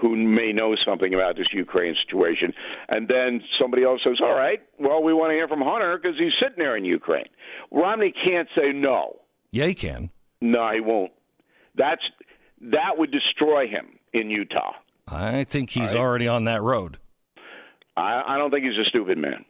who 0.00 0.14
may 0.14 0.52
know 0.52 0.76
something 0.86 1.14
about 1.14 1.36
this 1.36 1.46
Ukraine 1.52 1.96
situation, 2.06 2.52
and 2.88 3.08
then 3.08 3.40
somebody 3.58 3.82
else 3.82 4.00
says, 4.04 4.18
All 4.22 4.34
right, 4.34 4.60
well, 4.78 5.02
we 5.02 5.14
want 5.14 5.30
to 5.30 5.34
hear 5.34 5.48
from 5.48 5.62
Hunter 5.62 5.98
because 6.00 6.18
he's 6.18 6.32
sitting 6.40 6.58
there 6.58 6.76
in 6.76 6.84
Ukraine. 6.84 7.24
Romney 7.72 8.12
can't 8.24 8.48
say 8.54 8.72
no. 8.72 9.16
Yeah, 9.50 9.66
he 9.66 9.74
can. 9.74 10.10
No, 10.52 10.70
he 10.72 10.80
won't. 10.80 11.12
That's 11.74 12.02
that 12.60 12.96
would 12.96 13.10
destroy 13.10 13.66
him 13.66 13.98
in 14.12 14.30
Utah. 14.30 14.72
I 15.08 15.44
think 15.44 15.70
he's 15.70 15.94
right. 15.94 15.96
already 15.96 16.28
on 16.28 16.44
that 16.44 16.62
road. 16.62 16.98
I, 17.96 18.22
I 18.26 18.38
don't 18.38 18.50
think 18.50 18.64
he's 18.64 18.78
a 18.78 18.88
stupid 18.88 19.18
man. 19.18 19.44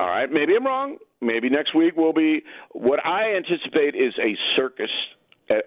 All 0.00 0.06
right, 0.06 0.30
maybe 0.30 0.54
I'm 0.56 0.64
wrong. 0.64 0.98
Maybe 1.20 1.50
next 1.50 1.74
week 1.74 1.96
will 1.96 2.12
be 2.12 2.42
what 2.72 3.04
I 3.04 3.34
anticipate 3.34 3.94
is 3.96 4.14
a 4.22 4.36
circus 4.56 4.90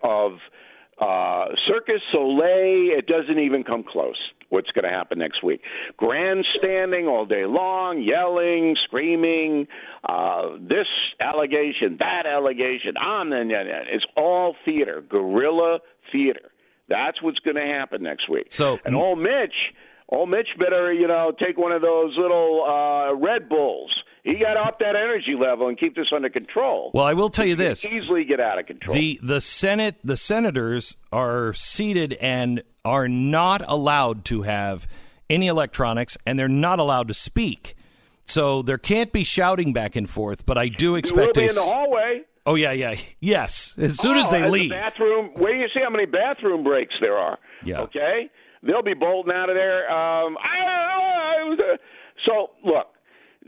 of 0.04 0.34
uh, 1.00 1.46
Circus 1.68 2.02
Soleil. 2.12 2.98
It 2.98 3.08
doesn't 3.08 3.40
even 3.40 3.64
come 3.64 3.84
close. 3.84 4.16
What's 4.52 4.70
going 4.72 4.84
to 4.84 4.90
happen 4.90 5.18
next 5.18 5.44
week. 5.44 5.62
Grandstanding 5.98 7.08
all 7.08 7.26
day 7.26 7.46
long, 7.46 8.02
yelling, 8.02 8.76
screaming, 8.86 9.68
uh, 10.08 10.58
this 10.60 10.88
allegation, 11.20 11.98
that 12.00 12.26
allegation, 12.26 12.98
on 12.98 13.34
and 13.34 13.52
on. 13.52 13.68
It's 13.90 14.06
all 14.16 14.56
theater, 14.66 15.02
guerrilla 15.08 15.80
theater. 16.12 16.52
That's 16.90 17.22
what's 17.22 17.40
going 17.40 17.56
to 17.56 17.66
happen 17.66 18.04
next 18.04 18.30
week. 18.30 18.48
So, 18.50 18.78
and 18.84 18.96
old 18.96 19.20
Mitch, 19.20 19.56
old 20.10 20.30
Mitch 20.30 20.50
better, 20.60 20.92
you 20.92 21.08
know, 21.08 21.32
take 21.40 21.58
one 21.58 21.72
of 21.72 21.82
those 21.82 22.16
little 22.18 22.66
uh, 22.66 23.16
Red 23.16 23.48
Bulls. 23.48 23.92
He 24.24 24.36
got 24.36 24.56
up 24.56 24.78
that 24.80 24.96
energy 24.96 25.36
level 25.40 25.68
and 25.68 25.80
keep 25.80 25.96
this 25.96 26.08
under 26.16 26.30
control. 26.30 26.92
Well, 26.94 27.06
I 27.06 27.14
will 27.14 27.30
tell 27.30 27.46
you 27.46 27.56
this: 27.56 27.84
easily 27.86 28.24
get 28.24 28.40
out 28.40 28.60
of 28.60 28.68
control. 28.68 28.94
the 28.96 29.20
the 29.24 29.42
Senate, 29.42 29.96
the 30.04 30.18
senators 30.18 30.96
are 31.12 31.54
seated 31.54 32.14
and 32.14 32.62
are 32.86 33.08
not 33.08 33.64
allowed 33.68 34.26
to 34.26 34.44
have 34.44 34.88
any 35.30 35.48
electronics, 35.48 36.18
and 36.26 36.38
they're 36.38 36.48
not 36.48 36.80
allowed 36.80 37.08
to 37.08 37.14
speak. 37.14 37.76
So 38.26 38.62
there 38.62 38.78
can't 38.78 39.12
be 39.12 39.24
shouting 39.24 39.74
back 39.74 39.96
and 39.96 40.10
forth. 40.10 40.46
But 40.46 40.58
I 40.58 40.68
do 40.68 40.86
You 40.86 40.92
will 40.92 40.98
expect 41.00 41.34
be 41.36 41.46
a 41.46 41.50
in 41.50 41.56
the 41.56 41.62
hallway. 41.62 42.22
Oh 42.46 42.56
yeah, 42.56 42.72
yeah, 42.72 42.96
yes. 43.20 43.76
As 43.78 43.98
soon 44.00 44.18
as 44.18 44.28
Oh, 44.28 44.32
they 44.32 44.42
the 44.42 44.50
leave, 44.50 44.70
bathroom. 44.72 45.32
Wait, 45.36 45.58
you 45.58 45.68
see 45.74 45.80
how 45.84 45.90
many 45.90 46.06
bathroom 46.06 46.64
breaks 46.64 46.94
there 47.02 47.18
are. 47.18 47.38
Yeah. 47.64 47.82
Okay. 47.82 48.30
They'll 48.64 48.84
be 48.84 48.94
bolting 48.94 49.34
out 49.34 49.50
of 49.50 49.56
there. 49.56 49.90
Um, 49.92 50.38
I, 50.38 50.58
I, 50.66 51.78
so 52.28 52.52
look, 52.64 52.88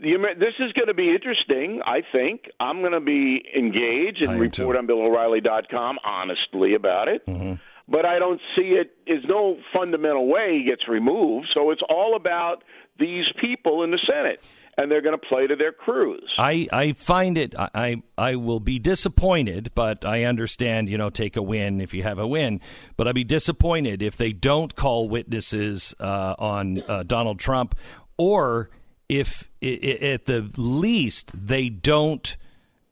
the, 0.00 0.14
Amer- 0.14 0.34
this 0.34 0.54
is 0.58 0.72
going 0.72 0.88
to 0.88 0.94
be 0.94 1.10
interesting. 1.10 1.80
I 1.86 2.02
think 2.12 2.50
I'm 2.60 2.80
going 2.80 2.92
to 2.92 3.00
be 3.00 3.44
engaged 3.56 4.22
and 4.22 4.32
am 4.32 4.50
too. 4.50 4.62
report 4.62 4.76
on 4.76 4.86
BillO'Reilly.com 4.86 5.98
honestly 6.04 6.74
about 6.74 7.08
it. 7.08 7.26
Mm-hmm. 7.26 7.54
But 7.86 8.06
I 8.06 8.18
don't 8.18 8.40
see 8.56 8.78
it. 8.80 8.96
There's 9.06 9.24
no 9.28 9.58
fundamental 9.72 10.26
way 10.26 10.58
he 10.58 10.64
gets 10.64 10.88
removed. 10.88 11.48
So 11.52 11.70
it's 11.70 11.82
all 11.88 12.16
about 12.16 12.64
these 12.98 13.26
people 13.40 13.82
in 13.82 13.90
the 13.90 13.98
Senate, 14.10 14.42
and 14.78 14.90
they're 14.90 15.02
going 15.02 15.18
to 15.18 15.26
play 15.26 15.46
to 15.46 15.54
their 15.54 15.72
crews. 15.72 16.32
I, 16.38 16.66
I 16.72 16.92
find 16.92 17.36
it 17.36 17.54
I, 17.58 17.68
I 17.74 18.02
I 18.16 18.36
will 18.36 18.60
be 18.60 18.78
disappointed, 18.78 19.72
but 19.74 20.04
I 20.04 20.24
understand, 20.24 20.88
you 20.88 20.96
know, 20.96 21.10
take 21.10 21.36
a 21.36 21.42
win 21.42 21.80
if 21.82 21.92
you 21.92 22.02
have 22.04 22.18
a 22.18 22.26
win. 22.26 22.60
But 22.96 23.06
I'd 23.06 23.14
be 23.14 23.24
disappointed 23.24 24.00
if 24.00 24.16
they 24.16 24.32
don't 24.32 24.74
call 24.74 25.08
witnesses 25.08 25.94
uh, 26.00 26.36
on 26.38 26.80
uh, 26.88 27.02
Donald 27.02 27.38
Trump, 27.38 27.74
or 28.16 28.70
if 29.08 29.50
at 29.62 30.26
the 30.26 30.50
least 30.56 31.30
they 31.34 31.68
don't 31.68 32.36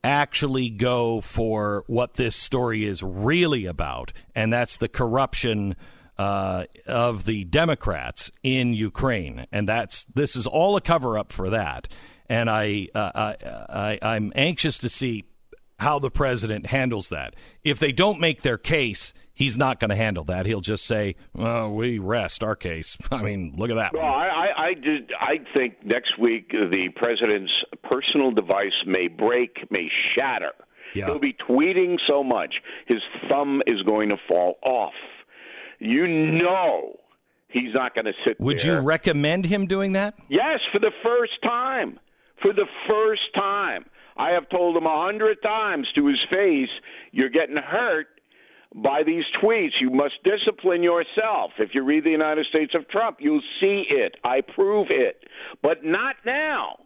actually 0.05 0.69
go 0.69 1.21
for 1.21 1.85
what 1.87 2.15
this 2.15 2.35
story 2.35 2.85
is 2.85 3.03
really 3.03 3.67
about, 3.67 4.13
and 4.35 4.53
that's 4.53 4.77
the 4.77 4.89
corruption 4.89 5.77
uh, 6.19 6.65
of 6.87 7.25
the 7.25 7.45
Democrats 7.45 8.31
in 8.43 8.75
Ukraine, 8.75 9.47
and 9.53 9.69
that's 9.69 10.05
this 10.05 10.37
is 10.37 10.47
all 10.47 10.77
a 10.77 10.81
cover 10.81 11.19
up 11.19 11.33
for 11.33 11.51
that. 11.51 11.89
And 12.29 12.49
I, 12.49 12.89
uh, 12.95 13.11
I, 13.15 13.37
I, 13.69 13.99
I'm 14.15 14.33
anxious 14.35 14.79
to 14.79 14.89
see 14.89 15.25
how 15.79 15.99
the 15.99 16.11
president 16.11 16.67
handles 16.67 17.09
that. 17.09 17.35
If 17.65 17.79
they 17.79 17.93
don't 17.93 18.21
make 18.21 18.43
their 18.43 18.59
case, 18.59 19.13
he's 19.35 19.59
not 19.59 19.81
going 19.81 19.91
to 19.91 19.97
handle 19.97 20.25
that. 20.25 20.47
He'll 20.47 20.61
just 20.61 20.85
say, 20.85 21.17
"Well, 21.33 21.73
we 21.73 21.99
rest 21.99 22.45
our 22.45 22.57
case." 22.57 22.97
I 23.11 23.23
mean, 23.23 23.55
look 23.57 23.71
at 23.71 23.77
that. 23.77 23.93
Well. 23.93 24.05
I, 24.05 24.29
I, 24.29 24.63
I, 24.67 24.75
did, 24.75 25.13
I 25.19 25.39
think 25.55 25.85
next 25.85 26.19
week 26.19 26.51
the 26.51 26.89
president's 26.97 27.53
personal 27.83 28.31
device 28.31 28.73
may 28.87 29.09
break, 29.09 29.71
may 29.71 29.89
shatter. 30.15 30.53
Yeah. 30.95 31.07
He'll 31.07 31.19
be 31.19 31.35
tweeting 31.49 31.97
so 32.07 32.23
much, 32.23 32.55
his 32.87 33.01
thumb 33.29 33.63
is 33.67 33.83
going 33.83 34.11
to 34.11 34.17
fall 34.29 34.59
off. 34.63 34.93
You 35.79 36.07
know 36.07 36.97
he's 37.49 37.75
not 37.75 37.95
going 37.95 38.07
to 38.07 38.13
sit 38.27 38.39
Would 38.41 38.61
there. 38.61 38.77
you 38.77 38.81
recommend 38.81 39.47
him 39.47 39.67
doing 39.67 39.93
that? 39.93 40.15
Yes, 40.29 40.61
for 40.73 40.79
the 40.79 40.93
first 41.03 41.33
time. 41.43 41.99
For 42.41 42.53
the 42.53 42.67
first 42.89 43.23
time. 43.35 43.85
I 44.17 44.31
have 44.31 44.49
told 44.49 44.77
him 44.77 44.87
a 44.87 45.05
hundred 45.05 45.43
times 45.43 45.89
to 45.95 46.07
his 46.07 46.21
face, 46.31 46.73
you're 47.11 47.29
getting 47.29 47.57
hurt 47.57 48.09
by 48.75 49.03
these 49.05 49.25
tweets. 49.43 49.81
You 49.81 49.91
must 49.91 50.15
discipline 50.25 50.83
yourself. 50.83 51.53
If 51.59 51.75
you 51.75 51.83
read 51.83 52.05
the 52.05 52.11
United 52.11 52.47
States 52.47 52.75
of 52.75 52.89
Trump, 52.89 53.19
you'll 53.21 53.43
see 53.61 53.85
it. 53.89 54.17
I 54.25 54.41
prove 54.41 54.89
it. 54.91 55.25
But 55.63 55.85
not 55.85 56.17
now. 56.25 56.79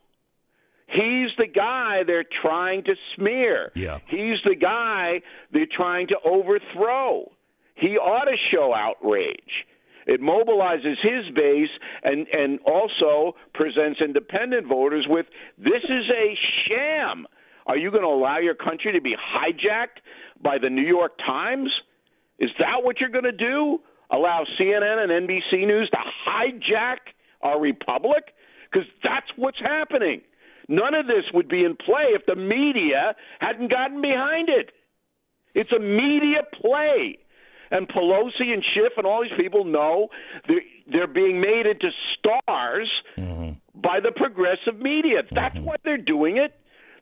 He's 0.88 1.30
the 1.36 1.48
guy 1.52 2.02
they're 2.06 2.24
trying 2.42 2.84
to 2.84 2.94
smear. 3.16 3.72
Yeah. 3.74 3.98
He's 4.06 4.38
the 4.44 4.54
guy 4.54 5.20
they're 5.52 5.66
trying 5.66 6.08
to 6.08 6.16
overthrow. 6.24 7.32
He 7.74 7.98
ought 7.98 8.24
to 8.24 8.36
show 8.52 8.72
outrage. 8.72 9.66
It 10.06 10.20
mobilizes 10.22 10.94
his 11.02 11.34
base 11.34 11.70
and, 12.04 12.26
and 12.28 12.60
also 12.60 13.34
presents 13.54 14.00
independent 14.00 14.66
voters 14.66 15.06
with 15.08 15.26
this 15.58 15.82
is 15.82 16.10
a 16.10 16.38
sham. 16.68 17.26
Are 17.66 17.76
you 17.76 17.90
going 17.90 18.04
to 18.04 18.08
allow 18.08 18.38
your 18.38 18.54
country 18.54 18.92
to 18.92 19.00
be 19.00 19.16
hijacked 19.16 19.98
by 20.40 20.58
the 20.58 20.70
New 20.70 20.86
York 20.86 21.18
Times? 21.18 21.70
Is 22.38 22.50
that 22.60 22.84
what 22.84 23.00
you're 23.00 23.10
going 23.10 23.24
to 23.24 23.32
do? 23.32 23.80
Allow 24.10 24.46
CNN 24.58 25.02
and 25.02 25.28
NBC 25.28 25.66
News 25.66 25.90
to 25.90 25.98
hijack 26.28 26.98
our 27.42 27.60
republic? 27.60 28.34
Because 28.70 28.86
that's 29.02 29.26
what's 29.34 29.58
happening. 29.58 30.20
None 30.68 30.94
of 30.94 31.06
this 31.06 31.24
would 31.34 31.48
be 31.48 31.64
in 31.64 31.76
play 31.76 32.10
if 32.10 32.26
the 32.26 32.36
media 32.36 33.16
hadn't 33.40 33.70
gotten 33.70 34.00
behind 34.00 34.48
it. 34.48 34.70
It's 35.54 35.72
a 35.72 35.78
media 35.78 36.42
play. 36.60 37.18
And 37.70 37.88
Pelosi 37.88 38.52
and 38.52 38.64
Schiff 38.74 38.92
and 38.96 39.06
all 39.06 39.22
these 39.22 39.36
people 39.36 39.64
know 39.64 40.08
they're, 40.48 40.62
they're 40.90 41.06
being 41.06 41.40
made 41.40 41.66
into 41.66 41.90
stars 42.18 42.90
mm-hmm. 43.16 43.52
by 43.80 44.00
the 44.00 44.12
progressive 44.14 44.80
media. 44.80 45.22
Mm-hmm. 45.22 45.34
That's 45.34 45.56
why 45.58 45.76
they're 45.84 45.96
doing 45.96 46.36
it. 46.36 46.54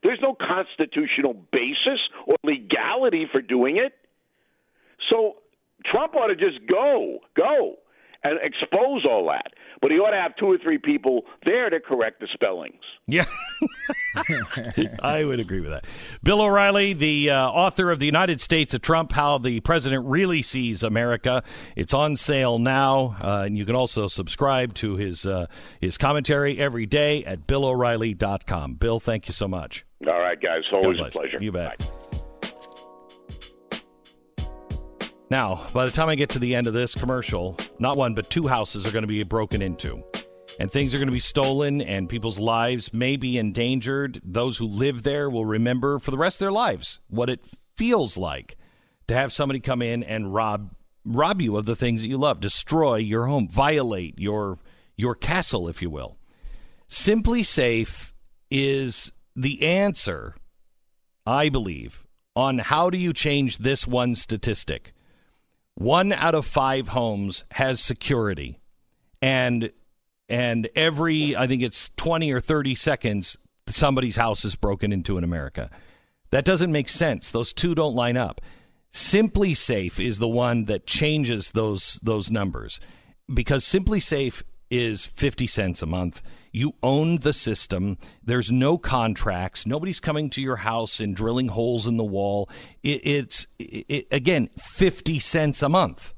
There's 0.03 0.19
no 0.21 0.35
constitutional 0.35 1.33
basis 1.51 1.99
or 2.27 2.35
legality 2.43 3.27
for 3.31 3.41
doing 3.41 3.77
it. 3.77 3.93
So 5.09 5.37
Trump 5.83 6.15
ought 6.15 6.27
to 6.27 6.35
just 6.35 6.65
go, 6.67 7.19
go, 7.35 7.77
and 8.25 8.39
expose 8.41 9.05
all 9.05 9.27
that. 9.27 9.53
But 9.81 9.91
he 9.91 9.97
ought 9.97 10.11
to 10.11 10.17
have 10.17 10.35
two 10.37 10.47
or 10.49 10.57
three 10.57 10.77
people 10.77 11.25
there 11.45 11.69
to 11.69 11.79
correct 11.79 12.19
the 12.19 12.27
spellings. 12.33 12.81
Yeah, 13.07 13.25
I 15.03 15.23
would 15.23 15.39
agree 15.39 15.59
with 15.59 15.69
that. 15.69 15.85
Bill 16.23 16.41
O'Reilly, 16.41 16.93
the 16.93 17.29
uh, 17.29 17.49
author 17.49 17.91
of 17.91 17.99
The 17.99 18.05
United 18.07 18.41
States 18.41 18.73
of 18.73 18.81
Trump 18.81 19.11
How 19.11 19.37
the 19.37 19.59
President 19.59 20.05
Really 20.05 20.41
Sees 20.41 20.81
America. 20.81 21.43
It's 21.75 21.93
on 21.93 22.15
sale 22.15 22.57
now, 22.57 23.17
uh, 23.21 23.43
and 23.45 23.57
you 23.57 23.65
can 23.65 23.75
also 23.75 24.07
subscribe 24.07 24.73
to 24.75 24.95
his, 24.95 25.25
uh, 25.27 25.45
his 25.79 25.97
commentary 25.97 26.57
every 26.57 26.85
day 26.87 27.23
at 27.25 27.45
BillO'Reilly.com. 27.45 28.75
Bill, 28.75 28.99
thank 28.99 29.27
you 29.27 29.33
so 29.33 29.47
much. 29.47 29.85
All 30.07 30.19
right, 30.19 30.39
guys. 30.41 30.63
Always 30.71 30.97
God 30.97 31.07
a 31.07 31.11
bless. 31.11 31.13
pleasure. 31.13 31.43
You 31.43 31.51
bet. 31.51 31.79
Bye. 31.79 31.85
Now, 35.29 35.65
by 35.73 35.85
the 35.85 35.91
time 35.91 36.09
I 36.09 36.15
get 36.15 36.29
to 36.31 36.39
the 36.39 36.53
end 36.53 36.67
of 36.67 36.73
this 36.73 36.93
commercial, 36.93 37.57
not 37.79 37.97
one 37.97 38.13
but 38.13 38.29
two 38.29 38.47
houses 38.47 38.85
are 38.85 38.91
going 38.91 39.03
to 39.03 39.07
be 39.07 39.23
broken 39.23 39.61
into. 39.61 40.03
And 40.59 40.71
things 40.71 40.93
are 40.93 40.99
going 40.99 41.07
to 41.07 41.13
be 41.13 41.19
stolen, 41.19 41.81
and 41.81 42.07
people's 42.07 42.39
lives 42.39 42.93
may 42.93 43.17
be 43.17 43.37
endangered. 43.37 44.21
Those 44.23 44.57
who 44.57 44.67
live 44.67 45.03
there 45.03 45.29
will 45.29 45.45
remember 45.45 45.99
for 45.99 46.11
the 46.11 46.17
rest 46.17 46.37
of 46.37 46.45
their 46.45 46.51
lives 46.51 46.99
what 47.07 47.29
it 47.29 47.41
feels 47.75 48.17
like 48.17 48.55
to 49.07 49.15
have 49.15 49.33
somebody 49.33 49.59
come 49.59 49.81
in 49.81 50.03
and 50.03 50.33
rob 50.33 50.71
rob 51.03 51.41
you 51.41 51.55
of 51.55 51.65
the 51.65 51.75
things 51.75 52.01
that 52.01 52.07
you 52.07 52.17
love, 52.17 52.39
destroy 52.39 52.95
your 52.95 53.27
home, 53.27 53.47
violate 53.47 54.17
your 54.17 54.57
your 54.95 55.15
castle, 55.15 55.67
if 55.67 55.81
you 55.81 55.89
will. 55.89 56.17
SimpliSafe 56.89 58.13
is 58.49 59.11
the 59.35 59.63
answer, 59.63 60.35
I 61.25 61.49
believe, 61.49 62.05
on 62.35 62.59
how 62.59 62.89
do 62.89 62.97
you 62.97 63.11
change 63.11 63.57
this 63.57 63.85
one 63.85 64.15
statistic. 64.15 64.93
One 65.75 66.13
out 66.13 66.35
of 66.35 66.45
five 66.45 66.89
homes 66.89 67.43
has 67.51 67.81
security, 67.81 68.59
and 69.21 69.71
and 70.29 70.69
every 70.75 71.35
I 71.35 71.47
think 71.47 71.61
it's 71.61 71.89
twenty 71.97 72.31
or 72.31 72.39
thirty 72.39 72.75
seconds 72.75 73.37
somebody's 73.67 74.15
house 74.15 74.45
is 74.45 74.55
broken 74.55 74.91
into 74.93 75.17
in 75.17 75.23
America. 75.23 75.69
That 76.31 76.45
doesn't 76.45 76.71
make 76.71 76.89
sense. 76.89 77.31
Those 77.31 77.53
two 77.53 77.75
don't 77.75 77.95
line 77.95 78.17
up. 78.17 78.41
SimpliSafe 78.93 80.03
is 80.03 80.19
the 80.19 80.27
one 80.27 80.65
that 80.65 80.87
changes 80.87 81.51
those 81.51 81.99
those 82.01 82.31
numbers 82.31 82.79
because 83.33 83.65
SimpliSafe 83.65 84.43
is 84.69 85.05
50 85.05 85.47
cents 85.47 85.81
a 85.81 85.85
month. 85.85 86.21
You 86.55 86.75
own 86.81 87.17
the 87.17 87.33
system. 87.33 87.97
There's 88.23 88.49
no 88.49 88.77
contracts. 88.77 89.65
Nobody's 89.65 89.99
coming 89.99 90.29
to 90.29 90.41
your 90.41 90.55
house 90.55 91.01
and 91.01 91.13
drilling 91.13 91.49
holes 91.49 91.85
in 91.85 91.97
the 91.97 92.05
wall. 92.05 92.49
It, 92.81 93.05
it's 93.05 93.47
it, 93.59 94.07
again 94.09 94.47
50 94.57 95.19
cents 95.19 95.61
a 95.61 95.67
month. 95.67 96.13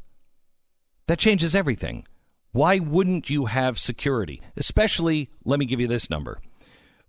That 1.08 1.18
changes 1.18 1.56
everything. 1.56 2.06
Why 2.52 2.78
wouldn't 2.78 3.32
you 3.32 3.46
have 3.48 3.80
security? 3.80 4.44
Especially, 4.56 5.32
let 5.44 5.58
me 5.58 5.66
give 5.66 5.80
you 5.80 5.88
this 5.88 6.08
number. 6.08 6.40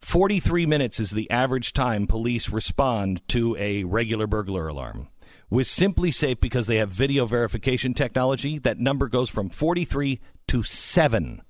43 0.00 0.64
minutes 0.64 0.98
is 0.98 1.10
the 1.10 1.30
average 1.30 1.74
time 1.74 2.06
police 2.06 2.48
respond 2.48 3.20
to 3.28 3.54
a 3.58 3.84
regular 3.84 4.26
burglar 4.26 4.68
alarm. 4.68 5.08
With 5.50 5.66
SimpliSafe, 5.66 6.40
because 6.40 6.66
they 6.66 6.76
have 6.76 6.88
video 6.88 7.26
verification 7.26 7.92
technology, 7.92 8.58
that 8.60 8.78
number 8.78 9.06
goes 9.06 9.28
from 9.28 9.50
43 9.50 10.18
to 10.46 10.62
7. 10.62 11.42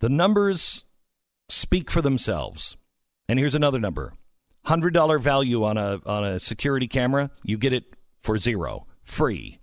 The 0.00 0.08
numbers 0.08 0.84
speak 1.48 1.90
for 1.90 2.02
themselves. 2.02 2.76
And 3.28 3.38
here's 3.38 3.54
another 3.54 3.78
number 3.78 4.14
$100 4.66 5.20
value 5.20 5.62
on 5.64 5.76
a, 5.76 6.00
on 6.04 6.24
a 6.24 6.40
security 6.40 6.88
camera, 6.88 7.30
you 7.42 7.58
get 7.58 7.72
it 7.72 7.94
for 8.16 8.38
zero, 8.38 8.86
free 9.02 9.58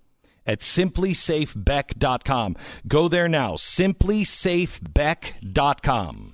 at 0.46 0.60
simplisafebeck.com. 0.60 2.56
Go 2.88 3.08
there 3.08 3.28
now, 3.28 3.54
simplisafebeck.com. 3.54 6.34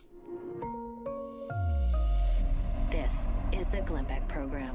This 2.91 3.29
is 3.51 3.67
the 3.67 3.81
Glenn 3.81 4.05
Beck 4.05 4.27
Program. 4.27 4.72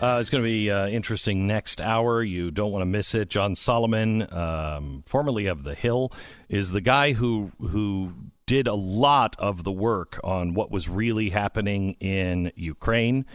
Uh, 0.00 0.18
it's 0.20 0.30
going 0.30 0.44
to 0.44 0.48
be 0.48 0.70
uh, 0.70 0.86
interesting 0.86 1.48
next 1.48 1.80
hour. 1.80 2.22
You 2.22 2.52
don't 2.52 2.70
want 2.70 2.82
to 2.82 2.86
miss 2.86 3.16
it. 3.16 3.30
John 3.30 3.56
Solomon, 3.56 4.32
um, 4.32 5.02
formerly 5.06 5.46
of 5.46 5.64
The 5.64 5.74
Hill, 5.74 6.12
is 6.48 6.70
the 6.70 6.80
guy 6.80 7.14
who 7.14 7.50
who 7.58 8.12
did 8.46 8.68
a 8.68 8.74
lot 8.74 9.34
of 9.40 9.64
the 9.64 9.72
work 9.72 10.20
on 10.22 10.54
what 10.54 10.70
was 10.70 10.88
really 10.88 11.30
happening 11.30 11.96
in 11.98 12.52
Ukraine. 12.54 13.26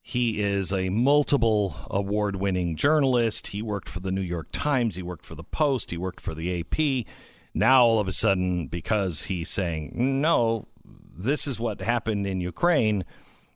He 0.00 0.40
is 0.40 0.72
a 0.72 0.88
multiple 0.88 1.76
award 1.90 2.36
winning 2.36 2.74
journalist. 2.74 3.48
He 3.48 3.60
worked 3.60 3.88
for 3.90 4.00
the 4.00 4.10
New 4.10 4.22
York 4.22 4.48
Times, 4.50 4.96
he 4.96 5.02
worked 5.02 5.26
for 5.26 5.34
the 5.34 5.44
Post, 5.44 5.90
he 5.90 5.98
worked 5.98 6.22
for 6.22 6.34
the 6.34 6.60
AP. 6.60 7.06
Now, 7.52 7.84
all 7.84 8.00
of 8.00 8.08
a 8.08 8.12
sudden, 8.12 8.66
because 8.66 9.24
he's 9.24 9.50
saying, 9.50 9.92
no, 10.22 10.68
this 10.84 11.46
is 11.46 11.60
what 11.60 11.82
happened 11.82 12.26
in 12.26 12.40
Ukraine, 12.40 13.04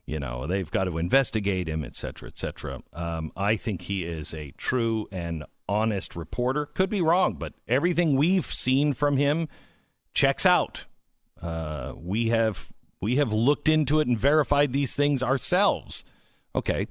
you 0.07 0.19
know, 0.21 0.47
they've 0.47 0.71
got 0.71 0.85
to 0.85 0.97
investigate 0.97 1.67
him, 1.67 1.83
et 1.83 1.95
cetera, 1.95 2.29
et 2.29 2.37
cetera. 2.37 2.81
Um, 2.93 3.31
I 3.35 3.57
think 3.57 3.83
he 3.83 4.05
is 4.05 4.33
a 4.33 4.51
true 4.51 5.07
and 5.11 5.43
honest 5.67 6.15
reporter. 6.15 6.65
Could 6.65 6.89
be 6.89 7.01
wrong, 7.01 7.33
but 7.33 7.53
everything 7.67 8.15
we've 8.15 8.45
seen 8.45 8.93
from 8.93 9.17
him 9.17 9.49
checks 10.13 10.45
out. 10.45 10.85
Uh, 11.41 11.93
we 11.95 12.29
have 12.29 12.71
we 13.01 13.17
have 13.17 13.33
looked 13.33 13.67
into 13.67 13.99
it 13.99 14.07
and 14.07 14.17
verified 14.17 14.71
these 14.71 14.95
things 14.95 15.21
ourselves. 15.21 16.05
Okay, 16.55 16.87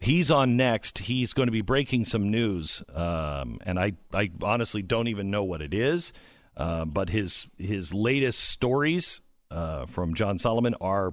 he's 0.00 0.30
on 0.30 0.56
next. 0.56 0.98
He's 0.98 1.34
going 1.34 1.48
to 1.48 1.52
be 1.52 1.60
breaking 1.60 2.06
some 2.06 2.30
news, 2.30 2.82
um, 2.94 3.58
and 3.66 3.78
I 3.78 3.92
I 4.14 4.30
honestly 4.42 4.80
don't 4.80 5.08
even 5.08 5.30
know 5.30 5.44
what 5.44 5.60
it 5.60 5.74
is. 5.74 6.12
Uh, 6.56 6.86
but 6.86 7.10
his 7.10 7.48
his 7.58 7.92
latest 7.92 8.40
stories 8.40 9.20
uh, 9.50 9.84
from 9.84 10.14
John 10.14 10.38
Solomon 10.38 10.74
are 10.80 11.12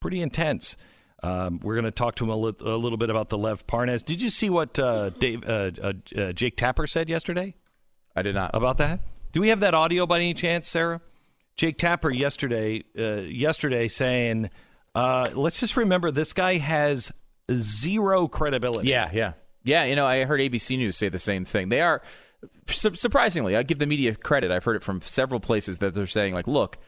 pretty 0.00 0.20
intense. 0.20 0.76
Um, 1.22 1.58
we're 1.62 1.74
going 1.74 1.84
to 1.84 1.90
talk 1.90 2.14
to 2.16 2.24
him 2.24 2.30
a, 2.30 2.36
li- 2.36 2.54
a, 2.60 2.76
little 2.76 2.98
bit 2.98 3.10
about 3.10 3.28
the 3.28 3.38
Lev 3.38 3.66
Parnas. 3.66 4.04
Did 4.04 4.22
you 4.22 4.30
see 4.30 4.50
what 4.50 4.78
uh, 4.78 5.10
Dave 5.10 5.42
uh, 5.48 5.70
uh, 5.82 5.92
uh, 6.16 6.32
Jake 6.32 6.56
Tapper 6.56 6.86
said 6.86 7.08
yesterday? 7.08 7.54
I 8.14 8.22
did 8.22 8.34
not 8.34 8.54
about 8.54 8.78
that. 8.78 9.00
Do 9.32 9.40
we 9.40 9.48
have 9.48 9.60
that 9.60 9.74
audio 9.74 10.06
by 10.06 10.16
any 10.16 10.34
chance, 10.34 10.68
Sarah? 10.68 11.00
Jake 11.56 11.76
Tapper 11.76 12.10
yesterday 12.10 12.84
uh, 12.96 13.22
yesterday 13.22 13.88
saying, 13.88 14.48
uh, 14.94 15.28
"Let's 15.34 15.58
just 15.58 15.76
remember 15.76 16.12
this 16.12 16.32
guy 16.32 16.58
has 16.58 17.12
zero 17.52 18.28
credibility." 18.28 18.88
Yeah, 18.88 19.10
yeah, 19.12 19.32
yeah. 19.64 19.84
You 19.84 19.96
know, 19.96 20.06
I 20.06 20.24
heard 20.24 20.40
ABC 20.40 20.78
News 20.78 20.96
say 20.96 21.08
the 21.08 21.18
same 21.18 21.44
thing. 21.44 21.68
They 21.68 21.80
are 21.80 22.00
su- 22.68 22.94
surprisingly. 22.94 23.56
I 23.56 23.64
give 23.64 23.80
the 23.80 23.86
media 23.86 24.14
credit. 24.14 24.52
I've 24.52 24.64
heard 24.64 24.76
it 24.76 24.84
from 24.84 25.02
several 25.02 25.40
places 25.40 25.80
that 25.80 25.94
they're 25.94 26.06
saying, 26.06 26.32
like, 26.32 26.46
look 26.46 26.78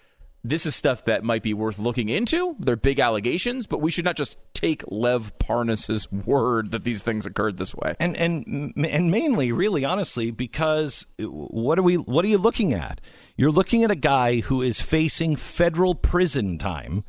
this 0.42 0.64
is 0.64 0.74
stuff 0.74 1.04
that 1.04 1.22
might 1.22 1.42
be 1.42 1.52
worth 1.52 1.78
looking 1.78 2.08
into. 2.08 2.56
They're 2.58 2.76
big 2.76 2.98
allegations, 2.98 3.66
but 3.66 3.80
we 3.80 3.90
should 3.90 4.06
not 4.06 4.16
just 4.16 4.38
take 4.54 4.82
Lev 4.88 5.38
Parnas's 5.38 6.10
word 6.26 6.70
that 6.70 6.84
these 6.84 7.02
things 7.02 7.26
occurred 7.26 7.58
this 7.58 7.74
way. 7.74 7.94
And 8.00 8.16
and 8.16 8.72
and 8.76 9.10
mainly, 9.10 9.52
really, 9.52 9.84
honestly, 9.84 10.30
because 10.30 11.06
what 11.18 11.78
are 11.78 11.82
we? 11.82 11.96
What 11.96 12.24
are 12.24 12.28
you 12.28 12.38
looking 12.38 12.72
at? 12.72 13.00
You're 13.36 13.50
looking 13.50 13.84
at 13.84 13.90
a 13.90 13.96
guy 13.96 14.40
who 14.40 14.62
is 14.62 14.80
facing 14.80 15.36
federal 15.36 15.94
prison 15.94 16.56
time, 16.56 17.04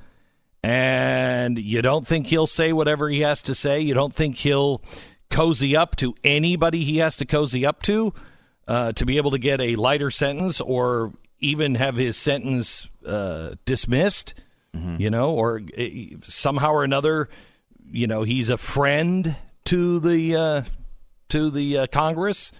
and 0.61 1.57
you 1.57 1.81
don't 1.81 2.05
think 2.05 2.27
he'll 2.27 2.47
say 2.47 2.73
whatever 2.73 3.09
he 3.09 3.21
has 3.21 3.41
to 3.43 3.55
say. 3.55 3.79
You 3.79 3.93
don't 3.93 4.13
think 4.13 4.37
he'll 4.37 4.81
cozy 5.29 5.77
up 5.77 5.95
to 5.97 6.13
anybody 6.25 6.83
he 6.83 6.97
has 6.97 7.15
to 7.17 7.25
cozy 7.25 7.65
up 7.65 7.81
to. 7.83 8.13
Uh, 8.67 8.91
to 8.93 9.05
be 9.05 9.17
able 9.17 9.31
to 9.31 9.39
get 9.39 9.59
a 9.59 9.75
lighter 9.75 10.09
sentence 10.09 10.61
or 10.61 11.11
even 11.39 11.75
have 11.75 11.97
his 11.97 12.15
sentence 12.15 12.90
uh, 13.05 13.55
dismissed, 13.65 14.33
mm-hmm. 14.75 14.97
you 14.99 15.09
know, 15.09 15.31
or 15.31 15.61
uh, 15.77 15.83
somehow 16.23 16.71
or 16.71 16.83
another, 16.83 17.29
you 17.91 18.07
know, 18.07 18.23
he's 18.23 18.49
a 18.49 18.57
friend 18.57 19.35
to 19.65 19.99
the 19.99 20.35
uh, 20.35 20.61
to 21.29 21.49
the 21.49 21.79
uh, 21.79 21.87
Congress. 21.87 22.51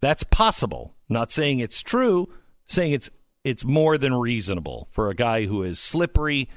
That's 0.00 0.24
possible. 0.24 0.94
Not 1.08 1.32
saying 1.32 1.60
it's 1.60 1.80
true, 1.80 2.28
saying 2.66 2.92
it's 2.92 3.10
it's 3.44 3.64
more 3.64 3.98
than 3.98 4.14
reasonable 4.14 4.88
for 4.90 5.08
a 5.08 5.14
guy 5.14 5.46
who 5.46 5.62
is 5.62 5.78
slippery, 5.78 6.48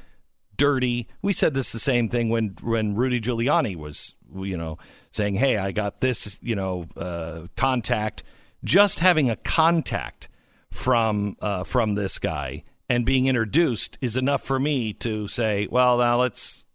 dirty. 0.58 1.08
We 1.22 1.34
said 1.34 1.53
this 1.53 1.72
the 1.72 1.80
same 1.80 2.10
thing 2.10 2.30
when 2.30 2.56
when 2.62 2.95
Rudy 2.95 3.22
Giuliani 3.22 3.76
was, 3.76 4.16
you 4.36 4.58
know, 4.58 4.78
saying, 5.12 5.36
"Hey, 5.36 5.58
I 5.58 5.72
got 5.72 6.02
this, 6.02 6.38
you 6.41 6.56
know, 6.56 6.88
uh, 6.98 7.48
contact." 7.56 8.24
Just 8.64 8.99
having 8.99 9.30
a 9.30 9.36
contact 9.36 10.30
from 10.70 11.36
uh, 11.41 11.64
from 11.64 11.95
this 11.95 12.20
guy 12.20 12.64
and 12.92 13.06
being 13.06 13.28
introduced 13.28 13.98
is 14.02 14.18
enough 14.18 14.44
for 14.44 14.60
me 14.60 14.92
to 14.92 15.26
say, 15.30 15.66
well, 15.72 15.98
now 15.98 16.20
let's 16.20 16.66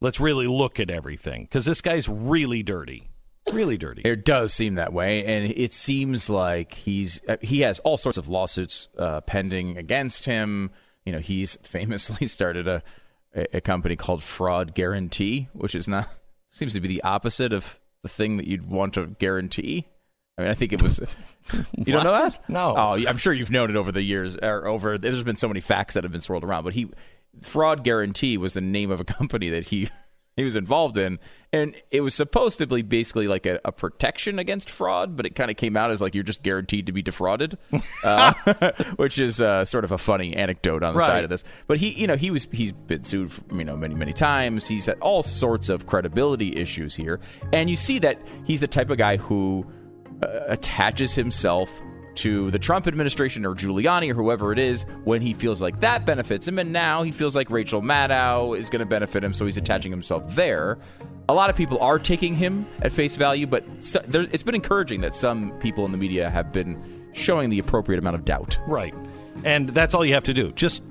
let's 0.00 0.20
really 0.20 0.46
look 0.46 0.78
at 0.78 0.88
everything 0.88 1.42
because 1.42 1.64
this 1.64 1.80
guy's 1.80 2.08
really 2.08 2.62
dirty, 2.62 3.10
really 3.52 3.76
dirty. 3.76 4.02
It 4.02 4.24
does 4.24 4.54
seem 4.54 4.76
that 4.76 4.92
way, 4.92 5.24
and 5.24 5.52
it 5.56 5.74
seems 5.74 6.30
like 6.30 6.74
he's 6.74 7.20
uh, 7.28 7.38
he 7.40 7.62
has 7.62 7.80
all 7.80 7.98
sorts 7.98 8.18
of 8.18 8.28
lawsuits 8.28 8.88
uh, 8.96 9.20
pending 9.22 9.76
against 9.76 10.26
him. 10.26 10.70
You 11.04 11.12
know, 11.12 11.18
he's 11.18 11.56
famously 11.64 12.26
started 12.26 12.68
a 12.68 12.84
a 13.34 13.60
company 13.60 13.96
called 13.96 14.22
Fraud 14.22 14.74
Guarantee, 14.74 15.48
which 15.54 15.74
is 15.74 15.88
not 15.88 16.08
seems 16.50 16.72
to 16.74 16.80
be 16.80 16.86
the 16.86 17.02
opposite 17.02 17.52
of 17.52 17.80
the 18.02 18.08
thing 18.08 18.36
that 18.36 18.46
you'd 18.46 18.70
want 18.70 18.94
to 18.94 19.08
guarantee. 19.18 19.88
I 20.38 20.42
mean, 20.42 20.50
I 20.50 20.54
think 20.54 20.72
it 20.72 20.82
was. 20.82 21.00
You 21.76 21.92
don't 21.92 22.04
know 22.04 22.12
that? 22.12 22.48
No. 22.48 22.74
Oh, 22.76 22.92
I'm 23.08 23.16
sure 23.18 23.32
you've 23.32 23.50
known 23.50 23.68
it 23.68 23.76
over 23.76 23.90
the 23.92 24.02
years. 24.02 24.36
Or 24.40 24.66
over 24.68 24.96
there's 24.96 25.22
been 25.24 25.36
so 25.36 25.48
many 25.48 25.60
facts 25.60 25.94
that 25.94 26.04
have 26.04 26.12
been 26.12 26.20
swirled 26.20 26.44
around. 26.44 26.62
But 26.64 26.72
he, 26.74 26.88
fraud 27.42 27.82
guarantee 27.84 28.36
was 28.38 28.54
the 28.54 28.60
name 28.60 28.90
of 28.90 29.00
a 29.00 29.04
company 29.18 29.50
that 29.50 29.66
he 29.66 29.88
he 30.36 30.44
was 30.44 30.56
involved 30.56 30.96
in, 30.96 31.18
and 31.52 31.74
it 31.90 32.00
was 32.00 32.14
supposed 32.14 32.56
to 32.58 32.66
be 32.66 32.80
basically 32.80 33.26
like 33.28 33.44
a, 33.44 33.60
a 33.66 33.72
protection 33.72 34.38
against 34.38 34.70
fraud, 34.70 35.14
but 35.16 35.26
it 35.26 35.34
kind 35.34 35.50
of 35.50 35.58
came 35.58 35.76
out 35.76 35.90
as 35.90 36.00
like 36.00 36.14
you're 36.14 36.24
just 36.24 36.42
guaranteed 36.42 36.86
to 36.86 36.92
be 36.92 37.02
defrauded, 37.02 37.58
uh, 38.04 38.32
which 38.96 39.18
is 39.18 39.40
uh, 39.42 39.64
sort 39.66 39.84
of 39.84 39.92
a 39.92 39.98
funny 39.98 40.34
anecdote 40.34 40.82
on 40.82 40.94
the 40.94 41.00
Right. 41.00 41.06
side 41.06 41.24
of 41.24 41.28
this. 41.30 41.44
But 41.66 41.78
he, 41.78 41.90
you 41.90 42.06
know, 42.06 42.16
he 42.16 42.30
was 42.30 42.48
he's 42.52 42.72
been 42.72 43.02
sued, 43.02 43.32
you 43.52 43.64
know, 43.64 43.76
many 43.76 43.94
many 43.94 44.12
times. 44.14 44.66
He's 44.68 44.86
had 44.86 44.98
all 45.00 45.22
sorts 45.22 45.68
of 45.68 45.86
credibility 45.86 46.56
issues 46.56 46.94
here, 46.96 47.20
and 47.52 47.68
you 47.68 47.76
see 47.76 47.98
that 47.98 48.18
he's 48.44 48.60
the 48.60 48.68
type 48.68 48.88
of 48.88 48.96
guy 48.96 49.16
who 49.18 49.66
Uh, 50.22 50.40
attaches 50.46 51.14
himself 51.14 51.68
to 52.14 52.50
the 52.50 52.58
Trump 52.58 52.86
administration 52.86 53.44
or 53.46 53.54
Giuliani 53.54 54.10
or 54.10 54.14
whoever 54.14 54.52
it 54.52 54.58
is 54.58 54.84
when 55.04 55.22
he 55.22 55.32
feels 55.32 55.62
like 55.62 55.80
that 55.80 56.04
benefits 56.04 56.46
him. 56.46 56.58
And 56.58 56.72
now 56.72 57.02
he 57.02 57.10
feels 57.10 57.34
like 57.34 57.50
Rachel 57.50 57.80
Maddow 57.80 58.56
is 58.56 58.70
going 58.70 58.80
to 58.80 58.86
benefit 58.86 59.24
him, 59.24 59.32
so 59.32 59.46
he's 59.46 59.56
attaching 59.56 59.90
himself 59.90 60.34
there. 60.34 60.78
A 61.28 61.34
lot 61.34 61.50
of 61.50 61.56
people 61.56 61.78
are 61.78 61.98
taking 61.98 62.36
him 62.36 62.66
at 62.82 62.92
face 62.92 63.16
value, 63.16 63.46
but 63.46 63.64
so, 63.82 64.00
there, 64.00 64.26
it's 64.30 64.42
been 64.42 64.54
encouraging 64.54 65.00
that 65.00 65.14
some 65.14 65.52
people 65.58 65.86
in 65.86 65.92
the 65.92 65.98
media 65.98 66.28
have 66.28 66.52
been 66.52 67.10
showing 67.14 67.50
the 67.50 67.58
appropriate 67.58 67.98
amount 67.98 68.16
of 68.16 68.24
doubt. 68.24 68.58
Right. 68.68 68.94
And 69.44 69.70
that's 69.70 69.94
all 69.94 70.04
you 70.04 70.14
have 70.14 70.24
to 70.24 70.34
do. 70.34 70.52
Just, 70.52 70.82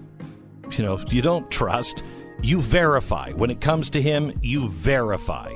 you 0.72 0.84
know, 0.84 1.00
you 1.08 1.22
don't 1.22 1.50
trust, 1.52 2.04
you 2.42 2.62
verify. 2.62 3.32
When 3.32 3.52
it 3.52 3.62
comes 3.62 3.92
to 3.92 4.02
him, 4.02 4.38
you 4.42 4.68
verify. 4.70 5.54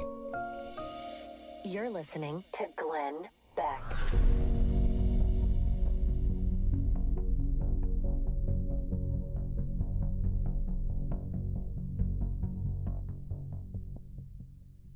You're 1.63 1.89
listening 1.89 2.43
to 2.53 2.59
Glenn 2.59 2.69
Beck. 2.75 2.84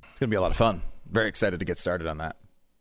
It's 0.02 0.18
going 0.20 0.28
to 0.28 0.34
be 0.34 0.36
a 0.36 0.40
lot 0.40 0.50
of 0.50 0.56
fun. 0.56 0.82
Very 1.10 1.28
excited 1.28 1.58
to 1.60 1.64
get 1.64 1.78
started 1.78 2.06
on 2.06 2.18
that. 2.18 2.36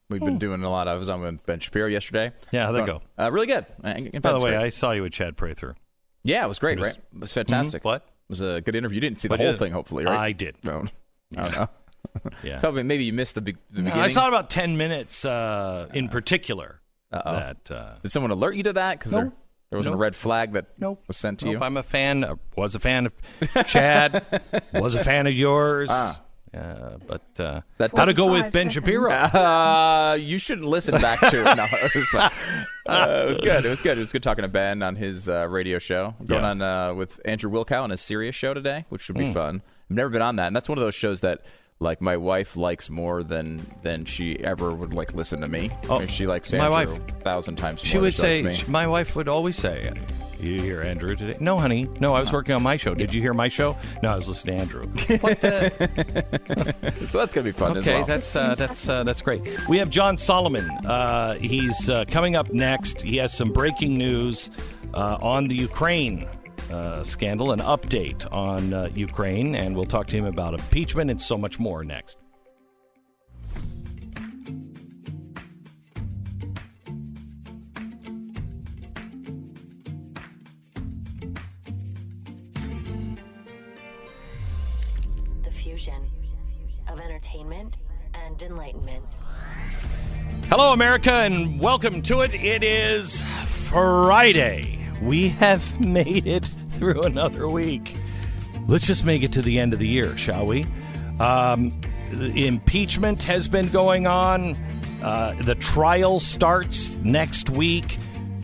We've 0.09 0.19
been 0.21 0.39
doing 0.39 0.63
a 0.63 0.69
lot. 0.69 0.87
I 0.87 0.95
was 0.95 1.07
on 1.07 1.21
with 1.21 1.45
Ben 1.45 1.59
Shapiro 1.59 1.87
yesterday. 1.87 2.31
Yeah, 2.51 2.65
how'd 2.65 2.75
that 2.75 2.85
go? 2.87 3.01
Uh, 3.17 3.31
really 3.31 3.45
good. 3.45 3.65
Uh, 3.83 3.93
By 4.19 4.33
the 4.33 4.39
way, 4.39 4.51
great. 4.51 4.55
I 4.57 4.69
saw 4.69 4.91
you 4.91 5.03
with 5.03 5.13
Chad 5.13 5.37
Prather. 5.37 5.75
yeah, 6.23 6.43
it 6.43 6.47
was 6.47 6.57
great, 6.57 6.79
It 6.79 6.81
was- 6.81 6.95
right? 6.95 7.03
It 7.15 7.21
was 7.21 7.33
fantastic. 7.33 7.81
Mhm. 7.83 7.85
What? 7.85 8.01
It 8.07 8.29
was 8.29 8.41
a 8.41 8.61
good 8.61 8.75
interview. 8.75 8.95
You 8.95 9.01
didn't 9.01 9.19
see 9.19 9.27
the 9.27 9.33
What 9.33 9.39
whole 9.39 9.49
is- 9.49 9.59
thing, 9.59 9.71
hopefully, 9.71 10.05
right? 10.05 10.17
I 10.19 10.31
did. 10.31 10.55
No, 10.63 10.85
I 11.37 11.41
don't 11.43 11.51
know. 11.51 11.69
Yeah. 12.43 12.57
So 12.57 12.71
maybe 12.71 13.03
you 13.05 13.13
missed 13.13 13.35
the, 13.35 13.41
be- 13.41 13.53
the 13.71 13.81
No, 13.81 13.83
beginning. 13.85 14.03
I 14.03 14.07
saw 14.07 14.27
about 14.27 14.49
10 14.49 14.77
minutes 14.77 15.23
uh, 15.25 15.87
in 15.93 16.09
particular. 16.09 16.81
Uh-oh. 17.11 17.33
That, 17.33 17.71
uh, 17.71 17.95
Did 18.01 18.11
someone 18.11 18.31
alert 18.31 18.55
you 18.55 18.63
to 18.63 18.73
that? 18.73 18.99
Because 18.99 19.11
No. 19.13 19.17
there, 19.19 19.31
there 19.71 19.77
wasn't 19.79 19.93
Nope. 19.93 19.99
a 19.99 20.01
red 20.01 20.15
flag 20.15 20.53
that 20.53 20.65
Nope. 20.77 21.03
was 21.07 21.17
sent 21.17 21.39
to 21.39 21.45
Nope, 21.45 21.53
you. 21.53 21.59
I'm 21.63 21.77
a 21.77 21.83
fan. 21.83 22.23
uh, 22.23 22.35
Was 22.55 22.75
a 22.75 22.79
fan 22.79 23.05
of 23.07 23.13
Chad. 23.67 24.23
was 24.73 24.95
a 24.95 25.03
fan 25.03 25.27
of 25.27 25.33
yours. 25.33 25.89
Ah. 25.91 26.21
Uh, 26.51 26.97
but 27.07 27.39
uh, 27.39 27.61
That 27.77 27.95
how 27.95 28.05
to 28.05 28.13
go 28.13 28.31
with 28.31 28.51
Ben 28.51 28.69
Shapiro? 28.69 29.09
Uh, 29.33 30.17
you 30.19 30.39
shouldn't 30.39 30.67
listen 30.67 30.99
back 30.99 31.19
to 31.19 31.41
it. 31.41 31.55
No, 31.55 31.65
it 31.71 31.93
was. 31.95 32.13
Uh, 32.15 32.29
it 32.87 33.27
was 33.27 33.41
good. 33.41 33.65
It 33.65 33.69
was 33.69 33.81
good. 33.83 33.97
It 33.97 34.01
was 34.01 34.11
good 34.11 34.23
talking 34.23 34.41
to 34.41 34.47
Ben 34.47 34.81
on 34.81 34.95
his 34.95 35.29
uh, 35.29 35.47
radio 35.47 35.77
show. 35.77 36.15
Going 36.25 36.41
Yeah. 36.41 36.49
on 36.49 36.61
uh, 36.61 36.93
with 36.95 37.19
Andrew 37.23 37.51
Wilkow 37.51 37.83
on 37.83 37.91
his 37.91 38.01
Sirius 38.01 38.35
show 38.35 38.53
today, 38.55 38.85
which 38.89 39.03
should 39.03 39.17
be 39.17 39.27
Hmm. 39.27 39.33
fun. 39.33 39.61
I've 39.89 39.95
never 39.95 40.09
been 40.09 40.21
on 40.23 40.37
that, 40.37 40.47
and 40.47 40.55
that's 40.55 40.67
one 40.69 40.77
of 40.79 40.83
those 40.83 40.95
shows 40.95 41.21
that 41.21 41.41
like 41.79 42.01
my 42.01 42.17
wife 42.17 42.57
likes 42.57 42.89
more 42.89 43.23
than 43.23 43.65
than 43.83 44.05
she 44.05 44.37
ever 44.43 44.71
would 44.73 44.93
like 44.93 45.13
listen 45.13 45.41
to 45.41 45.47
me. 45.47 45.71
Oh, 45.89 46.05
she 46.07 46.27
likes 46.27 46.51
my 46.53 46.67
wife- 46.69 46.89
a 46.89 46.99
thousand 47.23 47.55
times 47.55 47.81
more. 47.83 47.89
She 47.91 47.97
would 47.97 48.13
she 48.13 48.21
say, 48.21 48.41
me. 48.41 48.61
my 48.67 48.85
wife 48.87 49.15
would 49.15 49.29
always 49.29 49.55
say, 49.55 49.91
You 50.41 50.61
hear 50.61 50.81
Andrew 50.81 51.15
today? 51.15 51.37
No, 51.39 51.57
honey. 51.57 51.87
No, 51.99 52.13
I 52.13 52.19
was 52.19 52.31
working 52.33 52.53
on 52.55 52.63
my 52.63 52.75
show. 52.77 52.93
Did 52.95 53.13
you 53.13 53.21
hear 53.21 53.33
my 53.33 53.47
show? 53.49 53.77
No, 54.03 54.09
I 54.09 54.15
was 54.15 54.27
listening 54.27 54.57
to 54.57 54.61
Andrew. 54.61 54.87
what 55.19 55.39
the? 55.41 56.93
so 57.09 57.17
that's 57.19 57.33
gonna 57.33 57.45
be 57.45 57.51
fun. 57.51 57.77
as 57.77 57.87
Okay, 57.87 57.95
well. 57.97 58.05
that's 58.05 58.35
uh, 58.35 58.55
that's 58.55 58.89
uh, 58.89 59.03
that's 59.03 59.21
great. 59.21 59.41
We 59.69 59.77
have 59.77 59.89
John 59.89 60.17
Solomon. 60.17 60.69
Uh, 60.85 61.35
he's 61.35 61.89
uh, 61.89 62.03
coming 62.09 62.35
up 62.35 62.51
next. 62.51 63.01
He 63.01 63.17
has 63.17 63.33
some 63.33 63.51
breaking 63.53 63.97
news 63.97 64.49
uh, 64.93 65.17
on 65.21 65.47
the 65.47 65.55
Ukraine 65.55 66.27
uh, 66.71 67.03
scandal, 67.03 67.51
an 67.51 67.59
update 67.59 68.31
on 68.31 68.73
uh, 68.73 68.89
Ukraine, 68.95 69.55
and 69.55 69.75
we'll 69.75 69.85
talk 69.85 70.07
to 70.07 70.17
him 70.17 70.25
about 70.25 70.53
impeachment 70.53 71.09
and 71.11 71.21
so 71.21 71.37
much 71.37 71.59
more 71.59 71.83
next. 71.83 72.17
The 85.43 85.51
fusion 85.51 86.09
of 86.87 86.99
entertainment 86.99 87.77
and 88.13 88.41
enlightenment. 88.41 89.05
Hello, 90.49 90.73
America, 90.73 91.11
and 91.11 91.59
welcome 91.59 92.01
to 92.03 92.21
it. 92.21 92.33
It 92.33 92.63
is 92.63 93.23
Friday. 93.45 94.78
We 95.01 95.29
have 95.29 95.79
made 95.85 96.27
it 96.27 96.45
through 96.45 97.03
another 97.03 97.47
week. 97.47 97.95
Let's 98.67 98.85
just 98.85 99.03
make 99.03 99.23
it 99.23 99.33
to 99.33 99.41
the 99.41 99.59
end 99.59 99.73
of 99.73 99.79
the 99.79 99.87
year, 99.87 100.15
shall 100.17 100.45
we? 100.45 100.65
Um, 101.19 101.71
impeachment 102.11 103.23
has 103.23 103.47
been 103.47 103.69
going 103.69 104.07
on. 104.07 104.55
Uh, 105.01 105.33
the 105.43 105.55
trial 105.55 106.19
starts 106.19 106.97
next 106.97 107.49
week. 107.49 107.97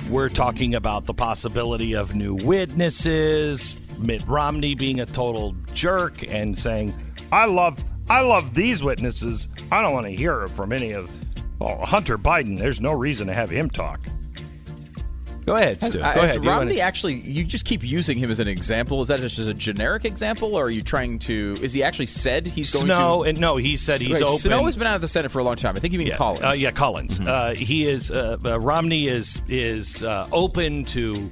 We're 0.09 0.29
talking 0.29 0.75
about 0.75 1.05
the 1.05 1.13
possibility 1.13 1.93
of 1.93 2.15
new 2.15 2.35
witnesses. 2.35 3.75
Mitt 3.97 4.25
Romney 4.27 4.75
being 4.75 4.99
a 4.99 5.05
total 5.05 5.55
jerk 5.73 6.27
and 6.29 6.57
saying, 6.57 6.93
"I 7.31 7.45
love, 7.45 7.83
I 8.09 8.21
love 8.21 8.53
these 8.53 8.83
witnesses. 8.83 9.47
I 9.71 9.81
don't 9.81 9.93
want 9.93 10.05
to 10.05 10.11
hear 10.11 10.47
from 10.47 10.71
any 10.73 10.91
of 10.91 11.11
oh, 11.61 11.83
Hunter 11.85 12.17
Biden. 12.17 12.57
There's 12.57 12.81
no 12.81 12.91
reason 12.91 13.27
to 13.27 13.33
have 13.33 13.49
him 13.49 13.69
talk." 13.69 13.99
Go 15.45 15.55
ahead, 15.55 15.81
Stu. 15.81 15.99
Go 15.99 16.03
Uh, 16.03 16.07
ahead. 16.09 16.35
You 16.35 16.41
wanna- 16.41 16.57
Romney 16.59 16.81
actually? 16.81 17.19
You 17.21 17.43
just 17.43 17.65
keep 17.65 17.83
using 17.83 18.17
him 18.17 18.31
as 18.31 18.39
an 18.39 18.47
example. 18.47 19.01
Is 19.01 19.09
that 19.09 19.19
just 19.19 19.37
a 19.37 19.53
generic 19.53 20.03
example, 20.03 20.55
or 20.55 20.63
are 20.65 20.69
you 20.71 20.81
trying 20.81 21.19
to? 21.19 21.55
Is 21.61 21.73
he 21.73 21.83
actually 21.83 22.07
said 22.07 22.47
he's 22.47 22.71
going 22.73 22.85
Snowe, 22.85 23.23
to? 23.23 23.29
and 23.29 23.39
no, 23.39 23.57
he 23.57 23.77
said 23.77 24.01
he's 24.01 24.13
Right, 24.13 24.23
open. 24.23 24.39
Snowe 24.39 24.65
has 24.65 24.75
been 24.75 24.87
out 24.87 24.95
of 24.95 25.01
the 25.01 25.07
Senate 25.07 25.31
for 25.31 25.39
a 25.39 25.43
long 25.43 25.55
time. 25.55 25.75
I 25.75 25.79
think 25.79 25.93
you 25.93 25.99
mean 25.99 26.07
yeah, 26.07 26.17
Collins. 26.17 26.39
Mm-hmm. 26.41 26.49
Uh, 26.49 26.53
yeah, 26.55 26.71
Collins. 26.71 27.19
Uh, 27.19 27.53
he 27.55 27.85
is. 27.87 28.09
Uh, 28.09 28.37
uh, 28.43 28.59
Romney 28.59 29.07
is 29.07 29.41
is 29.47 30.03
uh, 30.03 30.27
open 30.31 30.83
to 30.85 31.29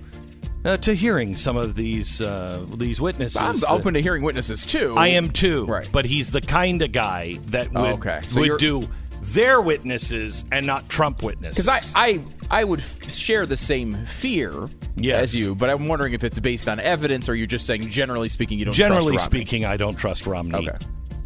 uh, 0.66 0.78
to 0.78 0.94
hearing 0.94 1.36
some 1.36 1.58
of 1.58 1.74
these 1.76 2.22
uh, 2.22 2.64
these 2.78 3.02
witnesses. 3.02 3.38
I'm 3.42 3.58
open 3.68 3.96
to 3.96 4.02
hearing 4.02 4.22
witnesses 4.22 4.64
too. 4.64 4.94
I 4.96 5.08
am 5.10 5.32
too. 5.32 5.66
Right. 5.66 5.88
But 5.92 6.06
he's 6.06 6.30
the 6.32 6.42
kind 6.42 6.82
of 6.84 6.92
guy 6.92 7.40
that 7.48 7.70
Oh, 7.76 7.82
would 7.82 7.94
okay. 7.96 8.20
So 8.28 8.42
would 8.42 8.60
do 8.60 8.88
their 9.24 9.62
witnesses 9.62 10.46
and 10.52 10.66
not 10.66 10.90
Trump 10.90 11.24
witnesses. 11.24 11.66
because 11.66 11.94
I, 11.96 12.02
I 12.14 12.22
I 12.50 12.64
would 12.64 12.80
f- 12.82 13.10
share 13.12 13.46
the 13.46 13.58
same 13.58 13.94
fear 14.06 14.70
Yes. 14.96 15.24
as 15.24 15.36
you, 15.36 15.56
but 15.56 15.70
I'm 15.70 15.88
wondering 15.88 16.14
if 16.14 16.24
it's 16.24 16.38
based 16.40 16.68
on 16.70 16.80
evidence, 16.80 17.28
or 17.30 17.36
you're 17.36 17.48
just 17.48 17.66
saying 17.66 17.88
generally 17.90 18.30
speaking 18.30 18.60
you 18.60 18.66
don't. 18.66 18.74
generally 18.76 19.00
trust 19.00 19.08
Romney. 19.08 19.16
Generally 19.18 19.46
speaking, 19.46 19.66
I 19.66 19.78
don't 19.78 19.96
trust 19.96 20.28
Romney 20.28 20.70
Okay. 20.70 20.78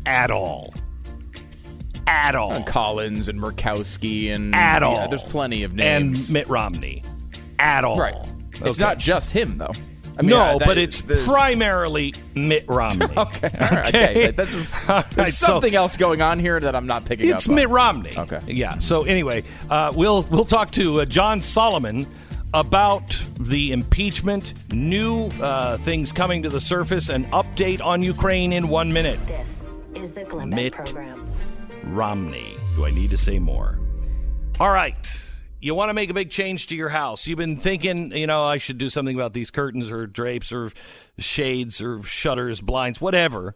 at 0.05 0.31
all. 0.31 0.73
At 2.05 2.35
all. 2.35 2.53
And 2.53 2.65
Collins 2.65 3.27
and 3.27 3.39
Murkowski 3.39 4.33
and 4.33 4.55
at 4.55 4.81
all. 4.83 4.95
Yeah, 4.95 5.07
there's 5.07 5.23
plenty 5.23 5.63
of 5.63 5.73
names. 5.73 6.25
And 6.29 6.33
Mitt 6.33 6.47
Romney. 6.47 7.03
At 7.59 7.83
all. 7.83 7.97
right. 7.97 8.15
It's 8.53 8.61
Okay. 8.61 8.79
not 8.81 8.97
just 8.97 9.31
him 9.31 9.57
though. 9.57 9.71
I 10.17 10.21
mean, 10.21 10.29
no, 10.31 10.55
uh, 10.55 10.59
but 10.59 10.77
it's 10.77 11.01
there's- 11.01 11.25
primarily 11.27 12.13
Mitt 12.35 12.65
Romney. 12.69 13.05
Okay, 13.05 13.49
all 13.59 13.67
right, 13.69 13.87
okay. 13.95 14.31
That's 14.31 14.51
just, 14.53 14.73
there's 14.87 15.17
right, 15.17 15.33
so- 15.33 15.45
something 15.47 15.75
else 15.75 15.95
going 15.97 16.21
on 16.21 16.39
here 16.39 16.59
that 16.59 16.75
I'm 16.75 16.87
not 16.87 17.05
picking 17.05 17.27
It's 17.29 17.33
up. 17.33 17.39
It's 17.39 17.47
Mitt 17.49 17.69
Romney. 17.69 18.17
Okay. 18.17 18.39
Yeah. 18.47 18.79
So 18.79 19.03
anyway, 19.03 19.43
uh, 19.69 19.93
we'll 19.95 20.23
we'll 20.23 20.45
talk 20.45 20.71
to 20.71 21.01
uh, 21.01 21.05
John 21.05 21.41
Solomon 21.41 22.07
about 22.53 23.21
the 23.39 23.71
impeachment, 23.73 24.53
new 24.73 25.25
uh, 25.41 25.77
things 25.77 26.11
coming 26.11 26.43
to 26.43 26.49
the 26.49 26.61
surface, 26.61 27.09
an 27.09 27.25
update 27.31 27.83
on 27.85 28.01
Ukraine 28.01 28.53
in 28.53 28.69
one 28.69 28.91
minute. 28.91 29.19
This 29.27 29.65
is 29.95 30.13
the 30.13 30.23
Glenn 30.23 30.49
Mitt. 30.49 30.73
Beck 30.75 30.85
program. 30.85 31.27
Romney. 31.83 32.55
Do 32.75 32.85
I 32.85 32.91
need 32.91 33.09
to 33.11 33.17
say 33.17 33.37
more? 33.39 33.77
All 34.59 34.71
right. 34.71 34.95
You 35.67 35.75
want 35.75 35.89
to 35.89 35.93
make 35.93 36.09
a 36.09 36.13
big 36.13 36.29
change 36.29 36.67
to 36.67 36.77
your 36.77 36.87
house. 36.87 37.27
You've 37.27 37.39
been 37.39 37.57
thinking, 37.57 38.15
you 38.15 38.25
know, 38.25 38.41
I 38.45 38.57
should 38.57 38.77
do 38.77 38.87
something 38.87 39.13
about 39.13 39.33
these 39.33 39.51
curtains 39.51 39.91
or 39.91 40.07
drapes 40.07 40.53
or 40.53 40.71
shades 41.19 41.81
or 41.81 42.01
shutters, 42.03 42.61
blinds, 42.61 43.01
whatever. 43.01 43.53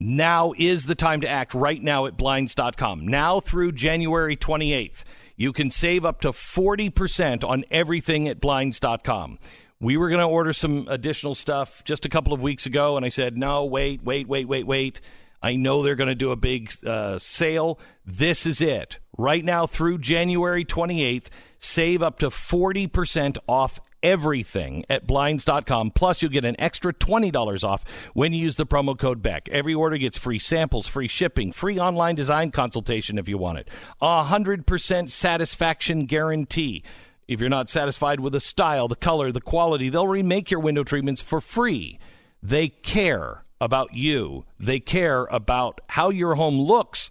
Now 0.00 0.54
is 0.58 0.86
the 0.86 0.96
time 0.96 1.20
to 1.20 1.28
act 1.28 1.54
right 1.54 1.80
now 1.80 2.06
at 2.06 2.16
blinds.com. 2.16 3.06
Now 3.06 3.38
through 3.38 3.72
January 3.72 4.36
28th, 4.36 5.04
you 5.36 5.52
can 5.52 5.70
save 5.70 6.04
up 6.04 6.20
to 6.22 6.32
40% 6.32 7.48
on 7.48 7.64
everything 7.70 8.26
at 8.26 8.40
blinds.com. 8.40 9.38
We 9.78 9.96
were 9.96 10.08
going 10.08 10.22
to 10.22 10.26
order 10.26 10.52
some 10.52 10.88
additional 10.88 11.36
stuff 11.36 11.84
just 11.84 12.04
a 12.04 12.08
couple 12.08 12.32
of 12.32 12.42
weeks 12.42 12.66
ago, 12.66 12.96
and 12.96 13.06
I 13.06 13.08
said, 13.08 13.36
no, 13.36 13.66
wait, 13.66 14.02
wait, 14.02 14.26
wait, 14.26 14.48
wait, 14.48 14.66
wait. 14.66 15.00
I 15.40 15.54
know 15.54 15.84
they're 15.84 15.94
going 15.94 16.08
to 16.08 16.16
do 16.16 16.32
a 16.32 16.36
big 16.36 16.72
uh, 16.84 17.20
sale. 17.20 17.78
This 18.04 18.46
is 18.46 18.60
it. 18.60 18.98
Right 19.18 19.44
now 19.44 19.66
through 19.66 19.98
January 19.98 20.64
28th, 20.64 21.26
save 21.58 22.02
up 22.02 22.18
to 22.18 22.28
40% 22.28 23.38
off 23.48 23.80
everything 24.02 24.84
at 24.88 25.06
blinds.com. 25.06 25.90
Plus, 25.90 26.22
you'll 26.22 26.30
get 26.30 26.44
an 26.44 26.58
extra 26.60 26.92
$20 26.92 27.64
off 27.64 27.84
when 28.14 28.32
you 28.32 28.40
use 28.40 28.56
the 28.56 28.66
promo 28.66 28.96
code 28.96 29.22
BECK. 29.22 29.48
Every 29.50 29.74
order 29.74 29.98
gets 29.98 30.18
free 30.18 30.38
samples, 30.38 30.86
free 30.86 31.08
shipping, 31.08 31.50
free 31.50 31.78
online 31.78 32.14
design 32.14 32.50
consultation 32.50 33.18
if 33.18 33.28
you 33.28 33.38
want 33.38 33.58
it. 33.58 33.68
A 34.00 34.24
100% 34.24 35.10
satisfaction 35.10 36.06
guarantee. 36.06 36.84
If 37.26 37.40
you're 37.40 37.48
not 37.48 37.68
satisfied 37.68 38.20
with 38.20 38.34
the 38.34 38.40
style, 38.40 38.86
the 38.86 38.94
color, 38.94 39.32
the 39.32 39.40
quality, 39.40 39.88
they'll 39.88 40.06
remake 40.06 40.50
your 40.50 40.60
window 40.60 40.84
treatments 40.84 41.20
for 41.20 41.40
free. 41.40 41.98
They 42.40 42.68
care 42.68 43.44
about 43.60 43.94
you. 43.94 44.44
They 44.60 44.78
care 44.78 45.24
about 45.24 45.80
how 45.88 46.10
your 46.10 46.36
home 46.36 46.60
looks 46.60 47.10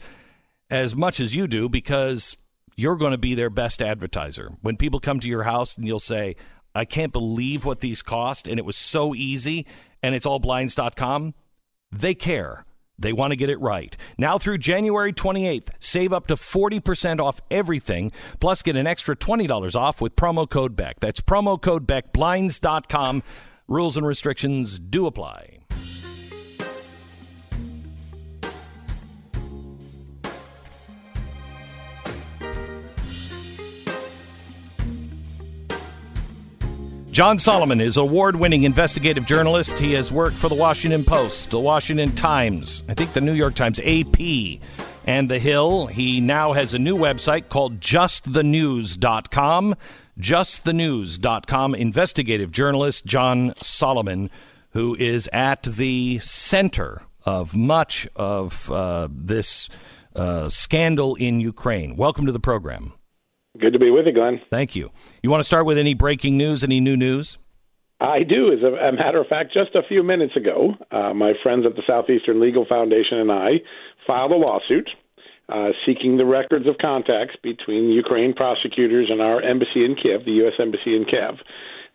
as 0.70 0.96
much 0.96 1.20
as 1.20 1.36
you 1.36 1.48
do 1.48 1.70
because 1.70 2.38
you're 2.76 2.98
going 2.98 3.12
to 3.12 3.18
be 3.18 3.36
their 3.36 3.50
best 3.50 3.82
advertiser. 3.82 4.52
When 4.62 4.78
people 4.78 5.00
come 5.00 5.20
to 5.20 5.30
your 5.30 5.44
house 5.44 5.78
and 5.78 5.88
you'll 5.88 6.00
say, 6.00 6.36
I 6.74 6.86
can't 6.86 7.14
believe 7.14 7.64
what 7.64 7.80
these 7.80 8.02
cost, 8.02 8.48
and 8.48 8.60
it 8.60 8.66
was 8.66 8.76
so 8.76 9.16
easy, 9.16 9.66
and 10.04 10.14
it's 10.14 10.26
all 10.26 10.40
blinds.com, 10.40 11.34
they 11.92 12.14
care. 12.14 12.66
They 12.98 13.14
want 13.14 13.32
to 13.32 13.38
get 13.38 13.50
it 13.50 13.60
right. 13.60 13.96
Now 14.18 14.38
through 14.38 14.58
January 14.60 15.14
28th, 15.14 15.70
save 15.80 16.14
up 16.14 16.28
to 16.28 16.36
40% 16.36 17.20
off 17.20 17.42
everything, 17.50 18.12
plus 18.40 18.62
get 18.62 18.76
an 18.76 18.88
extra 18.88 19.16
$20 19.16 19.76
off 19.76 20.02
with 20.02 20.16
promo 20.16 20.50
code 20.50 20.76
BECK. 20.76 21.00
That's 21.00 21.22
promo 21.22 21.62
code 21.62 21.88
BECK, 21.88 22.14
blinds.com. 22.14 23.24
Rules 23.68 23.98
and 23.98 24.06
restrictions 24.06 24.80
do 24.80 25.08
apply. 25.08 25.55
John 37.16 37.40
Solomon 37.40 37.80
is 37.80 37.96
award 37.96 38.36
winning 38.36 38.64
investigative 38.64 39.26
journalist. 39.26 39.80
He 39.80 39.94
has 39.94 40.12
worked 40.12 40.36
for 40.36 40.50
the 40.50 40.56
Washington 40.56 41.06
Post, 41.06 41.50
the 41.50 41.58
Washington 41.58 42.14
Times, 42.14 42.84
I 42.90 42.94
think 42.94 43.14
the 43.14 43.22
New 43.22 43.32
York 43.32 43.56
Times, 43.56 43.80
AP, 43.80 44.60
and 45.08 45.32
The 45.32 45.40
Hill. 45.40 45.88
He 45.88 46.20
now 46.20 46.52
has 46.52 46.74
a 46.74 46.78
new 46.78 46.98
website 46.98 47.48
called 47.48 47.80
justthenews.com. 47.80 49.76
Justthenews.com. 50.20 51.76
Investigative 51.76 52.52
journalist 52.52 53.06
John 53.06 53.54
Solomon, 53.62 54.30
who 54.72 54.94
is 54.96 55.30
at 55.32 55.64
the 55.64 56.20
center 56.20 57.04
of 57.26 57.56
much 57.56 58.10
of 58.18 58.70
uh, 58.70 59.08
this 59.10 59.70
uh, 60.18 60.50
scandal 60.50 61.16
in 61.16 61.40
Ukraine. 61.40 61.96
Welcome 61.96 62.26
to 62.26 62.34
the 62.34 62.42
program. 62.42 62.92
Good 63.60 63.74
to 63.74 63.80
be 63.80 63.90
with 63.90 64.06
you, 64.06 64.14
Glenn. 64.14 64.42
Thank 64.50 64.76
you. 64.76 64.92
You 65.24 65.30
want 65.30 65.42
to 65.42 65.46
start 65.46 65.66
with 65.66 65.78
any 65.78 65.94
breaking 65.94 66.38
news, 66.38 66.64
any 66.64 66.80
new 66.80 66.98
news? 66.98 67.38
I 68.02 68.24
do. 68.24 68.52
As 68.52 68.60
a, 68.62 68.90
a 68.90 68.92
matter 68.92 69.22
of 69.22 69.28
fact, 69.28 69.54
just 69.54 69.74
a 69.76 69.82
few 69.88 70.04
minutes 70.04 70.36
ago, 70.36 70.74
uh, 70.92 71.14
my 71.14 71.34
friends 71.42 71.66
at 71.66 71.76
the 71.76 71.84
Southeastern 71.88 72.42
Legal 72.42 72.66
Foundation 72.68 73.20
and 73.20 73.32
I 73.32 73.62
filed 74.06 74.32
a 74.32 74.36
lawsuit 74.36 74.90
uh, 75.48 75.70
seeking 75.86 76.18
the 76.18 76.26
records 76.26 76.68
of 76.68 76.78
contacts 76.80 77.36
between 77.42 77.92
Ukraine 77.92 78.34
prosecutors 78.34 79.08
and 79.10 79.22
our 79.22 79.42
embassy 79.42 79.86
in 79.86 79.96
Kiev, 79.96 80.26
the 80.26 80.32
U.S. 80.44 80.54
Embassy 80.60 80.96
in 80.96 81.06
Kiev. 81.06 81.36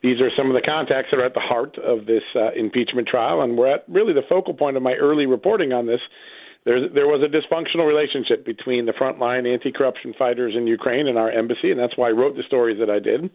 These 0.03 0.21
are 0.21 0.31
some 0.37 0.49
of 0.49 0.55
the 0.55 0.67
contacts 0.67 1.11
that 1.11 1.21
are 1.21 1.27
at 1.27 1.35
the 1.35 1.41
heart 1.41 1.77
of 1.79 2.07
this 2.07 2.23
uh, 2.35 2.53
impeachment 2.53 3.09
trial, 3.09 3.43
and 3.43 3.59
we're 3.59 3.75
at 3.75 3.85
really 3.89 4.15
the 4.15 4.25
focal 4.29 4.55
point 4.55 4.77
of 4.77 4.83
my 4.83 4.95
early 4.95 5.27
reporting 5.27 5.73
on 5.73 5.87
this. 5.87 6.01
There, 6.65 6.89
there 6.89 7.07
was 7.07 7.23
a 7.25 7.31
dysfunctional 7.33 7.87
relationship 7.87 8.45
between 8.45 8.85
the 8.85 8.93
frontline 8.93 9.51
anti-corruption 9.51 10.15
fighters 10.19 10.55
in 10.57 10.67
Ukraine 10.67 11.09
and 11.09 11.17
our 11.17 11.31
embassy, 11.31 11.71
and 11.71 11.81
that's 11.81 11.97
why 11.97 12.09
I 12.09 12.13
wrote 12.13 12.37
the 12.37 12.43
stories 12.47 12.79
that 12.81 12.91
I 12.91 12.99
did. 12.99 13.31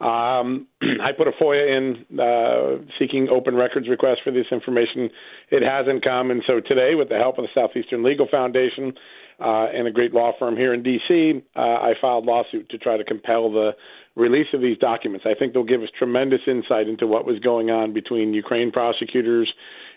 Um, 0.00 0.66
I 1.02 1.12
put 1.16 1.28
a 1.28 1.32
FOIA 1.32 1.76
in 1.76 2.18
uh, 2.18 2.84
seeking 2.98 3.28
open 3.28 3.54
records 3.54 3.88
request 3.88 4.20
for 4.24 4.30
this 4.30 4.46
information. 4.50 5.10
It 5.50 5.62
hasn't 5.62 6.04
come, 6.04 6.30
and 6.30 6.42
so 6.46 6.60
today, 6.60 6.94
with 6.94 7.08
the 7.08 7.18
help 7.18 7.38
of 7.38 7.44
the 7.44 7.50
Southeastern 7.54 8.02
Legal 8.02 8.26
Foundation 8.30 8.92
uh, 9.40 9.66
and 9.74 9.86
a 9.86 9.90
great 9.90 10.14
law 10.14 10.32
firm 10.38 10.56
here 10.56 10.72
in 10.72 10.82
D.C., 10.82 11.42
uh, 11.56 11.60
I 11.60 11.94
filed 12.00 12.24
lawsuit 12.24 12.68
to 12.70 12.78
try 12.78 12.96
to 12.96 13.04
compel 13.04 13.50
the 13.50 13.72
release 14.16 14.48
of 14.54 14.60
these 14.60 14.78
documents. 14.78 15.26
I 15.28 15.34
think 15.38 15.52
they'll 15.52 15.64
give 15.64 15.82
us 15.82 15.88
tremendous 15.98 16.40
insight 16.46 16.88
into 16.88 17.06
what 17.06 17.26
was 17.26 17.38
going 17.40 17.70
on 17.70 17.92
between 17.92 18.32
Ukraine 18.32 18.72
prosecutors 18.72 19.52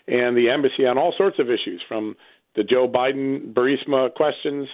and 0.06 0.36
the 0.36 0.50
embassy 0.50 0.86
on 0.86 0.98
all 0.98 1.14
sorts 1.16 1.38
of 1.38 1.46
issues, 1.46 1.82
from 1.88 2.14
the 2.56 2.64
Joe 2.64 2.88
Biden 2.88 3.52
Burisma 3.52 4.12
questions 4.14 4.68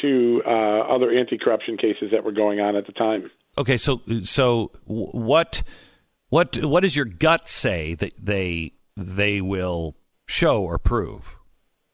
to 0.00 0.42
uh, 0.46 0.50
other 0.50 1.10
anti-corruption 1.10 1.76
cases 1.76 2.10
that 2.12 2.24
were 2.24 2.32
going 2.32 2.60
on 2.60 2.76
at 2.76 2.86
the 2.86 2.92
time. 2.92 3.30
Okay, 3.58 3.76
so 3.76 4.00
so 4.22 4.72
what 4.84 5.62
what 6.30 6.56
what 6.64 6.80
does 6.80 6.96
your 6.96 7.04
gut 7.04 7.48
say 7.48 7.94
that 7.96 8.12
they 8.18 8.72
they 8.96 9.40
will 9.40 9.96
show 10.26 10.62
or 10.62 10.78
prove? 10.78 11.38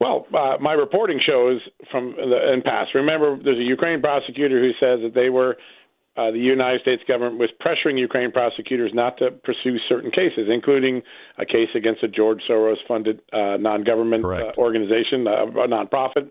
Well, 0.00 0.26
uh, 0.32 0.58
my 0.60 0.74
reporting 0.74 1.20
shows 1.24 1.60
from 1.90 2.14
the, 2.16 2.52
in 2.52 2.62
past. 2.62 2.94
Remember, 2.94 3.36
there's 3.42 3.58
a 3.58 3.64
Ukraine 3.64 4.00
prosecutor 4.00 4.60
who 4.60 4.70
says 4.78 5.00
that 5.02 5.12
they 5.14 5.28
were 5.28 5.56
uh, 6.18 6.32
the 6.32 6.38
United 6.38 6.80
States 6.80 7.02
government 7.06 7.38
was 7.38 7.50
pressuring 7.64 7.96
Ukraine 7.96 8.32
prosecutors 8.32 8.90
not 8.92 9.16
to 9.18 9.30
pursue 9.30 9.78
certain 9.88 10.10
cases, 10.10 10.48
including 10.52 11.02
a 11.38 11.46
case 11.46 11.68
against 11.76 12.02
a 12.02 12.08
George 12.08 12.40
Soros-funded 12.50 13.20
uh, 13.32 13.56
non-government 13.58 14.24
uh, 14.24 14.52
organization, 14.58 15.28
uh, 15.28 15.46
a 15.46 15.68
nonprofit, 15.68 16.30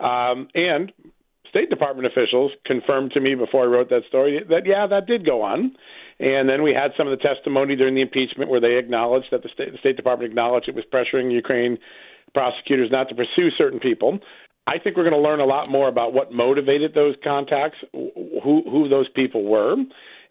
um, 0.00 0.48
and 0.54 0.92
State 1.48 1.70
Department 1.70 2.06
officials 2.06 2.52
confirmed 2.64 3.12
to 3.12 3.20
me 3.20 3.34
before 3.34 3.64
I 3.64 3.66
wrote 3.66 3.88
that 3.90 4.02
story 4.08 4.40
that 4.48 4.66
yeah, 4.66 4.86
that 4.86 5.06
did 5.06 5.24
go 5.24 5.42
on. 5.42 5.76
And 6.18 6.48
then 6.48 6.62
we 6.62 6.74
had 6.74 6.92
some 6.96 7.08
of 7.08 7.16
the 7.16 7.22
testimony 7.22 7.76
during 7.76 7.94
the 7.94 8.02
impeachment 8.02 8.50
where 8.50 8.60
they 8.60 8.76
acknowledged 8.78 9.28
that 9.30 9.42
the 9.42 9.48
State, 9.48 9.72
the 9.72 9.78
State 9.78 9.96
Department 9.96 10.30
acknowledged 10.30 10.68
it 10.68 10.74
was 10.74 10.84
pressuring 10.92 11.32
Ukraine 11.32 11.78
prosecutors 12.34 12.90
not 12.90 13.08
to 13.08 13.14
pursue 13.14 13.50
certain 13.56 13.80
people. 13.80 14.20
I 14.66 14.78
think 14.78 14.96
we're 14.96 15.08
going 15.08 15.20
to 15.20 15.28
learn 15.28 15.40
a 15.40 15.46
lot 15.46 15.70
more 15.70 15.88
about 15.88 16.12
what 16.12 16.32
motivated 16.32 16.94
those 16.94 17.14
contacts, 17.24 17.78
who 17.92 18.62
who 18.64 18.88
those 18.88 19.08
people 19.08 19.44
were, 19.44 19.76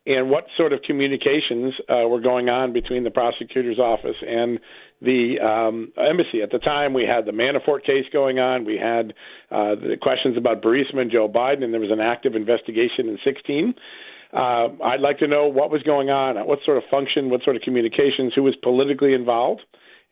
and 0.05 0.29
what 0.29 0.45
sort 0.57 0.73
of 0.73 0.81
communications 0.81 1.73
uh, 1.89 2.07
were 2.07 2.21
going 2.21 2.49
on 2.49 2.73
between 2.73 3.03
the 3.03 3.11
prosecutor's 3.11 3.79
office 3.79 4.15
and 4.25 4.59
the 5.01 5.39
um, 5.39 5.91
embassy. 5.97 6.41
At 6.41 6.51
the 6.51 6.59
time, 6.59 6.93
we 6.93 7.03
had 7.03 7.25
the 7.25 7.31
Manafort 7.31 7.85
case 7.85 8.05
going 8.11 8.39
on. 8.39 8.65
We 8.65 8.77
had 8.77 9.13
uh, 9.51 9.75
the 9.75 9.97
questions 10.01 10.37
about 10.37 10.61
Burisma 10.61 10.99
and 10.99 11.11
Joe 11.11 11.27
Biden, 11.29 11.63
and 11.63 11.73
there 11.73 11.81
was 11.81 11.91
an 11.91 12.01
active 12.01 12.35
investigation 12.35 13.07
in 13.07 13.17
16. 13.23 13.73
Uh, 14.31 14.67
I'd 14.83 15.01
like 15.01 15.19
to 15.19 15.27
know 15.27 15.47
what 15.47 15.71
was 15.71 15.81
going 15.83 16.09
on, 16.09 16.35
what 16.47 16.59
sort 16.65 16.77
of 16.77 16.83
function, 16.91 17.29
what 17.29 17.43
sort 17.43 17.55
of 17.55 17.61
communications, 17.63 18.33
who 18.35 18.43
was 18.43 18.55
politically 18.61 19.13
involved. 19.13 19.61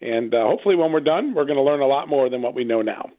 And 0.01 0.33
uh, 0.33 0.43
hopefully, 0.43 0.75
when 0.75 0.91
we're 0.91 0.99
done, 0.99 1.33
we're 1.33 1.45
going 1.45 1.57
to 1.57 1.63
learn 1.63 1.81
a 1.81 1.87
lot 1.87 2.07
more 2.07 2.29
than 2.29 2.41
what 2.41 2.53
we 2.53 2.63
know 2.63 2.81
now. 2.81 3.09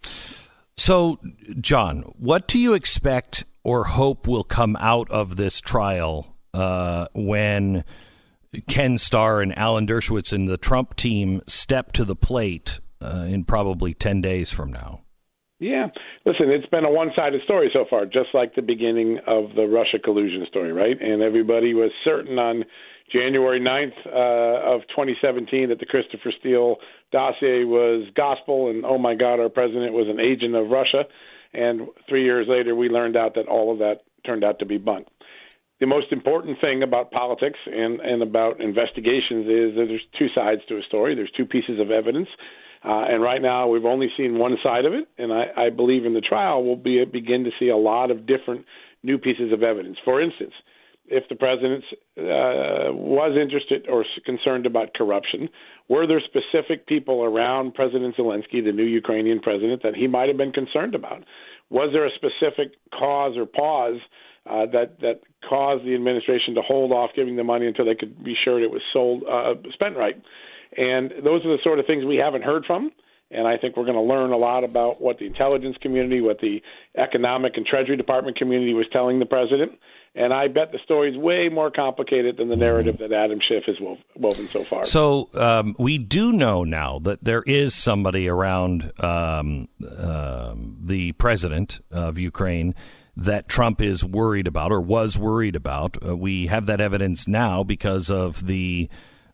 So, 0.78 1.18
John, 1.60 2.02
what 2.16 2.46
do 2.46 2.56
you 2.56 2.74
expect 2.74 3.44
or 3.64 3.82
hope 3.82 4.28
will 4.28 4.44
come 4.44 4.76
out 4.78 5.10
of 5.10 5.34
this 5.34 5.60
trial 5.60 6.36
uh, 6.55 7.06
when 7.14 7.84
Ken 8.68 8.96
Starr 8.96 9.42
and 9.42 9.59
Alan 9.59 9.88
Dershowitz 9.88 10.32
and 10.32 10.46
the 10.46 10.56
Trump 10.56 10.94
team 10.94 11.42
step 11.48 11.90
to 11.92 12.05
the 12.05 12.14
plate 12.14 12.78
uh, 13.02 13.26
in 13.28 13.44
probably 13.44 13.92
10 13.92 14.20
days 14.20 14.52
from 14.52 14.72
now? 14.72 15.02
Yeah. 15.59 15.88
Listen, 16.24 16.48
it's 16.50 16.68
been 16.68 16.84
a 16.84 16.90
one 16.90 17.10
sided 17.16 17.42
story 17.42 17.70
so 17.72 17.84
far, 17.90 18.06
just 18.06 18.28
like 18.32 18.55
the 18.55 18.62
beginning 18.62 19.18
of 19.26 19.56
the 19.56 19.66
Russia 19.66 19.98
collusion 19.98 20.46
story, 20.48 20.72
right? 20.72 20.96
And 21.00 21.22
everybody 21.22 21.74
was 21.74 21.90
certain 22.05 22.38
on 22.38 22.64
January 23.12 23.60
9th 23.60 24.06
uh, 24.06 24.74
of 24.74 24.82
2017 24.89 25.68
that 25.70 25.78
the 25.78 25.86
Christopher 25.86 26.32
Steele 26.39 26.76
dossier 27.12 27.64
was 27.64 28.06
gospel, 28.14 28.70
and 28.70 28.85
oh 28.85 28.98
my 28.98 29.14
God, 29.14 29.40
our 29.40 29.48
president 29.48 29.93
was 29.93 30.09
an 30.09 30.20
agent 30.20 30.55
of 30.55 30.68
Russia. 30.70 31.05
And 31.55 31.89
three 32.09 32.24
years 32.24 32.47
later, 32.48 32.74
we 32.74 32.89
learned 32.89 33.16
out 33.16 33.35
that 33.35 33.48
all 33.48 33.72
of 33.72 33.78
that 33.78 34.02
turned 34.26 34.44
out 34.44 34.59
to 34.59 34.66
be 34.66 34.76
bunk 34.76 35.06
the 35.80 35.86
most 35.86 36.10
important 36.10 36.60
thing 36.60 36.82
about 36.82 37.10
politics 37.10 37.59
and, 37.66 38.01
and 38.01 38.22
about 38.22 38.60
investigations 38.60 39.47
is 39.47 39.76
that 39.76 39.86
there's 39.89 40.06
two 40.18 40.26
sides 40.35 40.60
to 40.68 40.76
a 40.76 40.82
story. 40.82 41.14
There's 41.14 41.30
two 41.36 41.47
pieces 41.47 41.78
of 41.78 41.90
evidence. 41.90 42.28
Uh, 42.85 43.05
and 43.09 43.22
right 43.22 43.40
now, 43.40 43.68
we've 43.68 43.85
only 43.85 44.09
seen 44.16 44.39
one 44.39 44.56
side 44.62 44.85
of 44.85 44.93
it. 44.93 45.09
And 45.18 45.32
I, 45.32 45.66
I 45.66 45.70
believe 45.70 46.05
in 46.05 46.14
the 46.14 46.20
trial, 46.20 46.64
we'll 46.64 46.76
be, 46.76 47.05
begin 47.05 47.44
to 47.44 47.51
see 47.59 47.68
a 47.68 47.76
lot 47.76 48.10
of 48.10 48.26
different 48.26 48.66
new 49.02 49.18
pieces 49.18 49.52
of 49.52 49.62
evidence. 49.62 49.98
For 50.05 50.20
instance, 50.20 50.52
if 51.10 51.28
the 51.28 51.35
president 51.36 51.85
uh, 52.18 52.93
was 52.93 53.36
interested 53.40 53.89
or 53.89 54.05
concerned 54.24 54.66
about 54.66 54.94
corruption, 54.94 55.48
were 55.89 56.06
there 56.06 56.20
specific 56.20 56.86
people 56.86 57.24
around 57.24 57.74
President 57.74 58.16
Zelensky, 58.16 58.64
the 58.64 58.72
new 58.72 58.85
Ukrainian 58.85 59.40
president, 59.40 59.82
that 59.82 59.94
he 59.94 60.06
might 60.06 60.28
have 60.28 60.36
been 60.36 60.52
concerned 60.52 60.94
about? 60.94 61.24
Was 61.70 61.90
there 61.93 62.06
a 62.06 62.10
specific 62.14 62.74
cause 62.93 63.36
or 63.36 63.47
pause 63.47 64.01
uh, 64.48 64.66
that 64.72 65.01
that 65.01 65.20
caused 65.48 65.85
the 65.85 65.94
administration 65.94 66.55
to 66.55 66.62
hold 66.62 66.93
off 66.93 67.10
giving 67.14 67.36
the 67.36 67.44
money 67.44 67.66
until 67.66 67.85
they 67.85 67.94
could 67.94 68.22
be 68.24 68.35
sure 68.44 68.62
it 68.62 68.70
was 68.70 68.82
sold 68.93 69.22
uh, 69.30 69.55
spent 69.72 69.97
right. 69.97 70.20
And 70.76 71.10
those 71.24 71.44
are 71.44 71.56
the 71.56 71.59
sort 71.62 71.78
of 71.78 71.86
things 71.86 72.05
we 72.05 72.16
haven't 72.16 72.43
heard 72.43 72.64
from. 72.66 72.90
And 73.30 73.47
I 73.47 73.59
think 73.59 73.76
we're 73.76 73.85
going 73.85 73.97
to 73.97 74.02
learn 74.02 74.32
a 74.32 74.39
lot 74.39 74.64
about 74.64 75.02
what 75.02 75.18
the 75.18 75.26
intelligence 75.26 75.76
community, 75.82 76.22
what 76.22 76.40
the 76.40 76.62
economic 76.97 77.56
and 77.56 77.66
Treasury 77.66 77.97
Department 77.97 78.39
community 78.39 78.72
was 78.72 78.86
telling 78.90 79.18
the 79.18 79.26
president. 79.26 79.72
And 80.18 80.34
I 80.34 80.48
bet 80.48 80.72
the 80.72 80.80
story 80.82 81.12
is 81.12 81.16
way 81.16 81.48
more 81.48 81.70
complicated 81.70 82.38
than 82.38 82.48
the 82.48 82.56
narrative 82.56 82.98
that 82.98 83.12
Adam 83.12 83.38
Schiff 83.40 83.62
has 83.66 83.76
woven 84.16 84.48
so 84.48 84.64
far. 84.64 84.84
So 84.84 85.30
um, 85.34 85.76
we 85.78 85.96
do 85.96 86.32
know 86.32 86.64
now 86.64 86.98
that 87.00 87.22
there 87.22 87.42
is 87.42 87.72
somebody 87.72 88.28
around 88.28 88.90
um, 89.00 89.68
uh, 89.80 90.54
the 90.56 91.12
president 91.12 91.78
of 91.92 92.18
Ukraine 92.18 92.74
that 93.16 93.48
Trump 93.48 93.80
is 93.80 94.04
worried 94.04 94.48
about 94.48 94.72
or 94.72 94.80
was 94.80 95.16
worried 95.16 95.54
about. 95.54 95.96
Uh, 96.04 96.16
we 96.16 96.48
have 96.48 96.66
that 96.66 96.80
evidence 96.80 97.28
now 97.28 97.62
because 97.62 98.10
of 98.10 98.44
the 98.44 98.88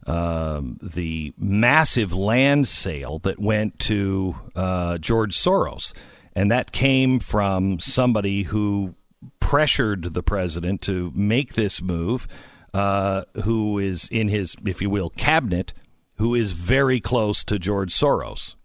um, 0.07 0.79
the 0.83 1.33
massive 1.39 2.13
land 2.13 2.69
sale 2.69 3.21
that 3.21 3.41
went 3.41 3.79
to 3.79 4.37
uh, 4.55 4.99
George 4.99 5.35
Soros, 5.35 5.95
and 6.37 6.51
that 6.51 6.73
came 6.73 7.21
from 7.21 7.81
somebody 7.81 8.43
who 8.43 8.95
pressured 9.41 10.15
the 10.15 10.23
president 10.23 10.81
to 10.83 11.13
make 11.15 11.55
this 11.55 11.83
move. 11.83 12.27
Uh, 12.73 13.23
who 13.45 13.79
is 13.79 14.09
in 14.09 14.27
his, 14.27 14.57
if 14.67 14.83
you 14.83 14.91
will, 14.91 15.09
cabinet, 15.09 15.73
who 16.17 16.35
is 16.35 16.51
very 16.51 16.99
close 16.99 17.45
to 17.45 17.57
George 17.57 17.93
Soros. 17.95 18.57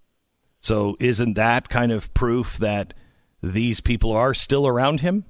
So, 0.62 0.98
isn't 1.00 1.36
that 1.36 1.70
kind 1.70 1.92
of 1.92 2.12
proof 2.16 2.58
that 2.58 2.96
these 3.44 3.80
people 3.80 4.12
are 4.12 4.34
still 4.34 4.66
around 4.66 5.02
him? 5.02 5.26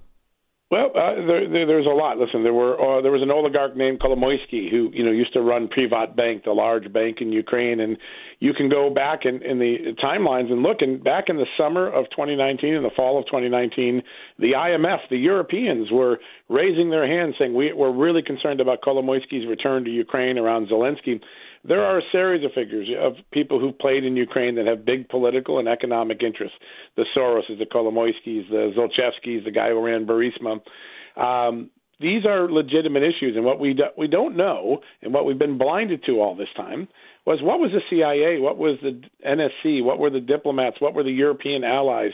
Well, 0.71 0.91
uh, 0.93 1.25
there, 1.25 1.49
there, 1.49 1.65
there's 1.65 1.87
a 1.87 1.89
lot. 1.89 2.19
Listen, 2.19 2.43
there 2.43 2.53
were 2.53 2.77
uh, 2.77 3.01
there 3.01 3.11
was 3.11 3.23
an 3.23 3.31
oligarch 3.31 3.75
named 3.75 3.99
Kolomoisky 3.99 4.69
who 4.69 4.91
you 4.93 5.03
know 5.03 5.09
used 5.09 5.33
to 5.33 5.41
run 5.41 5.67
PrivatBank, 5.67 6.43
the 6.43 6.51
large 6.51 6.93
bank 6.93 7.17
in 7.21 7.31
Ukraine, 7.31 7.79
and 7.79 7.97
you 8.37 8.53
can 8.53 8.69
go 8.69 8.93
back 8.93 9.21
in, 9.25 9.41
in 9.41 9.57
the 9.57 9.95
timelines 10.03 10.51
and 10.51 10.61
look. 10.61 10.77
And 10.81 11.03
back 11.03 11.25
in 11.27 11.37
the 11.37 11.47
summer 11.57 11.87
of 11.87 12.05
2019, 12.11 12.75
in 12.75 12.83
the 12.83 12.91
fall 12.95 13.17
of 13.17 13.25
2019, 13.25 14.03
the 14.37 14.51
IMF, 14.55 14.99
the 15.09 15.17
Europeans, 15.17 15.89
were 15.91 16.19
raising 16.49 16.91
their 16.91 17.07
hands, 17.07 17.33
saying 17.39 17.55
we, 17.55 17.73
we're 17.73 17.91
really 17.91 18.21
concerned 18.21 18.61
about 18.61 18.81
Kolomoisky's 18.81 19.47
return 19.49 19.83
to 19.85 19.89
Ukraine 19.89 20.37
around 20.37 20.67
Zelensky. 20.67 21.19
There 21.63 21.83
are 21.83 21.99
a 21.99 22.03
series 22.11 22.45
of 22.45 22.51
figures 22.53 22.87
of 22.99 23.13
people 23.31 23.59
who 23.59 23.71
played 23.71 24.03
in 24.03 24.15
Ukraine 24.15 24.55
that 24.55 24.65
have 24.65 24.85
big 24.85 25.09
political 25.09 25.59
and 25.59 25.67
economic 25.67 26.21
interests. 26.23 26.57
The 26.95 27.05
Soroses, 27.15 27.59
the 27.59 27.65
Kolomoiskis, 27.65 28.49
the 28.49 28.73
Zlochevskis, 28.75 29.43
the 29.43 29.51
guy 29.51 29.69
who 29.69 29.85
ran 29.85 30.05
Burisma. 30.05 30.61
Um, 31.19 31.69
these 31.99 32.25
are 32.25 32.49
legitimate 32.49 33.03
issues, 33.03 33.35
and 33.35 33.43
what 33.43 33.59
we 33.59 33.73
do, 33.73 33.83
we 33.97 34.07
don't 34.07 34.37
know, 34.37 34.79
and 35.01 35.13
what 35.13 35.25
we've 35.25 35.37
been 35.37 35.57
blinded 35.57 36.03
to 36.05 36.21
all 36.21 36.33
this 36.33 36.47
time, 36.55 36.87
was 37.25 37.39
what 37.41 37.59
was 37.59 37.71
the 37.71 37.81
CIA, 37.89 38.39
what 38.39 38.57
was 38.57 38.77
the 38.81 39.01
NSC, 39.27 39.83
what 39.83 39.99
were 39.99 40.09
the 40.09 40.21
diplomats, 40.21 40.79
what 40.79 40.93
were 40.93 41.03
the 41.03 41.11
European 41.11 41.65
allies 41.65 42.11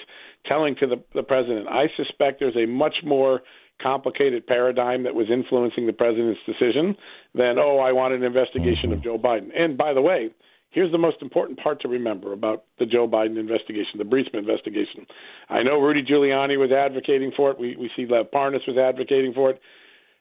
telling 0.48 0.76
to 0.80 0.88
the, 0.88 1.04
the 1.14 1.22
president? 1.22 1.68
I 1.68 1.86
suspect 1.96 2.40
there's 2.40 2.56
a 2.56 2.66
much 2.66 2.96
more 3.04 3.42
complicated 3.82 4.48
paradigm 4.48 5.04
that 5.04 5.16
was 5.16 5.28
influencing 5.30 5.86
the 5.86 5.94
president's 5.94 6.40
decision 6.46 6.96
than, 7.34 7.60
oh, 7.60 7.80
I 7.80 7.92
want 7.92 8.14
an 8.14 8.24
investigation 8.24 8.94
of 8.94 9.02
Joe 9.02 9.18
Biden. 9.18 9.50
And 9.58 9.78
by 9.78 9.94
the 9.94 10.02
way, 10.02 10.32
here's 10.70 10.92
the 10.92 10.98
most 10.98 11.22
important 11.22 11.60
part 11.60 11.82
to 11.82 11.88
remember 11.88 12.34
about 12.34 12.64
the 12.80 12.86
Joe 12.86 13.08
Biden 13.08 13.38
investigation, 13.38 13.98
the 13.98 14.04
Burisma 14.04 14.36
investigation. 14.36 15.06
I 15.50 15.64
know 15.64 15.80
Rudy 15.80 16.04
Giuliani 16.04 16.58
was 16.58 16.72
advocating 16.72 17.32
for 17.36 17.52
it. 17.52 17.60
We, 17.60 17.76
we 17.76 17.90
see 17.96 18.06
Lev 18.06 18.32
Parnas 18.32 18.68
was 18.68 18.78
advocating 18.78 19.34
for 19.34 19.52
it. 19.52 19.62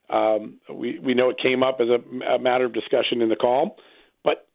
Um, 0.09 0.59
we, 0.71 0.99
we 0.99 1.13
know 1.13 1.29
it 1.29 1.37
came 1.41 1.63
up 1.63 1.79
as 1.79 1.87
a, 1.89 2.35
a 2.35 2.39
matter 2.39 2.65
of 2.65 2.73
discussion 2.73 3.21
in 3.21 3.29
the 3.29 3.35
call. 3.35 3.77
But 4.23 4.47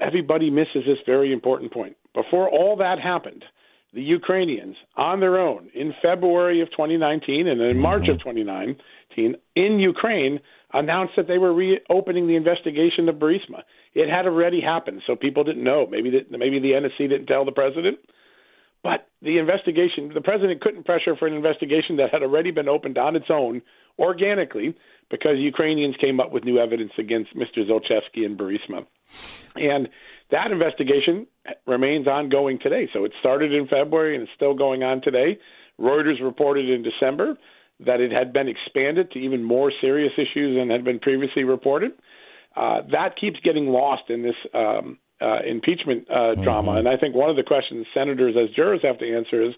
everybody 0.00 0.50
misses 0.50 0.84
this 0.86 0.98
very 1.08 1.32
important 1.32 1.72
point. 1.72 1.96
Before 2.14 2.48
all 2.48 2.76
that 2.76 3.00
happened, 3.00 3.44
the 3.94 4.02
Ukrainians 4.02 4.76
on 4.96 5.20
their 5.20 5.38
own 5.38 5.70
in 5.74 5.94
February 6.02 6.60
of 6.60 6.70
2019 6.70 7.46
and 7.46 7.60
in 7.60 7.78
March 7.78 8.08
of 8.08 8.18
mm-hmm. 8.18 8.30
2019 8.30 9.36
in 9.54 9.78
Ukraine 9.78 10.40
announced 10.72 11.14
that 11.16 11.28
they 11.28 11.38
were 11.38 11.54
reopening 11.54 12.26
the 12.26 12.34
investigation 12.34 13.08
of 13.08 13.16
Burisma. 13.16 13.62
It 13.94 14.10
had 14.10 14.26
already 14.26 14.60
happened, 14.60 15.02
so 15.06 15.14
people 15.14 15.44
didn't 15.44 15.62
know. 15.62 15.86
Maybe 15.88 16.10
the, 16.10 16.36
maybe 16.36 16.58
the 16.58 16.72
NSC 16.72 17.08
didn't 17.08 17.26
tell 17.26 17.44
the 17.44 17.52
president. 17.52 17.98
But 18.82 19.08
the 19.22 19.38
investigation, 19.38 20.10
the 20.12 20.20
president 20.20 20.60
couldn't 20.60 20.84
pressure 20.84 21.16
for 21.16 21.26
an 21.26 21.32
investigation 21.32 21.96
that 21.96 22.10
had 22.10 22.22
already 22.22 22.50
been 22.50 22.68
opened 22.68 22.98
on 22.98 23.16
its 23.16 23.26
own 23.30 23.62
organically 23.98 24.74
because 25.10 25.38
Ukrainians 25.38 25.96
came 26.00 26.20
up 26.20 26.32
with 26.32 26.44
new 26.44 26.58
evidence 26.58 26.92
against 26.98 27.34
Mr. 27.34 27.66
Zlochevsky 27.66 28.26
and 28.26 28.38
Burisma. 28.38 28.84
And 29.54 29.88
that 30.30 30.50
investigation 30.50 31.26
remains 31.66 32.06
ongoing 32.06 32.58
today. 32.60 32.88
So 32.92 33.04
it 33.04 33.12
started 33.20 33.52
in 33.52 33.66
February 33.66 34.14
and 34.14 34.22
it's 34.22 34.32
still 34.34 34.54
going 34.54 34.82
on 34.82 35.02
today. 35.02 35.38
Reuters 35.80 36.22
reported 36.22 36.68
in 36.68 36.82
December 36.82 37.36
that 37.80 38.00
it 38.00 38.12
had 38.12 38.32
been 38.32 38.48
expanded 38.48 39.10
to 39.12 39.18
even 39.18 39.42
more 39.42 39.72
serious 39.80 40.12
issues 40.16 40.56
than 40.56 40.70
had 40.70 40.84
been 40.84 41.00
previously 41.00 41.44
reported. 41.44 41.92
Uh, 42.56 42.82
that 42.92 43.16
keeps 43.20 43.38
getting 43.40 43.66
lost 43.66 44.04
in 44.08 44.22
this 44.22 44.36
um, 44.54 44.98
uh, 45.20 45.40
impeachment 45.46 46.06
uh, 46.08 46.14
mm-hmm. 46.14 46.42
drama. 46.42 46.72
And 46.72 46.88
I 46.88 46.96
think 46.96 47.14
one 47.14 47.30
of 47.30 47.36
the 47.36 47.42
questions 47.42 47.86
senators, 47.92 48.36
as 48.40 48.54
jurors, 48.54 48.80
have 48.82 48.98
to 48.98 49.16
answer 49.16 49.42
is 49.42 49.54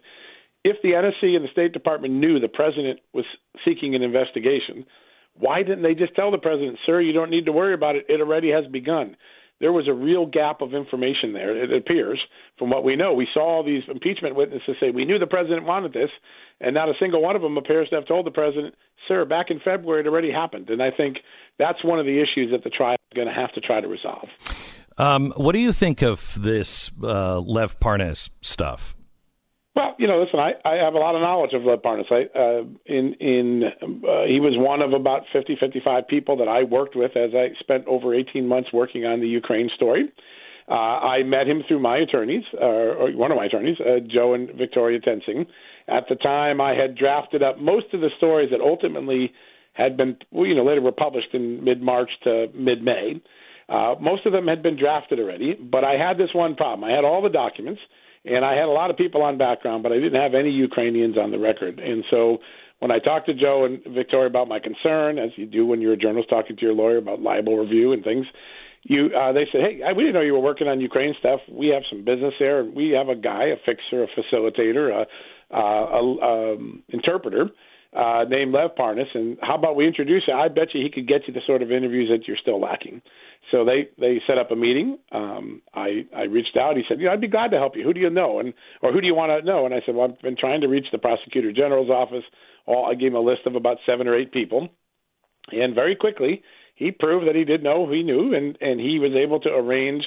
if 0.65 0.77
the 0.83 0.91
NSC 0.91 1.37
and 1.37 1.45
the 1.45 1.53
State 1.53 1.73
Department 1.73 2.15
knew 2.15 2.41
the 2.41 2.49
president 2.49 3.01
was 3.13 3.25
seeking 3.65 3.95
an 3.95 4.03
investigation, 4.03 4.87
why 5.35 5.63
didn't 5.63 5.83
they 5.83 5.95
just 5.95 6.15
tell 6.17 6.31
the 6.31 6.39
president, 6.39 6.79
sir, 6.87 7.01
you 7.01 7.13
don't 7.13 7.31
need 7.31 7.45
to 7.45 7.53
worry 7.53 7.75
about 7.75 7.95
it? 7.95 8.07
It 8.09 8.21
already 8.21 8.51
has 8.51 8.67
begun 8.67 9.17
there 9.61 9.73
was 9.73 9.89
a 9.89 9.93
real 9.93 10.27
gap 10.27 10.61
of 10.61 10.75
information 10.75 11.33
there, 11.33 11.57
it 11.57 11.73
appears, 11.73 12.21
from 12.59 12.71
what 12.71 12.85
we 12.85 12.97
know. 12.97 13.15
We 13.15 13.29
saw 13.33 13.57
all 13.57 13.65
these 13.65 13.83
impeachment 13.89 14.35
witnesses 14.35 14.77
say, 14.81 14.91
we 14.91 15.05
knew 15.05 15.19
the 15.19 15.27
president 15.27 15.65
wanted 15.65 15.93
this, 15.93 16.11
and 16.61 16.75
not 16.75 16.89
a 16.89 16.95
single 17.01 17.23
one 17.23 17.37
of 17.37 17.43
them 17.43 17.57
appears 17.57 17.89
to 17.91 17.97
have 17.97 18.07
told 18.07 18.27
the 18.27 18.31
president, 18.31 18.75
sir, 19.09 19.25
back 19.25 19.47
in 19.51 19.61
February 19.61 20.01
it 20.01 20.07
already 20.07 20.33
happened. 20.33 20.69
And 20.69 20.83
I 20.83 20.91
think 20.91 21.19
that's 21.59 21.85
one 21.85 21.99
of 21.99 22.07
the 22.07 22.21
issues 22.21 22.51
that 22.53 22.65
the 22.65 22.71
trial 22.71 22.97
is 23.11 23.15
going 23.15 23.29
to 23.29 23.35
have 23.35 23.53
to 23.53 23.61
try 23.61 23.81
to 23.81 23.89
resolve. 23.89 24.29
Um, 24.99 25.33
what 25.37 25.53
do 25.53 25.59
you 25.59 25.73
think 25.73 26.03
of 26.03 26.41
this 26.41 26.91
uh, 27.03 27.39
Lev 27.41 27.79
Parnas 27.79 28.31
stuff? 28.41 28.96
Well, 29.77 29.95
you 29.99 30.07
know, 30.07 30.23
listen, 30.23 30.41
I, 30.41 30.53
I 30.65 30.83
have 30.83 30.95
a 30.95 30.99
lot 30.99 31.15
of 31.15 31.21
knowledge 31.21 31.53
of 31.53 31.63
Lev 31.65 31.81
Parnas. 31.83 32.11
I, 32.11 32.25
uh, 32.37 32.65
in 32.87 33.13
in 33.21 33.63
uh, 33.65 34.25
he 34.27 34.41
was 34.41 34.55
one 34.57 34.81
of 34.81 34.95
about 34.95 35.25
50, 35.35 35.59
55 35.61 36.09
people 36.09 36.39
that 36.39 36.49
I 36.49 36.63
worked 36.63 36.97
with 36.97 37.15
as 37.15 37.31
I 37.35 37.49
spent 37.61 37.87
over 37.87 38.15
18 38.15 38.49
months 38.49 38.71
working 38.73 39.05
on 39.05 39.21
the 39.21 39.29
Ukraine 39.29 39.69
story. 39.77 40.11
Uh, 40.67 40.73
I 40.73 41.23
met 41.25 41.47
him 41.47 41.63
through 41.69 41.81
my 41.81 41.99
attorneys, 41.99 42.43
uh, 42.55 42.65
or 42.65 43.13
one 43.13 43.31
of 43.31 43.37
my 43.37 43.45
attorneys, 43.45 43.77
uh, 43.79 44.01
Joe 44.09 44.33
and 44.33 44.51
Victoria 44.57 44.99
Toensing. 44.99 45.47
At 45.89 46.05
the 46.09 46.17
time, 46.17 46.61
I 46.61 46.75
had 46.75 46.97
drafted 46.97 47.43
up 47.43 47.59
most 47.61 47.93
of 47.93 48.01
the 48.01 48.11
stories 48.17 48.51
that 48.51 48.61
ultimately 48.61 49.33
had 49.75 49.97
been, 49.97 50.17
well, 50.33 50.47
you 50.47 50.55
know, 50.55 50.65
later 50.65 50.81
were 50.81 50.91
published 50.91 51.35
in 51.35 51.63
mid-March 51.63 52.11
to 52.25 52.47
mid-May. 52.55 53.21
Uh, 53.69 53.95
most 54.01 54.27
of 54.27 54.33
them 54.33 54.49
had 54.49 54.63
been 54.63 54.77
drafted 54.77 55.21
already, 55.21 55.55
but 55.55 55.85
I 55.85 55.93
had 55.93 56.17
this 56.17 56.31
one 56.33 56.57
problem. 56.57 56.83
I 56.91 56.95
had 56.97 57.05
all 57.05 57.23
the 57.23 57.29
documents 57.29 57.81
and 58.27 58.45
I 58.45 58.55
had 58.55 58.65
a 58.65 58.73
lot 58.73 58.91
of 58.91 58.97
people 58.97 59.23
on 59.23 59.39
background, 59.39 59.83
but 59.83 59.93
I 59.93 59.97
didn't 59.97 60.21
have 60.21 60.35
any 60.35 60.51
Ukrainians 60.51 61.17
on 61.17 61.31
the 61.31 61.39
record. 61.39 61.79
And 61.79 62.05
so 62.11 62.39
when 62.81 62.91
I 62.91 62.99
talked 62.99 63.27
to 63.27 63.35
Joe 63.35 63.65
and 63.65 63.81
Victoria 63.95 64.27
about 64.27 64.49
my 64.49 64.59
concern, 64.59 65.19
as 65.19 65.31
you 65.37 65.47
do 65.47 65.65
when 65.67 65.81
you're 65.81 65.95
a 65.95 65.97
journalist 65.97 66.29
talking 66.29 66.57
to 66.57 66.63
your 66.63 66.75
lawyer 66.75 66.99
about 66.99 67.21
libel 67.21 67.57
review 67.57 67.93
and 67.93 68.05
things, 68.05 68.27
you 68.83 69.11
uh, 69.17 69.33
they 69.33 69.47
said, 69.51 69.61
"Hey, 69.63 69.81
we 69.97 70.05
didn't 70.05 70.15
know 70.15 70.21
you 70.21 70.35
were 70.35 70.41
working 70.41 70.69
on 70.69 70.81
Ukraine 70.81 71.15
stuff. 71.19 71.41
We 71.51 71.69
have 71.69 71.83
some 71.91 72.05
business 72.05 72.35
there, 72.39 72.61
and 72.61 72.75
we 72.75 72.91
have 72.91 73.09
a 73.09 73.17
guy, 73.17 73.47
a 73.47 73.57
fixer, 73.65 74.05
a 74.05 74.09
facilitator, 74.09 74.93
a, 74.93 75.57
a, 75.57 75.61
a 75.61 76.55
um, 76.55 76.83
interpreter." 76.89 77.47
Uh, 77.97 78.25
named 78.29 78.53
Lev 78.53 78.73
Parnas, 78.79 79.07
and 79.15 79.39
how 79.41 79.55
about 79.55 79.75
we 79.75 79.87
introduce 79.87 80.25
you? 80.29 80.35
I 80.35 80.49
bet 80.49 80.75
you 80.75 80.83
he 80.83 80.91
could 80.91 81.09
get 81.09 81.27
you 81.27 81.33
the 81.33 81.41
sort 81.47 81.63
of 81.63 81.73
interviews 81.73 82.11
that 82.11 82.29
you're 82.29 82.37
still 82.37 82.61
lacking. 82.61 83.01
So 83.51 83.65
they 83.65 83.89
they 83.99 84.21
set 84.27 84.39
up 84.39 84.51
a 84.51 84.57
meeting. 84.57 84.99
Um, 85.13 85.63
I 85.75 86.07
I 86.15 86.23
reached 86.23 86.57
out. 86.57 86.77
He 86.77 86.83
said, 86.89 86.99
"You 86.99 87.07
know, 87.07 87.13
I'd 87.13 87.21
be 87.21 87.29
glad 87.29 87.53
to 87.53 87.59
help 87.59 87.77
you. 87.77 87.85
Who 87.85 87.93
do 87.93 88.01
you 88.01 88.11
know, 88.11 88.41
and 88.41 88.53
or 88.83 88.93
who 88.93 89.01
do 89.01 89.07
you 89.07 89.15
want 89.15 89.31
to 89.31 89.47
know?" 89.47 89.67
And 89.67 89.75
I 89.75 89.81
said, 89.87 89.95
"Well, 89.95 90.09
I've 90.11 90.21
been 90.21 90.37
trying 90.37 90.61
to 90.63 90.69
reach 90.69 90.87
the 90.91 90.99
prosecutor 90.99 91.53
general's 91.53 91.91
office. 91.91 92.25
All 92.67 92.87
I 92.87 92.95
gave 92.95 93.09
him 93.09 93.17
a 93.17 93.21
list 93.21 93.47
of 93.47 93.55
about 93.55 93.79
seven 93.87 94.09
or 94.09 94.17
eight 94.17 94.33
people, 94.33 94.69
and 95.53 95.75
very 95.75 95.95
quickly 95.95 96.43
he 96.75 96.91
proved 96.91 97.27
that 97.29 97.37
he 97.37 97.45
did 97.45 97.63
know 97.63 97.87
who 97.87 97.93
he 97.93 98.03
knew, 98.03 98.35
and 98.35 98.59
and 98.61 98.81
he 98.81 98.99
was 98.99 99.13
able 99.15 99.41
to 99.41 99.55
arrange 99.55 100.05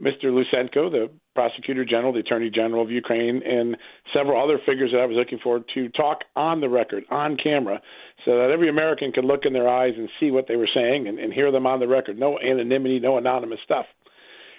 Mr. 0.00 0.24
Lutsenko, 0.24 0.90
the 0.90 1.10
prosecutor 1.34 1.84
general, 1.84 2.12
the 2.12 2.20
attorney 2.20 2.50
general 2.50 2.82
of 2.82 2.90
Ukraine, 2.90 3.42
and 3.44 3.76
several 4.14 4.42
other 4.42 4.58
figures 4.66 4.90
that 4.92 5.00
I 5.00 5.06
was 5.06 5.16
looking 5.16 5.38
for 5.42 5.60
to 5.74 5.88
talk 5.90 6.18
on 6.34 6.60
the 6.60 6.68
record, 6.68 7.04
on 7.10 7.36
camera, 7.42 7.80
so 8.24 8.32
that 8.32 8.50
every 8.52 8.68
American 8.68 9.12
could 9.12 9.24
look 9.24 9.44
in 9.44 9.52
their 9.52 9.68
eyes 9.68 9.94
and 9.96 10.08
see 10.20 10.30
what 10.30 10.46
they 10.48 10.56
were 10.56 10.68
saying 10.72 11.08
and, 11.08 11.18
and 11.18 11.32
hear 11.32 11.50
them 11.50 11.66
on 11.66 11.80
the 11.80 11.88
record. 11.88 12.18
No 12.18 12.38
anonymity, 12.38 13.00
no 13.00 13.16
anonymous 13.16 13.60
stuff. 13.64 13.86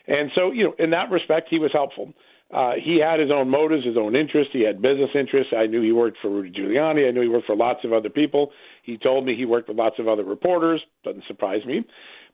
And 0.08 0.32
so, 0.34 0.52
you 0.52 0.64
know, 0.64 0.74
in 0.80 0.92
that 0.92 1.12
respect, 1.12 1.48
he 1.50 1.60
was 1.60 1.72
helpful. 1.72 2.14
Uh, 2.50 2.74
he 2.82 3.00
had 3.04 3.20
his 3.20 3.30
own 3.30 3.50
motives, 3.50 3.86
his 3.86 3.98
own 3.98 4.16
interests. 4.16 4.54
He 4.54 4.64
had 4.64 4.82
business 4.82 5.10
interests. 5.14 5.54
I 5.56 5.68
knew 5.68 5.82
he 5.82 5.92
worked 5.92 6.18
for 6.22 6.30
Rudy 6.30 6.50
Giuliani. 6.50 7.08
I 7.08 7.12
knew 7.12 7.22
he 7.22 7.28
worked 7.28 7.46
for 7.46 7.58
lots 7.58 7.80
of 7.84 7.92
other 7.92 8.10
people. 8.10 8.52
He 8.84 8.98
told 8.98 9.26
me 9.26 9.36
he 9.36 9.46
worked 9.46 9.68
with 9.68 9.78
lots 9.78 10.00
of 10.00 10.08
other 10.08 10.24
reporters. 10.24 10.82
Doesn't 11.04 11.26
surprise 11.28 11.66
me. 11.66 11.86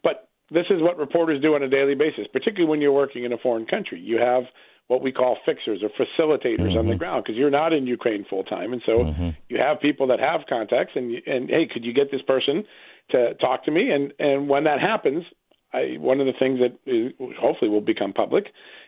But 0.04 0.30
this 0.54 0.66
is 0.70 0.82
what 0.82 0.98
reporters 0.98 1.42
do 1.42 1.56
on 1.56 1.64
a 1.64 1.70
daily 1.70 1.96
basis, 1.96 2.26
particularly 2.32 2.70
when 2.70 2.82
you're 2.82 2.94
working 2.94 3.24
in 3.24 3.34
a 3.34 3.38
foreign 3.38 3.66
country. 3.66 4.00
You 4.00 4.20
have 4.20 4.44
what 4.88 5.02
we 5.02 5.12
call 5.12 5.38
fixers 5.46 5.82
or 5.82 5.90
facilitators 5.90 6.60
mm-hmm. 6.60 6.78
on 6.78 6.86
the 6.86 6.92
mm-hmm. 6.92 7.00
ground 7.00 7.24
because 7.24 7.38
you're 7.38 7.50
not 7.50 7.74
in 7.74 7.88
Ukraine 7.88 8.26
full 8.30 8.44
time, 8.44 8.74
and 8.74 8.82
so 8.86 8.92
mm-hmm. 8.92 9.30
you 9.50 9.58
have 9.58 9.80
people 9.82 10.08
that 10.08 10.20
have 10.20 10.42
contacts. 10.48 10.94
And 10.96 11.16
and 11.26 11.50
hey, 11.50 11.68
could 11.72 11.84
you 11.84 11.94
get 11.94 12.12
this 12.12 12.22
person 12.22 12.64
to 13.12 13.34
talk 13.36 13.66
to 13.66 13.72
me? 13.72 13.92
And 13.92 14.14
and 14.20 14.50
when 14.50 14.66
that 14.66 14.80
happens, 14.80 15.24
I, 15.74 15.96
one 15.98 16.20
of 16.20 16.28
the 16.28 16.34
things 16.38 16.60
that 16.60 16.78
is, 16.86 17.14
hopefully 17.40 17.70
will 17.72 17.82
become 17.82 18.14
public. 18.14 18.46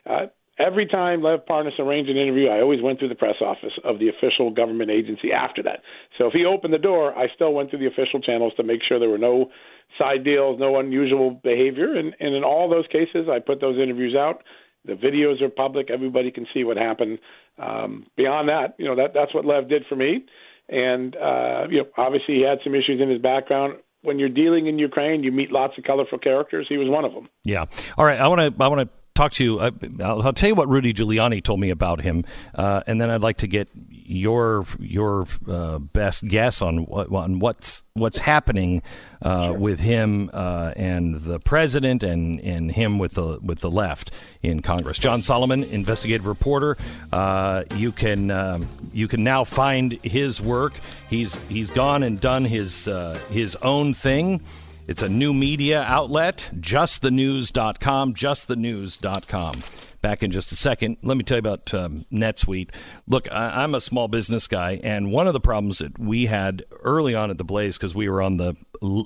Uh, 0.07 0.27
every 0.59 0.85
time 0.85 1.21
Lev 1.23 1.39
Parnas 1.49 1.79
arranged 1.79 2.09
an 2.09 2.17
interview, 2.17 2.47
I 2.47 2.61
always 2.61 2.81
went 2.81 2.99
through 2.99 3.09
the 3.09 3.15
press 3.15 3.35
office 3.41 3.73
of 3.83 3.99
the 3.99 4.09
official 4.09 4.51
government 4.51 4.91
agency 4.91 5.31
after 5.31 5.63
that. 5.63 5.79
So 6.17 6.27
if 6.27 6.33
he 6.33 6.45
opened 6.45 6.73
the 6.73 6.79
door, 6.79 7.17
I 7.17 7.27
still 7.33 7.53
went 7.53 7.69
through 7.69 7.79
the 7.79 7.87
official 7.87 8.21
channels 8.21 8.53
to 8.57 8.63
make 8.63 8.81
sure 8.87 8.99
there 8.99 9.09
were 9.09 9.17
no 9.17 9.49
side 9.97 10.23
deals, 10.23 10.59
no 10.59 10.79
unusual 10.79 11.31
behavior. 11.31 11.95
And, 11.95 12.15
and 12.19 12.35
in 12.35 12.43
all 12.43 12.69
those 12.69 12.85
cases, 12.87 13.27
I 13.29 13.39
put 13.39 13.61
those 13.61 13.77
interviews 13.77 14.15
out. 14.15 14.43
The 14.85 14.93
videos 14.93 15.41
are 15.41 15.49
public; 15.49 15.89
everybody 15.89 16.31
can 16.31 16.45
see 16.53 16.63
what 16.63 16.77
happened. 16.77 17.19
Um, 17.57 18.05
beyond 18.15 18.49
that, 18.49 18.75
you 18.77 18.85
know 18.85 18.95
that 18.95 19.13
that's 19.13 19.33
what 19.33 19.45
Lev 19.45 19.67
did 19.67 19.83
for 19.89 19.95
me. 19.95 20.25
And 20.69 21.15
uh, 21.15 21.67
you 21.69 21.79
know, 21.79 21.85
obviously, 21.97 22.35
he 22.35 22.41
had 22.41 22.59
some 22.63 22.75
issues 22.75 23.01
in 23.01 23.09
his 23.09 23.19
background 23.19 23.79
when 24.05 24.19
you're 24.19 24.29
dealing 24.29 24.67
in 24.67 24.79
Ukraine, 24.79 25.23
you 25.23 25.31
meet 25.31 25.51
lots 25.51 25.77
of 25.77 25.83
colorful 25.83 26.19
characters. 26.19 26.67
He 26.69 26.77
was 26.77 26.87
one 26.87 27.03
of 27.03 27.13
them. 27.13 27.27
Yeah. 27.43 27.65
All 27.97 28.05
right. 28.05 28.19
I 28.19 28.27
want 28.27 28.39
to. 28.55 28.63
I 28.63 28.67
want 28.67 28.81
to 28.81 28.89
talk 29.15 29.31
to 29.33 29.43
you. 29.43 29.59
Uh, 29.59 29.71
I'll, 30.01 30.21
I'll, 30.21 30.33
tell 30.33 30.49
you 30.49 30.55
what 30.55 30.69
Rudy 30.69 30.93
Giuliani 30.93 31.43
told 31.43 31.59
me 31.59 31.71
about 31.71 32.01
him, 32.01 32.25
uh, 32.53 32.81
and 32.85 33.01
then 33.01 33.09
I'd 33.09 33.21
like 33.21 33.37
to 33.37 33.47
get 33.47 33.69
your 34.07 34.65
your 34.79 35.25
uh, 35.47 35.79
best 35.79 36.27
guess 36.27 36.61
on 36.61 36.85
what 36.85 37.11
on 37.11 37.39
what's 37.39 37.81
what's 37.93 38.19
happening 38.19 38.83
uh, 39.21 39.45
sure. 39.45 39.53
with 39.53 39.79
him 39.79 40.29
uh, 40.33 40.73
and 40.75 41.15
the 41.21 41.39
president 41.39 42.03
and, 42.03 42.39
and 42.41 42.71
him 42.71 42.99
with 42.99 43.13
the 43.13 43.39
with 43.41 43.61
the 43.61 43.71
left 43.71 44.11
in 44.43 44.61
Congress. 44.61 44.99
John 44.99 45.21
Solomon, 45.21 45.63
investigative 45.63 46.27
reporter. 46.27 46.77
Uh, 47.11 47.63
you 47.75 47.91
can 47.91 48.29
um, 48.29 48.67
you 48.93 49.07
can 49.07 49.23
now 49.23 49.43
find 49.43 49.93
his 50.03 50.39
work. 50.39 50.73
He's 51.09 51.47
he's 51.47 51.71
gone 51.71 52.03
and 52.03 52.19
done 52.19 52.45
his 52.45 52.85
his 53.29 53.55
own 53.57 53.93
thing 53.93 54.41
It's 54.87 55.01
a 55.01 55.09
new 55.09 55.33
media 55.33 55.81
outlet, 55.81 56.51
justthenews.com, 56.59 58.13
justthenews.com. 58.13 59.63
Back 60.01 60.21
in 60.21 60.29
just 60.29 60.51
a 60.51 60.55
second. 60.55 60.97
Let 61.01 61.17
me 61.17 61.23
tell 61.23 61.37
you 61.37 61.39
about 61.39 61.73
um, 61.73 62.05
NetSuite. 62.13 62.69
Look, 63.07 63.27
I, 63.31 63.63
I'm 63.63 63.73
a 63.73 63.81
small 63.81 64.07
business 64.07 64.45
guy, 64.47 64.79
and 64.83 65.11
one 65.11 65.25
of 65.25 65.33
the 65.33 65.39
problems 65.39 65.79
that 65.79 65.97
we 65.97 66.27
had 66.27 66.63
early 66.83 67.15
on 67.15 67.31
at 67.31 67.39
the 67.39 67.43
Blaze, 67.43 67.77
because 67.77 67.95
we 67.95 68.07
were 68.07 68.21
on 68.21 68.37
the, 68.37 68.55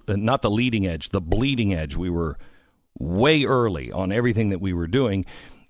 not 0.07 0.41
the 0.41 0.51
leading 0.51 0.85
edge, 0.85 1.09
the 1.09 1.21
bleeding 1.21 1.73
edge, 1.73 1.95
we 1.95 2.09
were 2.09 2.37
way 2.97 3.45
early 3.45 3.89
on 3.89 4.11
everything 4.11 4.49
that 4.49 4.59
we 4.59 4.73
were 4.73 4.87
doing. 4.87 5.23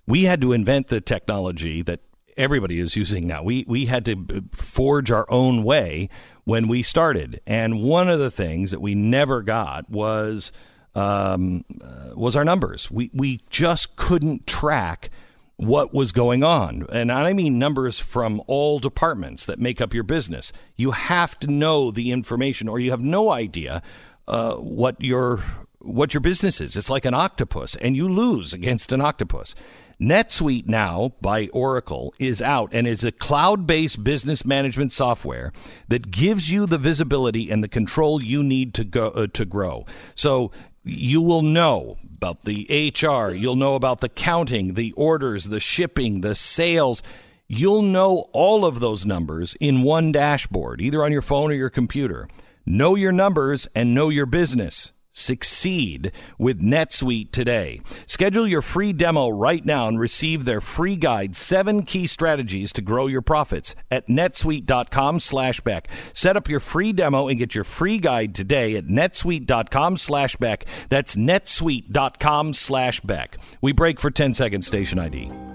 We 0.08 0.24
had 0.24 0.40
to 0.40 0.52
invent 0.52 0.88
the 0.88 1.00
technology 1.00 1.82
that 1.82 2.00
everybody 2.36 2.80
is 2.80 2.96
using 2.96 3.26
now. 3.26 3.42
We 3.42 3.64
we 3.68 3.86
had 3.86 4.04
to 4.06 4.44
forge 4.52 5.10
our 5.10 5.26
own 5.30 5.64
way 5.64 6.08
when 6.44 6.68
we 6.68 6.82
started, 6.82 7.40
and 7.46 7.82
one 7.82 8.08
of 8.08 8.18
the 8.18 8.30
things 8.30 8.70
that 8.70 8.80
we 8.80 8.94
never 8.94 9.42
got 9.42 9.88
was 9.90 10.52
um, 10.94 11.64
uh, 11.82 12.10
was 12.14 12.36
our 12.36 12.44
numbers. 12.44 12.90
We 12.90 13.10
we 13.12 13.40
just 13.50 13.96
couldn't 13.96 14.46
track 14.46 15.10
what 15.56 15.92
was 15.92 16.12
going 16.12 16.42
on, 16.42 16.86
and 16.90 17.12
I 17.12 17.32
mean 17.32 17.58
numbers 17.58 17.98
from 17.98 18.42
all 18.46 18.78
departments 18.78 19.46
that 19.46 19.58
make 19.58 19.80
up 19.80 19.92
your 19.92 20.04
business. 20.04 20.52
You 20.76 20.92
have 20.92 21.38
to 21.40 21.46
know 21.46 21.90
the 21.90 22.12
information, 22.12 22.68
or 22.68 22.80
you 22.80 22.90
have 22.90 23.02
no 23.02 23.30
idea 23.30 23.82
uh, 24.26 24.54
what 24.54 25.00
your 25.00 25.42
what 25.80 26.14
your 26.14 26.20
business 26.20 26.60
is. 26.60 26.76
It's 26.76 26.90
like 26.90 27.04
an 27.04 27.14
octopus, 27.14 27.76
and 27.76 27.96
you 27.96 28.08
lose 28.08 28.52
against 28.52 28.92
an 28.92 29.00
octopus. 29.00 29.54
NetSuite 30.00 30.66
now 30.66 31.12
by 31.20 31.48
Oracle 31.48 32.14
is 32.18 32.40
out 32.40 32.70
and 32.72 32.86
is 32.86 33.04
a 33.04 33.12
cloud 33.12 33.66
based 33.66 34.02
business 34.02 34.46
management 34.46 34.92
software 34.92 35.52
that 35.88 36.10
gives 36.10 36.50
you 36.50 36.64
the 36.64 36.78
visibility 36.78 37.50
and 37.50 37.62
the 37.62 37.68
control 37.68 38.22
you 38.22 38.42
need 38.42 38.72
to 38.74 38.84
go 38.84 39.08
uh, 39.08 39.26
to 39.34 39.44
grow. 39.44 39.84
So 40.14 40.52
you 40.84 41.20
will 41.20 41.42
know 41.42 41.96
about 42.14 42.44
the 42.44 42.92
HR, 42.94 43.32
you'll 43.34 43.56
know 43.56 43.74
about 43.74 44.00
the 44.00 44.08
counting, 44.08 44.74
the 44.74 44.92
orders, 44.92 45.44
the 45.44 45.60
shipping, 45.60 46.22
the 46.22 46.34
sales. 46.34 47.02
You'll 47.46 47.82
know 47.82 48.28
all 48.32 48.64
of 48.64 48.80
those 48.80 49.04
numbers 49.04 49.54
in 49.60 49.82
one 49.82 50.12
dashboard, 50.12 50.80
either 50.80 51.04
on 51.04 51.12
your 51.12 51.22
phone 51.22 51.50
or 51.50 51.54
your 51.54 51.70
computer. 51.70 52.28
Know 52.64 52.94
your 52.94 53.12
numbers 53.12 53.68
and 53.74 53.94
know 53.94 54.08
your 54.08 54.26
business. 54.26 54.92
Succeed 55.12 56.12
with 56.38 56.60
NetSuite 56.62 57.32
today. 57.32 57.80
Schedule 58.06 58.46
your 58.46 58.62
free 58.62 58.92
demo 58.92 59.28
right 59.28 59.64
now 59.64 59.88
and 59.88 59.98
receive 59.98 60.44
their 60.44 60.60
free 60.60 60.96
guide, 60.96 61.36
seven 61.36 61.82
key 61.82 62.06
strategies 62.06 62.72
to 62.72 62.82
grow 62.82 63.06
your 63.06 63.22
profits 63.22 63.74
at 63.90 64.06
netsuite.com 64.06 65.20
slash 65.20 65.60
Beck. 65.60 65.88
Set 66.12 66.36
up 66.36 66.48
your 66.48 66.60
free 66.60 66.92
demo 66.92 67.28
and 67.28 67.38
get 67.38 67.54
your 67.54 67.64
free 67.64 67.98
guide 67.98 68.34
today 68.34 68.76
at 68.76 68.86
netsuite.com 68.86 69.96
slash 69.96 70.36
Beck. 70.36 70.64
That's 70.88 71.16
netsuite.com 71.16 72.52
slash 72.52 73.00
Beck. 73.00 73.38
We 73.60 73.72
break 73.72 74.00
for 74.00 74.10
10 74.10 74.34
seconds, 74.34 74.66
station 74.66 74.98
ID. 74.98 75.49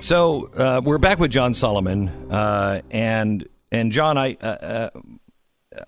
So 0.00 0.46
uh, 0.54 0.80
we're 0.82 0.96
back 0.96 1.18
with 1.18 1.30
John 1.30 1.52
Solomon, 1.52 2.08
uh, 2.32 2.80
and 2.90 3.46
and 3.70 3.92
John, 3.92 4.16
I 4.16 4.34
uh, 4.40 4.46
uh, 4.46 4.90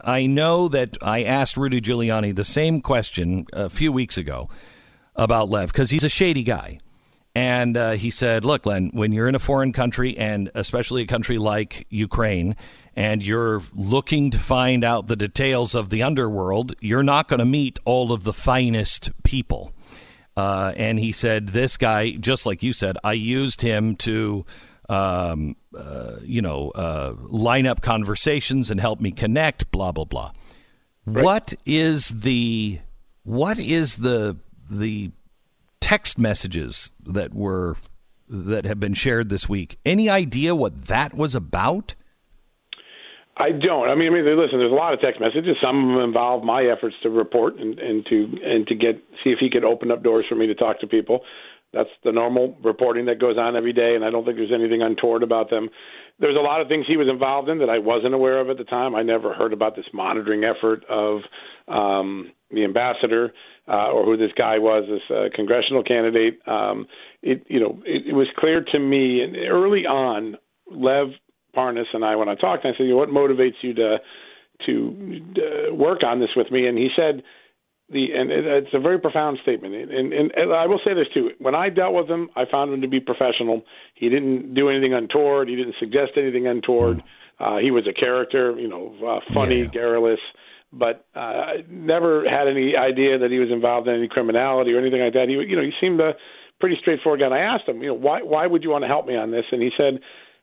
I 0.03 0.27
know 0.27 0.69
that 0.69 0.99
I 1.01 1.25
asked 1.25 1.57
Rudy 1.57 1.81
Giuliani 1.81 2.35
the 2.35 2.45
same 2.45 2.83
question 2.83 3.47
a 3.55 3.71
few 3.71 3.91
weeks 3.91 4.19
ago 4.19 4.51
about 5.17 5.49
Lev 5.49 5.73
because 5.73 5.89
he's 5.89 6.05
a 6.05 6.11
shady 6.11 6.43
guy, 6.43 6.79
and 7.35 7.75
uh, 7.75 7.93
he 7.93 8.11
said, 8.11 8.45
"Look, 8.45 8.65
Glenn, 8.65 8.91
when 8.93 9.13
you're 9.13 9.29
in 9.29 9.35
a 9.35 9.39
foreign 9.39 9.73
country, 9.73 10.17
and 10.19 10.51
especially 10.55 11.03
a 11.03 11.07
country 11.07 11.39
like 11.39 11.87
Ukraine." 11.89 12.55
And 12.95 13.23
you're 13.23 13.63
looking 13.75 14.31
to 14.33 14.39
find 14.39 14.85
out 14.85 15.07
the 15.07 15.17
details 15.17 15.75
of 15.75 15.89
the 15.89 16.03
underworld, 16.03 16.75
you're 16.81 17.03
not 17.03 17.27
going 17.27 17.39
to 17.39 17.47
meet 17.47 17.79
all 17.87 18.13
of 18.13 18.23
the 18.23 18.35
finest 18.35 19.11
people. 19.23 19.73
Uh, 20.37 20.73
and 20.77 20.99
he 20.99 21.13
said, 21.13 21.49
This 21.49 21.77
guy, 21.77 22.13
just 22.13 22.47
like 22.47 22.63
you 22.63 22.73
said, 22.73 22.97
I 23.05 23.13
used 23.13 23.61
him 23.63 23.97
to. 23.97 24.45
Um, 24.89 25.57
uh, 25.79 26.17
you 26.23 26.43
know, 26.43 26.71
uh, 26.71 27.15
line 27.23 27.67
up 27.67 27.81
conversations 27.81 28.71
and 28.71 28.79
help 28.79 29.01
me 29.01 29.11
connect. 29.11 29.71
Blah 29.71 29.93
blah 29.93 30.05
blah. 30.05 30.33
Right. 31.07 31.25
What 31.25 31.55
is 31.65 32.09
the 32.09 32.81
what 33.23 33.59
is 33.59 33.97
the 33.97 34.37
the 34.69 35.13
text 35.81 36.19
messages 36.19 36.93
that 37.07 37.33
were 37.33 37.77
that 38.29 38.65
have 38.65 38.81
been 38.81 38.95
shared 38.95 39.29
this 39.29 39.49
week? 39.49 39.79
Any 39.87 40.11
idea 40.11 40.55
what 40.55 40.87
that 40.87 41.15
was 41.15 41.35
about? 41.35 41.95
I 43.43 43.51
don't. 43.51 43.89
I 43.89 43.97
mean, 43.97 44.13
I 44.13 44.23
mean, 44.23 44.39
listen. 44.39 44.61
There's 44.61 44.71
a 44.71 44.75
lot 44.75 44.95
of 44.95 45.01
text 45.01 45.21
messages. 45.21 45.57
Some 45.61 45.91
of 45.91 45.97
them 45.97 46.05
involve 46.05 46.45
my 46.45 46.63
efforts 46.63 46.95
to 47.03 47.11
report 47.11 47.59
and, 47.59 47.77
and 47.81 48.07
to 48.07 48.39
and 48.45 48.67
to 48.69 48.75
get 48.77 49.03
see 49.25 49.31
if 49.31 49.41
he 49.41 49.51
could 49.51 49.65
open 49.65 49.91
up 49.91 50.05
doors 50.05 50.27
for 50.27 50.37
me 50.37 50.47
to 50.47 50.55
talk 50.55 50.79
to 50.81 50.87
people. 50.87 51.25
That's 51.73 51.89
the 52.05 52.13
normal 52.13 52.57
reporting 52.63 53.07
that 53.07 53.19
goes 53.19 53.39
on 53.39 53.57
every 53.57 53.73
day, 53.73 53.97
and 53.97 54.05
I 54.05 54.11
don't 54.11 54.25
think 54.25 54.37
there's 54.37 54.53
anything 54.55 54.83
untoward 54.83 55.25
about 55.25 55.51
them. 55.51 55.71
There's 56.21 56.37
a 56.37 56.41
lot 56.41 56.61
of 56.61 56.69
things 56.69 56.85
he 56.87 56.97
was 56.97 57.09
involved 57.09 57.49
in 57.49 57.59
that 57.59 57.71
I 57.71 57.79
wasn't 57.79 58.15
aware 58.15 58.39
of 58.39 58.49
at 58.49 58.59
the 58.59 58.65
time. 58.65 58.95
I 58.95 59.03
never 59.03 59.35
heard 59.35 59.53
about 59.53 59.75
this 59.75 59.87
monitoring 59.93 60.45
effort 60.45 60.85
of 60.89 61.23
um, 61.67 62.31
the 62.51 62.63
ambassador 62.63 63.33
uh, 63.67 63.91
or 63.91 64.05
who 64.05 64.17
this 64.17 64.31
guy 64.37 64.59
was, 64.59 64.85
this 64.87 65.17
uh, 65.17 65.35
congressional 65.35 65.83
candidate. 65.83 66.39
Um, 66.47 66.87
it, 67.23 67.45
you 67.49 67.59
know, 67.59 67.83
it, 67.87 68.09
it 68.09 68.13
was 68.13 68.29
clear 68.37 68.63
to 68.71 68.79
me 68.79 69.23
and 69.23 69.35
early 69.37 69.87
on. 69.87 70.37
Lev 70.71 71.09
Parnas 71.55 71.87
and 71.93 72.05
I 72.05 72.17
when 72.17 72.29
I 72.29 72.35
talked. 72.35 72.65
I 72.65 72.73
said, 72.77 72.85
you 72.85 72.91
know, 72.91 72.97
"What 72.97 73.09
motivates 73.09 73.61
you 73.63 73.75
to 73.75 73.99
to 74.67 75.23
uh, 75.37 75.75
work 75.75 76.03
on 76.05 76.21
this 76.21 76.31
with 76.37 76.51
me?" 76.51 76.67
And 76.67 76.79
he 76.79 76.89
said, 76.97 77.23
"The 77.91 78.13
and 78.15 78.31
it, 78.31 78.45
it's 78.45 78.75
a 78.75 78.81
very 78.81 78.99
profound 78.99 79.39
statement." 79.43 79.75
And, 79.75 80.13
and, 80.13 80.33
and 80.33 80.53
I 80.53 80.67
will 80.67 80.81
say 80.85 80.95
this 80.95 81.07
too: 81.13 81.31
when 81.39 81.55
I 81.55 81.69
dealt 81.69 81.95
with 81.95 82.09
him, 82.09 82.31
I 82.37 82.45
found 82.51 82.73
him 82.73 82.81
to 82.83 82.89
be 82.89 83.01
professional. 83.01 83.63
He 83.95 84.09
didn't 84.09 84.55
do 84.55 84.69
anything 84.69 84.95
untoward. 84.95 85.49
He 85.49 85.57
didn't 85.57 85.77
suggest 85.79 86.13
anything 86.17 86.47
untoward. 86.47 87.03
Uh, 87.39 87.59
he 87.59 87.71
was 87.71 87.87
a 87.89 87.93
character, 87.93 88.59
you 88.59 88.69
know, 88.69 88.95
uh, 89.05 89.21
funny, 89.35 89.63
yeah. 89.63 89.67
garrulous, 89.67 90.21
but 90.73 91.07
uh, 91.15 91.55
never 91.69 92.29
had 92.29 92.47
any 92.47 92.77
idea 92.77 93.19
that 93.19 93.31
he 93.31 93.39
was 93.39 93.51
involved 93.51 93.89
in 93.89 93.95
any 93.95 94.07
criminality 94.07 94.73
or 94.73 94.79
anything 94.79 95.01
like 95.01 95.15
that. 95.15 95.29
He, 95.29 95.35
you 95.35 95.57
know, 95.57 95.63
he 95.63 95.73
seemed 95.81 96.01
a 96.01 96.13
pretty 96.61 96.77
straightforward 96.81 97.21
guy. 97.21 97.27
And 97.27 97.35
I 97.35 97.41
asked 97.41 97.69
him, 97.69 97.83
you 97.83 97.89
know, 97.89 97.95
why 97.95 98.23
why 98.23 98.47
would 98.47 98.63
you 98.63 98.71
want 98.71 98.85
to 98.85 98.89
help 98.89 99.07
me 99.07 99.17
on 99.17 99.33
this? 99.33 99.45
And 99.51 99.61
he 99.61 99.71
said 99.77 99.99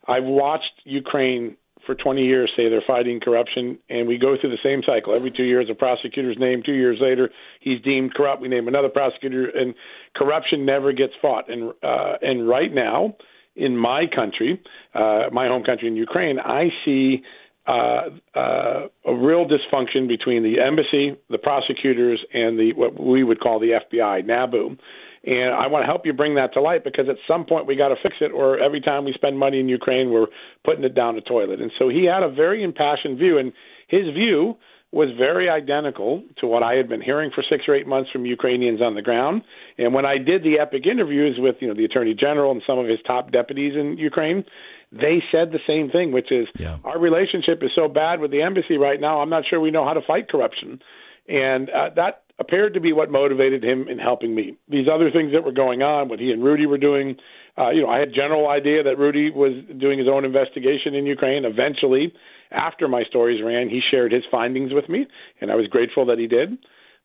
I've 0.09 0.23
watched 0.23 0.73
Ukraine 0.85 1.55
for 1.85 1.95
20 1.95 2.23
years 2.23 2.51
say 2.57 2.69
they're 2.69 2.83
fighting 2.85 3.19
corruption, 3.19 3.79
and 3.89 4.07
we 4.07 4.17
go 4.17 4.35
through 4.39 4.51
the 4.51 4.57
same 4.63 4.81
cycle. 4.85 5.15
Every 5.15 5.31
two 5.31 5.43
years, 5.43 5.67
a 5.71 5.75
prosecutor's 5.75 6.37
named. 6.39 6.65
Two 6.65 6.73
years 6.73 6.97
later, 6.99 7.29
he's 7.61 7.81
deemed 7.81 8.13
corrupt. 8.13 8.41
We 8.41 8.47
name 8.47 8.67
another 8.67 8.89
prosecutor, 8.89 9.49
and 9.49 9.73
corruption 10.15 10.65
never 10.65 10.91
gets 10.91 11.13
fought. 11.21 11.49
And 11.49 11.73
uh, 11.81 12.13
and 12.21 12.47
right 12.47 12.73
now, 12.73 13.15
in 13.55 13.77
my 13.77 14.05
country, 14.13 14.61
uh, 14.93 15.29
my 15.31 15.47
home 15.47 15.63
country 15.63 15.87
in 15.87 15.95
Ukraine, 15.95 16.39
I 16.39 16.69
see 16.85 17.23
uh, 17.67 18.09
uh, 18.35 18.87
a 19.05 19.15
real 19.15 19.47
dysfunction 19.47 20.07
between 20.07 20.43
the 20.43 20.59
embassy, 20.59 21.17
the 21.29 21.37
prosecutors, 21.37 22.19
and 22.33 22.57
the 22.59 22.73
what 22.73 22.99
we 22.99 23.23
would 23.23 23.39
call 23.39 23.59
the 23.59 23.79
FBI, 23.91 24.25
NABU. 24.25 24.77
And 25.25 25.53
I 25.53 25.67
want 25.67 25.83
to 25.83 25.85
help 25.85 26.05
you 26.05 26.13
bring 26.13 26.35
that 26.35 26.53
to 26.53 26.61
light 26.61 26.83
because 26.83 27.09
at 27.09 27.17
some 27.27 27.45
point 27.45 27.67
we 27.67 27.75
got 27.75 27.89
to 27.89 27.95
fix 28.01 28.17
it, 28.21 28.31
or 28.31 28.57
every 28.59 28.79
time 28.79 29.03
we 29.03 29.13
spend 29.13 29.37
money 29.37 29.59
in 29.59 29.67
Ukraine, 29.67 30.11
we're 30.11 30.27
putting 30.63 30.83
it 30.83 30.95
down 30.95 31.15
the 31.15 31.21
toilet. 31.21 31.61
And 31.61 31.71
so 31.77 31.89
he 31.89 32.05
had 32.05 32.23
a 32.23 32.29
very 32.29 32.63
impassioned 32.63 33.17
view, 33.17 33.37
and 33.37 33.51
his 33.87 34.05
view 34.13 34.55
was 34.91 35.09
very 35.17 35.49
identical 35.49 36.23
to 36.39 36.47
what 36.47 36.63
I 36.63 36.73
had 36.73 36.89
been 36.89 37.01
hearing 37.01 37.29
for 37.33 37.43
six 37.47 37.65
or 37.67 37.75
eight 37.75 37.85
months 37.85 38.09
from 38.11 38.25
Ukrainians 38.25 38.81
on 38.81 38.95
the 38.95 39.03
ground. 39.03 39.43
And 39.77 39.93
when 39.93 40.05
I 40.05 40.17
did 40.17 40.43
the 40.43 40.57
epic 40.59 40.87
interviews 40.87 41.37
with 41.37 41.57
you 41.59 41.67
know 41.67 41.75
the 41.75 41.85
attorney 41.85 42.15
general 42.15 42.51
and 42.51 42.63
some 42.65 42.79
of 42.79 42.87
his 42.87 42.99
top 43.05 43.31
deputies 43.31 43.73
in 43.75 43.97
Ukraine, 43.97 44.43
they 44.91 45.21
said 45.31 45.51
the 45.51 45.59
same 45.67 45.91
thing, 45.91 46.11
which 46.11 46.31
is 46.31 46.47
yeah. 46.57 46.77
our 46.83 46.97
relationship 46.97 47.61
is 47.61 47.69
so 47.75 47.87
bad 47.87 48.19
with 48.19 48.31
the 48.31 48.41
embassy 48.41 48.77
right 48.77 48.99
now. 48.99 49.21
I'm 49.21 49.29
not 49.29 49.43
sure 49.47 49.59
we 49.59 49.69
know 49.69 49.85
how 49.85 49.93
to 49.93 50.01
fight 50.01 50.27
corruption, 50.27 50.81
and 51.27 51.69
uh, 51.69 51.89
that 51.95 52.23
appeared 52.39 52.73
to 52.73 52.79
be 52.79 52.93
what 52.93 53.11
motivated 53.11 53.63
him 53.63 53.87
in 53.87 53.99
helping 53.99 54.33
me. 54.33 54.55
These 54.69 54.87
other 54.91 55.11
things 55.11 55.33
that 55.33 55.43
were 55.43 55.51
going 55.51 55.81
on, 55.81 56.09
what 56.09 56.19
he 56.19 56.31
and 56.31 56.43
Rudy 56.43 56.65
were 56.65 56.77
doing, 56.77 57.17
uh, 57.57 57.69
you 57.71 57.81
know, 57.81 57.89
I 57.89 57.99
had 57.99 58.13
general 58.13 58.47
idea 58.47 58.83
that 58.83 58.97
Rudy 58.97 59.29
was 59.29 59.51
doing 59.79 59.99
his 59.99 60.07
own 60.07 60.23
investigation 60.23 60.95
in 60.95 61.05
Ukraine. 61.05 61.43
Eventually, 61.43 62.13
after 62.51 62.87
my 62.87 63.03
stories 63.03 63.43
ran, 63.43 63.69
he 63.69 63.81
shared 63.91 64.11
his 64.11 64.23
findings 64.31 64.73
with 64.73 64.87
me, 64.87 65.07
and 65.41 65.51
I 65.51 65.55
was 65.55 65.67
grateful 65.67 66.05
that 66.05 66.17
he 66.17 66.27
did. 66.27 66.57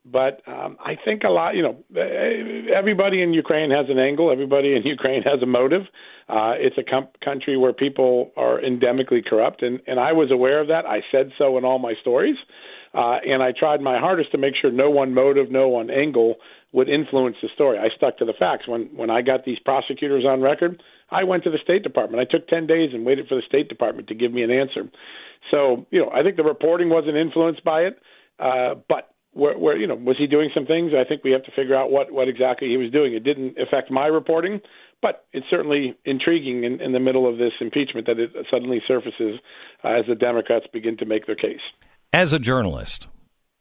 But 0.07 0.43
um, 0.47 0.77
I 0.85 0.97
think 1.03 1.23
a 1.25 1.31
lot, 1.31 1.55
you 1.57 1.63
know, 1.63 1.83
everybody 2.75 3.23
in 3.23 3.33
Ukraine 3.33 3.71
has 3.71 3.87
an 3.89 3.99
angle. 3.99 4.31
Everybody 4.31 4.77
in 4.77 4.83
Ukraine 4.85 5.23
has 5.23 5.43
a 5.43 5.47
motive. 5.47 5.83
Uh, 6.29 6.53
it's 6.57 6.77
a 6.79 6.83
com- 6.83 7.09
country 7.25 7.57
where 7.57 7.73
people 7.73 8.31
are 8.37 8.61
endemically 8.61 9.25
corrupt, 9.25 9.63
and, 9.63 9.81
and 9.87 9.99
I 9.99 10.13
was 10.13 10.31
aware 10.31 10.61
of 10.61 10.69
that. 10.69 10.87
I 10.87 11.01
said 11.11 11.33
so 11.39 11.59
in 11.59 11.65
all 11.65 11.79
my 11.79 11.95
stories. 12.01 12.37
Uh, 12.41 12.45
and 12.95 13.43
I 13.43 13.53
tried 13.53 13.81
my 13.81 13.99
hardest 13.99 14.33
to 14.33 14.39
make 14.39 14.55
sure 14.61 14.71
no 14.71 14.91
one 14.91 15.15
motive, 15.15 15.51
no 15.51 15.69
one 15.69 15.91
angle 15.91 16.37
would 16.73 16.89
influence 16.89 17.37
the 17.43 17.49
story. 17.55 17.79
I 17.79 17.95
stuck 17.95 18.19
to 18.19 18.25
the 18.25 18.35
facts. 18.39 18.67
When 18.67 18.91
when 18.95 19.11
I 19.11 19.23
got 19.23 19.45
these 19.45 19.59
prosecutors 19.59 20.25
on 20.25 20.41
record, 20.41 20.83
I 21.11 21.25
went 21.25 21.45
to 21.45 21.51
the 21.51 21.59
State 21.63 21.83
Department. 21.83 22.21
I 22.21 22.31
took 22.31 22.49
10 22.49 22.67
days 22.67 22.91
and 22.93 23.05
waited 23.05 23.29
for 23.29 23.37
the 23.37 23.43
State 23.47 23.69
Department 23.69 24.09
to 24.09 24.15
give 24.15 24.33
me 24.33 24.43
an 24.43 24.51
answer. 24.51 24.91
So, 25.51 25.87
you 25.91 26.01
know, 26.01 26.11
I 26.11 26.23
think 26.23 26.37
the 26.37 26.43
reporting 26.45 26.89
wasn't 26.89 27.17
influenced 27.17 27.63
by 27.63 27.83
it, 27.83 27.99
uh, 28.41 28.75
but 28.89 29.15
where, 29.35 29.59
where 29.59 29.77
you 29.77 29.87
know 29.87 29.95
was 29.95 30.17
he 30.19 30.27
doing 30.27 30.51
some 30.55 30.67
things? 30.67 30.93
I 30.99 31.07
think 31.07 31.23
we 31.23 31.33
have 31.33 31.45
to 31.45 31.53
figure 31.53 31.75
out 31.75 31.91
what 31.91 32.13
what 32.13 32.29
exactly 32.29 32.69
he 32.69 32.77
was 32.77 32.91
doing. 32.91 33.15
It 33.15 33.25
didn't 33.25 33.59
affect 33.59 33.91
my 33.91 34.07
reporting, 34.07 34.61
but 35.03 35.27
it's 35.33 35.47
certainly 35.51 35.97
intriguing 36.05 36.65
in, 36.65 36.81
in 36.81 36.93
the 36.93 37.01
middle 37.01 37.29
of 37.29 37.39
this 37.39 37.53
impeachment 37.61 38.07
that 38.07 38.19
it 38.19 38.31
suddenly 38.51 38.81
surfaces 38.87 39.41
uh, 39.85 39.89
as 39.89 40.07
the 40.09 40.15
Democrats 40.15 40.67
begin 40.73 40.97
to 40.99 41.05
make 41.05 41.27
their 41.27 41.37
case. 41.37 41.61
As 42.15 42.33
a 42.33 42.39
journalist, 42.39 43.09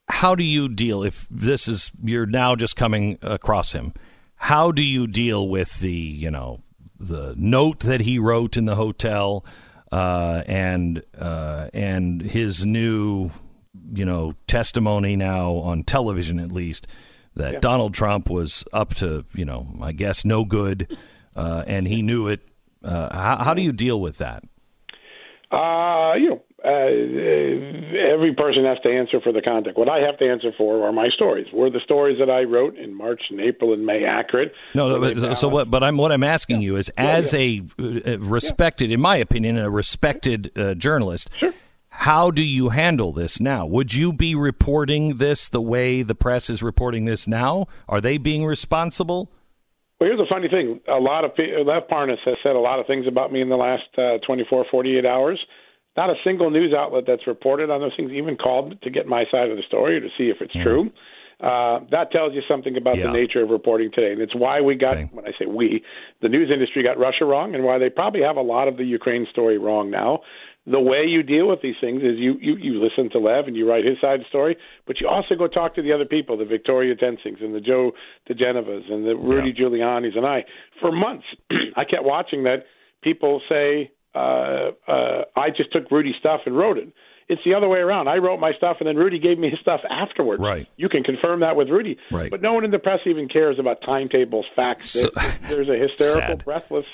how 0.08 0.36
do 0.36 0.44
you 0.44 0.70
deal 0.70 1.02
if 1.02 1.28
this 1.32 1.68
is 1.68 1.92
you're 2.04 2.28
now 2.28 2.56
just 2.56 2.76
coming 2.76 3.18
across 3.24 3.72
him? 3.72 3.96
How 4.36 4.72
do 4.72 4.84
you 4.84 5.08
deal 5.08 5.50
with 5.50 5.80
the 5.80 5.92
you 5.92 6.30
know 6.30 6.62
the 7.00 7.34
note 7.36 7.80
that 7.80 8.02
he 8.02 8.20
wrote 8.20 8.56
in 8.56 8.66
the 8.66 8.76
hotel 8.76 9.44
uh, 9.92 10.44
and 10.46 11.02
uh, 11.18 11.70
and 11.74 12.22
his 12.22 12.64
new 12.64 13.32
you 13.92 14.06
know 14.06 14.36
testimony 14.46 15.16
now 15.16 15.54
on 15.54 15.82
television 15.84 16.40
at 16.40 16.52
least 16.52 16.86
that 17.36 17.54
Yeah. 17.54 17.60
Donald 17.60 17.96
Trump 17.96 18.30
was 18.30 18.64
up 18.72 18.94
to 18.96 19.26
you 19.34 19.46
know 19.46 19.76
I 19.82 19.94
guess 19.94 20.24
no 20.24 20.46
good 20.46 20.96
uh, 21.36 21.64
and 21.66 21.88
he 21.88 22.04
knew 22.04 22.28
it. 22.28 22.48
Uh, 22.84 23.12
how, 23.18 23.46
how 23.46 23.54
do 23.56 23.64
you 23.64 23.72
deal 23.72 24.00
with 24.00 24.20
that? 24.20 24.44
Uh, 25.52 26.14
you 26.16 26.30
know, 26.30 26.44
uh, 26.66 26.70
every 28.14 28.34
person 28.36 28.64
has 28.64 28.78
to 28.84 28.90
answer 28.90 29.20
for 29.22 29.34
the 29.34 29.42
content. 29.42 29.78
What 29.78 29.90
I 29.90 30.00
have 30.00 30.18
to 30.20 30.30
answer 30.30 30.52
for 30.58 30.88
are 30.88 30.94
my 30.94 31.10
stories. 31.10 31.48
Were 31.54 31.70
the 31.70 31.82
stories 31.84 32.18
that 32.20 32.30
I 32.30 32.44
wrote 32.44 32.78
in 32.78 32.94
March 32.96 33.22
and 33.30 33.42
April 33.42 33.74
and 33.74 33.86
May 33.86 34.06
accurate? 34.06 34.54
No, 34.74 34.98
no 34.98 35.00
but, 35.00 35.36
so 35.36 35.50
what? 35.50 35.70
But 35.70 35.84
I'm 35.84 35.98
what 35.98 36.12
I'm 36.12 36.24
asking 36.24 36.62
you 36.62 36.78
is, 36.78 36.90
as 36.98 37.34
yeah. 37.34 37.40
a 37.40 38.14
uh, 38.14 38.20
respected, 38.20 38.92
in 38.92 39.02
my 39.02 39.18
opinion, 39.18 39.58
a 39.58 39.70
respected 39.70 40.58
uh, 40.58 40.74
journalist, 40.76 41.30
how 41.90 42.32
do 42.32 42.44
you 42.44 42.70
handle 42.70 43.12
this 43.12 43.40
now? 43.42 43.66
Would 43.66 43.94
you 43.94 44.14
be 44.14 44.34
reporting 44.34 45.18
this 45.18 45.50
the 45.50 45.62
way 45.62 46.02
the 46.02 46.16
press 46.16 46.50
is 46.50 46.64
reporting 46.64 47.06
this 47.06 47.28
now? 47.28 47.68
Are 47.90 48.00
they 48.00 48.18
being 48.18 48.46
responsible? 48.46 49.30
Well, 50.00 50.10
here's 50.10 50.20
the 50.20 50.26
funny 50.30 50.48
thing. 50.48 50.80
A 50.88 51.00
lot 51.00 51.24
of 51.24 51.36
pe- 51.36 51.64
Lev 51.64 51.84
Parnas 51.90 52.18
has 52.26 52.36
said 52.42 52.56
a 52.56 52.60
lot 52.60 52.80
of 52.80 52.88
things 52.88 53.06
about 53.08 53.32
me 53.32 53.42
in 53.42 53.50
the 53.50 53.56
last 53.56 53.84
uh, 53.98 54.18
24, 54.26 54.66
48 54.72 55.06
hours. 55.06 55.40
Not 55.96 56.10
a 56.10 56.16
single 56.24 56.50
news 56.50 56.74
outlet 56.74 57.04
that's 57.06 57.28
reported 57.28 57.70
on 57.70 57.80
those 57.82 57.92
things 57.96 58.12
even 58.12 58.36
called 58.36 58.82
to 58.82 58.90
get 58.90 59.06
my 59.06 59.26
side 59.32 59.50
of 59.52 59.58
the 59.58 59.64
story 59.68 59.98
or 59.98 60.00
to 60.02 60.10
see 60.18 60.30
if 60.30 60.38
it's 60.42 60.54
true. 60.54 60.92
Uh, 61.40 61.82
that 61.92 62.12
tells 62.12 62.34
you 62.34 62.42
something 62.48 62.78
about 62.78 62.98
Yeah. 62.98 63.08
the 63.08 63.12
nature 63.12 63.42
of 63.44 63.50
reporting 63.50 63.92
today, 63.92 64.12
and 64.14 64.22
it's 64.22 64.34
why 64.36 64.62
we 64.62 64.76
got. 64.76 64.98
When 65.12 65.26
I 65.26 65.32
say 65.38 65.46
we, 65.46 65.84
the 66.22 66.30
news 66.30 66.50
industry 66.52 66.84
got 66.84 66.98
Russia 66.98 67.26
wrong, 67.26 67.54
and 67.54 67.64
why 67.66 67.78
they 67.80 67.90
probably 67.90 68.22
have 68.22 68.38
a 68.38 68.42
lot 68.42 68.68
of 68.68 68.78
the 68.78 68.86
Ukraine 68.86 69.28
story 69.30 69.58
wrong 69.58 69.90
now. 69.92 70.22
The 70.66 70.80
way 70.80 71.04
you 71.06 71.22
deal 71.24 71.50
with 71.50 71.62
these 71.62 71.76
things 71.82 72.02
is 72.02 72.18
you 72.18 72.38
you, 72.40 72.56
you 72.56 72.82
listen 72.82 73.10
to 73.10 73.20
Lev 73.20 73.48
and 73.48 73.56
you 73.58 73.68
write 73.70 73.84
his 73.84 74.00
side 74.00 74.16
of 74.16 74.20
the 74.22 74.30
story, 74.30 74.56
but 74.88 75.02
you 75.02 75.08
also 75.10 75.36
go 75.36 75.48
talk 75.48 75.76
to 75.76 75.82
the 75.82 75.92
other 75.92 76.06
people, 76.06 76.38
the 76.38 76.46
Victoria 76.46 76.96
Toensings 76.96 77.44
and 77.44 77.54
the 77.54 77.60
Joe 77.60 77.92
diGenovas 78.30 78.90
and 78.90 79.06
the 79.06 79.16
Rudy 79.18 79.52
Giuliani's 79.54 80.16
and 80.16 80.26
I. 80.26 80.46
For 80.80 80.92
months, 80.94 81.26
I 81.76 81.84
kept 81.84 82.04
watching 82.06 82.44
that 82.44 82.66
people 83.02 83.42
say, 83.50 83.92
uh, 84.16 84.72
uh, 84.88 85.24
"I 85.36 85.50
just 85.50 85.72
took 85.72 85.90
Rudy's 85.92 86.16
stuff 86.20 86.42
and 86.46 86.58
wrote 86.58 86.78
it." 86.78 86.90
It's 87.30 87.42
the 87.46 87.54
other 87.54 87.70
way 87.70 87.80
around. 87.80 88.10
I 88.10 88.18
wrote 88.18 88.40
my 88.40 88.52
stuff, 88.54 88.78
and 88.80 88.88
then 88.88 88.98
Rudy 88.98 89.18
gave 89.18 89.40
me 89.40 89.50
his 89.50 89.60
stuff 89.60 89.80
afterwards. 89.90 90.42
Right. 90.42 90.68
You 90.76 90.90
can 90.90 91.04
confirm 91.04 91.40
that 91.40 91.56
with 91.56 91.70
Rudy. 91.70 91.98
Right. 92.12 92.30
But 92.30 92.42
no 92.42 92.54
one 92.54 92.66
in 92.66 92.72
the 92.72 92.80
press 92.80 93.00
even 93.06 93.30
cares 93.30 93.58
about 93.60 93.82
timetables, 93.82 94.46
facts. 94.56 94.94
There- 94.94 95.10
There's 95.48 95.70
a 95.70 95.78
hysterical, 95.78 96.22
Sad. 96.38 96.44
breathless, 96.46 96.86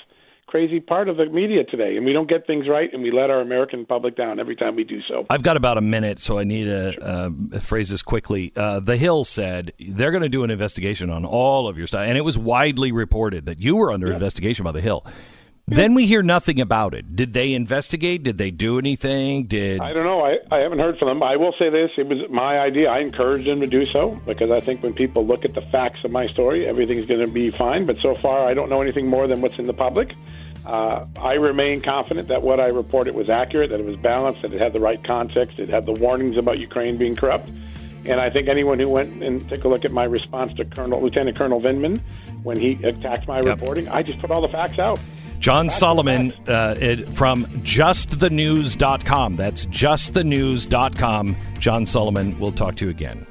crazy 0.45 0.79
part 0.79 1.09
of 1.09 1.17
the 1.17 1.25
media 1.25 1.63
today, 1.63 1.97
and 1.97 2.05
we 2.05 2.13
don't 2.13 2.29
get 2.29 2.45
things 2.45 2.67
right, 2.69 2.93
and 2.93 3.01
we 3.01 3.09
let 3.11 3.31
our 3.31 3.41
American 3.41 3.87
public 3.87 4.15
down 4.15 4.39
every 4.39 4.55
time 4.55 4.75
we 4.75 4.83
do 4.83 5.01
so. 5.07 5.25
I've 5.31 5.43
got 5.43 5.57
about 5.57 5.79
a 5.79 5.81
minute, 5.81 6.19
so 6.19 6.37
I 6.37 6.43
need 6.43 6.65
to 6.65 7.03
uh, 7.03 7.59
phrase 7.59 7.89
this 7.89 8.03
quickly. 8.03 8.53
Uh, 8.55 8.79
the 8.79 8.97
Hill 8.97 9.23
said 9.23 9.73
they're 9.79 10.11
going 10.11 10.23
to 10.23 10.29
do 10.29 10.43
an 10.43 10.51
investigation 10.51 11.09
on 11.09 11.25
all 11.25 11.67
of 11.67 11.75
your 11.77 11.87
stuff, 11.87 12.01
and 12.01 12.17
it 12.19 12.21
was 12.23 12.37
widely 12.37 12.91
reported 12.91 13.47
that 13.47 13.59
you 13.59 13.77
were 13.77 13.91
under 13.91 14.13
investigation 14.13 14.63
by 14.63 14.71
the 14.71 14.81
Hill. 14.81 15.03
Then 15.69 15.93
we 15.93 16.07
hear 16.07 16.23
nothing 16.23 16.59
about 16.59 16.93
it. 16.93 17.15
Did 17.15 17.33
they 17.33 17.53
investigate? 17.53 18.23
Did 18.23 18.37
they 18.37 18.51
do 18.51 18.79
anything? 18.79 19.45
Did 19.45 19.81
I 19.81 19.93
don't 19.93 20.03
know. 20.03 20.21
I, 20.21 20.37
I 20.51 20.59
haven't 20.59 20.79
heard 20.79 20.97
from 20.97 21.09
them. 21.09 21.23
I 21.23 21.35
will 21.35 21.53
say 21.59 21.69
this: 21.69 21.91
it 21.97 22.07
was 22.07 22.17
my 22.29 22.59
idea. 22.59 22.89
I 22.89 22.99
encouraged 22.99 23.45
them 23.45 23.59
to 23.61 23.67
do 23.67 23.83
so 23.93 24.19
because 24.25 24.51
I 24.51 24.59
think 24.59 24.81
when 24.81 24.93
people 24.93 25.25
look 25.25 25.45
at 25.45 25.53
the 25.53 25.61
facts 25.71 25.99
of 26.03 26.11
my 26.11 26.27
story, 26.27 26.67
everything's 26.67 27.05
going 27.05 27.25
to 27.25 27.31
be 27.31 27.51
fine. 27.51 27.85
But 27.85 27.97
so 28.01 28.15
far, 28.15 28.45
I 28.45 28.53
don't 28.53 28.69
know 28.69 28.81
anything 28.81 29.07
more 29.07 29.27
than 29.27 29.41
what's 29.41 29.59
in 29.59 29.65
the 29.65 29.73
public. 29.73 30.13
Uh, 30.65 31.05
I 31.21 31.33
remain 31.33 31.81
confident 31.81 32.27
that 32.27 32.41
what 32.41 32.59
I 32.59 32.67
reported 32.67 33.15
was 33.15 33.29
accurate, 33.29 33.69
that 33.69 33.79
it 33.79 33.85
was 33.85 33.95
balanced, 33.95 34.41
that 34.41 34.53
it 34.53 34.61
had 34.61 34.73
the 34.73 34.81
right 34.81 35.01
context, 35.03 35.57
it 35.57 35.69
had 35.69 35.85
the 35.85 35.93
warnings 35.93 36.35
about 36.35 36.59
Ukraine 36.59 36.97
being 36.97 37.15
corrupt. 37.15 37.49
And 38.05 38.19
I 38.19 38.29
think 38.29 38.47
anyone 38.47 38.79
who 38.79 38.87
went 38.87 39.23
and 39.23 39.47
took 39.49 39.63
a 39.63 39.67
look 39.67 39.85
at 39.85 39.91
my 39.91 40.05
response 40.05 40.53
to 40.53 40.65
Colonel 40.65 41.01
Lieutenant 41.01 41.37
Colonel 41.37 41.61
Vindman 41.61 42.01
when 42.43 42.57
he 42.57 42.79
attacked 42.83 43.27
my 43.27 43.39
reporting, 43.39 43.87
I 43.89 44.03
just 44.03 44.19
put 44.19 44.31
all 44.31 44.41
the 44.41 44.47
facts 44.47 44.79
out. 44.79 44.99
John 45.39 45.69
Solomon 45.69 46.33
uh, 46.47 46.75
it, 46.79 47.07
from 47.09 47.45
justthenews.com. 47.45 49.35
That's 49.35 49.65
justthenews.com. 49.65 51.35
John 51.59 51.85
Solomon, 51.85 52.37
we'll 52.39 52.51
talk 52.51 52.75
to 52.77 52.85
you 52.85 52.91
again. 52.91 53.25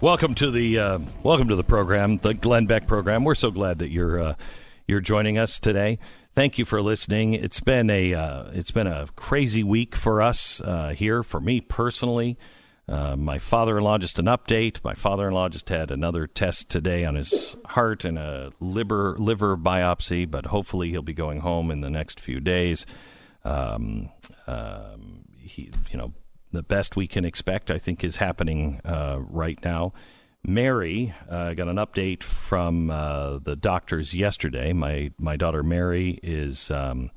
Welcome 0.00 0.36
to 0.36 0.52
the 0.52 0.78
uh, 0.78 0.98
welcome 1.24 1.48
to 1.48 1.56
the 1.56 1.64
program, 1.64 2.18
the 2.18 2.32
Glenn 2.32 2.66
Beck 2.66 2.86
program. 2.86 3.24
We're 3.24 3.34
so 3.34 3.50
glad 3.50 3.80
that 3.80 3.90
you're 3.90 4.22
uh, 4.22 4.34
you're 4.86 5.00
joining 5.00 5.38
us 5.38 5.58
today. 5.58 5.98
thank 6.36 6.56
you 6.56 6.64
for 6.64 6.80
listening. 6.80 7.34
It's 7.34 7.58
been 7.58 7.90
a 7.90 8.14
uh, 8.14 8.44
it's 8.52 8.70
been 8.70 8.86
a 8.86 9.08
crazy 9.16 9.64
week 9.64 9.96
for 9.96 10.22
us 10.22 10.60
uh, 10.60 10.90
here. 10.90 11.24
For 11.24 11.40
me 11.40 11.60
personally, 11.60 12.38
uh, 12.86 13.16
my 13.16 13.40
father-in-law 13.40 13.98
just 13.98 14.20
an 14.20 14.26
update. 14.26 14.84
My 14.84 14.94
father-in-law 14.94 15.48
just 15.48 15.68
had 15.68 15.90
another 15.90 16.28
test 16.28 16.68
today 16.68 17.04
on 17.04 17.16
his 17.16 17.56
heart 17.66 18.04
and 18.04 18.18
a 18.18 18.52
liver 18.60 19.16
liver 19.18 19.56
biopsy, 19.56 20.30
but 20.30 20.46
hopefully 20.46 20.90
he'll 20.90 21.02
be 21.02 21.12
going 21.12 21.40
home 21.40 21.72
in 21.72 21.80
the 21.80 21.90
next 21.90 22.20
few 22.20 22.38
days. 22.38 22.86
Um, 23.44 24.10
um, 24.46 25.24
he, 25.40 25.72
you 25.90 25.98
know, 25.98 26.12
the 26.52 26.62
best 26.62 26.96
we 26.96 27.06
can 27.06 27.24
expect, 27.24 27.70
I 27.70 27.78
think, 27.78 28.02
is 28.02 28.16
happening 28.16 28.80
uh, 28.84 29.18
right 29.20 29.58
now. 29.64 29.92
Mary 30.42 31.12
uh, 31.28 31.52
got 31.54 31.68
an 31.68 31.76
update 31.76 32.22
from 32.22 32.90
uh, 32.90 33.38
the 33.38 33.56
doctors 33.56 34.14
yesterday. 34.14 34.72
My 34.72 35.10
my 35.18 35.36
daughter 35.36 35.62
Mary 35.62 36.20
is 36.22 36.70
um, 36.70 37.10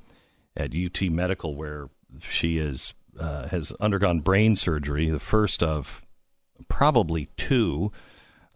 at 0.58 0.74
UT 0.76 1.02
Medical, 1.04 1.56
where 1.56 1.90
she 2.22 2.58
is 2.58 2.94
uh, 3.20 3.48
has 3.50 3.72
undergone 3.80 4.22
brain 4.22 4.56
surgery, 4.56 5.10
the 5.10 5.20
first 5.20 5.62
of 5.62 6.06
probably 6.68 7.30
two, 7.38 7.92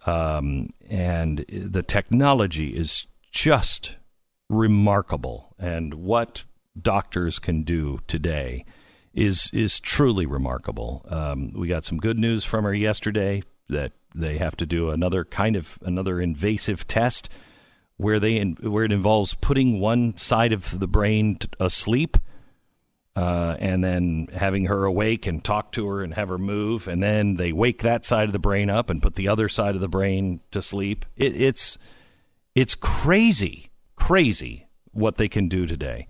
um, 0.05 0.69
and 0.89 1.45
the 1.47 1.83
technology 1.83 2.75
is 2.75 3.07
just 3.31 3.97
remarkable. 4.49 5.53
And 5.59 5.93
what 5.95 6.43
doctors 6.79 7.39
can 7.39 7.63
do 7.63 7.99
today 8.07 8.65
is 9.15 9.49
is 9.53 9.79
truly 9.79 10.25
remarkable. 10.25 11.03
Um, 11.09 11.51
we 11.53 11.67
got 11.67 11.85
some 11.85 11.97
good 11.97 12.19
news 12.19 12.43
from 12.43 12.65
her 12.65 12.73
yesterday 12.73 13.41
that 13.69 13.93
they 14.13 14.37
have 14.37 14.55
to 14.57 14.65
do 14.65 14.91
another 14.91 15.25
kind 15.25 15.55
of 15.55 15.79
another 15.81 16.21
invasive 16.21 16.85
test 16.85 17.29
where 17.97 18.19
they 18.19 18.39
where 18.41 18.83
it 18.83 18.91
involves 18.91 19.33
putting 19.35 19.79
one 19.79 20.15
side 20.17 20.51
of 20.51 20.79
the 20.79 20.87
brain 20.87 21.37
t- 21.37 21.47
asleep 21.59 22.17
uh, 23.15 23.55
and 23.59 23.81
then 23.81 24.27
having 24.33 24.65
her 24.65 24.83
awake 24.83 25.25
and 25.25 25.43
talk 25.43 25.71
to 25.71 25.87
her 25.87 26.03
and 26.03 26.13
have 26.15 26.27
her 26.27 26.37
move. 26.37 26.85
And 26.85 27.01
then 27.01 27.37
they 27.37 27.53
wake 27.53 27.81
that 27.83 28.03
side 28.03 28.27
of 28.27 28.33
the 28.33 28.39
brain 28.39 28.69
up 28.69 28.89
and 28.89 29.01
put 29.01 29.15
the 29.15 29.29
other 29.29 29.47
side 29.47 29.75
of 29.75 29.81
the 29.81 29.87
brain 29.87 30.41
to 30.51 30.61
sleep. 30.61 31.05
It, 31.15 31.39
it's 31.41 31.77
it's 32.53 32.75
crazy 32.75 33.71
crazy 33.95 34.67
what 34.91 35.15
they 35.15 35.29
can 35.29 35.47
do 35.47 35.65
today. 35.65 36.07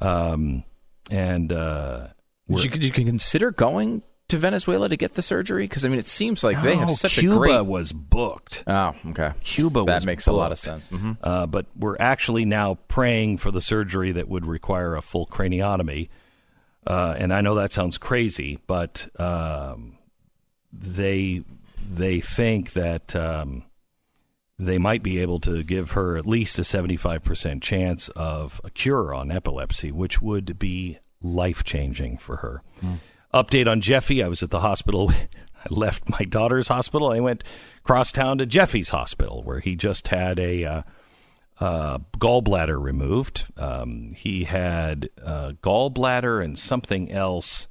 Um, 0.00 0.64
and 1.10 1.52
uh, 1.52 2.08
did 2.48 2.64
you, 2.64 2.70
did 2.70 2.84
you 2.84 2.90
consider 3.04 3.50
going 3.50 4.02
to 4.28 4.38
Venezuela 4.38 4.88
to 4.88 4.96
get 4.96 5.14
the 5.14 5.22
surgery? 5.22 5.64
Because 5.64 5.84
I 5.84 5.88
mean, 5.88 5.98
it 5.98 6.06
seems 6.06 6.44
like 6.44 6.56
no, 6.58 6.62
they 6.62 6.76
have 6.76 6.90
such 6.90 7.18
Cuba 7.18 7.36
a 7.36 7.38
great. 7.38 7.66
was 7.66 7.92
booked. 7.92 8.64
Oh, 8.66 8.94
okay. 9.08 9.32
Cuba 9.42 9.84
that 9.84 9.94
was 9.94 10.06
makes 10.06 10.26
booked. 10.26 10.34
a 10.34 10.36
lot 10.36 10.52
of 10.52 10.58
sense. 10.58 10.88
Mm-hmm. 10.88 11.12
Uh, 11.22 11.46
but 11.46 11.66
we're 11.76 11.96
actually 11.98 12.44
now 12.44 12.74
praying 12.88 13.38
for 13.38 13.50
the 13.50 13.60
surgery 13.60 14.12
that 14.12 14.28
would 14.28 14.44
require 14.44 14.96
a 14.96 15.02
full 15.02 15.26
craniotomy. 15.26 16.08
Uh, 16.86 17.14
and 17.18 17.32
I 17.32 17.40
know 17.40 17.54
that 17.56 17.72
sounds 17.72 17.98
crazy, 17.98 18.58
but 18.66 19.08
um, 19.20 19.98
they 20.72 21.42
they 21.90 22.20
think 22.20 22.72
that 22.72 23.16
um, 23.16 23.64
they 24.58 24.78
might 24.78 25.02
be 25.02 25.20
able 25.20 25.40
to 25.40 25.62
give 25.62 25.92
her 25.92 26.16
at 26.16 26.26
least 26.26 26.58
a 26.58 26.64
seventy 26.64 26.96
five 26.96 27.22
percent 27.22 27.62
chance 27.62 28.08
of 28.10 28.60
a 28.64 28.70
cure 28.70 29.14
on 29.14 29.30
epilepsy, 29.30 29.90
which 29.92 30.20
would 30.22 30.58
be 30.58 30.98
life 31.22 31.64
changing 31.64 32.18
for 32.18 32.36
her. 32.36 32.62
Mm. 32.82 32.98
Update 33.32 33.70
on 33.70 33.80
Jeffy. 33.80 34.22
I 34.22 34.28
was 34.28 34.42
at 34.42 34.50
the 34.50 34.60
hospital. 34.60 35.10
I 35.58 35.66
left 35.70 36.08
my 36.08 36.24
daughter's 36.24 36.68
hospital. 36.68 37.10
I 37.10 37.20
went 37.20 37.42
cross 37.82 38.12
town 38.12 38.38
to 38.38 38.46
Jeffy's 38.46 38.90
hospital, 38.90 39.42
where 39.42 39.60
he 39.60 39.74
just 39.74 40.08
had 40.08 40.38
a 40.38 40.64
uh, 40.64 40.82
uh, 41.60 41.98
gallbladder 42.18 42.80
removed. 42.80 43.46
Um, 43.56 44.12
he 44.16 44.44
had 44.44 45.10
uh, 45.22 45.52
gallbladder 45.62 46.44
and 46.44 46.58
something 46.58 47.10
else 47.10 47.66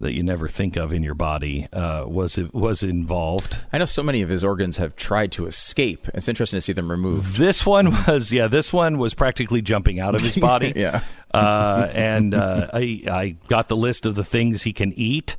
that 0.00 0.12
you 0.12 0.22
never 0.22 0.48
think 0.48 0.76
of 0.76 0.92
in 0.92 1.02
your 1.02 1.14
body 1.14 1.66
uh, 1.72 2.04
was 2.06 2.38
was 2.52 2.82
involved. 2.82 3.58
I 3.72 3.78
know 3.78 3.84
so 3.84 4.02
many 4.02 4.22
of 4.22 4.28
his 4.28 4.44
organs 4.44 4.76
have 4.76 4.94
tried 4.94 5.32
to 5.32 5.46
escape. 5.46 6.08
It's 6.14 6.28
interesting 6.28 6.58
to 6.58 6.60
see 6.60 6.72
them 6.72 6.90
removed. 6.90 7.36
This 7.36 7.66
one 7.66 7.90
was, 8.06 8.32
yeah, 8.32 8.46
this 8.46 8.72
one 8.72 8.98
was 8.98 9.14
practically 9.14 9.60
jumping 9.60 9.98
out 9.98 10.14
of 10.14 10.20
his 10.20 10.36
body. 10.50 10.72
yeah, 10.76 11.02
uh, 11.34 11.88
and 11.92 12.34
uh, 12.34 12.68
I 12.72 13.02
I 13.10 13.36
got 13.48 13.68
the 13.68 13.76
list 13.76 14.06
of 14.06 14.14
the 14.14 14.24
things 14.24 14.62
he 14.62 14.72
can 14.72 14.92
eat, 14.92 15.36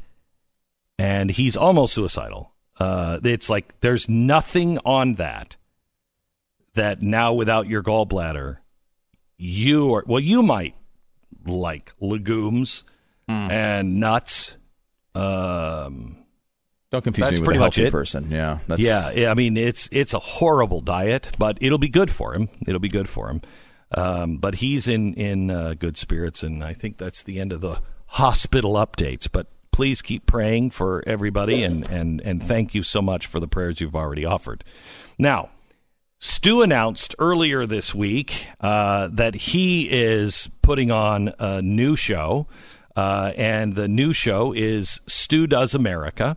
and 0.97 1.31
he's 1.31 1.55
almost 1.55 1.93
suicidal. 1.93 2.53
Uh, 2.79 3.19
it's 3.23 3.49
like 3.49 3.79
there's 3.79 4.09
nothing 4.09 4.77
on 4.85 5.15
that 5.15 5.55
that 6.73 7.01
now 7.01 7.33
without 7.33 7.67
your 7.67 7.81
gallbladder, 7.81 8.57
you 9.37 9.93
are 9.93 10.03
well, 10.05 10.19
you 10.19 10.43
might 10.43 10.75
like 11.45 11.93
legumes 12.01 12.83
Mm. 13.29 13.51
and 13.51 13.99
nuts. 13.99 14.57
Um, 15.13 16.17
Don't 16.91 17.03
confuse 17.03 17.27
that's 17.27 17.33
me 17.35 17.39
with 17.41 17.45
pretty 17.45 17.57
a 17.59 17.61
much 17.61 17.75
healthy 17.75 17.87
it. 17.87 17.91
person. 17.91 18.31
Yeah, 18.31 18.59
that's, 18.67 18.81
yeah, 18.81 19.11
yeah. 19.11 19.31
I 19.31 19.35
mean, 19.35 19.55
it's 19.55 19.87
it's 19.91 20.13
a 20.13 20.19
horrible 20.19 20.81
diet, 20.81 21.31
but 21.37 21.57
it'll 21.61 21.77
be 21.77 21.89
good 21.89 22.09
for 22.09 22.33
him. 22.33 22.49
It'll 22.67 22.79
be 22.79 22.89
good 22.89 23.07
for 23.07 23.29
him. 23.29 23.41
Um, 23.91 24.37
but 24.37 24.55
he's 24.55 24.87
in 24.87 25.13
in 25.13 25.51
uh, 25.51 25.75
good 25.77 25.97
spirits, 25.97 26.41
and 26.43 26.63
I 26.63 26.73
think 26.73 26.97
that's 26.97 27.23
the 27.23 27.39
end 27.39 27.51
of 27.51 27.61
the 27.61 27.81
hospital 28.07 28.73
updates. 28.73 29.27
But 29.31 29.47
please 29.71 30.01
keep 30.01 30.25
praying 30.25 30.71
for 30.71 31.03
everybody, 31.05 31.63
and 31.63 31.85
and 31.87 32.21
and 32.21 32.41
thank 32.41 32.73
you 32.73 32.81
so 32.83 33.01
much 33.01 33.27
for 33.27 33.39
the 33.39 33.47
prayers 33.47 33.79
you've 33.81 33.95
already 33.95 34.25
offered. 34.25 34.63
Now, 35.17 35.49
Stu 36.19 36.61
announced 36.61 37.15
earlier 37.19 37.65
this 37.65 37.93
week 37.93 38.47
uh, 38.59 39.09
that 39.11 39.35
he 39.35 39.89
is 39.89 40.49
putting 40.61 40.89
on 40.91 41.31
a 41.39 41.61
new 41.61 41.95
show. 41.95 42.47
Uh, 42.99 43.31
and 43.37 43.75
the 43.75 43.87
new 43.87 44.11
show 44.11 44.51
is 44.53 44.99
Stu 45.07 45.47
Does 45.47 45.73
America. 45.73 46.35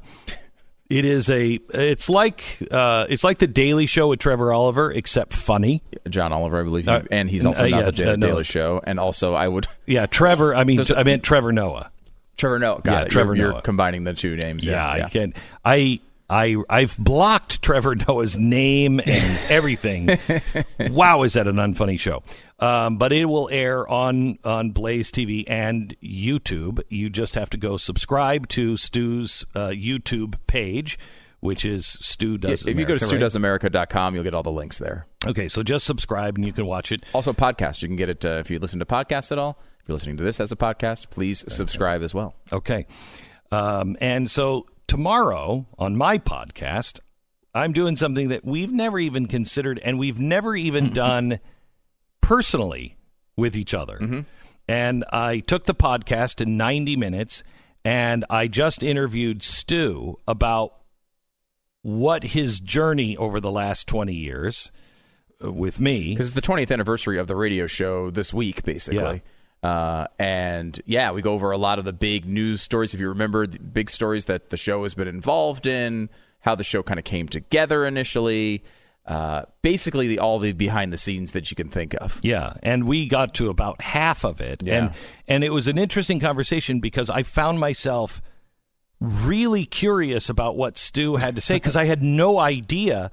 It 0.89 1.05
is 1.05 1.31
a. 1.31 1.59
It's 1.73 2.09
like 2.11 2.59
uh, 2.71 3.07
it's 3.09 3.25
like 3.25 3.39
the 3.39 3.47
Daily 3.47 3.87
Show 3.87 4.09
with 4.09 4.21
Trevor 4.21 4.53
Oliver, 4.53 4.93
except 4.93 5.33
funny. 5.33 5.83
John 6.09 6.33
Oliver, 6.33 6.61
I 6.61 6.63
believe, 6.65 6.87
Uh, 6.87 7.03
and 7.11 7.31
he's 7.31 7.47
also 7.47 7.65
uh, 7.65 7.69
not 7.69 7.85
yeah, 7.85 7.91
the 8.05 8.13
uh, 8.13 8.17
no. 8.17 8.27
Daily 8.27 8.45
Show. 8.45 8.81
And 8.85 9.01
also, 9.01 9.35
I 9.35 9.49
would 9.49 9.67
Yeah, 9.87 10.05
Trevor. 10.07 10.55
I 10.55 10.65
mean, 10.65 10.81
I 10.95 11.03
meant 11.03 11.23
Trevor 11.23 11.51
Noah. 11.51 11.91
Trevor 12.37 12.59
Noah. 12.59 12.81
Got 12.83 12.93
Yeah, 12.93 13.03
it. 13.07 13.11
Trevor 13.11 13.35
you're, 13.35 13.47
Noah. 13.47 13.55
You're 13.57 13.63
combining 13.63 14.05
the 14.05 14.13
two 14.15 14.37
names. 14.37 14.67
Yeah, 14.67 14.97
Yeah, 14.97 15.07
I 15.07 15.09
can. 15.09 15.35
I 15.65 16.01
I 16.29 16.57
I've 16.69 16.97
blocked 16.99 17.63
Trevor 17.63 17.95
Noah's 18.09 18.37
name 18.39 19.01
and 19.05 19.39
everything. 19.51 20.19
wow, 20.91 21.23
is 21.23 21.33
that 21.35 21.47
an 21.47 21.57
unfunny 21.57 21.99
show? 21.99 22.23
Um, 22.63 22.97
but 22.97 23.13
it 23.13 23.25
will 23.25 23.49
air 23.51 23.89
on 23.89 24.39
on 24.45 24.71
Blaze 24.71 25.11
TV 25.11 25.45
and 25.49 25.97
YouTube. 26.01 26.81
You 26.89 27.11
just 27.11 27.35
have 27.35 27.51
to 27.51 27.57
go 27.57 27.77
subscribe 27.77 28.47
to 28.51 28.77
Stu's 28.77 29.45
uh, 29.57 29.71
YouTube 29.71 30.37
page, 30.47 30.97
which 31.41 31.65
is 31.65 31.99
Stu 32.01 32.39
Does. 32.39 32.65
if 32.65 32.79
you 32.79 32.85
go 32.85 32.97
to 32.97 33.05
America, 33.05 33.67
right? 33.67 33.73
studoesamerica.com, 33.73 34.15
you'll 34.15 34.23
get 34.23 34.33
all 34.33 34.45
the 34.45 34.53
links 34.53 34.79
there. 34.79 35.07
Okay, 35.27 35.49
so 35.49 35.65
just 35.65 35.85
subscribe 35.85 36.37
and 36.37 36.47
you 36.47 36.53
can 36.53 36.65
watch 36.65 36.93
it. 36.93 37.05
Also, 37.13 37.33
podcast. 37.33 37.83
You 37.83 37.89
can 37.89 37.97
get 37.97 38.09
it 38.09 38.25
uh, 38.25 38.39
if 38.39 38.49
you 38.49 38.61
listen 38.61 38.79
to 38.79 38.87
podcasts 38.87 39.33
at 39.33 39.39
all. 39.39 39.59
If 39.81 39.89
you're 39.89 39.97
listening 39.97 40.17
to 40.19 40.23
this 40.23 40.39
as 40.39 40.53
a 40.53 40.57
podcast, 40.57 41.11
please 41.11 41.45
subscribe 41.49 42.03
as 42.05 42.15
well. 42.15 42.37
Okay. 42.53 42.87
Um, 43.51 43.97
and 44.01 44.31
so 44.31 44.67
tomorrow 44.87 45.67
on 45.81 45.97
my 45.97 46.19
podcast, 46.19 47.01
I'm 47.55 47.73
doing 47.73 47.97
something 47.97 48.29
that 48.29 48.45
we've 48.45 48.71
never 48.71 49.01
even 49.01 49.27
considered 49.27 49.81
and 49.81 49.99
we've 49.99 50.21
never 50.21 50.55
even 50.55 50.91
done 50.93 51.41
personally 52.23 52.97
with 53.37 53.55
each 53.57 53.75
other. 53.75 54.25
And 54.69 55.05
I 55.13 55.41
took 55.41 55.65
the 55.65 55.75
podcast 55.75 56.41
in 56.41 56.57
90 56.57 56.97
minutes 56.97 57.45
and 57.85 58.25
I 58.31 58.47
just 58.47 58.83
interviewed 58.83 59.43
Stu 59.43 60.17
about 60.27 60.75
what 61.83 62.23
his 62.23 62.61
journey 62.61 63.17
over 63.17 63.41
the 63.41 63.51
last 63.51 63.89
20 63.89 64.15
years 64.15 64.71
uh, 65.45 65.53
with 65.53 65.81
me. 65.81 66.11
Because 66.11 66.29
it's 66.29 66.47
the 66.47 66.53
20th 66.53 66.71
anniversary 66.71 67.19
of 67.19 67.27
the 67.27 67.35
radio 67.35 67.67
show 67.67 68.11
this 68.11 68.33
week, 68.33 68.63
basically. 68.63 69.23
Uh, 69.63 70.07
and 70.19 70.81
yeah, 70.87 71.11
we 71.13 71.23
go 71.23 71.33
over 71.33 71.51
a 71.51 71.59
lot 71.59 71.79
of 71.79 71.85
the 71.85 71.93
big 71.93 72.25
news 72.25 72.63
stories. 72.63 72.95
If 72.95 73.01
you 73.01 73.09
remember, 73.09 73.47
the 73.47 73.59
big 73.59 73.91
stories 73.91 74.27
that 74.27 74.51
the 74.51 74.57
show 74.57 74.83
has 74.85 74.95
been 74.95 75.09
involved 75.09 75.67
in, 75.67 76.09
how 76.41 76.55
the 76.55 76.65
show 76.65 76.83
kind 76.83 76.99
of 76.99 77.05
came 77.05 77.29
together 77.29 77.85
initially. 77.87 78.63
Uh, 79.05 79.43
basically, 79.63 80.07
the, 80.07 80.19
all 80.21 80.39
the 80.39 80.53
behind 80.53 80.93
the 80.93 80.97
scenes 80.97 81.33
that 81.33 81.51
you 81.51 81.57
can 81.57 81.69
think 81.69 81.95
of. 82.01 82.21
Yeah, 82.23 82.55
and 82.63 82.85
we 82.85 83.09
got 83.09 83.35
to 83.35 83.49
about 83.51 83.83
half 83.83 84.25
of 84.25 84.41
it, 84.41 84.63
Yeah. 84.63 84.77
and 84.77 84.91
and 85.27 85.43
it 85.45 85.51
was 85.51 85.67
an 85.67 85.77
interesting 85.77 86.21
conversation 86.21 86.79
because 86.79 87.11
I 87.11 87.25
found 87.25 87.59
myself 87.59 88.23
really 89.01 89.65
curious 89.67 90.29
about 90.29 90.57
what 90.57 90.79
Stu 90.79 91.17
had 91.17 91.35
to 91.35 91.41
say 91.41 91.57
because 91.57 91.75
I 91.77 91.87
had 91.87 92.03
no 92.03 92.39
idea. 92.39 93.11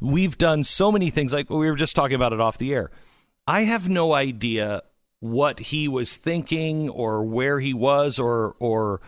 We've 0.00 0.36
done 0.36 0.64
so 0.64 0.90
many 0.90 1.10
things, 1.10 1.32
like 1.32 1.48
we 1.50 1.70
were 1.70 1.76
just 1.76 1.94
talking 1.94 2.16
about 2.16 2.32
it 2.32 2.40
off 2.40 2.58
the 2.58 2.72
air. 2.74 2.90
I 3.46 3.62
have 3.62 3.88
no 3.88 4.14
idea 4.14 4.82
what 5.20 5.58
he 5.58 5.88
was 5.88 6.16
thinking 6.16 6.88
or 6.88 7.24
where 7.24 7.60
he 7.60 7.72
was 7.74 8.18
or 8.18 8.56
or 8.58 9.00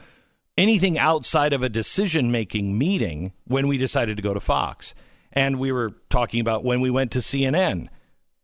anything 0.57 0.99
outside 0.99 1.53
of 1.53 1.63
a 1.63 1.69
decision 1.69 2.31
making 2.31 2.79
meeting 2.79 3.33
when 3.47 3.67
we 3.67 3.79
decided 3.79 4.17
to 4.17 4.23
go 4.23 4.35
to 4.35 4.41
Fox. 4.41 4.95
And 5.33 5.59
we 5.59 5.73
were 5.73 5.93
talking 6.09 6.41
about 6.41 6.65
when 6.65 6.81
we 6.81 6.91
went 6.91 7.13
to 7.13 7.21
CNN. 7.21 7.89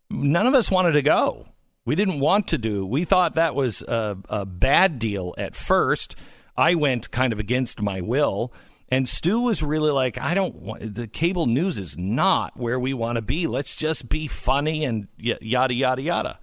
None 0.09 0.47
of 0.47 0.53
us 0.53 0.71
wanted 0.71 0.93
to 0.93 1.01
go. 1.01 1.47
We 1.85 1.95
didn't 1.95 2.19
want 2.19 2.47
to 2.49 2.57
do. 2.57 2.85
We 2.85 3.05
thought 3.05 3.35
that 3.35 3.55
was 3.55 3.81
a, 3.81 4.17
a 4.29 4.45
bad 4.45 4.99
deal 4.99 5.33
at 5.37 5.55
first. 5.55 6.15
I 6.55 6.75
went 6.75 7.11
kind 7.11 7.31
of 7.31 7.39
against 7.39 7.81
my 7.81 8.01
will, 8.01 8.51
and 8.89 9.07
Stu 9.07 9.41
was 9.41 9.63
really 9.63 9.91
like, 9.91 10.17
"I 10.17 10.33
don't 10.33 10.55
want 10.55 10.95
the 10.95 11.07
cable 11.07 11.45
news 11.45 11.77
is 11.77 11.97
not 11.97 12.57
where 12.57 12.79
we 12.79 12.93
want 12.93 13.17
to 13.17 13.21
be. 13.21 13.47
Let's 13.47 13.75
just 13.75 14.09
be 14.09 14.27
funny 14.27 14.83
and 14.83 15.07
y- 15.23 15.37
yada 15.39 15.73
yada 15.73 16.01
yada." 16.01 16.39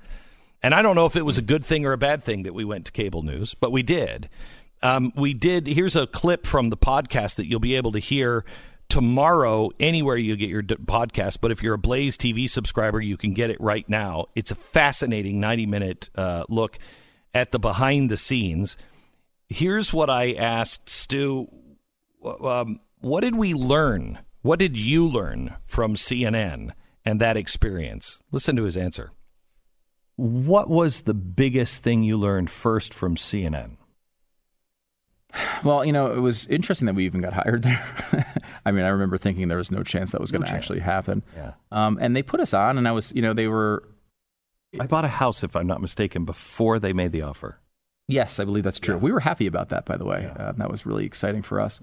And 0.62 0.75
I 0.75 0.81
don't 0.81 0.97
know 0.97 1.05
if 1.05 1.15
it 1.16 1.27
was 1.27 1.37
a 1.37 1.43
good 1.43 1.62
thing 1.62 1.85
or 1.85 1.93
a 1.93 1.99
bad 1.99 2.25
thing 2.25 2.45
that 2.45 2.55
we 2.55 2.65
went 2.65 2.87
to 2.87 2.93
cable 2.93 3.23
news, 3.23 3.55
but 3.55 3.71
we 3.71 3.83
did. 3.83 4.31
Um, 4.83 5.12
we 5.15 5.35
did. 5.35 5.66
Here's 5.66 5.95
a 5.95 6.07
clip 6.07 6.47
from 6.47 6.71
the 6.71 6.77
podcast 6.77 7.37
that 7.37 7.47
you'll 7.47 7.61
be 7.61 7.75
able 7.75 7.93
to 7.93 7.99
hear 7.99 8.47
tomorrow 8.89 9.70
anywhere 9.81 10.16
you 10.16 10.36
get 10.36 10.48
your 10.48 10.62
d- 10.62 10.77
podcast. 10.77 11.39
But 11.40 11.51
if 11.51 11.62
you're 11.62 11.74
a 11.74 11.78
Blaze 11.78 12.16
TV 12.16 12.48
subscriber, 12.48 13.01
you 13.01 13.16
can 13.16 13.35
get 13.35 13.51
it 13.51 13.61
right 13.61 13.89
now. 13.89 14.27
It's 14.35 14.51
a 14.51 14.55
fascinating 14.55 15.40
90 15.40 15.66
minute 15.66 16.11
uh, 16.15 16.44
look 16.48 16.78
at 17.32 17.52
the 17.52 17.59
behind 17.59 18.11
the 18.11 18.16
scenes. 18.16 18.77
Here's 19.48 19.93
what 19.93 20.09
I 20.09 20.32
asked 20.32 20.89
Stu. 20.89 21.48
Um, 22.24 22.81
what 23.01 23.20
did 23.20 23.36
we 23.36 23.52
learn? 23.52 24.20
What 24.43 24.59
did 24.59 24.77
you 24.77 25.09
learn 25.09 25.55
from 25.65 25.94
CNN 25.94 26.73
and 27.05 27.20
that 27.20 27.36
experience? 27.36 28.20
Listen 28.31 28.56
to 28.56 28.65
his 28.65 28.77
answer. 28.77 29.11
What 30.16 30.70
was 30.70 31.02
the 31.02 31.15
biggest 31.15 31.82
thing 31.82 32.02
you 32.02 32.16
learned 32.16 32.51
first 32.51 32.94
from 32.94 33.16
CNN? 33.16 33.77
Well, 35.65 35.85
you 35.85 35.93
know, 35.93 36.12
it 36.12 36.20
was 36.20 36.47
interesting 36.47 36.86
that 36.86 36.94
we 36.94 37.06
even 37.06 37.20
got 37.20 37.32
hired 37.32 37.62
there. 37.62 38.35
I 38.66 38.73
mean, 38.73 38.85
I 38.85 38.89
remember 38.89 39.19
thinking 39.19 39.49
there 39.49 39.59
was 39.59 39.70
no 39.70 39.82
chance 39.82 40.12
that 40.12 40.20
was 40.20 40.32
going 40.32 40.43
to 40.43 40.51
actually 40.51 40.81
happen. 40.81 41.23
Yeah. 41.36 41.53
Um, 41.70 41.99
and 42.01 42.16
they 42.16 42.23
put 42.23 42.41
us 42.41 42.55
on, 42.55 42.78
and 42.78 42.89
I 42.89 42.93
was, 42.93 43.12
you 43.15 43.23
know, 43.23 43.35
they 43.35 43.47
were. 43.47 43.89
I 44.81 44.86
bought 44.86 45.05
a 45.05 45.09
house, 45.09 45.45
if 45.45 45.55
I'm 45.55 45.66
not 45.66 45.81
mistaken, 45.81 46.24
before 46.24 46.78
they 46.81 46.93
made 46.93 47.12
the 47.12 47.23
offer. 47.23 47.61
Yes, 48.07 48.39
I 48.39 48.45
believe 48.45 48.65
that's 48.65 48.79
true. 48.81 48.99
We 48.99 49.13
were 49.13 49.21
happy 49.21 49.47
about 49.47 49.71
that, 49.71 49.87
by 49.87 49.97
the 49.97 50.05
way. 50.05 50.31
Uh, 50.39 50.53
that 50.53 50.71
was 50.71 50.85
really 50.85 51.07
exciting 51.07 51.41
for 51.41 51.59
us. 51.59 51.81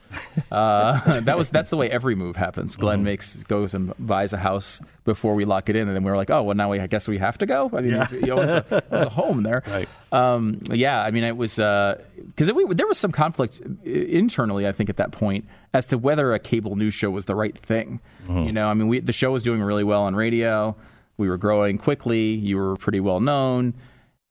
Uh, 0.52 1.20
that 1.22 1.36
was 1.36 1.50
that's 1.50 1.72
the 1.72 1.78
way 1.78 1.90
every 1.90 2.14
move 2.14 2.36
happens. 2.36 2.76
Glenn 2.76 3.00
Mm-hmm. 3.00 3.06
makes 3.06 3.36
goes 3.38 3.74
and 3.74 3.92
buys 3.98 4.32
a 4.32 4.38
house 4.38 4.80
before 5.04 5.34
we 5.34 5.46
lock 5.46 5.68
it 5.68 5.76
in, 5.76 5.88
and 5.88 5.96
then 5.96 6.04
we 6.04 6.12
were 6.12 6.18
like, 6.18 6.30
oh, 6.30 6.44
well, 6.44 6.56
now 6.56 6.70
we 6.70 6.80
I 6.80 6.86
guess 6.86 7.08
we 7.08 7.18
have 7.18 7.40
to 7.40 7.48
go. 7.48 7.72
I 7.74 7.82
mean, 7.82 7.94
Yeah. 7.94 8.06
he 8.08 8.30
owns 8.30 8.52
a, 8.54 8.84
owns 8.92 9.06
a 9.08 9.10
home 9.22 9.42
there. 9.42 9.64
Right. 9.66 9.90
Um, 10.12 10.60
yeah, 10.70 11.02
I 11.02 11.10
mean, 11.10 11.24
it 11.24 11.36
was 11.38 11.56
because 11.56 12.52
we 12.54 12.66
there 12.72 12.86
was 12.88 13.00
some 13.00 13.12
conflict 13.12 13.60
internally, 13.84 14.68
I 14.68 14.74
think, 14.74 14.92
at 14.92 14.98
that 14.98 15.12
point 15.12 15.46
as 15.74 15.88
to 15.88 15.98
whether 15.98 16.34
a 16.34 16.40
cable 16.40 16.76
news 16.76 16.94
show 16.94 17.10
was 17.10 17.26
the 17.26 17.36
right 17.36 17.58
thing. 17.58 18.00
Mm-hmm. 18.26 18.44
You 18.44 18.52
know, 18.52 18.68
I 18.68 18.76
mean, 18.76 18.88
we, 18.90 19.00
the 19.00 19.14
show 19.14 19.32
was 19.32 19.42
doing 19.42 19.62
really 19.62 19.84
well 19.84 20.04
on 20.04 20.16
radio. 20.16 20.76
We 21.18 21.30
were 21.30 21.38
growing 21.38 21.80
quickly. 21.80 22.34
You 22.34 22.58
were 22.58 22.76
pretty 22.76 23.00
well 23.00 23.20
known. 23.20 23.74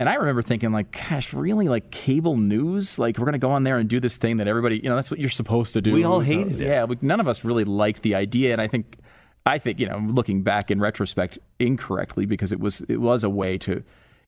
And 0.00 0.08
I 0.08 0.14
remember 0.14 0.40
thinking, 0.40 0.72
like, 0.72 0.92
gosh, 0.92 1.34
really, 1.34 1.68
like 1.68 1.90
cable 1.90 2.38
news? 2.38 2.98
Like, 2.98 3.18
we're 3.18 3.26
going 3.26 3.34
to 3.34 3.38
go 3.38 3.50
on 3.50 3.64
there 3.64 3.76
and 3.76 3.86
do 3.86 4.00
this 4.00 4.16
thing 4.16 4.38
that 4.38 4.48
everybody, 4.48 4.80
you 4.82 4.88
know, 4.88 4.96
that's 4.96 5.10
what 5.10 5.20
you're 5.20 5.28
supposed 5.28 5.74
to 5.74 5.82
do. 5.82 5.92
We 5.92 6.04
all 6.04 6.20
So, 6.20 6.24
hated 6.24 6.58
it. 6.58 6.66
Yeah, 6.66 6.84
we, 6.84 6.96
none 7.02 7.20
of 7.20 7.28
us 7.28 7.44
really 7.44 7.64
liked 7.64 8.00
the 8.00 8.14
idea. 8.14 8.52
And 8.52 8.62
I 8.62 8.66
think, 8.66 8.96
I 9.44 9.58
think, 9.58 9.78
you 9.78 9.86
know, 9.86 9.98
looking 9.98 10.42
back 10.42 10.70
in 10.70 10.80
retrospect, 10.80 11.38
incorrectly 11.58 12.24
because 12.24 12.50
it 12.50 12.60
was 12.60 12.80
it 12.88 12.96
was 12.96 13.24
a 13.24 13.28
way 13.28 13.58
to, 13.58 13.82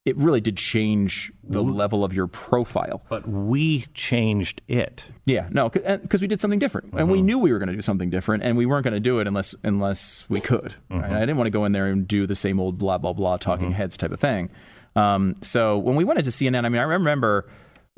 it 0.05 0.15
really 0.15 0.41
did 0.41 0.57
change 0.57 1.31
the 1.43 1.63
level 1.63 2.03
of 2.03 2.13
your 2.13 2.27
profile. 2.27 3.01
But 3.09 3.27
we 3.27 3.87
changed 3.95 4.61
it. 4.67 5.05
Yeah, 5.25 5.47
no, 5.49 5.69
because 5.69 6.21
we 6.21 6.27
did 6.27 6.39
something 6.39 6.59
different, 6.59 6.93
and 6.93 7.09
we 7.09 7.17
mm-hmm. 7.17 7.25
knew 7.25 7.39
we 7.39 7.51
were 7.51 7.57
going 7.57 7.69
to 7.69 7.75
do 7.75 7.81
something 7.81 8.11
different, 8.11 8.43
and 8.43 8.57
we 8.57 8.67
weren't 8.67 8.83
going 8.83 8.93
to 8.93 8.99
do 8.99 9.19
it 9.19 9.27
unless 9.27 9.55
unless 9.63 10.25
we 10.29 10.39
could. 10.39 10.75
Right? 10.91 11.01
Mm-hmm. 11.01 11.15
I 11.15 11.19
didn't 11.21 11.37
want 11.37 11.47
to 11.47 11.51
go 11.51 11.65
in 11.65 11.71
there 11.71 11.87
and 11.87 12.07
do 12.07 12.27
the 12.27 12.35
same 12.35 12.59
old 12.59 12.77
blah 12.77 12.99
blah 12.99 13.13
blah 13.13 13.37
talking 13.37 13.69
mm-hmm. 13.69 13.75
heads 13.75 13.97
type 13.97 14.11
of 14.11 14.19
thing. 14.19 14.51
Um, 14.95 15.35
so 15.41 15.77
when 15.77 15.95
we 15.95 16.03
went 16.03 16.19
into 16.19 16.31
CNN, 16.31 16.65
I 16.65 16.69
mean, 16.69 16.81
I 16.81 16.85
remember 16.85 17.49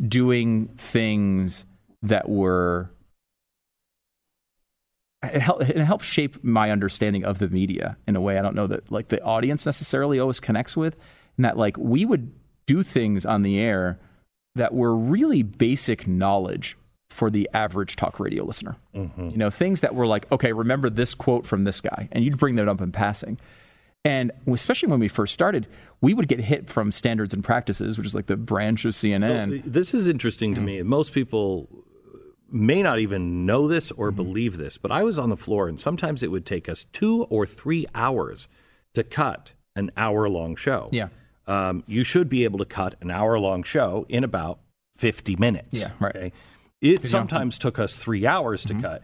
doing 0.07 0.69
things 0.77 1.65
that 2.01 2.29
were 2.29 2.91
it 5.23 5.41
helped, 5.41 5.63
it 5.63 5.77
helped 5.77 6.05
shape 6.05 6.43
my 6.43 6.71
understanding 6.71 7.25
of 7.25 7.39
the 7.39 7.47
media 7.47 7.97
in 8.07 8.15
a 8.15 8.21
way 8.21 8.37
I 8.37 8.41
don't 8.41 8.55
know 8.55 8.67
that 8.67 8.91
like 8.91 9.07
the 9.07 9.21
audience 9.23 9.65
necessarily 9.65 10.19
always 10.19 10.39
connects 10.39 10.77
with, 10.77 10.95
and 11.37 11.45
that 11.45 11.57
like 11.57 11.77
we 11.77 12.05
would 12.05 12.31
do 12.67 12.83
things 12.83 13.25
on 13.25 13.41
the 13.41 13.59
air 13.59 13.99
that 14.55 14.73
were 14.73 14.95
really 14.95 15.43
basic 15.43 16.07
knowledge 16.07 16.77
for 17.09 17.29
the 17.29 17.49
average 17.53 17.95
talk 17.95 18.19
radio 18.19 18.43
listener. 18.43 18.77
You 19.31 19.37
know, 19.37 19.49
things 19.49 19.81
that 19.81 19.95
were 19.95 20.07
like, 20.07 20.31
okay, 20.31 20.53
remember 20.53 20.89
this 20.89 21.13
quote 21.13 21.45
from 21.45 21.63
this 21.63 21.81
guy, 21.81 22.09
and 22.11 22.23
you'd 22.23 22.37
bring 22.37 22.55
that 22.55 22.67
up 22.67 22.81
in 22.81 22.91
passing. 22.91 23.39
And 24.05 24.31
especially 24.47 24.89
when 24.89 24.99
we 24.99 25.07
first 25.07 25.33
started, 25.33 25.65
we 25.99 26.13
would 26.13 26.27
get 26.27 26.39
hit 26.39 26.69
from 26.69 26.91
standards 26.91 27.33
and 27.33 27.43
practices, 27.43 27.97
which 27.97 28.05
is 28.05 28.13
like 28.13 28.27
the 28.27 28.37
branch 28.37 28.85
of 28.85 28.93
CNN. 28.93 29.49
So, 29.49 29.55
uh, 29.55 29.61
this 29.65 29.95
is 29.95 30.07
interesting 30.07 30.53
to 30.53 30.59
mm-hmm. 30.59 30.65
me. 30.65 30.81
Most 30.83 31.11
people 31.11 31.67
may 32.51 32.83
not 32.83 32.99
even 32.99 33.47
know 33.47 33.67
this 33.67 33.89
or 33.91 34.09
mm-hmm. 34.09 34.17
believe 34.17 34.57
this, 34.57 34.77
but 34.77 34.91
I 34.91 35.01
was 35.03 35.17
on 35.17 35.29
the 35.31 35.35
floor, 35.35 35.67
and 35.67 35.81
sometimes 35.81 36.21
it 36.21 36.29
would 36.29 36.45
take 36.45 36.69
us 36.69 36.85
two 36.93 37.23
or 37.23 37.47
three 37.47 37.87
hours 37.95 38.47
to 38.93 39.03
cut 39.03 39.53
an 39.75 39.89
hour 39.97 40.29
long 40.29 40.55
show. 40.55 40.87
Yeah. 40.91 41.07
Um, 41.47 41.83
you 41.87 42.03
should 42.03 42.29
be 42.29 42.43
able 42.43 42.59
to 42.59 42.65
cut 42.65 42.95
an 43.01 43.09
hour 43.09 43.39
long 43.39 43.63
show 43.63 44.05
in 44.07 44.23
about 44.23 44.59
50 44.97 45.35
minutes. 45.35 45.79
Yeah, 45.79 45.91
right. 45.99 46.15
Okay? 46.15 46.33
It 46.81 47.07
sometimes 47.07 47.57
took 47.57 47.79
us 47.79 47.95
three 47.95 48.27
hours 48.27 48.63
to 48.65 48.73
mm-hmm. 48.73 48.83
cut. 48.83 49.01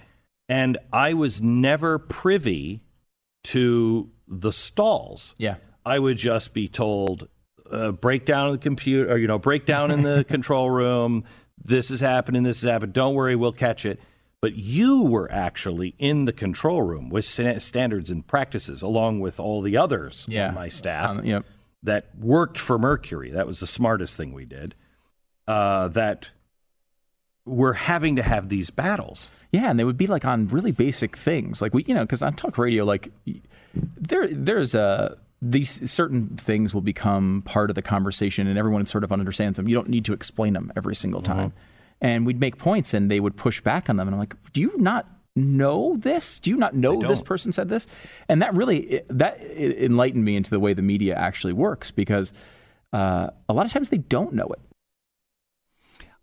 And 0.48 0.78
I 0.94 1.14
was 1.14 1.42
never 1.42 1.98
privy 1.98 2.84
to 3.46 4.12
the 4.32 4.52
stalls. 4.52 5.36
yeah. 5.38 5.56
I 5.86 5.98
would 6.00 6.18
just 6.18 6.54
be 6.54 6.68
told, 6.68 7.28
uh, 7.72 7.92
break 7.92 8.26
down 8.26 8.48
in 8.48 8.52
the 8.54 8.60
computer, 8.60 9.12
or, 9.12 9.18
you 9.18 9.28
know, 9.28 9.40
break 9.40 9.66
down 9.66 9.90
in 9.92 10.04
the 10.04 10.24
control 10.28 10.70
room. 10.70 11.24
This 11.64 11.90
is 11.92 12.00
happening. 12.02 12.44
This 12.44 12.64
is 12.64 12.70
happening. 12.70 12.92
Don't 12.94 13.16
worry, 13.16 13.36
we'll 13.36 13.52
catch 13.52 13.84
it. 13.86 14.00
But 14.42 14.56
you 14.56 15.02
were 15.04 15.32
actually 15.32 15.96
in 16.00 16.26
the 16.26 16.34
control 16.34 16.82
room 16.84 17.10
with 17.10 17.26
standards 17.26 18.10
and 18.10 18.26
practices, 18.26 18.82
along 18.82 19.20
with 19.22 19.40
all 19.40 19.62
the 19.62 19.76
others 19.78 20.26
Yeah. 20.30 20.50
on 20.50 20.54
my 20.56 20.70
staff 20.70 21.10
Um, 21.18 21.26
yep. 21.26 21.46
that 21.84 22.10
worked 22.18 22.58
for 22.60 22.78
Mercury. 22.80 23.32
That 23.32 23.46
was 23.48 23.60
the 23.60 23.68
smartest 23.68 24.16
thing 24.18 24.34
we 24.34 24.46
did. 24.46 24.76
Uh, 25.48 25.88
that 25.90 26.30
we're 27.46 27.74
having 27.74 28.16
to 28.16 28.24
have 28.24 28.50
these 28.50 28.70
battles. 28.70 29.32
Yeah, 29.52 29.70
and 29.70 29.80
they 29.80 29.84
would 29.84 29.98
be 29.98 30.08
like 30.08 30.24
on 30.26 30.48
really 30.48 30.72
basic 30.72 31.18
things, 31.18 31.62
like 31.62 31.74
we, 31.74 31.84
you 31.88 31.94
know, 31.94 32.04
because 32.04 32.22
on 32.22 32.34
talk 32.36 32.58
radio, 32.58 32.86
like 32.86 33.12
there, 33.74 34.28
there's 34.28 34.76
a 34.76 35.18
these 35.42 35.90
certain 35.90 36.38
things 36.38 36.74
will 36.74 36.82
become 36.82 37.42
part 37.46 37.72
of 37.72 37.76
the 37.76 37.82
conversation, 37.82 38.48
and 38.48 38.60
everyone 38.60 38.86
sort 38.86 39.04
of 39.04 39.12
understands 39.12 39.58
them. 39.58 39.68
You 39.68 39.76
don't 39.76 39.90
need 39.90 40.06
to 40.06 40.14
explain 40.14 40.54
them 40.54 40.72
every 40.76 40.96
single 40.96 41.22
time. 41.22 41.54
And 42.00 42.26
we'd 42.26 42.40
make 42.40 42.58
points, 42.58 42.94
and 42.94 43.10
they 43.10 43.20
would 43.20 43.38
push 43.38 43.62
back 43.62 43.90
on 43.90 43.98
them, 43.98 44.08
and 44.08 44.16
I'm 44.16 44.20
like, 44.20 44.36
do 44.54 44.62
you 44.62 44.74
not 44.78 45.08
know 45.36 45.96
this? 45.96 46.40
Do 46.40 46.50
you 46.50 46.58
not 46.58 46.74
know 46.74 47.02
this 47.08 47.22
person 47.22 47.54
said 47.54 47.70
this? 47.70 47.88
And 48.28 48.42
that 48.42 48.54
really 48.54 49.02
that 49.08 49.40
enlightened 49.40 50.26
me 50.26 50.36
into 50.36 50.50
the 50.50 50.60
way 50.60 50.74
the 50.74 50.82
media 50.82 51.16
actually 51.16 51.54
works, 51.54 51.92
because 51.92 52.34
uh, 52.92 53.28
a 53.48 53.54
lot 53.54 53.66
of 53.66 53.72
times 53.72 53.90
they 53.90 53.98
don't 53.98 54.34
know 54.34 54.48
it. 54.48 54.60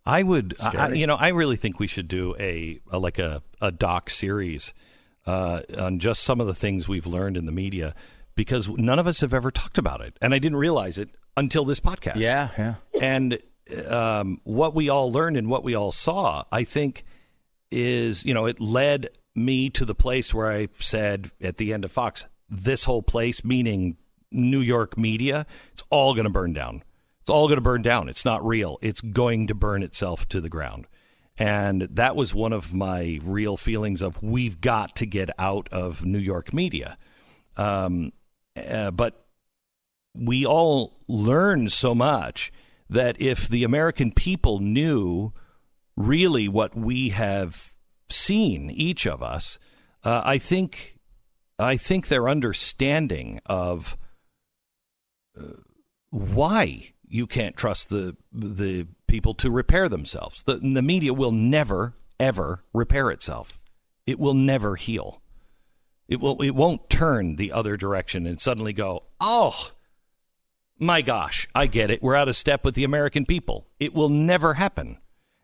I 0.04 0.22
would, 0.22 0.54
I, 0.62 0.92
you 0.94 1.06
know, 1.06 1.16
I 1.16 1.28
really 1.28 1.56
think 1.56 1.78
we 1.78 1.86
should 1.86 2.08
do 2.08 2.34
a, 2.38 2.80
a 2.90 2.98
like 2.98 3.18
a, 3.18 3.42
a 3.60 3.70
doc 3.70 4.10
series 4.10 4.72
uh, 5.28 5.60
on 5.78 5.98
just 5.98 6.22
some 6.22 6.40
of 6.40 6.46
the 6.46 6.55
things 6.55 6.88
we've 6.88 7.06
learned 7.06 7.36
in 7.36 7.44
the 7.44 7.52
media 7.52 7.94
because 8.34 8.68
none 8.68 8.98
of 8.98 9.06
us 9.06 9.20
have 9.20 9.34
ever 9.34 9.50
talked 9.50 9.76
about 9.76 10.00
it, 10.00 10.16
and 10.22 10.32
I 10.32 10.38
didn't 10.38 10.59
realize 10.59 10.96
it 10.96 11.10
until 11.36 11.64
this 11.64 11.80
podcast. 11.80 12.16
yeah. 12.16 12.48
Yeah. 12.56 12.74
And 13.00 13.38
um, 13.88 14.40
what 14.44 14.74
we 14.74 14.88
all 14.88 15.12
learned 15.12 15.36
and 15.36 15.50
what 15.50 15.64
we 15.64 15.74
all 15.74 15.92
saw, 15.92 16.44
I 16.50 16.64
think, 16.64 17.05
is 17.70 18.24
you 18.24 18.32
know 18.32 18.46
it 18.46 18.59
led 18.59 19.10
me 19.34 19.68
to 19.70 19.84
the 19.84 19.94
place 19.94 20.32
where 20.32 20.50
I 20.50 20.68
said 20.78 21.30
at 21.40 21.59
the 21.59 21.74
end 21.74 21.84
of 21.84 21.92
Fox, 21.92 22.24
this 22.48 22.84
whole 22.84 23.02
place, 23.02 23.44
meaning 23.44 23.98
New 24.30 24.60
York 24.60 24.96
media, 24.96 25.46
it's 25.72 25.82
all 25.90 26.14
going 26.14 26.24
to 26.24 26.30
burn 26.30 26.55
down. 26.55 26.82
It's 27.20 27.30
all 27.30 27.46
going 27.48 27.59
to 27.59 27.62
burn 27.62 27.82
down. 27.82 28.09
It's 28.09 28.24
not 28.24 28.44
real. 28.44 28.78
It's 28.80 29.02
going 29.02 29.48
to 29.48 29.55
burn 29.55 29.82
itself 29.82 30.26
to 30.30 30.40
the 30.40 30.48
ground. 30.48 30.86
And 31.39 31.82
that 31.82 32.16
was 32.16 32.35
one 32.35 32.52
of 32.52 32.74
my 32.74 33.20
real 33.23 33.56
feelings 33.56 34.02
of 34.02 34.23
we've 34.23 34.60
got 34.60 34.97
to 34.97 35.06
get 35.06 35.31
out 35.39 35.69
of 35.70 36.05
New 36.05 36.19
York 36.19 36.52
media. 36.52 36.98
Um, 37.56 38.12
uh, 38.56 38.90
but 38.90 39.24
we 40.15 40.44
all 40.44 40.94
learn 41.06 41.69
so 41.69 41.94
much 41.94 42.52
that 42.90 43.20
if 43.20 43.48
the 43.48 43.62
American 43.62 44.10
people 44.10 44.59
knew 44.59 45.32
really 45.97 46.48
what 46.48 46.77
we 46.77 47.10
have 47.10 47.73
seen, 48.09 48.70
each 48.70 49.06
of 49.06 49.23
us, 49.23 49.60
uh, 50.02 50.23
I 50.24 50.39
think, 50.39 50.97
I 51.59 51.77
think 51.77 52.09
their 52.09 52.28
understanding 52.28 53.40
of 53.47 53.97
uh, 55.39 55.52
why 56.10 56.94
you 57.09 57.26
can't 57.26 57.56
trust 57.56 57.89
the 57.89 58.16
the 58.32 58.86
people 59.06 59.35
to 59.35 59.51
repair 59.51 59.89
themselves. 59.89 60.43
The, 60.43 60.56
the 60.56 60.82
media 60.82 61.12
will 61.12 61.32
never 61.32 61.94
ever 62.20 62.64
repair 62.72 63.10
itself. 63.10 63.59
It 64.06 64.18
will 64.18 64.35
never 64.35 64.76
heal. 64.76 65.22
It 66.09 66.20
will. 66.20 66.40
It 66.40 66.55
won't 66.55 66.89
turn 66.89 67.36
the 67.36 67.52
other 67.52 67.76
direction 67.76 68.26
and 68.26 68.40
suddenly 68.40 68.72
go, 68.72 69.05
oh, 69.20 69.72
my 70.78 71.02
gosh, 71.02 71.48
I 71.55 71.66
get 71.66 71.90
it. 71.90 72.02
We're 72.02 72.14
out 72.14 72.28
of 72.28 72.36
step 72.36 72.64
with 72.64 72.74
the 72.74 72.85
American 72.85 73.26
people. 73.26 73.66
It 73.78 73.94
will 73.94 74.09
never 74.09 74.55
happen. 74.55 74.98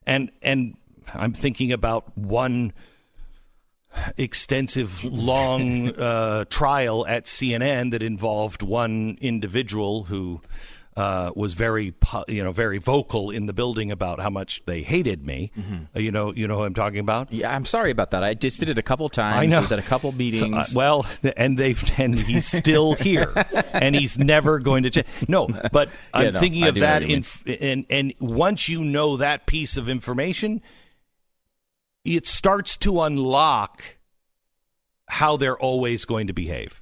And 0.07 0.31
and 0.43 0.77
I'm 1.12 1.32
thinking 1.32 1.73
about 1.73 2.16
one 2.16 2.73
extensive, 4.16 5.05
long 5.05 5.89
uh, 5.99 6.45
trial 6.47 7.07
at 7.07 7.24
CNN 7.27 7.91
that 7.91 8.03
involved 8.03 8.62
one 8.62 9.19
individual 9.20 10.05
who 10.05 10.41
uh, 10.97 11.33
was 11.35 11.55
very, 11.55 11.93
you 12.29 12.45
know, 12.45 12.53
very 12.53 12.79
vocal 12.79 13.31
in 13.31 13.47
the 13.47 13.53
building 13.53 13.91
about 13.91 14.21
how 14.21 14.31
much 14.31 14.62
they 14.65 14.83
hated 14.83 15.27
me. 15.27 15.51
Uh, 15.95 15.99
you 15.99 16.12
know, 16.12 16.33
you 16.33 16.47
know 16.47 16.59
who 16.59 16.62
I'm 16.62 16.75
talking 16.75 17.01
about. 17.01 17.33
Yeah, 17.33 17.53
I'm 17.55 17.65
sorry 17.65 17.91
about 17.91 18.12
that. 18.12 18.23
I 18.23 18.35
just 18.35 18.61
did 18.61 18.69
it 18.69 18.79
a 18.79 18.83
couple 18.83 19.09
times. 19.09 19.37
I 19.43 19.47
know. 19.47 19.59
I 19.59 19.61
was 19.62 19.73
at 19.73 19.79
a 19.81 19.83
couple 19.83 20.12
So, 20.12 20.16
meetings. 20.16 20.55
uh, 20.57 20.65
well, 20.77 21.05
and 21.37 21.59
they've 21.59 21.83
and 21.99 22.16
he's 22.16 22.47
still 22.47 22.95
here, 23.09 23.33
and 23.73 23.97
he's 23.97 24.19
never 24.19 24.61
going 24.61 24.85
to 24.85 24.91
change. 24.91 25.07
No, 25.27 25.49
but 25.73 25.89
I'm 26.12 26.33
no, 26.33 26.39
thinking 26.41 26.62
I 26.65 26.69
of 26.69 26.75
that. 26.77 27.03
In, 27.03 27.25
and 27.61 27.87
and 27.91 28.15
once 28.21 28.69
you 28.69 28.85
know 28.85 29.16
that 29.16 29.47
piece 29.47 29.77
of 29.77 29.89
information, 29.89 30.62
it 32.05 32.27
starts 32.27 32.77
to 32.79 33.01
unlock 33.03 33.99
how 35.09 35.37
they're 35.37 35.59
always 35.59 36.05
going 36.05 36.29
to 36.29 36.33
behave. 36.33 36.81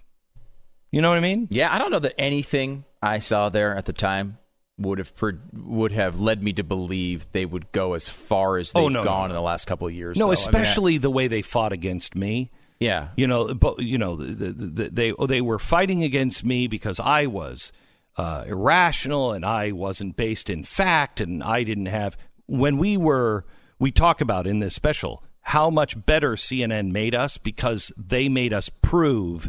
You 0.90 1.00
know 1.00 1.08
what 1.08 1.16
I 1.16 1.20
mean? 1.22 1.48
Yeah, 1.50 1.74
I 1.74 1.78
don't 1.78 1.90
know 1.90 1.98
that 2.00 2.14
anything 2.20 2.84
I 3.02 3.18
saw 3.18 3.48
there 3.48 3.74
at 3.76 3.86
the 3.86 3.92
time 3.92 4.38
would 4.78 4.98
have 4.98 5.14
pre- 5.14 5.38
would 5.52 5.92
have 5.92 6.18
led 6.18 6.42
me 6.42 6.52
to 6.54 6.64
believe 6.64 7.26
they 7.32 7.44
would 7.44 7.70
go 7.72 7.92
as 7.94 8.08
far 8.08 8.56
as 8.56 8.72
they've 8.72 8.82
Oh, 8.84 8.88
no, 8.88 9.04
gone 9.04 9.28
no. 9.28 9.34
in 9.34 9.36
the 9.36 9.42
last 9.42 9.66
couple 9.66 9.86
of 9.86 9.92
years. 9.92 10.16
No, 10.16 10.26
though. 10.26 10.32
I 10.32 10.34
mean, 10.34 10.38
I- 10.38 10.42
especially 10.42 10.98
the 10.98 11.10
way 11.10 11.28
they 11.28 11.42
fought 11.42 11.72
against 11.72 12.14
me. 12.14 12.50
yeah. 12.80 13.08
You 13.16 13.26
know, 13.26 13.54
but 13.54 13.80
you 13.80 13.98
know, 13.98 14.16
the, 14.16 14.24
the, 14.52 14.66
the, 14.66 14.90
they 14.90 15.12
they 15.28 15.40
were 15.40 15.58
fighting 15.58 16.02
against 16.02 16.44
me 16.44 16.66
because 16.68 16.98
I 17.00 17.26
was 17.26 17.70
uh, 18.16 18.44
irrational 18.46 19.32
and 19.32 19.44
I 19.44 19.72
wasn't 19.72 20.16
based 20.16 20.48
in 20.50 20.64
fact, 20.64 21.20
and 21.20 21.42
I 21.42 21.64
didn't 21.64 21.86
have. 21.86 22.16
When 22.46 22.76
we 22.76 22.96
were, 22.96 23.44
we 23.78 23.90
talk 23.92 24.20
about 24.20 24.46
in 24.46 24.58
this 24.60 24.74
special 24.74 25.22
how 25.42 25.70
much 25.70 26.04
better 26.06 26.32
CNN 26.32 26.92
made 26.92 27.14
us 27.14 27.36
because 27.38 27.92
they 27.96 28.28
made 28.28 28.52
us 28.52 28.68
prove 28.82 29.48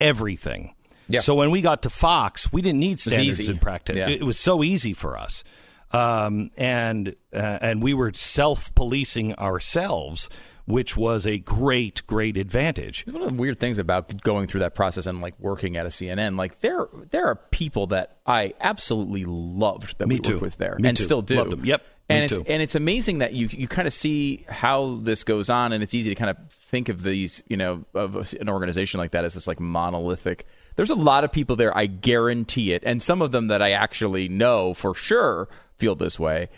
everything. 0.00 0.74
Yeah. 1.08 1.20
So 1.20 1.34
when 1.34 1.50
we 1.50 1.60
got 1.62 1.82
to 1.82 1.90
Fox, 1.90 2.52
we 2.52 2.62
didn't 2.62 2.80
need 2.80 2.98
standards 3.00 3.48
and 3.48 3.60
practice. 3.60 3.96
Yeah. 3.96 4.08
It, 4.08 4.20
it 4.20 4.24
was 4.24 4.38
so 4.38 4.62
easy 4.62 4.92
for 4.92 5.16
us, 5.18 5.44
um, 5.92 6.50
and 6.56 7.14
uh, 7.32 7.58
and 7.60 7.82
we 7.82 7.94
were 7.94 8.12
self 8.14 8.74
policing 8.74 9.34
ourselves, 9.34 10.28
which 10.66 10.96
was 10.96 11.26
a 11.26 11.38
great, 11.38 12.02
great 12.06 12.36
advantage. 12.36 13.04
One 13.06 13.22
of 13.22 13.28
the 13.28 13.34
weird 13.34 13.58
things 13.58 13.78
about 13.78 14.22
going 14.22 14.46
through 14.46 14.60
that 14.60 14.74
process 14.74 15.06
and 15.06 15.20
like 15.20 15.34
working 15.38 15.76
at 15.76 15.86
a 15.86 15.90
CNN, 15.90 16.36
like 16.36 16.60
there 16.60 16.88
there 17.10 17.26
are 17.26 17.36
people 17.36 17.86
that 17.88 18.18
I 18.26 18.54
absolutely 18.60 19.24
loved 19.26 19.98
that 19.98 20.08
Me 20.08 20.16
we 20.16 20.20
too. 20.20 20.32
worked 20.32 20.42
with 20.42 20.56
there 20.56 20.76
Me 20.78 20.88
and 20.88 20.96
too. 20.96 21.04
still 21.04 21.22
do. 21.22 21.36
Loved 21.36 21.52
'em. 21.52 21.64
Yep. 21.64 21.82
And 22.08 22.18
Me 22.20 22.24
it's 22.24 22.34
too. 22.34 22.44
and 22.46 22.62
it's 22.62 22.74
amazing 22.74 23.18
that 23.18 23.32
you 23.34 23.48
you 23.50 23.68
kind 23.68 23.86
of 23.88 23.94
see 23.94 24.44
how 24.48 25.00
this 25.02 25.22
goes 25.24 25.48
on, 25.48 25.72
and 25.72 25.82
it's 25.82 25.94
easy 25.94 26.10
to 26.10 26.14
kind 26.16 26.30
of 26.30 26.36
think 26.74 26.88
of 26.88 27.04
these, 27.04 27.40
you 27.46 27.56
know, 27.56 27.84
of 27.94 28.34
an 28.40 28.48
organization 28.48 28.98
like 28.98 29.12
that 29.12 29.24
as 29.24 29.34
this 29.34 29.46
like 29.46 29.60
monolithic. 29.60 30.44
There's 30.74 30.90
a 30.90 30.96
lot 30.96 31.22
of 31.22 31.30
people 31.30 31.54
there, 31.54 31.76
I 31.76 31.86
guarantee 31.86 32.72
it, 32.72 32.82
and 32.84 33.00
some 33.00 33.22
of 33.22 33.30
them 33.30 33.46
that 33.46 33.62
I 33.62 33.70
actually 33.70 34.28
know 34.28 34.74
for 34.74 34.92
sure 34.92 35.48
feel 35.78 35.94
this 35.94 36.18
way. 36.18 36.48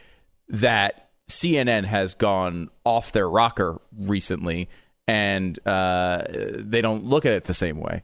That 0.49 1.11
CNN 1.29 1.85
has 1.85 2.15
gone 2.15 2.71
off 2.83 3.13
their 3.13 3.29
rocker 3.29 3.79
recently, 3.95 4.71
and 5.07 5.59
uh, 5.67 6.23
they 6.31 6.81
don't 6.81 7.05
look 7.05 7.27
at 7.27 7.33
it 7.33 7.45
the 7.45 7.53
same 7.53 7.79
way 7.79 8.03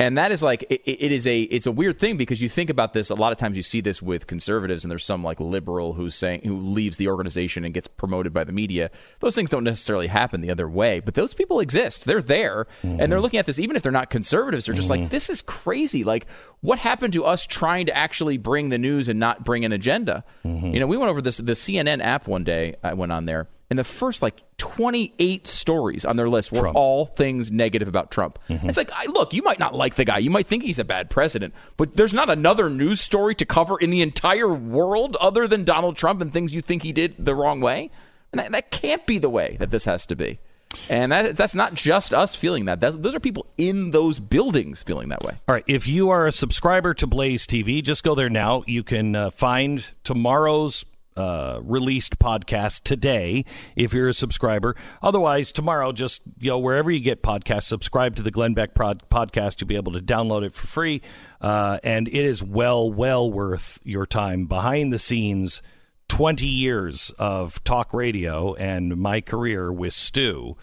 and 0.00 0.16
that 0.16 0.32
is 0.32 0.42
like 0.42 0.64
it, 0.70 0.80
it 0.86 1.12
is 1.12 1.26
a 1.26 1.42
it's 1.42 1.66
a 1.66 1.72
weird 1.72 1.98
thing 1.98 2.16
because 2.16 2.40
you 2.40 2.48
think 2.48 2.70
about 2.70 2.94
this 2.94 3.10
a 3.10 3.14
lot 3.14 3.32
of 3.32 3.38
times 3.38 3.56
you 3.56 3.62
see 3.62 3.82
this 3.82 4.00
with 4.00 4.26
conservatives 4.26 4.82
and 4.82 4.90
there's 4.90 5.04
some 5.04 5.22
like 5.22 5.38
liberal 5.38 5.92
who's 5.92 6.14
saying 6.14 6.40
who 6.42 6.58
leaves 6.58 6.96
the 6.96 7.06
organization 7.06 7.64
and 7.64 7.74
gets 7.74 7.86
promoted 7.86 8.32
by 8.32 8.42
the 8.42 8.52
media. 8.52 8.90
Those 9.20 9.34
things 9.34 9.50
don't 9.50 9.62
necessarily 9.62 10.06
happen 10.06 10.40
the 10.40 10.50
other 10.50 10.68
way 10.68 11.00
but 11.00 11.14
those 11.14 11.34
people 11.34 11.60
exist. 11.60 12.06
They're 12.06 12.22
there 12.22 12.66
and 12.82 12.98
they're 12.98 13.08
mm-hmm. 13.08 13.22
looking 13.22 13.38
at 13.38 13.46
this 13.46 13.58
even 13.58 13.76
if 13.76 13.82
they're 13.82 13.92
not 13.92 14.08
conservatives 14.10 14.64
they're 14.64 14.74
just 14.74 14.90
like 14.90 15.00
mm-hmm. 15.00 15.10
this 15.10 15.28
is 15.28 15.42
crazy. 15.42 16.02
Like 16.02 16.26
what 16.60 16.78
happened 16.78 17.12
to 17.12 17.24
us 17.24 17.46
trying 17.46 17.86
to 17.86 17.96
actually 17.96 18.38
bring 18.38 18.70
the 18.70 18.78
news 18.78 19.06
and 19.06 19.20
not 19.20 19.44
bring 19.44 19.66
an 19.66 19.72
agenda? 19.72 20.24
Mm-hmm. 20.46 20.72
You 20.72 20.80
know 20.80 20.86
we 20.86 20.96
went 20.96 21.10
over 21.10 21.20
this 21.20 21.36
the 21.36 21.52
CNN 21.52 22.02
app 22.02 22.26
one 22.26 22.42
day 22.42 22.74
I 22.82 22.94
went 22.94 23.12
on 23.12 23.26
there 23.26 23.48
and 23.70 23.78
the 23.78 23.84
first 23.84 24.20
like 24.20 24.42
28 24.58 25.46
stories 25.46 26.04
on 26.04 26.16
their 26.16 26.28
list 26.28 26.52
were 26.52 26.58
Trump. 26.58 26.76
all 26.76 27.06
things 27.06 27.50
negative 27.50 27.88
about 27.88 28.10
Trump. 28.10 28.38
It's 28.48 28.76
like, 28.76 28.90
I, 28.92 29.06
look, 29.06 29.32
you 29.32 29.42
might 29.42 29.58
not 29.58 29.74
like 29.74 29.94
the 29.94 30.04
guy, 30.04 30.18
you 30.18 30.28
might 30.30 30.46
think 30.46 30.64
he's 30.64 30.78
a 30.78 30.84
bad 30.84 31.08
president, 31.08 31.54
but 31.76 31.96
there's 31.96 32.12
not 32.12 32.28
another 32.28 32.68
news 32.68 33.00
story 33.00 33.34
to 33.36 33.46
cover 33.46 33.78
in 33.78 33.90
the 33.90 34.02
entire 34.02 34.52
world 34.52 35.16
other 35.20 35.46
than 35.46 35.64
Donald 35.64 35.96
Trump 35.96 36.20
and 36.20 36.32
things 36.32 36.54
you 36.54 36.60
think 36.60 36.82
he 36.82 36.92
did 36.92 37.14
the 37.18 37.34
wrong 37.34 37.60
way. 37.60 37.90
And 38.32 38.40
that, 38.40 38.52
that 38.52 38.70
can't 38.70 39.06
be 39.06 39.18
the 39.18 39.30
way 39.30 39.56
that 39.60 39.70
this 39.70 39.84
has 39.86 40.04
to 40.06 40.16
be. 40.16 40.40
And 40.88 41.10
that, 41.10 41.36
that's 41.36 41.54
not 41.54 41.74
just 41.74 42.14
us 42.14 42.34
feeling 42.34 42.66
that. 42.66 42.80
That's, 42.80 42.96
those 42.96 43.14
are 43.14 43.20
people 43.20 43.46
in 43.58 43.90
those 43.90 44.20
buildings 44.20 44.82
feeling 44.82 45.08
that 45.08 45.22
way. 45.24 45.34
All 45.48 45.54
right. 45.54 45.64
If 45.66 45.88
you 45.88 46.10
are 46.10 46.26
a 46.26 46.32
subscriber 46.32 46.94
to 46.94 47.06
Blaze 47.06 47.46
TV, 47.46 47.82
just 47.82 48.04
go 48.04 48.14
there 48.14 48.30
now. 48.30 48.62
You 48.66 48.84
can 48.84 49.16
uh, 49.16 49.30
find 49.30 49.84
tomorrow's 50.04 50.84
uh, 51.20 51.60
released 51.62 52.18
podcast 52.18 52.82
today 52.82 53.44
if 53.76 53.92
you're 53.92 54.08
a 54.08 54.14
subscriber. 54.14 54.74
Otherwise, 55.02 55.52
tomorrow, 55.52 55.92
just 55.92 56.22
you 56.38 56.50
know 56.50 56.58
wherever 56.58 56.90
you 56.90 57.00
get 57.00 57.22
podcasts, 57.22 57.64
subscribe 57.64 58.16
to 58.16 58.22
the 58.22 58.30
Glenn 58.30 58.54
Beck 58.54 58.74
prod- 58.74 59.08
podcast. 59.10 59.60
You'll 59.60 59.68
be 59.68 59.76
able 59.76 59.92
to 59.92 60.00
download 60.00 60.44
it 60.44 60.54
for 60.54 60.66
free, 60.66 61.02
uh, 61.40 61.78
and 61.84 62.08
it 62.08 62.14
is 62.14 62.42
well, 62.42 62.90
well 62.90 63.30
worth 63.30 63.78
your 63.84 64.06
time 64.06 64.46
behind 64.46 64.92
the 64.92 64.98
scenes. 64.98 65.62
20 66.08 66.44
years 66.44 67.12
of 67.20 67.62
talk 67.62 67.94
radio 67.94 68.52
and 68.54 68.96
my 68.96 69.20
career 69.20 69.72
with 69.72 69.92
Stu, 69.92 70.56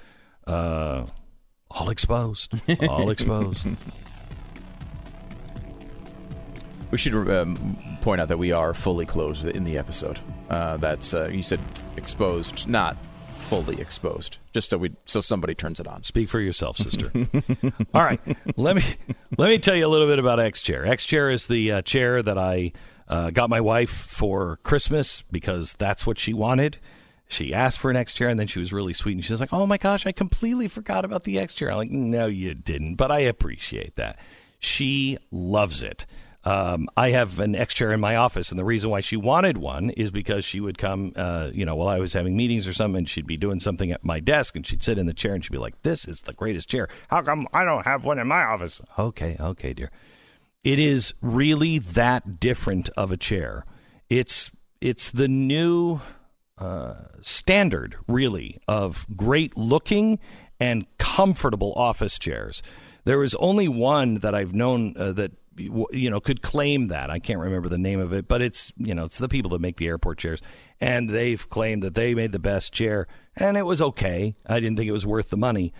uh, 0.45 1.05
all 1.71 1.89
exposed. 1.89 2.53
All 2.89 3.09
exposed. 3.09 3.65
We 6.89 6.97
should 6.97 7.29
um, 7.29 7.77
point 8.01 8.21
out 8.21 8.29
that 8.29 8.37
we 8.37 8.51
are 8.51 8.73
fully 8.73 9.05
closed 9.05 9.45
in 9.45 9.63
the 9.65 9.77
episode. 9.77 10.19
Uh, 10.49 10.77
that's 10.77 11.13
uh, 11.13 11.29
you 11.31 11.43
said 11.43 11.59
exposed, 11.97 12.67
not 12.67 12.97
fully 13.37 13.79
exposed. 13.81 14.37
Just 14.53 14.69
so 14.69 14.77
we 14.77 14.91
so 15.05 15.21
somebody 15.21 15.55
turns 15.55 15.79
it 15.79 15.87
on. 15.87 16.03
Speak 16.03 16.29
for 16.29 16.39
yourself, 16.39 16.77
sister. 16.77 17.11
All 17.93 18.03
right, 18.03 18.21
let 18.55 18.75
me 18.75 18.83
let 19.37 19.49
me 19.49 19.59
tell 19.59 19.75
you 19.75 19.85
a 19.85 19.89
little 19.89 20.07
bit 20.07 20.19
about 20.19 20.39
X 20.39 20.61
Chair. 20.61 20.85
X 20.85 21.05
Chair 21.05 21.29
is 21.29 21.47
the 21.47 21.73
uh, 21.73 21.81
chair 21.81 22.21
that 22.21 22.37
I 22.37 22.71
uh, 23.07 23.31
got 23.31 23.49
my 23.49 23.61
wife 23.61 23.89
for 23.89 24.57
Christmas 24.63 25.23
because 25.31 25.73
that's 25.73 26.05
what 26.05 26.17
she 26.17 26.33
wanted. 26.33 26.77
She 27.29 27.53
asked 27.53 27.79
for 27.79 27.91
an 27.91 27.97
X 27.97 28.13
chair, 28.13 28.29
and 28.29 28.39
then 28.39 28.47
she 28.47 28.59
was 28.59 28.71
really 28.71 28.93
sweet, 28.93 29.13
and 29.13 29.23
she 29.25 29.33
was 29.33 29.41
like, 29.41 29.53
"Oh 29.53 29.65
my 29.65 29.77
gosh, 29.77 30.05
I 30.05 30.13
completely 30.13 30.67
forgot 30.67 31.03
about 31.03 31.23
the 31.25 31.39
X 31.39 31.53
chair." 31.53 31.69
I'm 31.69 31.77
like, 31.77 31.91
"No, 31.91 32.27
you 32.27 32.53
didn't," 32.53 32.95
but 32.95 33.11
I 33.11 33.19
appreciate 33.19 33.95
that. 33.95 34.17
She 34.59 35.17
loves 35.29 35.83
it. 35.83 36.05
Um, 36.47 36.87
I 36.95 37.09
have 37.09 37.39
an 37.41 37.55
X 37.55 37.73
chair 37.73 37.91
in 37.91 37.99
my 37.99 38.15
office, 38.15 38.51
and 38.51 38.57
the 38.57 38.63
reason 38.63 38.89
why 38.89 39.01
she 39.01 39.17
wanted 39.17 39.57
one 39.57 39.89
is 39.89 40.11
because 40.11 40.45
she 40.45 40.61
would 40.61 40.77
come, 40.77 41.11
uh, 41.17 41.49
you 41.53 41.65
know, 41.65 41.75
while 41.75 41.89
I 41.89 41.99
was 41.99 42.13
having 42.13 42.37
meetings 42.37 42.69
or 42.69 42.71
something, 42.71 42.99
and 42.99 43.09
she'd 43.09 43.27
be 43.27 43.35
doing 43.35 43.59
something 43.59 43.91
at 43.91 44.05
my 44.05 44.21
desk, 44.21 44.55
and 44.55 44.65
she'd 44.65 44.81
sit 44.81 44.97
in 44.97 45.07
the 45.07 45.13
chair, 45.13 45.33
and 45.33 45.43
she'd 45.43 45.51
be 45.51 45.57
like, 45.57 45.81
"This 45.81 46.07
is 46.07 46.21
the 46.21 46.31
greatest 46.31 46.69
chair. 46.69 46.87
How 47.09 47.21
come 47.21 47.49
I 47.51 47.65
don't 47.65 47.83
have 47.83 48.05
one 48.05 48.17
in 48.17 48.27
my 48.27 48.43
office?" 48.43 48.79
Okay, 48.97 49.35
okay, 49.37 49.73
dear. 49.73 49.91
It 50.63 50.79
is 50.79 51.13
really 51.21 51.79
that 51.79 52.39
different 52.39 52.87
of 52.95 53.11
a 53.11 53.17
chair. 53.17 53.65
It's 54.09 54.49
it's 54.79 55.11
the 55.11 55.27
new 55.27 55.99
uh, 56.57 56.93
standard, 57.21 57.97
really, 58.07 58.57
of 58.69 59.05
great 59.17 59.57
looking 59.57 60.17
and 60.61 60.87
comfortable 60.97 61.73
office 61.75 62.17
chairs. 62.17 62.63
There 63.03 63.21
is 63.21 63.35
only 63.35 63.67
one 63.67 64.15
that 64.15 64.33
I've 64.33 64.53
known 64.53 64.93
uh, 64.97 65.11
that 65.13 65.33
you 65.57 66.09
know 66.09 66.19
could 66.19 66.41
claim 66.41 66.87
that. 66.87 67.09
I 67.09 67.19
can't 67.19 67.39
remember 67.39 67.69
the 67.69 67.77
name 67.77 67.99
of 67.99 68.13
it, 68.13 68.27
but 68.27 68.41
it's 68.41 68.71
you 68.77 68.93
know 68.93 69.03
it's 69.03 69.17
the 69.17 69.29
people 69.29 69.51
that 69.51 69.61
make 69.61 69.77
the 69.77 69.87
airport 69.87 70.17
chairs, 70.17 70.41
and 70.79 71.09
they've 71.09 71.49
claimed 71.49 71.83
that 71.83 71.95
they 71.95 72.13
made 72.13 72.31
the 72.31 72.39
best 72.39 72.73
chair, 72.73 73.07
and 73.35 73.57
it 73.57 73.63
was 73.63 73.81
okay. 73.81 74.35
I 74.45 74.59
didn't 74.59 74.77
think 74.77 74.87
it 74.87 74.93
was 74.93 75.07
worth 75.07 75.29
the 75.29 75.37
money. 75.37 75.73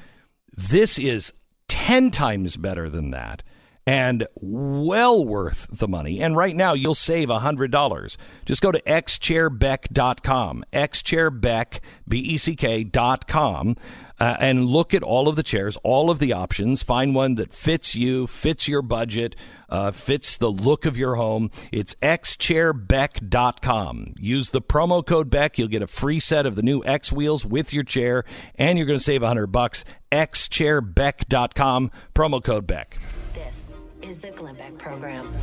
This 0.56 0.98
is 0.98 1.34
ten 1.68 2.12
times 2.12 2.58
better 2.58 2.90
than 2.90 3.12
that 3.12 3.44
and 3.88 4.28
well 4.36 5.26
worth 5.26 5.66
the 5.72 5.88
money. 5.88 6.20
And 6.22 6.36
right 6.36 6.56
now, 6.56 6.74
you'll 6.74 6.94
save 6.94 7.30
$100. 7.30 8.18
Just 8.46 8.62
go 8.62 8.72
to 8.72 8.82
xchairbeck.com, 8.82 10.66
xchairbeck, 10.74 11.80
B-E-C-K 12.06 12.84
dot 12.84 13.28
com, 13.30 13.78
uh, 14.20 14.36
and 14.40 14.66
look 14.66 14.94
at 14.94 15.04
all 15.04 15.28
of 15.28 15.36
the 15.36 15.44
chairs, 15.44 15.78
all 15.84 16.10
of 16.10 16.20
the 16.20 16.32
options. 16.34 16.84
Find 16.84 17.16
one 17.16 17.36
that 17.36 17.54
fits 17.54 17.96
you, 17.96 18.28
fits 18.28 18.68
your 18.68 18.82
budget, 18.82 19.36
uh, 19.70 19.92
fits 19.92 20.38
the 20.38 20.52
look 20.52 20.86
of 20.86 20.98
your 20.98 21.16
home. 21.16 21.52
It's 21.72 21.96
xchairbeck.com. 21.96 24.16
Use 24.18 24.50
the 24.50 24.62
promo 24.62 25.06
code 25.06 25.30
Beck. 25.30 25.58
You'll 25.58 25.68
get 25.68 25.82
a 25.82 25.88
free 25.88 26.20
set 26.20 26.46
of 26.46 26.56
the 26.56 26.64
new 26.64 26.84
X 26.86 27.12
wheels 27.12 27.46
with 27.46 27.74
your 27.74 27.84
chair, 27.84 28.24
and 28.56 28.78
you're 28.78 28.88
going 28.88 29.00
to 29.00 29.04
save 29.04 29.22
100 29.22 29.48
bucks. 29.48 29.84
xchairbeck.com, 30.12 31.92
promo 32.14 32.44
code 32.44 32.68
Beck. 32.68 32.98
This 33.34 33.72
is 34.02 34.20
the 34.20 34.32
Glenn 34.32 34.56
Beck 34.56 34.78
Program. 34.78 35.34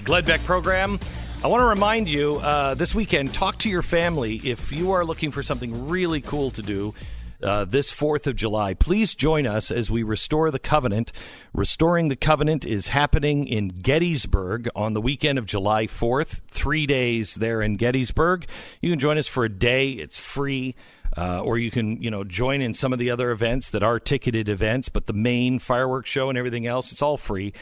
Glenn 0.00 0.24
Beck 0.24 0.42
program. 0.44 0.98
I 1.42 1.46
want 1.46 1.62
to 1.62 1.66
remind 1.66 2.08
you 2.08 2.36
uh, 2.36 2.74
this 2.74 2.94
weekend, 2.94 3.32
talk 3.32 3.58
to 3.58 3.70
your 3.70 3.82
family 3.82 4.36
if 4.44 4.72
you 4.72 4.92
are 4.92 5.04
looking 5.04 5.30
for 5.30 5.42
something 5.42 5.88
really 5.88 6.20
cool 6.20 6.50
to 6.52 6.62
do. 6.62 6.94
Uh, 7.42 7.64
this 7.64 7.90
4th 7.90 8.26
of 8.26 8.36
July. 8.36 8.74
Please 8.74 9.14
join 9.14 9.46
us 9.46 9.70
as 9.70 9.90
we 9.90 10.02
restore 10.02 10.50
the 10.50 10.58
covenant. 10.58 11.10
Restoring 11.54 12.08
the 12.08 12.16
covenant 12.16 12.66
is 12.66 12.88
happening 12.88 13.46
in 13.46 13.68
Gettysburg 13.68 14.68
on 14.76 14.92
the 14.92 15.00
weekend 15.00 15.38
of 15.38 15.46
July 15.46 15.86
4th, 15.86 16.42
three 16.48 16.86
days 16.86 17.36
there 17.36 17.62
in 17.62 17.76
Gettysburg. 17.76 18.46
You 18.82 18.90
can 18.90 18.98
join 18.98 19.16
us 19.16 19.26
for 19.26 19.46
a 19.46 19.48
day, 19.48 19.92
it's 19.92 20.18
free. 20.18 20.74
Uh, 21.16 21.40
or 21.40 21.58
you 21.58 21.70
can, 21.70 22.00
you 22.00 22.10
know, 22.10 22.22
join 22.22 22.60
in 22.60 22.72
some 22.72 22.92
of 22.92 22.98
the 22.98 23.10
other 23.10 23.30
events 23.30 23.70
that 23.70 23.82
are 23.82 23.98
ticketed 23.98 24.48
events, 24.48 24.88
but 24.88 25.06
the 25.06 25.12
main 25.12 25.58
fireworks 25.58 26.08
show 26.08 26.28
and 26.28 26.38
everything 26.38 26.66
else, 26.66 26.92
it's 26.92 27.02
all 27.02 27.16
free. 27.16 27.52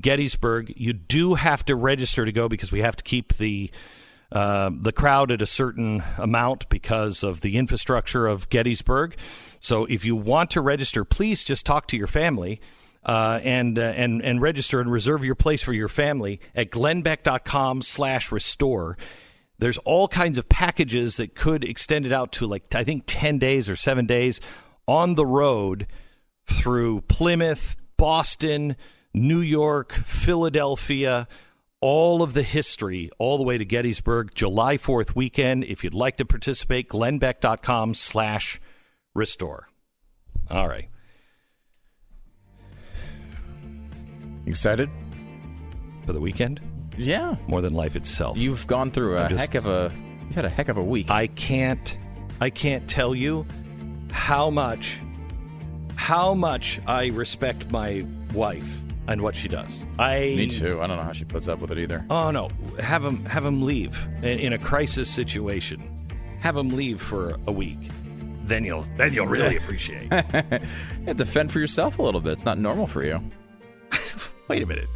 Gettysburg, 0.00 0.72
you 0.76 0.92
do 0.92 1.34
have 1.34 1.64
to 1.66 1.76
register 1.76 2.24
to 2.24 2.32
go 2.32 2.48
because 2.48 2.72
we 2.72 2.80
have 2.80 2.96
to 2.96 3.04
keep 3.04 3.34
the 3.34 3.70
uh, 4.32 4.70
the 4.72 4.92
crowd 4.92 5.30
at 5.30 5.42
a 5.42 5.46
certain 5.46 6.02
amount 6.16 6.66
because 6.70 7.22
of 7.22 7.42
the 7.42 7.58
infrastructure 7.58 8.26
of 8.26 8.48
Gettysburg. 8.48 9.14
So 9.60 9.84
if 9.84 10.06
you 10.06 10.16
want 10.16 10.50
to 10.52 10.62
register, 10.62 11.04
please 11.04 11.44
just 11.44 11.66
talk 11.66 11.86
to 11.88 11.98
your 11.98 12.06
family. 12.06 12.60
Uh, 13.04 13.40
and 13.42 13.80
uh, 13.80 13.82
and 13.82 14.22
and 14.22 14.40
register 14.40 14.80
and 14.80 14.90
reserve 14.90 15.24
your 15.24 15.34
place 15.34 15.60
for 15.60 15.72
your 15.72 15.88
family 15.88 16.40
at 16.54 16.70
glennbeck.com 16.70 17.82
slash 17.82 18.30
restore. 18.30 18.96
There's 19.58 19.78
all 19.78 20.06
kinds 20.06 20.38
of 20.38 20.48
packages 20.48 21.16
that 21.16 21.34
could 21.34 21.64
extend 21.64 22.06
it 22.06 22.12
out 22.12 22.30
to 22.32 22.46
like 22.46 22.72
I 22.74 22.84
think 22.84 23.02
10 23.06 23.38
days 23.38 23.68
or 23.68 23.74
7 23.74 24.06
days 24.06 24.40
on 24.86 25.16
the 25.16 25.26
road 25.26 25.88
through 26.46 27.00
Plymouth, 27.02 27.76
Boston, 27.96 28.76
New 29.14 29.40
York, 29.40 29.92
Philadelphia, 29.92 31.28
all 31.80 32.22
of 32.22 32.32
the 32.32 32.42
history 32.42 33.10
all 33.18 33.36
the 33.36 33.42
way 33.42 33.58
to 33.58 33.64
Gettysburg, 33.64 34.34
July 34.34 34.76
4th 34.78 35.14
weekend. 35.14 35.64
If 35.64 35.84
you'd 35.84 35.94
like 35.94 36.16
to 36.18 36.24
participate, 36.24 36.88
glennbeck.com 36.88 37.94
slash 37.94 38.60
restore. 39.14 39.68
All 40.50 40.68
right. 40.68 40.88
Excited? 44.46 44.88
For 46.04 46.12
the 46.12 46.20
weekend? 46.20 46.60
Yeah. 46.96 47.36
More 47.46 47.60
than 47.60 47.74
life 47.74 47.96
itself. 47.96 48.36
You've 48.36 48.66
gone 48.66 48.90
through 48.90 49.18
a 49.18 49.28
just- 49.28 49.40
heck 49.40 49.54
of 49.54 49.66
a 49.66 49.92
you've 50.26 50.34
had 50.34 50.44
a 50.44 50.48
heck 50.50 50.68
of 50.68 50.76
a 50.76 50.84
week. 50.84 51.10
I 51.10 51.26
can't 51.28 51.96
I 52.40 52.50
can't 52.50 52.88
tell 52.88 53.14
you 53.14 53.46
how 54.10 54.50
much 54.50 54.98
how 55.96 56.34
much 56.34 56.80
I 56.86 57.06
respect 57.08 57.70
my 57.70 58.04
wife 58.34 58.82
and 59.08 59.20
what 59.20 59.34
she 59.34 59.48
does. 59.48 59.84
I 59.98 60.34
Me 60.36 60.46
too. 60.46 60.80
I 60.80 60.86
don't 60.86 60.96
know 60.96 61.02
how 61.02 61.12
she 61.12 61.24
puts 61.24 61.48
up 61.48 61.60
with 61.60 61.70
it 61.70 61.78
either. 61.78 62.04
Oh 62.10 62.30
no, 62.30 62.48
have 62.80 63.04
him 63.04 63.24
have 63.26 63.44
him 63.44 63.62
leave 63.62 64.08
in, 64.18 64.38
in 64.38 64.52
a 64.52 64.58
crisis 64.58 65.10
situation. 65.10 65.82
Have 66.40 66.56
him 66.56 66.70
leave 66.70 67.00
for 67.00 67.38
a 67.46 67.52
week. 67.52 67.78
Then 68.44 68.64
you'll 68.64 68.86
then 68.96 69.12
you'll 69.14 69.26
really 69.26 69.56
appreciate. 69.62 70.10
You 71.02 71.06
have 71.08 71.16
to 71.16 71.26
fend 71.26 71.50
for 71.50 71.58
yourself 71.58 71.98
a 71.98 72.02
little 72.02 72.20
bit. 72.20 72.32
It's 72.32 72.44
not 72.44 72.58
normal 72.58 72.86
for 72.86 73.04
you. 73.04 73.20
Wait 74.48 74.62
a 74.62 74.66
minute. 74.66 74.88